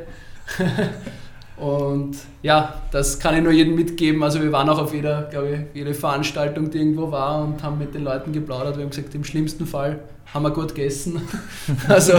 Und 1.58 2.18
ja, 2.42 2.82
das 2.92 3.20
kann 3.20 3.36
ich 3.36 3.44
nur 3.44 3.52
jedem 3.52 3.76
mitgeben. 3.76 4.24
Also 4.24 4.42
wir 4.42 4.52
waren 4.52 4.68
auch 4.70 4.80
auf 4.80 4.94
jeder, 4.94 5.24
glaube 5.24 5.50
ich, 5.50 5.60
jede 5.76 5.94
Veranstaltung, 5.94 6.72
die 6.72 6.80
irgendwo 6.80 7.12
war 7.12 7.44
und 7.44 7.62
haben 7.62 7.78
mit 7.78 7.94
den 7.94 8.04
Leuten 8.04 8.34
geplaudert. 8.34 8.78
Wir 8.78 8.84
haben 8.84 8.90
gesagt, 8.90 9.14
im 9.14 9.24
schlimmsten 9.24 9.68
Fall 9.68 10.00
haben 10.34 10.44
wir 10.44 10.52
gut 10.52 10.74
gegessen. 10.74 11.22
also 11.88 12.14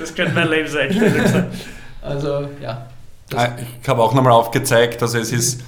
das 0.00 0.14
könnte 0.14 0.32
mein 0.34 0.48
Lebenseinstellung 0.48 1.26
sein. 1.26 1.46
Also 2.00 2.48
ja. 2.62 2.86
Ah, 3.34 3.48
ich 3.82 3.88
habe 3.88 4.02
auch 4.02 4.14
nochmal 4.14 4.32
aufgezeigt, 4.32 5.02
also 5.02 5.18
es 5.18 5.32
ist 5.32 5.60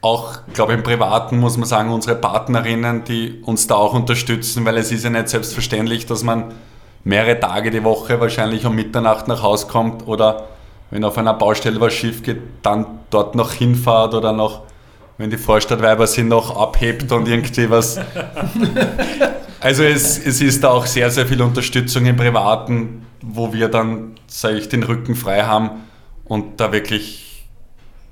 auch, 0.00 0.38
glaube 0.54 0.72
ich, 0.72 0.78
im 0.78 0.84
Privaten 0.84 1.38
muss 1.38 1.58
man 1.58 1.68
sagen, 1.68 1.90
unsere 1.90 2.16
Partnerinnen, 2.16 3.04
die 3.04 3.42
uns 3.44 3.66
da 3.66 3.74
auch 3.74 3.92
unterstützen, 3.92 4.64
weil 4.64 4.78
es 4.78 4.92
ist 4.92 5.04
ja 5.04 5.10
nicht 5.10 5.28
selbstverständlich, 5.28 6.06
dass 6.06 6.22
man 6.22 6.54
mehrere 7.04 7.38
Tage 7.38 7.70
die 7.70 7.84
Woche 7.84 8.20
wahrscheinlich 8.20 8.64
um 8.64 8.74
Mitternacht 8.74 9.28
nach 9.28 9.42
Hause 9.42 9.66
kommt 9.66 10.06
oder 10.06 10.48
wenn 10.90 11.04
auf 11.04 11.18
einer 11.18 11.34
Baustelle 11.34 11.80
was 11.80 11.94
schief 11.94 12.22
geht, 12.22 12.40
dann 12.62 12.86
dort 13.10 13.34
noch 13.34 13.52
hinfahrt 13.52 14.14
oder 14.14 14.32
noch, 14.32 14.62
wenn 15.18 15.30
die 15.30 15.38
Vorstadtweiber 15.38 16.06
sind, 16.06 16.28
noch 16.28 16.56
abhebt 16.56 17.10
und 17.12 17.28
irgendwie 17.28 17.70
was. 17.70 17.98
Also 19.58 19.82
es, 19.82 20.18
es 20.24 20.40
ist 20.42 20.62
da 20.62 20.68
auch 20.68 20.86
sehr, 20.86 21.10
sehr 21.10 21.26
viel 21.26 21.40
Unterstützung 21.42 22.06
im 22.06 22.14
Privaten, 22.16 23.06
wo 23.22 23.52
wir 23.52 23.68
dann, 23.68 24.14
sage 24.26 24.58
ich, 24.58 24.68
den 24.68 24.82
Rücken 24.82 25.16
frei 25.16 25.42
haben 25.42 25.84
und 26.24 26.60
da 26.60 26.72
wirklich 26.72 27.46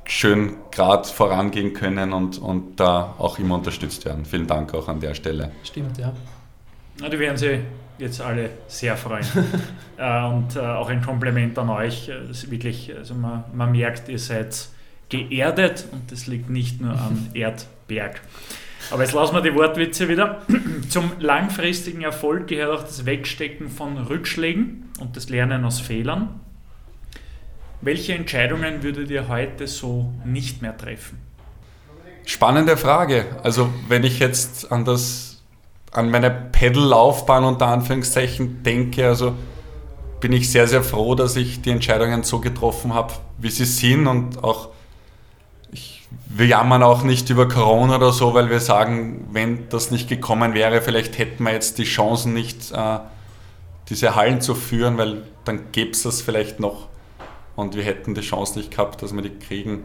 schön 0.05 0.57
gerade 0.71 1.07
vorangehen 1.07 1.73
können 1.73 2.13
und, 2.13 2.39
und 2.39 2.81
da 2.81 3.15
auch 3.19 3.39
immer 3.39 3.57
unterstützt 3.57 4.05
werden. 4.05 4.25
Vielen 4.25 4.47
Dank 4.47 4.75
auch 4.75 4.89
an 4.89 5.01
der 5.01 5.15
Stelle. 5.15 5.53
Stimmt, 5.63 5.99
ja. 5.99 6.13
Na, 7.01 7.09
die 7.09 7.19
werden 7.19 7.37
Sie 7.37 7.61
jetzt 7.99 8.21
alle 8.21 8.51
sehr 8.69 8.97
freuen. 8.97 9.27
äh, 9.97 10.25
und 10.27 10.57
äh, 10.57 10.61
auch 10.61 10.89
ein 10.89 11.03
Kompliment 11.03 11.59
an 11.59 11.69
euch. 11.71 12.11
Das 12.29 12.51
wirklich, 12.51 12.93
also 12.97 13.15
man, 13.15 13.45
man 13.55 13.73
merkt, 13.73 14.09
ihr 14.09 14.19
seid 14.19 14.69
geerdet 15.09 15.87
und 15.93 16.11
das 16.11 16.27
liegt 16.27 16.51
nicht 16.51 16.81
nur 16.81 16.93
am 16.93 17.29
Erdberg. 17.35 18.21
Aber 18.91 19.03
jetzt 19.03 19.15
lassen 19.15 19.35
wir 19.35 19.41
die 19.41 19.55
Wortwitze 19.55 20.09
wieder. 20.09 20.43
Zum 20.89 21.13
langfristigen 21.19 22.03
Erfolg 22.03 22.49
gehört 22.49 22.79
auch 22.79 22.83
das 22.83 23.07
Wegstecken 23.07 23.71
von 23.71 23.97
Rückschlägen 23.97 24.91
und 25.01 25.17
das 25.17 25.31
Lernen 25.31 25.65
aus 25.65 25.81
Fehlern. 25.81 26.41
Welche 27.81 28.15
Entscheidungen 28.15 28.83
würdet 28.83 29.11
ihr 29.11 29.29
heute 29.29 29.67
so 29.67 30.13
nicht 30.25 30.63
mehr 30.63 30.77
treffen? 30.77 31.19
Spannende 32.27 32.77
Frage. 32.77 33.27
Also 33.43 33.73
wenn 33.89 34.05
ich 34.05 34.19
jetzt 34.19 34.73
an 34.73 34.85
das 34.85 35.34
an 35.95 36.11
meine 36.11 36.31
Pedal-Laufbahn 36.31 37.45
unter 37.45 37.69
Anführungszeichen 37.69 38.63
denke, 38.63 39.07
also 39.07 39.33
bin 40.21 40.33
ich 40.33 40.51
sehr, 40.51 40.67
sehr 40.67 40.83
froh, 40.83 41.15
dass 41.15 41.37
ich 41.37 41.63
die 41.63 41.71
Entscheidungen 41.71 42.25
so 42.25 42.41
getroffen 42.41 42.95
habe, 42.95 43.15
wie 43.39 43.51
sie 43.51 43.65
sind 43.65 44.07
und 44.07 44.43
auch 44.43 44.69
ich, 45.71 46.07
wir 46.29 46.47
jammern 46.47 46.83
auch 46.83 47.03
nicht 47.05 47.31
über 47.31 47.49
Corona 47.49 47.97
oder 47.97 48.13
so, 48.13 48.35
weil 48.35 48.51
wir 48.51 48.61
sagen, 48.61 49.29
wenn 49.33 49.69
das 49.69 49.91
nicht 49.91 50.09
gekommen 50.09 50.55
wäre, 50.55 50.83
vielleicht 50.83 51.19
hätten 51.19 51.45
wir 51.45 51.53
jetzt 51.53 51.79
die 51.79 51.85
Chancen 51.85 52.35
nicht, 52.35 52.73
äh, 52.73 52.99
diese 53.89 54.15
Hallen 54.15 54.41
zu 54.41 54.55
führen, 54.55 54.99
weil 54.99 55.23
dann 55.45 55.71
gäbe 55.73 55.93
es 55.93 56.03
das 56.03 56.23
vielleicht 56.23 56.59
noch 56.59 56.89
und 57.55 57.77
wir 57.77 57.85
hätten 57.85 58.15
die 58.15 58.21
Chance 58.23 58.59
nicht 58.59 58.73
gehabt, 58.73 59.03
dass 59.03 59.15
wir 59.15 59.23
die 59.23 59.39
kriegen. 59.39 59.85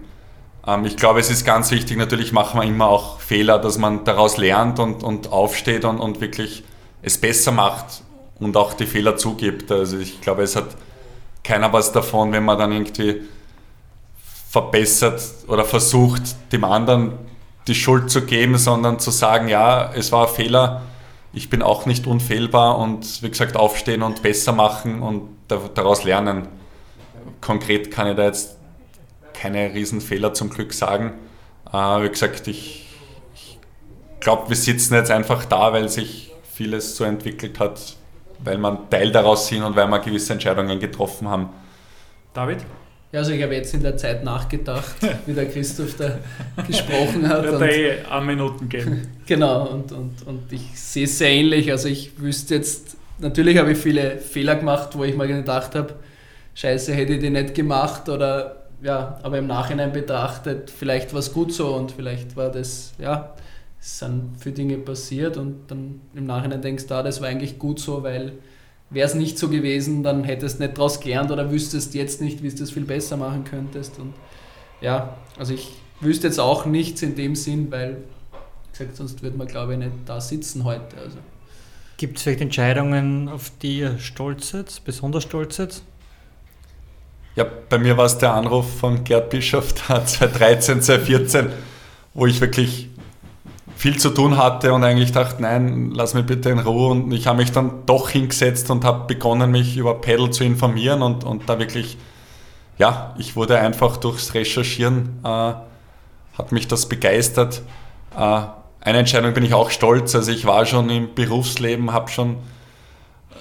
Ähm, 0.65 0.85
ich 0.85 0.97
glaube, 0.97 1.19
es 1.19 1.29
ist 1.29 1.45
ganz 1.45 1.71
wichtig, 1.71 1.97
natürlich 1.97 2.31
machen 2.31 2.59
wir 2.59 2.67
immer 2.67 2.87
auch 2.87 3.19
Fehler, 3.19 3.59
dass 3.59 3.77
man 3.77 4.03
daraus 4.03 4.37
lernt 4.37 4.79
und, 4.79 5.03
und 5.03 5.31
aufsteht 5.31 5.85
und, 5.85 5.99
und 5.99 6.21
wirklich 6.21 6.63
es 7.01 7.17
besser 7.17 7.51
macht 7.51 8.03
und 8.39 8.57
auch 8.57 8.73
die 8.73 8.85
Fehler 8.85 9.17
zugibt. 9.17 9.71
Also 9.71 9.97
ich 9.97 10.21
glaube, 10.21 10.43
es 10.43 10.55
hat 10.55 10.75
keiner 11.43 11.71
was 11.71 11.91
davon, 11.91 12.31
wenn 12.31 12.43
man 12.43 12.57
dann 12.57 12.71
irgendwie 12.71 13.21
verbessert 14.49 15.21
oder 15.47 15.63
versucht, 15.63 16.23
dem 16.51 16.63
anderen 16.63 17.13
die 17.67 17.75
Schuld 17.75 18.09
zu 18.09 18.25
geben, 18.25 18.57
sondern 18.57 18.99
zu 18.99 19.11
sagen, 19.11 19.47
ja, 19.47 19.91
es 19.93 20.11
war 20.11 20.27
ein 20.27 20.33
Fehler, 20.33 20.81
ich 21.33 21.49
bin 21.49 21.61
auch 21.61 21.85
nicht 21.85 22.07
unfehlbar 22.07 22.79
und 22.79 23.21
wie 23.21 23.29
gesagt 23.29 23.55
aufstehen 23.55 24.01
und 24.01 24.23
besser 24.23 24.51
machen 24.51 25.03
und 25.03 25.29
daraus 25.47 26.03
lernen 26.03 26.47
konkret 27.41 27.91
kann 27.91 28.07
ich 28.07 28.15
da 28.15 28.25
jetzt 28.25 28.57
keine 29.39 29.73
Riesenfehler 29.73 30.33
zum 30.33 30.49
Glück 30.49 30.73
sagen. 30.73 31.13
Äh, 31.71 31.77
wie 31.77 32.09
gesagt, 32.09 32.47
ich, 32.47 32.87
ich 33.33 33.57
glaube, 34.19 34.49
wir 34.49 34.55
sitzen 34.55 34.95
jetzt 34.95 35.11
einfach 35.11 35.45
da, 35.45 35.71
weil 35.71 35.87
sich 35.87 36.31
vieles 36.53 36.97
so 36.97 37.05
entwickelt 37.05 37.57
hat, 37.59 37.95
weil 38.39 38.57
man 38.57 38.89
Teil 38.89 39.11
daraus 39.11 39.47
sind 39.47 39.63
und 39.63 39.75
weil 39.75 39.87
wir 39.87 39.99
gewisse 39.99 40.33
Entscheidungen 40.33 40.79
getroffen 40.79 41.29
haben. 41.29 41.49
David? 42.33 42.59
Ja, 43.11 43.19
also 43.19 43.31
ich 43.31 43.41
habe 43.41 43.55
jetzt 43.55 43.73
in 43.73 43.81
der 43.81 43.97
Zeit 43.97 44.23
nachgedacht, 44.23 44.95
wie 45.25 45.33
der 45.33 45.49
Christoph 45.49 45.95
da 45.97 46.19
gesprochen 46.67 47.27
hat. 47.27 47.43
Wird 47.43 47.61
eh 47.61 48.01
an 48.09 48.25
Minuten 48.25 48.67
geben. 48.67 49.07
Genau, 49.25 49.67
und, 49.67 49.91
und, 49.91 50.25
und 50.25 50.51
ich 50.51 50.79
sehe 50.79 51.05
es 51.05 51.19
sehr 51.19 51.29
ähnlich. 51.29 51.71
Also 51.71 51.87
ich 51.87 52.19
wüsste 52.19 52.55
jetzt, 52.55 52.97
natürlich 53.19 53.59
habe 53.59 53.73
ich 53.73 53.77
viele 53.77 54.17
Fehler 54.17 54.55
gemacht, 54.55 54.89
wo 54.97 55.03
ich 55.03 55.15
mal 55.15 55.27
gedacht 55.27 55.75
habe, 55.75 55.93
scheiße, 56.55 56.93
hätte 56.93 57.13
ich 57.13 57.19
die 57.19 57.29
nicht 57.29 57.53
gemacht 57.53 58.09
oder 58.09 58.58
ja, 58.81 59.19
aber 59.23 59.37
im 59.37 59.47
Nachhinein 59.47 59.91
betrachtet, 59.91 60.69
vielleicht 60.69 61.13
war 61.13 61.19
es 61.19 61.33
gut 61.33 61.53
so 61.53 61.75
und 61.75 61.91
vielleicht 61.91 62.35
war 62.35 62.49
das, 62.49 62.93
ja, 62.97 63.35
es 63.79 63.99
sind 63.99 64.37
für 64.39 64.51
Dinge 64.51 64.77
passiert 64.77 65.37
und 65.37 65.67
dann 65.67 66.01
im 66.13 66.25
Nachhinein 66.25 66.61
denkst 66.61 66.87
du, 66.87 66.95
ah, 66.95 67.03
das 67.03 67.21
war 67.21 67.27
eigentlich 67.27 67.59
gut 67.59 67.79
so, 67.79 68.03
weil 68.03 68.33
wäre 68.89 69.07
es 69.07 69.15
nicht 69.15 69.37
so 69.37 69.49
gewesen, 69.49 70.03
dann 70.03 70.23
hättest 70.23 70.59
du 70.59 70.63
nicht 70.63 70.77
daraus 70.77 70.99
gelernt 70.99 71.31
oder 71.31 71.51
wüsstest 71.51 71.93
jetzt 71.93 72.21
nicht, 72.21 72.41
wie 72.41 72.49
du 72.49 72.55
das 72.55 72.71
viel 72.71 72.85
besser 72.85 73.17
machen 73.17 73.43
könntest. 73.43 73.99
Und 73.99 74.13
ja, 74.81 75.15
also 75.37 75.53
ich 75.53 75.71
wüsste 75.99 76.27
jetzt 76.27 76.39
auch 76.39 76.65
nichts 76.65 77.01
in 77.01 77.15
dem 77.15 77.35
Sinn, 77.35 77.71
weil, 77.71 77.97
wie 77.97 78.77
gesagt, 78.77 78.97
sonst 78.97 79.21
würde 79.21 79.37
man 79.37 79.47
glaube 79.47 79.73
ich 79.73 79.79
nicht 79.79 79.91
da 80.05 80.19
sitzen 80.19 80.63
heute. 80.63 80.97
Also. 80.97 81.17
Gibt 81.97 82.17
es 82.17 82.23
vielleicht 82.23 82.41
Entscheidungen, 82.41 83.27
auf 83.29 83.51
die 83.61 83.79
ihr 83.79 83.99
stolz 83.99 84.49
seid, 84.49 84.81
besonders 84.85 85.23
stolz 85.23 85.57
seid? 85.57 85.81
Ja, 87.39 87.45
bei 87.69 87.77
mir 87.77 87.95
war 87.95 88.03
es 88.03 88.17
der 88.17 88.33
Anruf 88.33 88.79
von 88.79 89.05
Gerd 89.05 89.29
Bischof 89.29 89.73
2013, 89.73 90.81
2014, 90.81 91.47
wo 92.13 92.25
ich 92.25 92.41
wirklich 92.41 92.89
viel 93.77 93.97
zu 93.97 94.09
tun 94.09 94.35
hatte 94.35 94.73
und 94.73 94.83
eigentlich 94.83 95.13
dachte, 95.13 95.41
nein, 95.41 95.91
lass 95.91 96.13
mich 96.15 96.25
bitte 96.25 96.49
in 96.49 96.59
Ruhe. 96.59 96.89
Und 96.89 97.13
ich 97.13 97.27
habe 97.27 97.37
mich 97.37 97.53
dann 97.53 97.85
doch 97.85 98.09
hingesetzt 98.09 98.69
und 98.71 98.83
habe 98.83 99.07
begonnen, 99.07 99.51
mich 99.51 99.77
über 99.77 100.01
Pedal 100.01 100.31
zu 100.31 100.43
informieren 100.43 101.01
und, 101.01 101.23
und 101.23 101.47
da 101.47 101.59
wirklich, 101.59 101.97
ja, 102.77 103.15
ich 103.17 103.37
wurde 103.37 103.57
einfach 103.57 103.95
durchs 103.95 104.33
Recherchieren, 104.33 105.21
äh, 105.23 105.27
hat 106.37 106.51
mich 106.51 106.67
das 106.67 106.89
begeistert. 106.89 107.61
Äh, 108.17 108.41
eine 108.81 108.97
Entscheidung 108.97 109.33
bin 109.33 109.45
ich 109.45 109.53
auch 109.53 109.69
stolz. 109.69 110.13
Also 110.13 110.29
ich 110.33 110.45
war 110.45 110.65
schon 110.65 110.89
im 110.89 111.15
Berufsleben, 111.15 111.93
habe 111.93 112.11
schon 112.11 112.35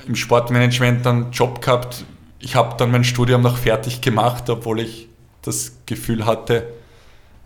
im 0.07 0.15
Sportmanagement 0.15 1.05
einen 1.05 1.33
Job 1.33 1.61
gehabt, 1.61 2.05
ich 2.41 2.55
habe 2.55 2.77
dann 2.77 2.91
mein 2.91 3.05
Studium 3.05 3.43
noch 3.43 3.57
fertig 3.57 4.01
gemacht, 4.01 4.49
obwohl 4.51 4.81
ich 4.81 5.09
das 5.43 5.73
Gefühl 5.87 6.27
hatte, 6.27 6.69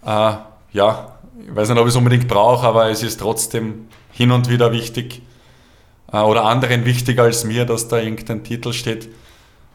äh, 0.04 0.32
ja, 0.72 1.12
ich 1.46 1.54
weiß 1.54 1.68
nicht, 1.68 1.78
ob 1.78 1.86
ich 1.86 1.92
es 1.92 1.96
unbedingt 1.96 2.28
brauche, 2.28 2.66
aber 2.66 2.90
es 2.90 3.02
ist 3.02 3.20
trotzdem 3.20 3.86
hin 4.10 4.30
und 4.30 4.48
wieder 4.48 4.72
wichtig 4.72 5.22
äh, 6.12 6.18
oder 6.18 6.44
anderen 6.44 6.84
wichtiger 6.84 7.24
als 7.24 7.44
mir, 7.44 7.64
dass 7.64 7.88
da 7.88 7.98
irgendein 7.98 8.44
Titel 8.44 8.72
steht. 8.72 9.08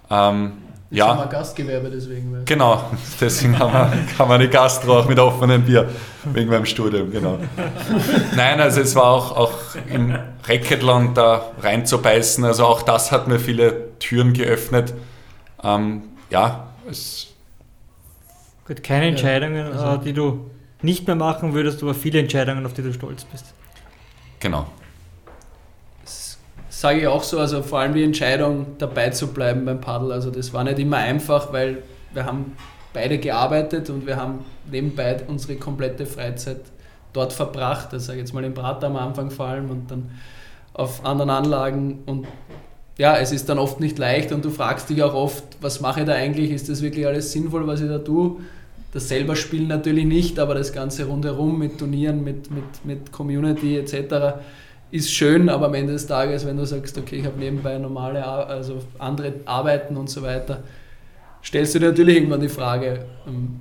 Ähm, 0.10 0.53
Jetzt 0.89 0.99
ja. 0.99 1.07
haben 1.07 1.19
wir 1.19 1.26
Gastgewerbe 1.26 1.89
deswegen. 1.89 2.34
Weißt. 2.34 2.45
Genau, 2.45 2.81
deswegen 3.19 3.60
haben 3.60 3.73
wir, 3.73 4.18
haben 4.19 4.30
wir 4.30 4.35
eine 4.35 4.48
Gastro 4.48 4.99
auch 4.99 5.07
mit 5.10 5.19
offenem 5.19 5.64
Bier, 5.64 5.89
wegen 6.23 6.49
meinem 6.49 6.65
Studium, 6.65 7.11
genau. 7.11 7.39
Nein, 8.38 8.61
also 8.61 8.80
es 8.80 8.95
war 8.95 9.03
auch, 9.03 9.35
auch 9.35 9.53
im 9.89 10.18
Racketlon 10.45 11.14
da 11.14 11.52
reinzubeißen, 11.61 12.45
also 12.45 12.65
auch 12.65 12.84
das 12.84 13.11
hat 13.11 13.27
mir 13.27 13.38
viele 13.38 13.86
Türen 13.99 14.34
geöffnet. 14.34 14.94
Ähm, 15.64 16.03
ja, 16.30 16.69
es... 16.90 17.34
Gut, 18.68 18.84
keine 18.84 19.07
Entscheidungen, 19.07 19.65
also, 19.65 20.02
äh, 20.02 20.03
die 20.03 20.14
du 20.14 20.49
nicht 20.82 21.07
mehr 21.07 21.15
machen 21.15 21.53
würdest, 21.53 21.82
aber 21.82 21.94
viele 21.94 22.19
Entscheidungen, 22.19 22.65
auf 22.65 22.74
die 22.74 22.82
du 22.82 22.94
stolz 22.94 23.24
bist. 23.24 23.53
Genau 24.40 24.68
sage 26.78 26.99
ich 26.99 27.07
auch 27.07 27.24
so, 27.24 27.40
also 27.40 27.64
vor 27.64 27.80
allem 27.80 27.95
die 27.95 28.03
Entscheidung 28.03 28.78
dabei 28.78 29.10
zu 29.10 29.34
bleiben 29.34 29.65
beim 29.65 29.82
Paddel, 29.82 30.11
also 30.11 30.30
das 30.30 30.53
war 30.53 30.64
nicht 30.64 30.78
immer 30.78 30.98
einfach, 30.98 31.52
weil 31.52 31.82
wir 32.14 32.26
haben 32.26 32.56
beide 32.94 33.18
gearbeitet 33.18 33.90
und 33.90 34.06
wir 34.06 34.15
haben 34.15 34.45
nebenbei 34.69 35.18
unsere 35.28 35.56
komplette 35.56 36.06
Freizeit 36.06 36.61
dort 37.14 37.34
verbracht, 37.34 37.94
also 37.94 38.14
jetzt 38.14 38.32
mal 38.32 38.44
im 38.44 38.53
Prater 38.53 38.88
am 38.88 38.95
Anfang 38.95 39.32
vor 39.32 39.48
allem 39.48 39.72
und 39.72 39.90
dann 39.90 40.11
auf 40.74 41.03
anderen 41.03 41.32
Anlagen 41.32 42.03
und 42.06 42.28
ja, 42.98 43.18
es 43.18 43.32
ist 43.32 43.48
dann 43.49 43.60
oft 43.60 43.80
nicht 43.80 43.98
leicht 43.98 44.32
und 44.32 44.44
du 44.44 44.49
fragst 44.49 44.90
dich 44.90 45.03
auch 45.03 45.14
oft, 45.14 45.44
was 45.61 45.82
mache 45.82 46.02
ich 46.02 46.06
da 46.06 46.14
eigentlich, 46.14 46.52
ist 46.52 46.69
das 46.69 46.82
wirklich 46.82 47.06
alles 47.06 47.32
sinnvoll, 47.32 47.68
was 47.68 47.82
ich 47.82 47.88
da 47.88 47.99
tue? 47.99 48.38
Das 48.94 49.10
selber 49.10 49.36
Spielen 49.36 49.68
natürlich 49.68 50.06
nicht, 50.06 50.40
aber 50.40 50.56
das 50.56 50.74
Ganze 50.74 51.06
rundherum 51.06 51.60
mit 51.60 51.78
Turnieren, 51.78 52.24
mit, 52.24 52.49
mit, 52.49 52.86
mit 52.86 53.11
Community 53.11 53.78
etc 53.78 54.40
ist 54.91 55.11
schön, 55.11 55.49
aber 55.49 55.68
am 55.68 55.74
Ende 55.74 55.94
des 55.94 56.07
Tages, 56.07 56.45
wenn 56.45 56.57
du 56.57 56.65
sagst, 56.65 56.98
okay, 56.98 57.18
ich 57.18 57.26
habe 57.26 57.38
nebenbei 57.38 57.78
normale, 57.78 58.26
also 58.26 58.80
andere 58.99 59.34
Arbeiten 59.45 59.98
und 59.98 60.10
so 60.10 60.22
weiter, 60.22 60.64
stellst 61.44 61.76
du 61.76 61.80
dir 61.80 61.90
natürlich 61.90 62.15
irgendwann 62.15 62.40
die 62.40 62.49
Frage, 62.49 63.06
ähm, 63.28 63.60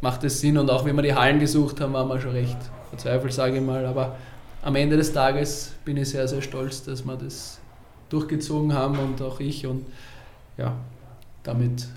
macht 0.00 0.24
es 0.24 0.40
Sinn? 0.40 0.58
Und 0.58 0.70
auch 0.70 0.84
wenn 0.84 0.96
wir 0.96 1.02
die 1.02 1.14
Hallen 1.14 1.38
gesucht 1.38 1.80
haben, 1.80 1.92
waren 1.92 2.08
wir 2.08 2.20
schon 2.20 2.32
recht 2.32 2.58
verzweifelt, 2.90 3.32
sage 3.32 3.56
ich 3.56 3.62
mal. 3.62 3.86
Aber 3.86 4.16
am 4.62 4.74
Ende 4.74 4.96
des 4.96 5.12
Tages 5.12 5.72
bin 5.84 5.96
ich 5.96 6.10
sehr, 6.10 6.26
sehr 6.26 6.42
stolz, 6.42 6.82
dass 6.82 7.04
wir 7.04 7.16
das 7.16 7.60
durchgezogen 8.14 8.72
haben 8.72 8.98
und 8.98 9.20
auch 9.20 9.40
ich. 9.40 9.66
Und 9.66 9.84
ja, 10.56 10.76
damit 11.42 11.88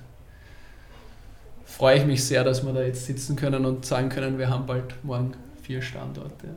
freue 1.65 1.99
ich 1.99 2.05
mich 2.05 2.23
sehr, 2.23 2.43
dass 2.43 2.65
wir 2.65 2.73
da 2.73 2.81
jetzt 2.81 3.05
sitzen 3.05 3.35
können 3.35 3.65
und 3.65 3.85
sagen 3.85 4.09
können, 4.09 4.37
wir 4.37 4.49
haben 4.49 4.65
bald 4.65 5.03
morgen 5.03 5.33
vier 5.61 5.81
Standorte. 5.81 6.47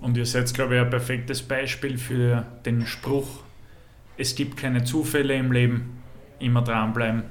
Und 0.00 0.16
ihr 0.16 0.26
seid, 0.26 0.52
glaube 0.54 0.76
ich, 0.76 0.80
ein 0.80 0.90
perfektes 0.90 1.42
Beispiel 1.42 1.98
für 1.98 2.46
den 2.64 2.86
Spruch, 2.86 3.42
es 4.16 4.34
gibt 4.34 4.58
keine 4.58 4.84
Zufälle 4.84 5.34
im 5.34 5.50
Leben, 5.50 6.02
immer 6.38 6.62
dranbleiben. 6.62 7.22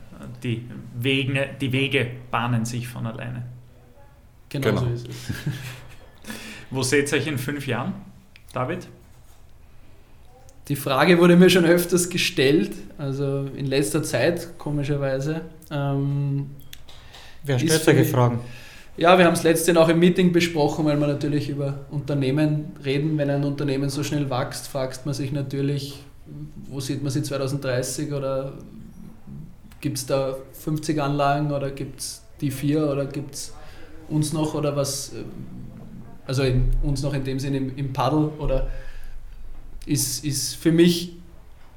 Die 0.42 0.66
Wege, 0.98 1.50
die 1.62 1.72
Wege 1.72 2.10
bahnen 2.32 2.66
sich 2.66 2.88
von 2.88 3.06
alleine. 3.06 3.44
Genau, 4.50 4.70
genau. 4.70 4.82
so 4.82 4.88
ist 4.88 5.08
es. 5.08 5.32
Wo 6.72 6.82
seht 6.82 7.12
ihr 7.12 7.20
euch 7.20 7.28
in 7.28 7.38
fünf 7.38 7.68
Jahren, 7.68 7.94
David? 8.54 8.88
Die 10.70 10.76
Frage 10.76 11.18
wurde 11.18 11.36
mir 11.36 11.50
schon 11.50 11.66
öfters 11.66 12.10
gestellt, 12.10 12.72
also 13.00 13.48
in 13.56 13.66
letzter 13.66 14.04
Zeit, 14.04 14.60
komischerweise. 14.60 15.42
Ähm, 15.72 16.52
Wer 17.44 17.58
stellt 17.58 17.84
solche 17.84 18.06
Fragen? 18.06 18.40
Ja, 18.96 19.18
wir 19.18 19.26
haben 19.26 19.34
es 19.34 19.42
letztens 19.42 19.78
auch 19.80 19.90
im 19.90 19.98
Meeting 19.98 20.32
besprochen, 20.32 20.86
weil 20.86 21.00
wir 21.00 21.08
natürlich 21.08 21.50
über 21.50 21.80
Unternehmen 21.90 22.74
reden. 22.86 23.18
Wenn 23.18 23.32
ein 23.32 23.44
Unternehmen 23.44 23.90
so 23.90 24.04
schnell 24.04 24.30
wächst, 24.30 24.68
fragt 24.68 25.08
man 25.08 25.16
sich 25.16 25.32
natürlich, 25.32 26.04
wo 26.70 26.80
sieht 26.80 27.02
man 27.02 27.12
sie 27.12 27.24
2030 27.24 28.14
oder 28.14 28.54
gibt 29.82 29.98
es 29.98 30.06
da 30.06 30.36
50 30.54 31.02
Anlagen 31.02 31.52
oder 31.52 31.72
gibt 31.72 32.02
es 32.02 32.22
die 32.42 32.52
vier 32.52 32.88
oder 32.88 33.06
gibt 33.06 33.34
es 33.34 33.54
uns 34.08 34.34
noch 34.34 34.54
oder 34.54 34.76
was, 34.76 35.14
äh, 35.14 35.24
also 36.28 36.44
in, 36.44 36.66
uns 36.84 37.02
noch 37.02 37.14
in 37.16 37.24
dem 37.24 37.40
Sinne 37.40 37.58
im, 37.58 37.76
im 37.76 37.92
Paddel 37.92 38.30
oder 38.38 38.68
ist, 39.90 40.24
ist 40.24 40.56
für 40.56 40.72
mich 40.72 41.14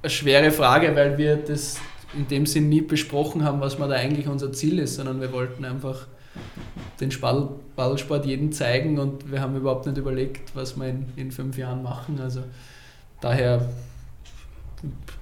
eine 0.02 0.10
schwere 0.10 0.50
Frage, 0.50 0.94
weil 0.94 1.16
wir 1.16 1.36
das 1.36 1.78
in 2.14 2.28
dem 2.28 2.44
Sinn 2.44 2.68
nie 2.68 2.82
besprochen 2.82 3.42
haben, 3.42 3.60
was 3.60 3.78
man 3.78 3.88
da 3.88 3.96
eigentlich 3.96 4.28
unser 4.28 4.52
Ziel 4.52 4.78
ist, 4.78 4.96
sondern 4.96 5.20
wir 5.20 5.32
wollten 5.32 5.64
einfach 5.64 6.06
den 7.00 7.10
Paddelsport 7.76 8.26
jedem 8.26 8.52
zeigen 8.52 8.98
und 8.98 9.30
wir 9.30 9.40
haben 9.40 9.56
überhaupt 9.56 9.86
nicht 9.86 9.96
überlegt, 9.96 10.54
was 10.54 10.76
wir 10.76 10.88
in, 10.88 11.06
in 11.16 11.32
fünf 11.32 11.56
Jahren 11.56 11.82
machen. 11.82 12.20
Also 12.22 12.42
daher, 13.20 13.66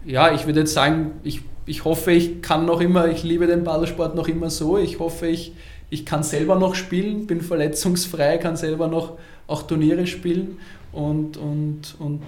ja, 0.04 0.32
ich 0.34 0.46
würde 0.46 0.60
jetzt 0.60 0.74
sagen, 0.74 1.12
ich, 1.22 1.42
ich 1.66 1.84
hoffe, 1.84 2.10
ich 2.10 2.42
kann 2.42 2.66
noch 2.66 2.80
immer, 2.80 3.08
ich 3.08 3.22
liebe 3.22 3.46
den 3.46 3.62
Paddelsport 3.62 4.16
noch 4.16 4.26
immer 4.26 4.50
so. 4.50 4.78
Ich 4.78 4.98
hoffe, 4.98 5.28
ich, 5.28 5.52
ich 5.90 6.04
kann 6.04 6.24
selber 6.24 6.56
noch 6.56 6.74
spielen, 6.74 7.28
bin 7.28 7.40
verletzungsfrei, 7.40 8.38
kann 8.38 8.56
selber 8.56 8.88
noch 8.88 9.18
auch 9.46 9.62
Turniere 9.62 10.06
spielen 10.08 10.58
und, 10.92 11.36
und, 11.36 11.94
und 11.98 12.22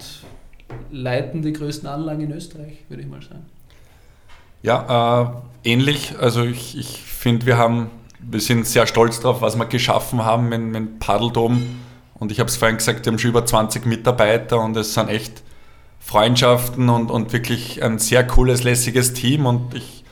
leiten 0.91 1.41
die 1.41 1.53
größten 1.53 1.87
Anlagen 1.87 2.21
in 2.21 2.31
Österreich, 2.31 2.79
würde 2.89 3.03
ich 3.03 3.09
mal 3.09 3.21
sagen. 3.21 3.45
Ja, 4.61 5.43
äh, 5.63 5.69
ähnlich. 5.69 6.15
Also 6.19 6.43
ich, 6.43 6.77
ich 6.77 6.99
finde, 6.99 7.45
wir 7.45 7.57
haben, 7.57 7.89
wir 8.19 8.39
sind 8.39 8.65
sehr 8.65 8.87
stolz 8.87 9.19
darauf, 9.19 9.41
was 9.41 9.57
wir 9.57 9.65
geschaffen 9.65 10.23
haben 10.23 10.49
mit, 10.49 10.61
mit 10.61 10.99
Paddeldom. 10.99 11.61
Und 12.15 12.31
ich 12.31 12.39
habe 12.39 12.49
es 12.49 12.55
vorhin 12.55 12.77
gesagt, 12.77 13.05
wir 13.05 13.11
haben 13.11 13.19
schon 13.19 13.31
über 13.31 13.45
20 13.45 13.85
Mitarbeiter 13.85 14.61
und 14.61 14.77
es 14.77 14.93
sind 14.93 15.09
echt 15.09 15.43
Freundschaften 15.99 16.89
und, 16.89 17.11
und 17.11 17.33
wirklich 17.33 17.83
ein 17.83 17.99
sehr 17.99 18.25
cooles, 18.25 18.63
lässiges 18.63 19.13
Team. 19.13 19.45
Und 19.45 19.73
ich 19.73 20.03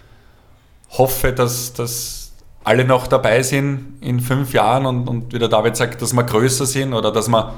hoffe, 0.89 1.31
dass, 1.31 1.73
dass 1.73 2.33
alle 2.63 2.85
noch 2.85 3.07
dabei 3.07 3.43
sind 3.43 3.97
in 4.01 4.19
fünf 4.19 4.53
Jahren 4.53 4.85
und, 4.85 5.07
und 5.07 5.33
wie 5.33 5.39
der 5.39 5.47
David 5.47 5.75
sagt, 5.75 6.01
dass 6.01 6.13
wir 6.13 6.23
größer 6.23 6.65
sind 6.65 6.93
oder 6.93 7.11
dass 7.11 7.27
wir, 7.27 7.53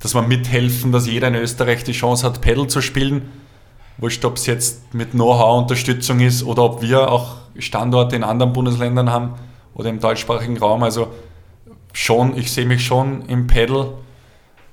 dass 0.00 0.14
wir 0.14 0.22
mithelfen, 0.22 0.92
dass 0.92 1.06
jeder 1.06 1.28
in 1.28 1.34
Österreich 1.34 1.84
die 1.84 1.92
Chance 1.92 2.26
hat, 2.26 2.40
Pedal 2.40 2.66
zu 2.68 2.80
spielen 2.80 3.30
wurscht, 3.98 4.24
ob 4.24 4.36
es 4.36 4.46
jetzt 4.46 4.94
mit 4.94 5.10
Know-how-Unterstützung 5.10 6.20
ist 6.20 6.44
oder 6.44 6.62
ob 6.62 6.82
wir 6.82 7.10
auch 7.10 7.36
Standorte 7.58 8.16
in 8.16 8.24
anderen 8.24 8.52
Bundesländern 8.52 9.10
haben 9.10 9.34
oder 9.74 9.90
im 9.90 10.00
deutschsprachigen 10.00 10.56
Raum. 10.56 10.82
Also 10.82 11.08
schon, 11.92 12.36
ich 12.36 12.52
sehe 12.52 12.64
mich 12.64 12.86
schon 12.86 13.22
im 13.26 13.46
Pedal. 13.48 13.92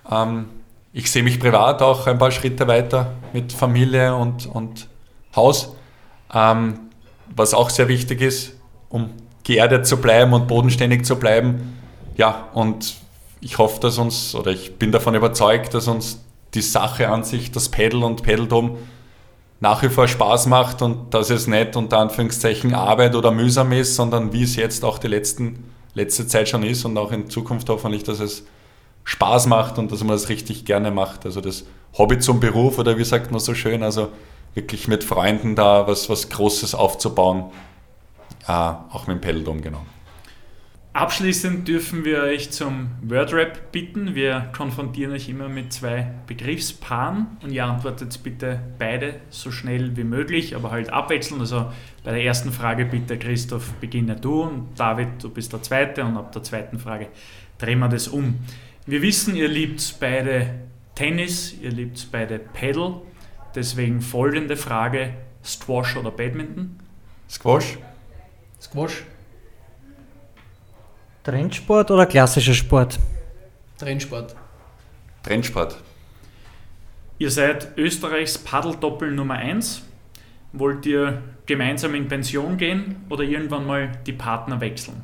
Ähm, 0.10 0.46
ich 0.94 1.12
sehe 1.12 1.24
mich 1.24 1.40
privat 1.40 1.82
auch 1.82 2.08
ein 2.08 2.18
paar 2.18 2.32
Schritte 2.32 2.68
weiter 2.68 3.14
mit 3.34 3.52
Familie 3.52 4.16
und, 4.16 4.46
und 4.46 4.88
Haus. 5.36 5.76
Ähm, 6.34 6.80
was 7.36 7.54
auch 7.54 7.72
sehr 7.72 7.88
wichtig 7.88 8.22
ist, 8.22 8.56
um 8.90 9.10
geerdet 9.44 9.88
zu 9.88 9.98
bleiben 9.98 10.34
und 10.34 10.48
bodenständig 10.48 11.04
zu 11.04 11.18
bleiben. 11.18 11.78
Ja, 12.16 12.48
und 12.54 12.96
ich 13.46 13.60
hoffe, 13.60 13.80
dass 13.80 14.00
uns, 14.00 14.34
oder 14.34 14.50
ich 14.50 14.80
bin 14.80 14.92
davon 14.92 15.14
überzeugt, 15.14 15.76
dass 15.76 15.88
uns 15.88 16.20
die 16.56 16.64
Sache 16.64 17.10
an 17.10 17.24
sich, 17.24 17.52
das 17.52 17.70
Pedal 17.70 18.04
und 18.04 18.24
Pedeldom, 18.24 18.76
nach 19.60 19.84
wie 19.84 19.90
vor 19.90 20.08
Spaß 20.08 20.48
macht 20.48 20.82
und 20.82 21.14
dass 21.14 21.30
es 21.30 21.46
nicht 21.46 21.76
unter 21.76 22.00
Anführungszeichen 22.00 22.74
Arbeit 22.74 23.14
oder 23.14 23.30
mühsam 23.30 23.72
ist, 23.72 23.98
sondern 23.98 24.34
wie 24.34 24.42
es 24.42 24.56
jetzt 24.56 24.84
auch 24.84 24.98
die 24.98 25.10
letzten, 25.10 25.72
letzte 25.94 26.26
Zeit 26.26 26.50
schon 26.50 26.64
ist 26.64 26.86
und 26.86 26.98
auch 26.98 27.12
in 27.12 27.30
Zukunft 27.30 27.70
hoffentlich, 27.70 28.02
dass 28.02 28.20
es 28.20 28.48
Spaß 29.04 29.46
macht 29.46 29.78
und 29.78 29.92
dass 29.92 30.00
man 30.00 30.10
das 30.10 30.28
richtig 30.30 30.66
gerne 30.66 30.90
macht. 30.90 31.24
Also 31.28 31.40
das 31.40 31.66
Hobby 32.00 32.18
zum 32.18 32.40
Beruf 32.40 32.80
oder 32.80 32.98
wie 32.98 33.06
sagt 33.06 33.30
man 33.30 33.40
so 33.40 33.54
schön, 33.54 33.84
also 33.84 34.10
wirklich 34.56 34.88
mit 34.88 35.04
Freunden 35.04 35.56
da 35.56 35.86
was, 35.86 36.10
was 36.10 36.30
Großes 36.30 36.74
aufzubauen, 36.74 37.52
äh, 38.48 38.52
auch 38.52 39.06
mit 39.06 39.18
dem 39.18 39.22
Pedeldom, 39.22 39.62
genau. 39.62 39.82
Abschließend 40.96 41.68
dürfen 41.68 42.06
wir 42.06 42.22
euch 42.22 42.52
zum 42.52 42.88
Wordrap 43.02 43.74
bitten. 43.74 44.16
Wir 44.16 44.50
konfrontieren 44.56 45.12
euch 45.12 45.28
immer 45.28 45.50
mit 45.50 45.74
zwei 45.74 46.10
Begriffspaaren 46.26 47.28
und 47.44 47.52
ihr 47.52 47.66
antwortet 47.66 48.18
bitte 48.24 48.62
beide 48.80 49.16
so 49.30 49.52
schnell 49.52 49.98
wie 49.98 50.06
möglich, 50.06 50.56
aber 50.56 50.72
halt 50.72 50.94
abwechselnd. 50.94 51.42
Also 51.42 51.70
bei 52.06 52.12
der 52.12 52.24
ersten 52.24 52.54
Frage 52.54 52.86
bitte 52.86 53.20
Christoph 53.20 53.74
beginne 53.82 54.16
du 54.16 54.44
und 54.44 54.70
David, 54.78 55.22
du 55.22 55.30
bist 55.30 55.52
der 55.52 55.62
Zweite 55.62 56.06
und 56.06 56.16
ab 56.16 56.32
der 56.32 56.44
zweiten 56.44 56.80
Frage 56.80 57.08
drehen 57.58 57.80
wir 57.80 57.90
das 57.90 58.08
um. 58.08 58.36
Wir 58.86 59.02
wissen, 59.02 59.36
ihr 59.36 59.50
liebt 59.50 59.98
beide 60.00 60.62
Tennis, 60.96 61.58
ihr 61.62 61.72
liebt 61.72 62.08
beide 62.10 62.40
Paddle. 62.40 63.02
Deswegen 63.54 64.00
folgende 64.00 64.56
Frage: 64.56 65.14
Squash 65.44 65.98
oder 65.98 66.12
Badminton? 66.12 66.80
Squash. 67.30 67.80
Squash. 68.62 69.04
Trendsport 71.26 71.90
oder 71.90 72.06
klassischer 72.06 72.54
Sport? 72.54 73.00
Trendsport. 73.80 74.36
Trendsport. 75.24 75.76
Ihr 77.18 77.32
seid 77.32 77.76
Österreichs 77.78 78.38
Paddeldoppel 78.38 79.12
Nummer 79.12 79.34
1. 79.34 79.82
Wollt 80.54 80.86
ihr 80.86 81.24
gemeinsam 81.48 81.96
in 81.96 82.08
Pension 82.08 82.58
gehen 82.58 82.98
oder 83.10 83.24
irgendwann 83.24 83.66
mal 83.66 83.92
die 84.06 84.14
Partner 84.14 84.62
wechseln? 84.62 85.02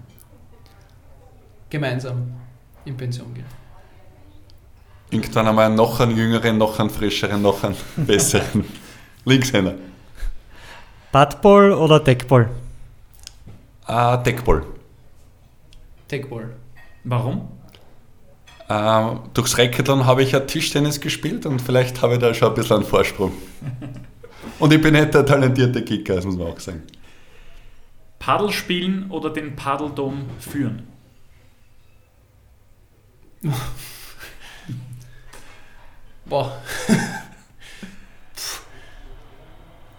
Gemeinsam 1.72 2.34
in 2.85 2.95
Pension 2.95 3.34
gehen. 3.34 3.45
Irgendwann 5.10 5.48
einmal 5.48 5.72
noch 5.72 5.99
einen 6.02 6.15
jüngeren, 6.15 6.60
noch 6.60 6.80
einen 6.80 6.91
frischeren, 6.91 7.41
noch 7.41 7.64
einen 7.64 7.76
besseren 7.95 8.64
Linkshänder. 9.26 9.73
Badball 11.11 11.72
oder 11.72 11.99
Deckball? 11.99 12.48
Uh, 13.88 14.18
Deckball. 14.18 14.64
Tagball. 16.12 16.56
Warum? 17.06 17.48
Ähm, 18.70 19.22
durchs 19.34 19.58
Racketlon 19.58 20.06
habe 20.06 20.22
ich 20.24 20.34
ja 20.34 20.42
Tischtennis 20.42 21.00
gespielt 21.00 21.46
und 21.46 21.62
vielleicht 21.62 22.02
habe 22.02 22.16
ich 22.16 22.20
da 22.20 22.34
schon 22.34 22.50
ein 22.50 22.56
bisschen 22.56 22.78
einen 22.78 22.86
Vorsprung. 22.86 23.32
und 24.60 24.74
ich 24.74 24.82
bin 24.82 24.94
nicht 24.94 25.14
der 25.14 25.26
talentierte 25.26 25.84
Kicker, 25.84 26.16
das 26.16 26.26
muss 26.26 26.36
man 26.38 26.48
auch 26.48 26.60
sagen. 26.60 26.84
Paddel 28.20 28.52
spielen 28.52 29.10
oder 29.10 29.30
den 29.30 29.56
Paddeldom 29.56 30.26
führen? 30.40 30.88
Boah. 36.26 36.62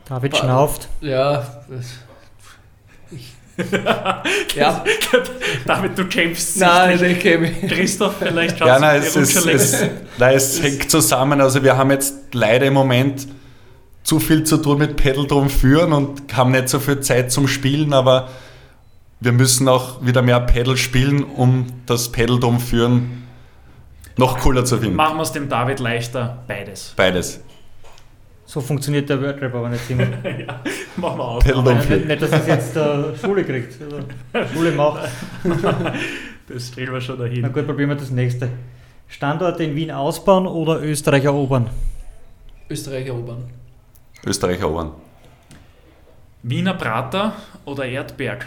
David 0.05 0.37
schnauft. 0.37 0.89
Ja, 1.01 1.65
ich 3.11 3.33
ja. 4.55 4.85
David, 5.66 5.99
du 5.99 6.07
kämpfst 6.07 6.59
Nein, 6.59 7.03
ich 7.05 7.20
käme. 7.20 7.51
Christoph, 7.69 8.15
vielleicht 8.19 8.59
schaut 8.59 8.69
ja, 8.69 8.79
nein, 8.79 9.03
es, 9.03 9.16
ist, 9.16 9.47
es, 9.47 9.87
nein, 10.19 10.35
es 10.35 10.62
hängt 10.62 10.91
zusammen. 10.91 11.41
Also 11.41 11.62
wir 11.62 11.77
haben 11.77 11.91
jetzt 11.91 12.15
leider 12.33 12.66
im 12.66 12.74
Moment 12.74 13.29
zu 14.03 14.19
viel 14.20 14.45
zu 14.45 14.57
tun 14.57 14.79
mit 14.79 14.97
Pedaldrum 14.97 15.49
führen 15.49 15.93
und 15.93 16.37
haben 16.37 16.51
nicht 16.51 16.69
so 16.69 16.81
viel 16.81 17.01
Zeit 17.01 17.31
zum 17.31 17.47
Spielen, 17.47 17.93
aber 17.93 18.29
wir 19.20 19.33
müssen 19.33 19.69
auch 19.69 20.05
wieder 20.05 20.23
mehr 20.23 20.41
Pedal 20.41 20.77
spielen, 20.77 21.23
um 21.23 21.66
das 21.87 22.11
Pedaldrum 22.11 22.59
führen 22.59 23.23
noch 24.16 24.39
cooler 24.39 24.65
zu 24.65 24.79
finden. 24.79 24.97
Machen 24.97 25.16
wir 25.16 25.23
es 25.23 25.33
dem 25.33 25.49
David 25.49 25.81
leichter, 25.81 26.43
beides. 26.47 26.93
Beides. 26.97 27.41
So 28.53 28.61
funktioniert 28.61 29.09
der 29.09 29.19
Wordrap 29.19 29.55
aber 29.55 29.70
nicht 29.70 29.89
immer. 29.89 30.03
ja, 30.24 30.61
machen 30.97 31.19
wir 31.19 31.24
aus. 31.24 31.43
Don't 31.43 31.89
nicht, 31.89 32.07
nicht, 32.07 32.20
dass 32.20 32.33
es 32.33 32.47
jetzt 32.47 32.77
äh, 32.77 33.16
Schule 33.16 33.45
kriegt. 33.45 33.81
Also, 33.81 34.53
Schule 34.53 34.73
macht. 34.73 35.09
Das 36.49 36.69
stellen 36.69 36.93
wir 36.93 37.01
schon 37.01 37.19
dahin. 37.19 37.41
Na 37.41 37.49
gut, 37.49 37.65
probieren 37.66 37.89
wir 37.89 37.97
das 37.97 38.11
nächste. 38.11 38.51
Standorte 39.09 39.65
in 39.65 39.74
Wien 39.74 39.91
ausbauen 39.91 40.47
oder 40.47 40.83
Österreich 40.83 41.24
erobern? 41.24 41.70
Österreich 42.69 43.07
erobern. 43.07 43.45
Österreich 44.27 44.61
erobern. 44.61 44.91
Wiener 46.43 46.74
Prater 46.74 47.33
oder 47.65 47.87
Erdberg? 47.87 48.45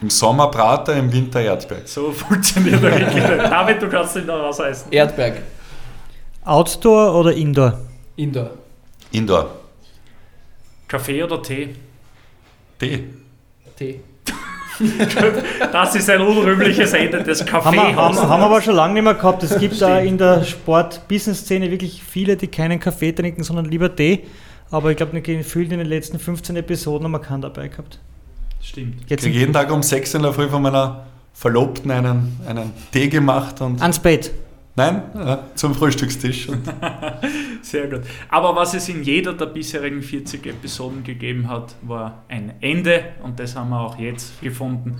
Im 0.00 0.08
Sommer 0.08 0.50
Prater, 0.50 0.96
im 0.96 1.12
Winter 1.12 1.42
Erdberg. 1.42 1.86
So 1.86 2.12
funktioniert 2.12 2.82
der 2.82 2.98
wirklich. 2.98 3.24
David, 3.24 3.82
du 3.82 3.88
kannst 3.90 4.16
ihn 4.16 4.26
da 4.26 4.36
rausreißen. 4.36 4.90
Erdberg. 4.90 5.42
Outdoor 6.44 7.14
oder 7.14 7.32
Indoor? 7.32 7.78
Indoor. 8.16 8.50
Indoor. 9.12 9.50
Kaffee 10.88 11.22
oder 11.22 11.42
Tee? 11.42 11.70
Tee. 12.78 13.04
Tee. 13.76 14.00
Das 15.70 15.94
ist 15.94 16.08
ein 16.10 16.20
unrühmliches 16.20 16.92
Ende 16.94 17.22
des 17.22 17.40
Haben 17.42 17.52
wir, 17.52 17.62
haben, 17.64 17.76
Kaffeehauses. 17.76 18.22
haben 18.22 18.40
wir 18.40 18.46
aber 18.46 18.60
schon 18.62 18.74
lange 18.74 18.94
nicht 18.94 19.04
mehr 19.04 19.14
gehabt. 19.14 19.42
Es 19.42 19.56
gibt 19.58 19.80
da 19.80 20.00
in 20.00 20.18
der 20.18 20.42
Sport-Business-Szene 20.42 21.70
wirklich 21.70 22.02
viele, 22.02 22.36
die 22.36 22.48
keinen 22.48 22.80
Kaffee 22.80 23.12
trinken, 23.12 23.44
sondern 23.44 23.66
lieber 23.66 23.94
Tee. 23.94 24.24
Aber 24.70 24.90
ich 24.90 24.96
glaube, 24.96 25.20
gefühlt 25.20 25.70
in 25.70 25.78
den 25.78 25.86
letzten 25.86 26.18
15 26.18 26.56
Episoden 26.56 27.04
haben 27.04 27.12
wir 27.12 27.20
keinen 27.20 27.42
dabei 27.42 27.68
gehabt. 27.68 27.98
Stimmt. 28.60 29.02
Ich 29.04 29.10
Jetzt 29.10 29.22
kriege 29.22 29.38
jeden 29.38 29.52
Tag 29.52 29.70
um 29.70 29.82
6 29.82 30.14
in 30.14 30.22
der 30.22 30.32
Früh 30.32 30.48
von 30.48 30.62
meiner 30.62 31.04
Verlobten 31.34 31.90
einen, 31.90 32.40
einen 32.46 32.72
Tee 32.92 33.08
gemacht 33.08 33.60
und. 33.60 33.80
ans 33.80 33.98
Bett. 33.98 34.32
Nein, 34.74 35.02
zum 35.54 35.74
Frühstückstisch. 35.74 36.48
Sehr 37.62 37.88
gut. 37.88 38.00
Aber 38.30 38.56
was 38.56 38.72
es 38.72 38.88
in 38.88 39.02
jeder 39.02 39.34
der 39.34 39.46
bisherigen 39.46 40.02
40 40.02 40.46
Episoden 40.46 41.04
gegeben 41.04 41.48
hat, 41.48 41.74
war 41.82 42.22
ein 42.28 42.54
Ende 42.60 43.04
und 43.22 43.38
das 43.38 43.54
haben 43.54 43.68
wir 43.70 43.80
auch 43.80 43.98
jetzt 43.98 44.40
gefunden. 44.40 44.98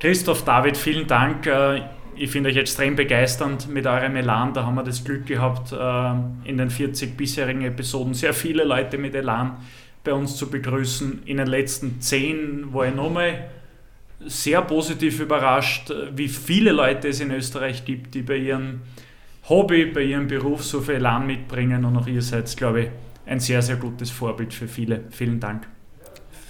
Christoph, 0.00 0.44
David, 0.44 0.76
vielen 0.76 1.06
Dank. 1.06 1.46
Äh, 1.46 1.82
Ich 2.16 2.30
finde 2.30 2.48
euch 2.50 2.56
extrem 2.56 2.94
begeisternd 2.94 3.68
mit 3.68 3.86
eurem 3.86 4.14
Elan. 4.16 4.52
Da 4.54 4.64
haben 4.64 4.76
wir 4.76 4.84
das 4.84 5.02
Glück 5.02 5.26
gehabt, 5.26 5.72
äh, 5.72 6.48
in 6.48 6.58
den 6.58 6.70
40 6.70 7.16
bisherigen 7.16 7.62
Episoden 7.62 8.14
sehr 8.14 8.32
viele 8.32 8.62
Leute 8.64 8.98
mit 8.98 9.14
Elan 9.16 9.56
bei 10.04 10.12
uns 10.12 10.36
zu 10.36 10.48
begrüßen. 10.48 11.22
In 11.24 11.38
den 11.38 11.48
letzten 11.48 12.00
10 12.00 12.72
war 12.72 12.86
ich 12.86 12.94
nochmal 12.94 13.50
sehr 14.26 14.62
positiv 14.62 15.20
überrascht, 15.20 15.92
wie 16.12 16.28
viele 16.28 16.72
Leute 16.72 17.08
es 17.08 17.20
in 17.20 17.30
Österreich 17.30 17.84
gibt, 17.84 18.14
die 18.14 18.22
bei 18.22 18.36
ihrem 18.36 18.82
Hobby, 19.48 19.86
bei 19.86 20.02
ihrem 20.02 20.26
Beruf 20.26 20.64
so 20.64 20.80
viel 20.80 20.96
Elan 20.96 21.26
mitbringen 21.26 21.84
und 21.84 21.96
auch 21.96 22.06
ihr 22.06 22.22
seid, 22.22 22.54
glaube 22.56 22.82
ich, 22.82 22.88
ein 23.26 23.40
sehr, 23.40 23.62
sehr 23.62 23.76
gutes 23.76 24.10
Vorbild 24.10 24.52
für 24.52 24.68
viele. 24.68 25.04
Vielen 25.10 25.40
Dank. 25.40 25.66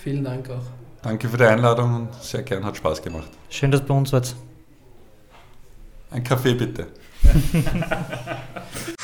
Vielen 0.02 0.24
Dank 0.24 0.50
auch. 0.50 0.66
danke 1.02 1.28
für 1.28 1.36
die 1.36 1.44
Einladung 1.44 1.94
und 1.94 2.14
sehr 2.22 2.42
gern, 2.42 2.64
hat 2.64 2.76
Spaß 2.76 3.02
gemacht. 3.02 3.28
Schön, 3.48 3.70
dass 3.70 3.80
du 3.80 3.86
bei 3.86 3.94
uns 3.94 4.12
wart. 4.12 4.34
Ein 6.10 6.22
Kaffee 6.22 6.54
bitte. 6.54 6.86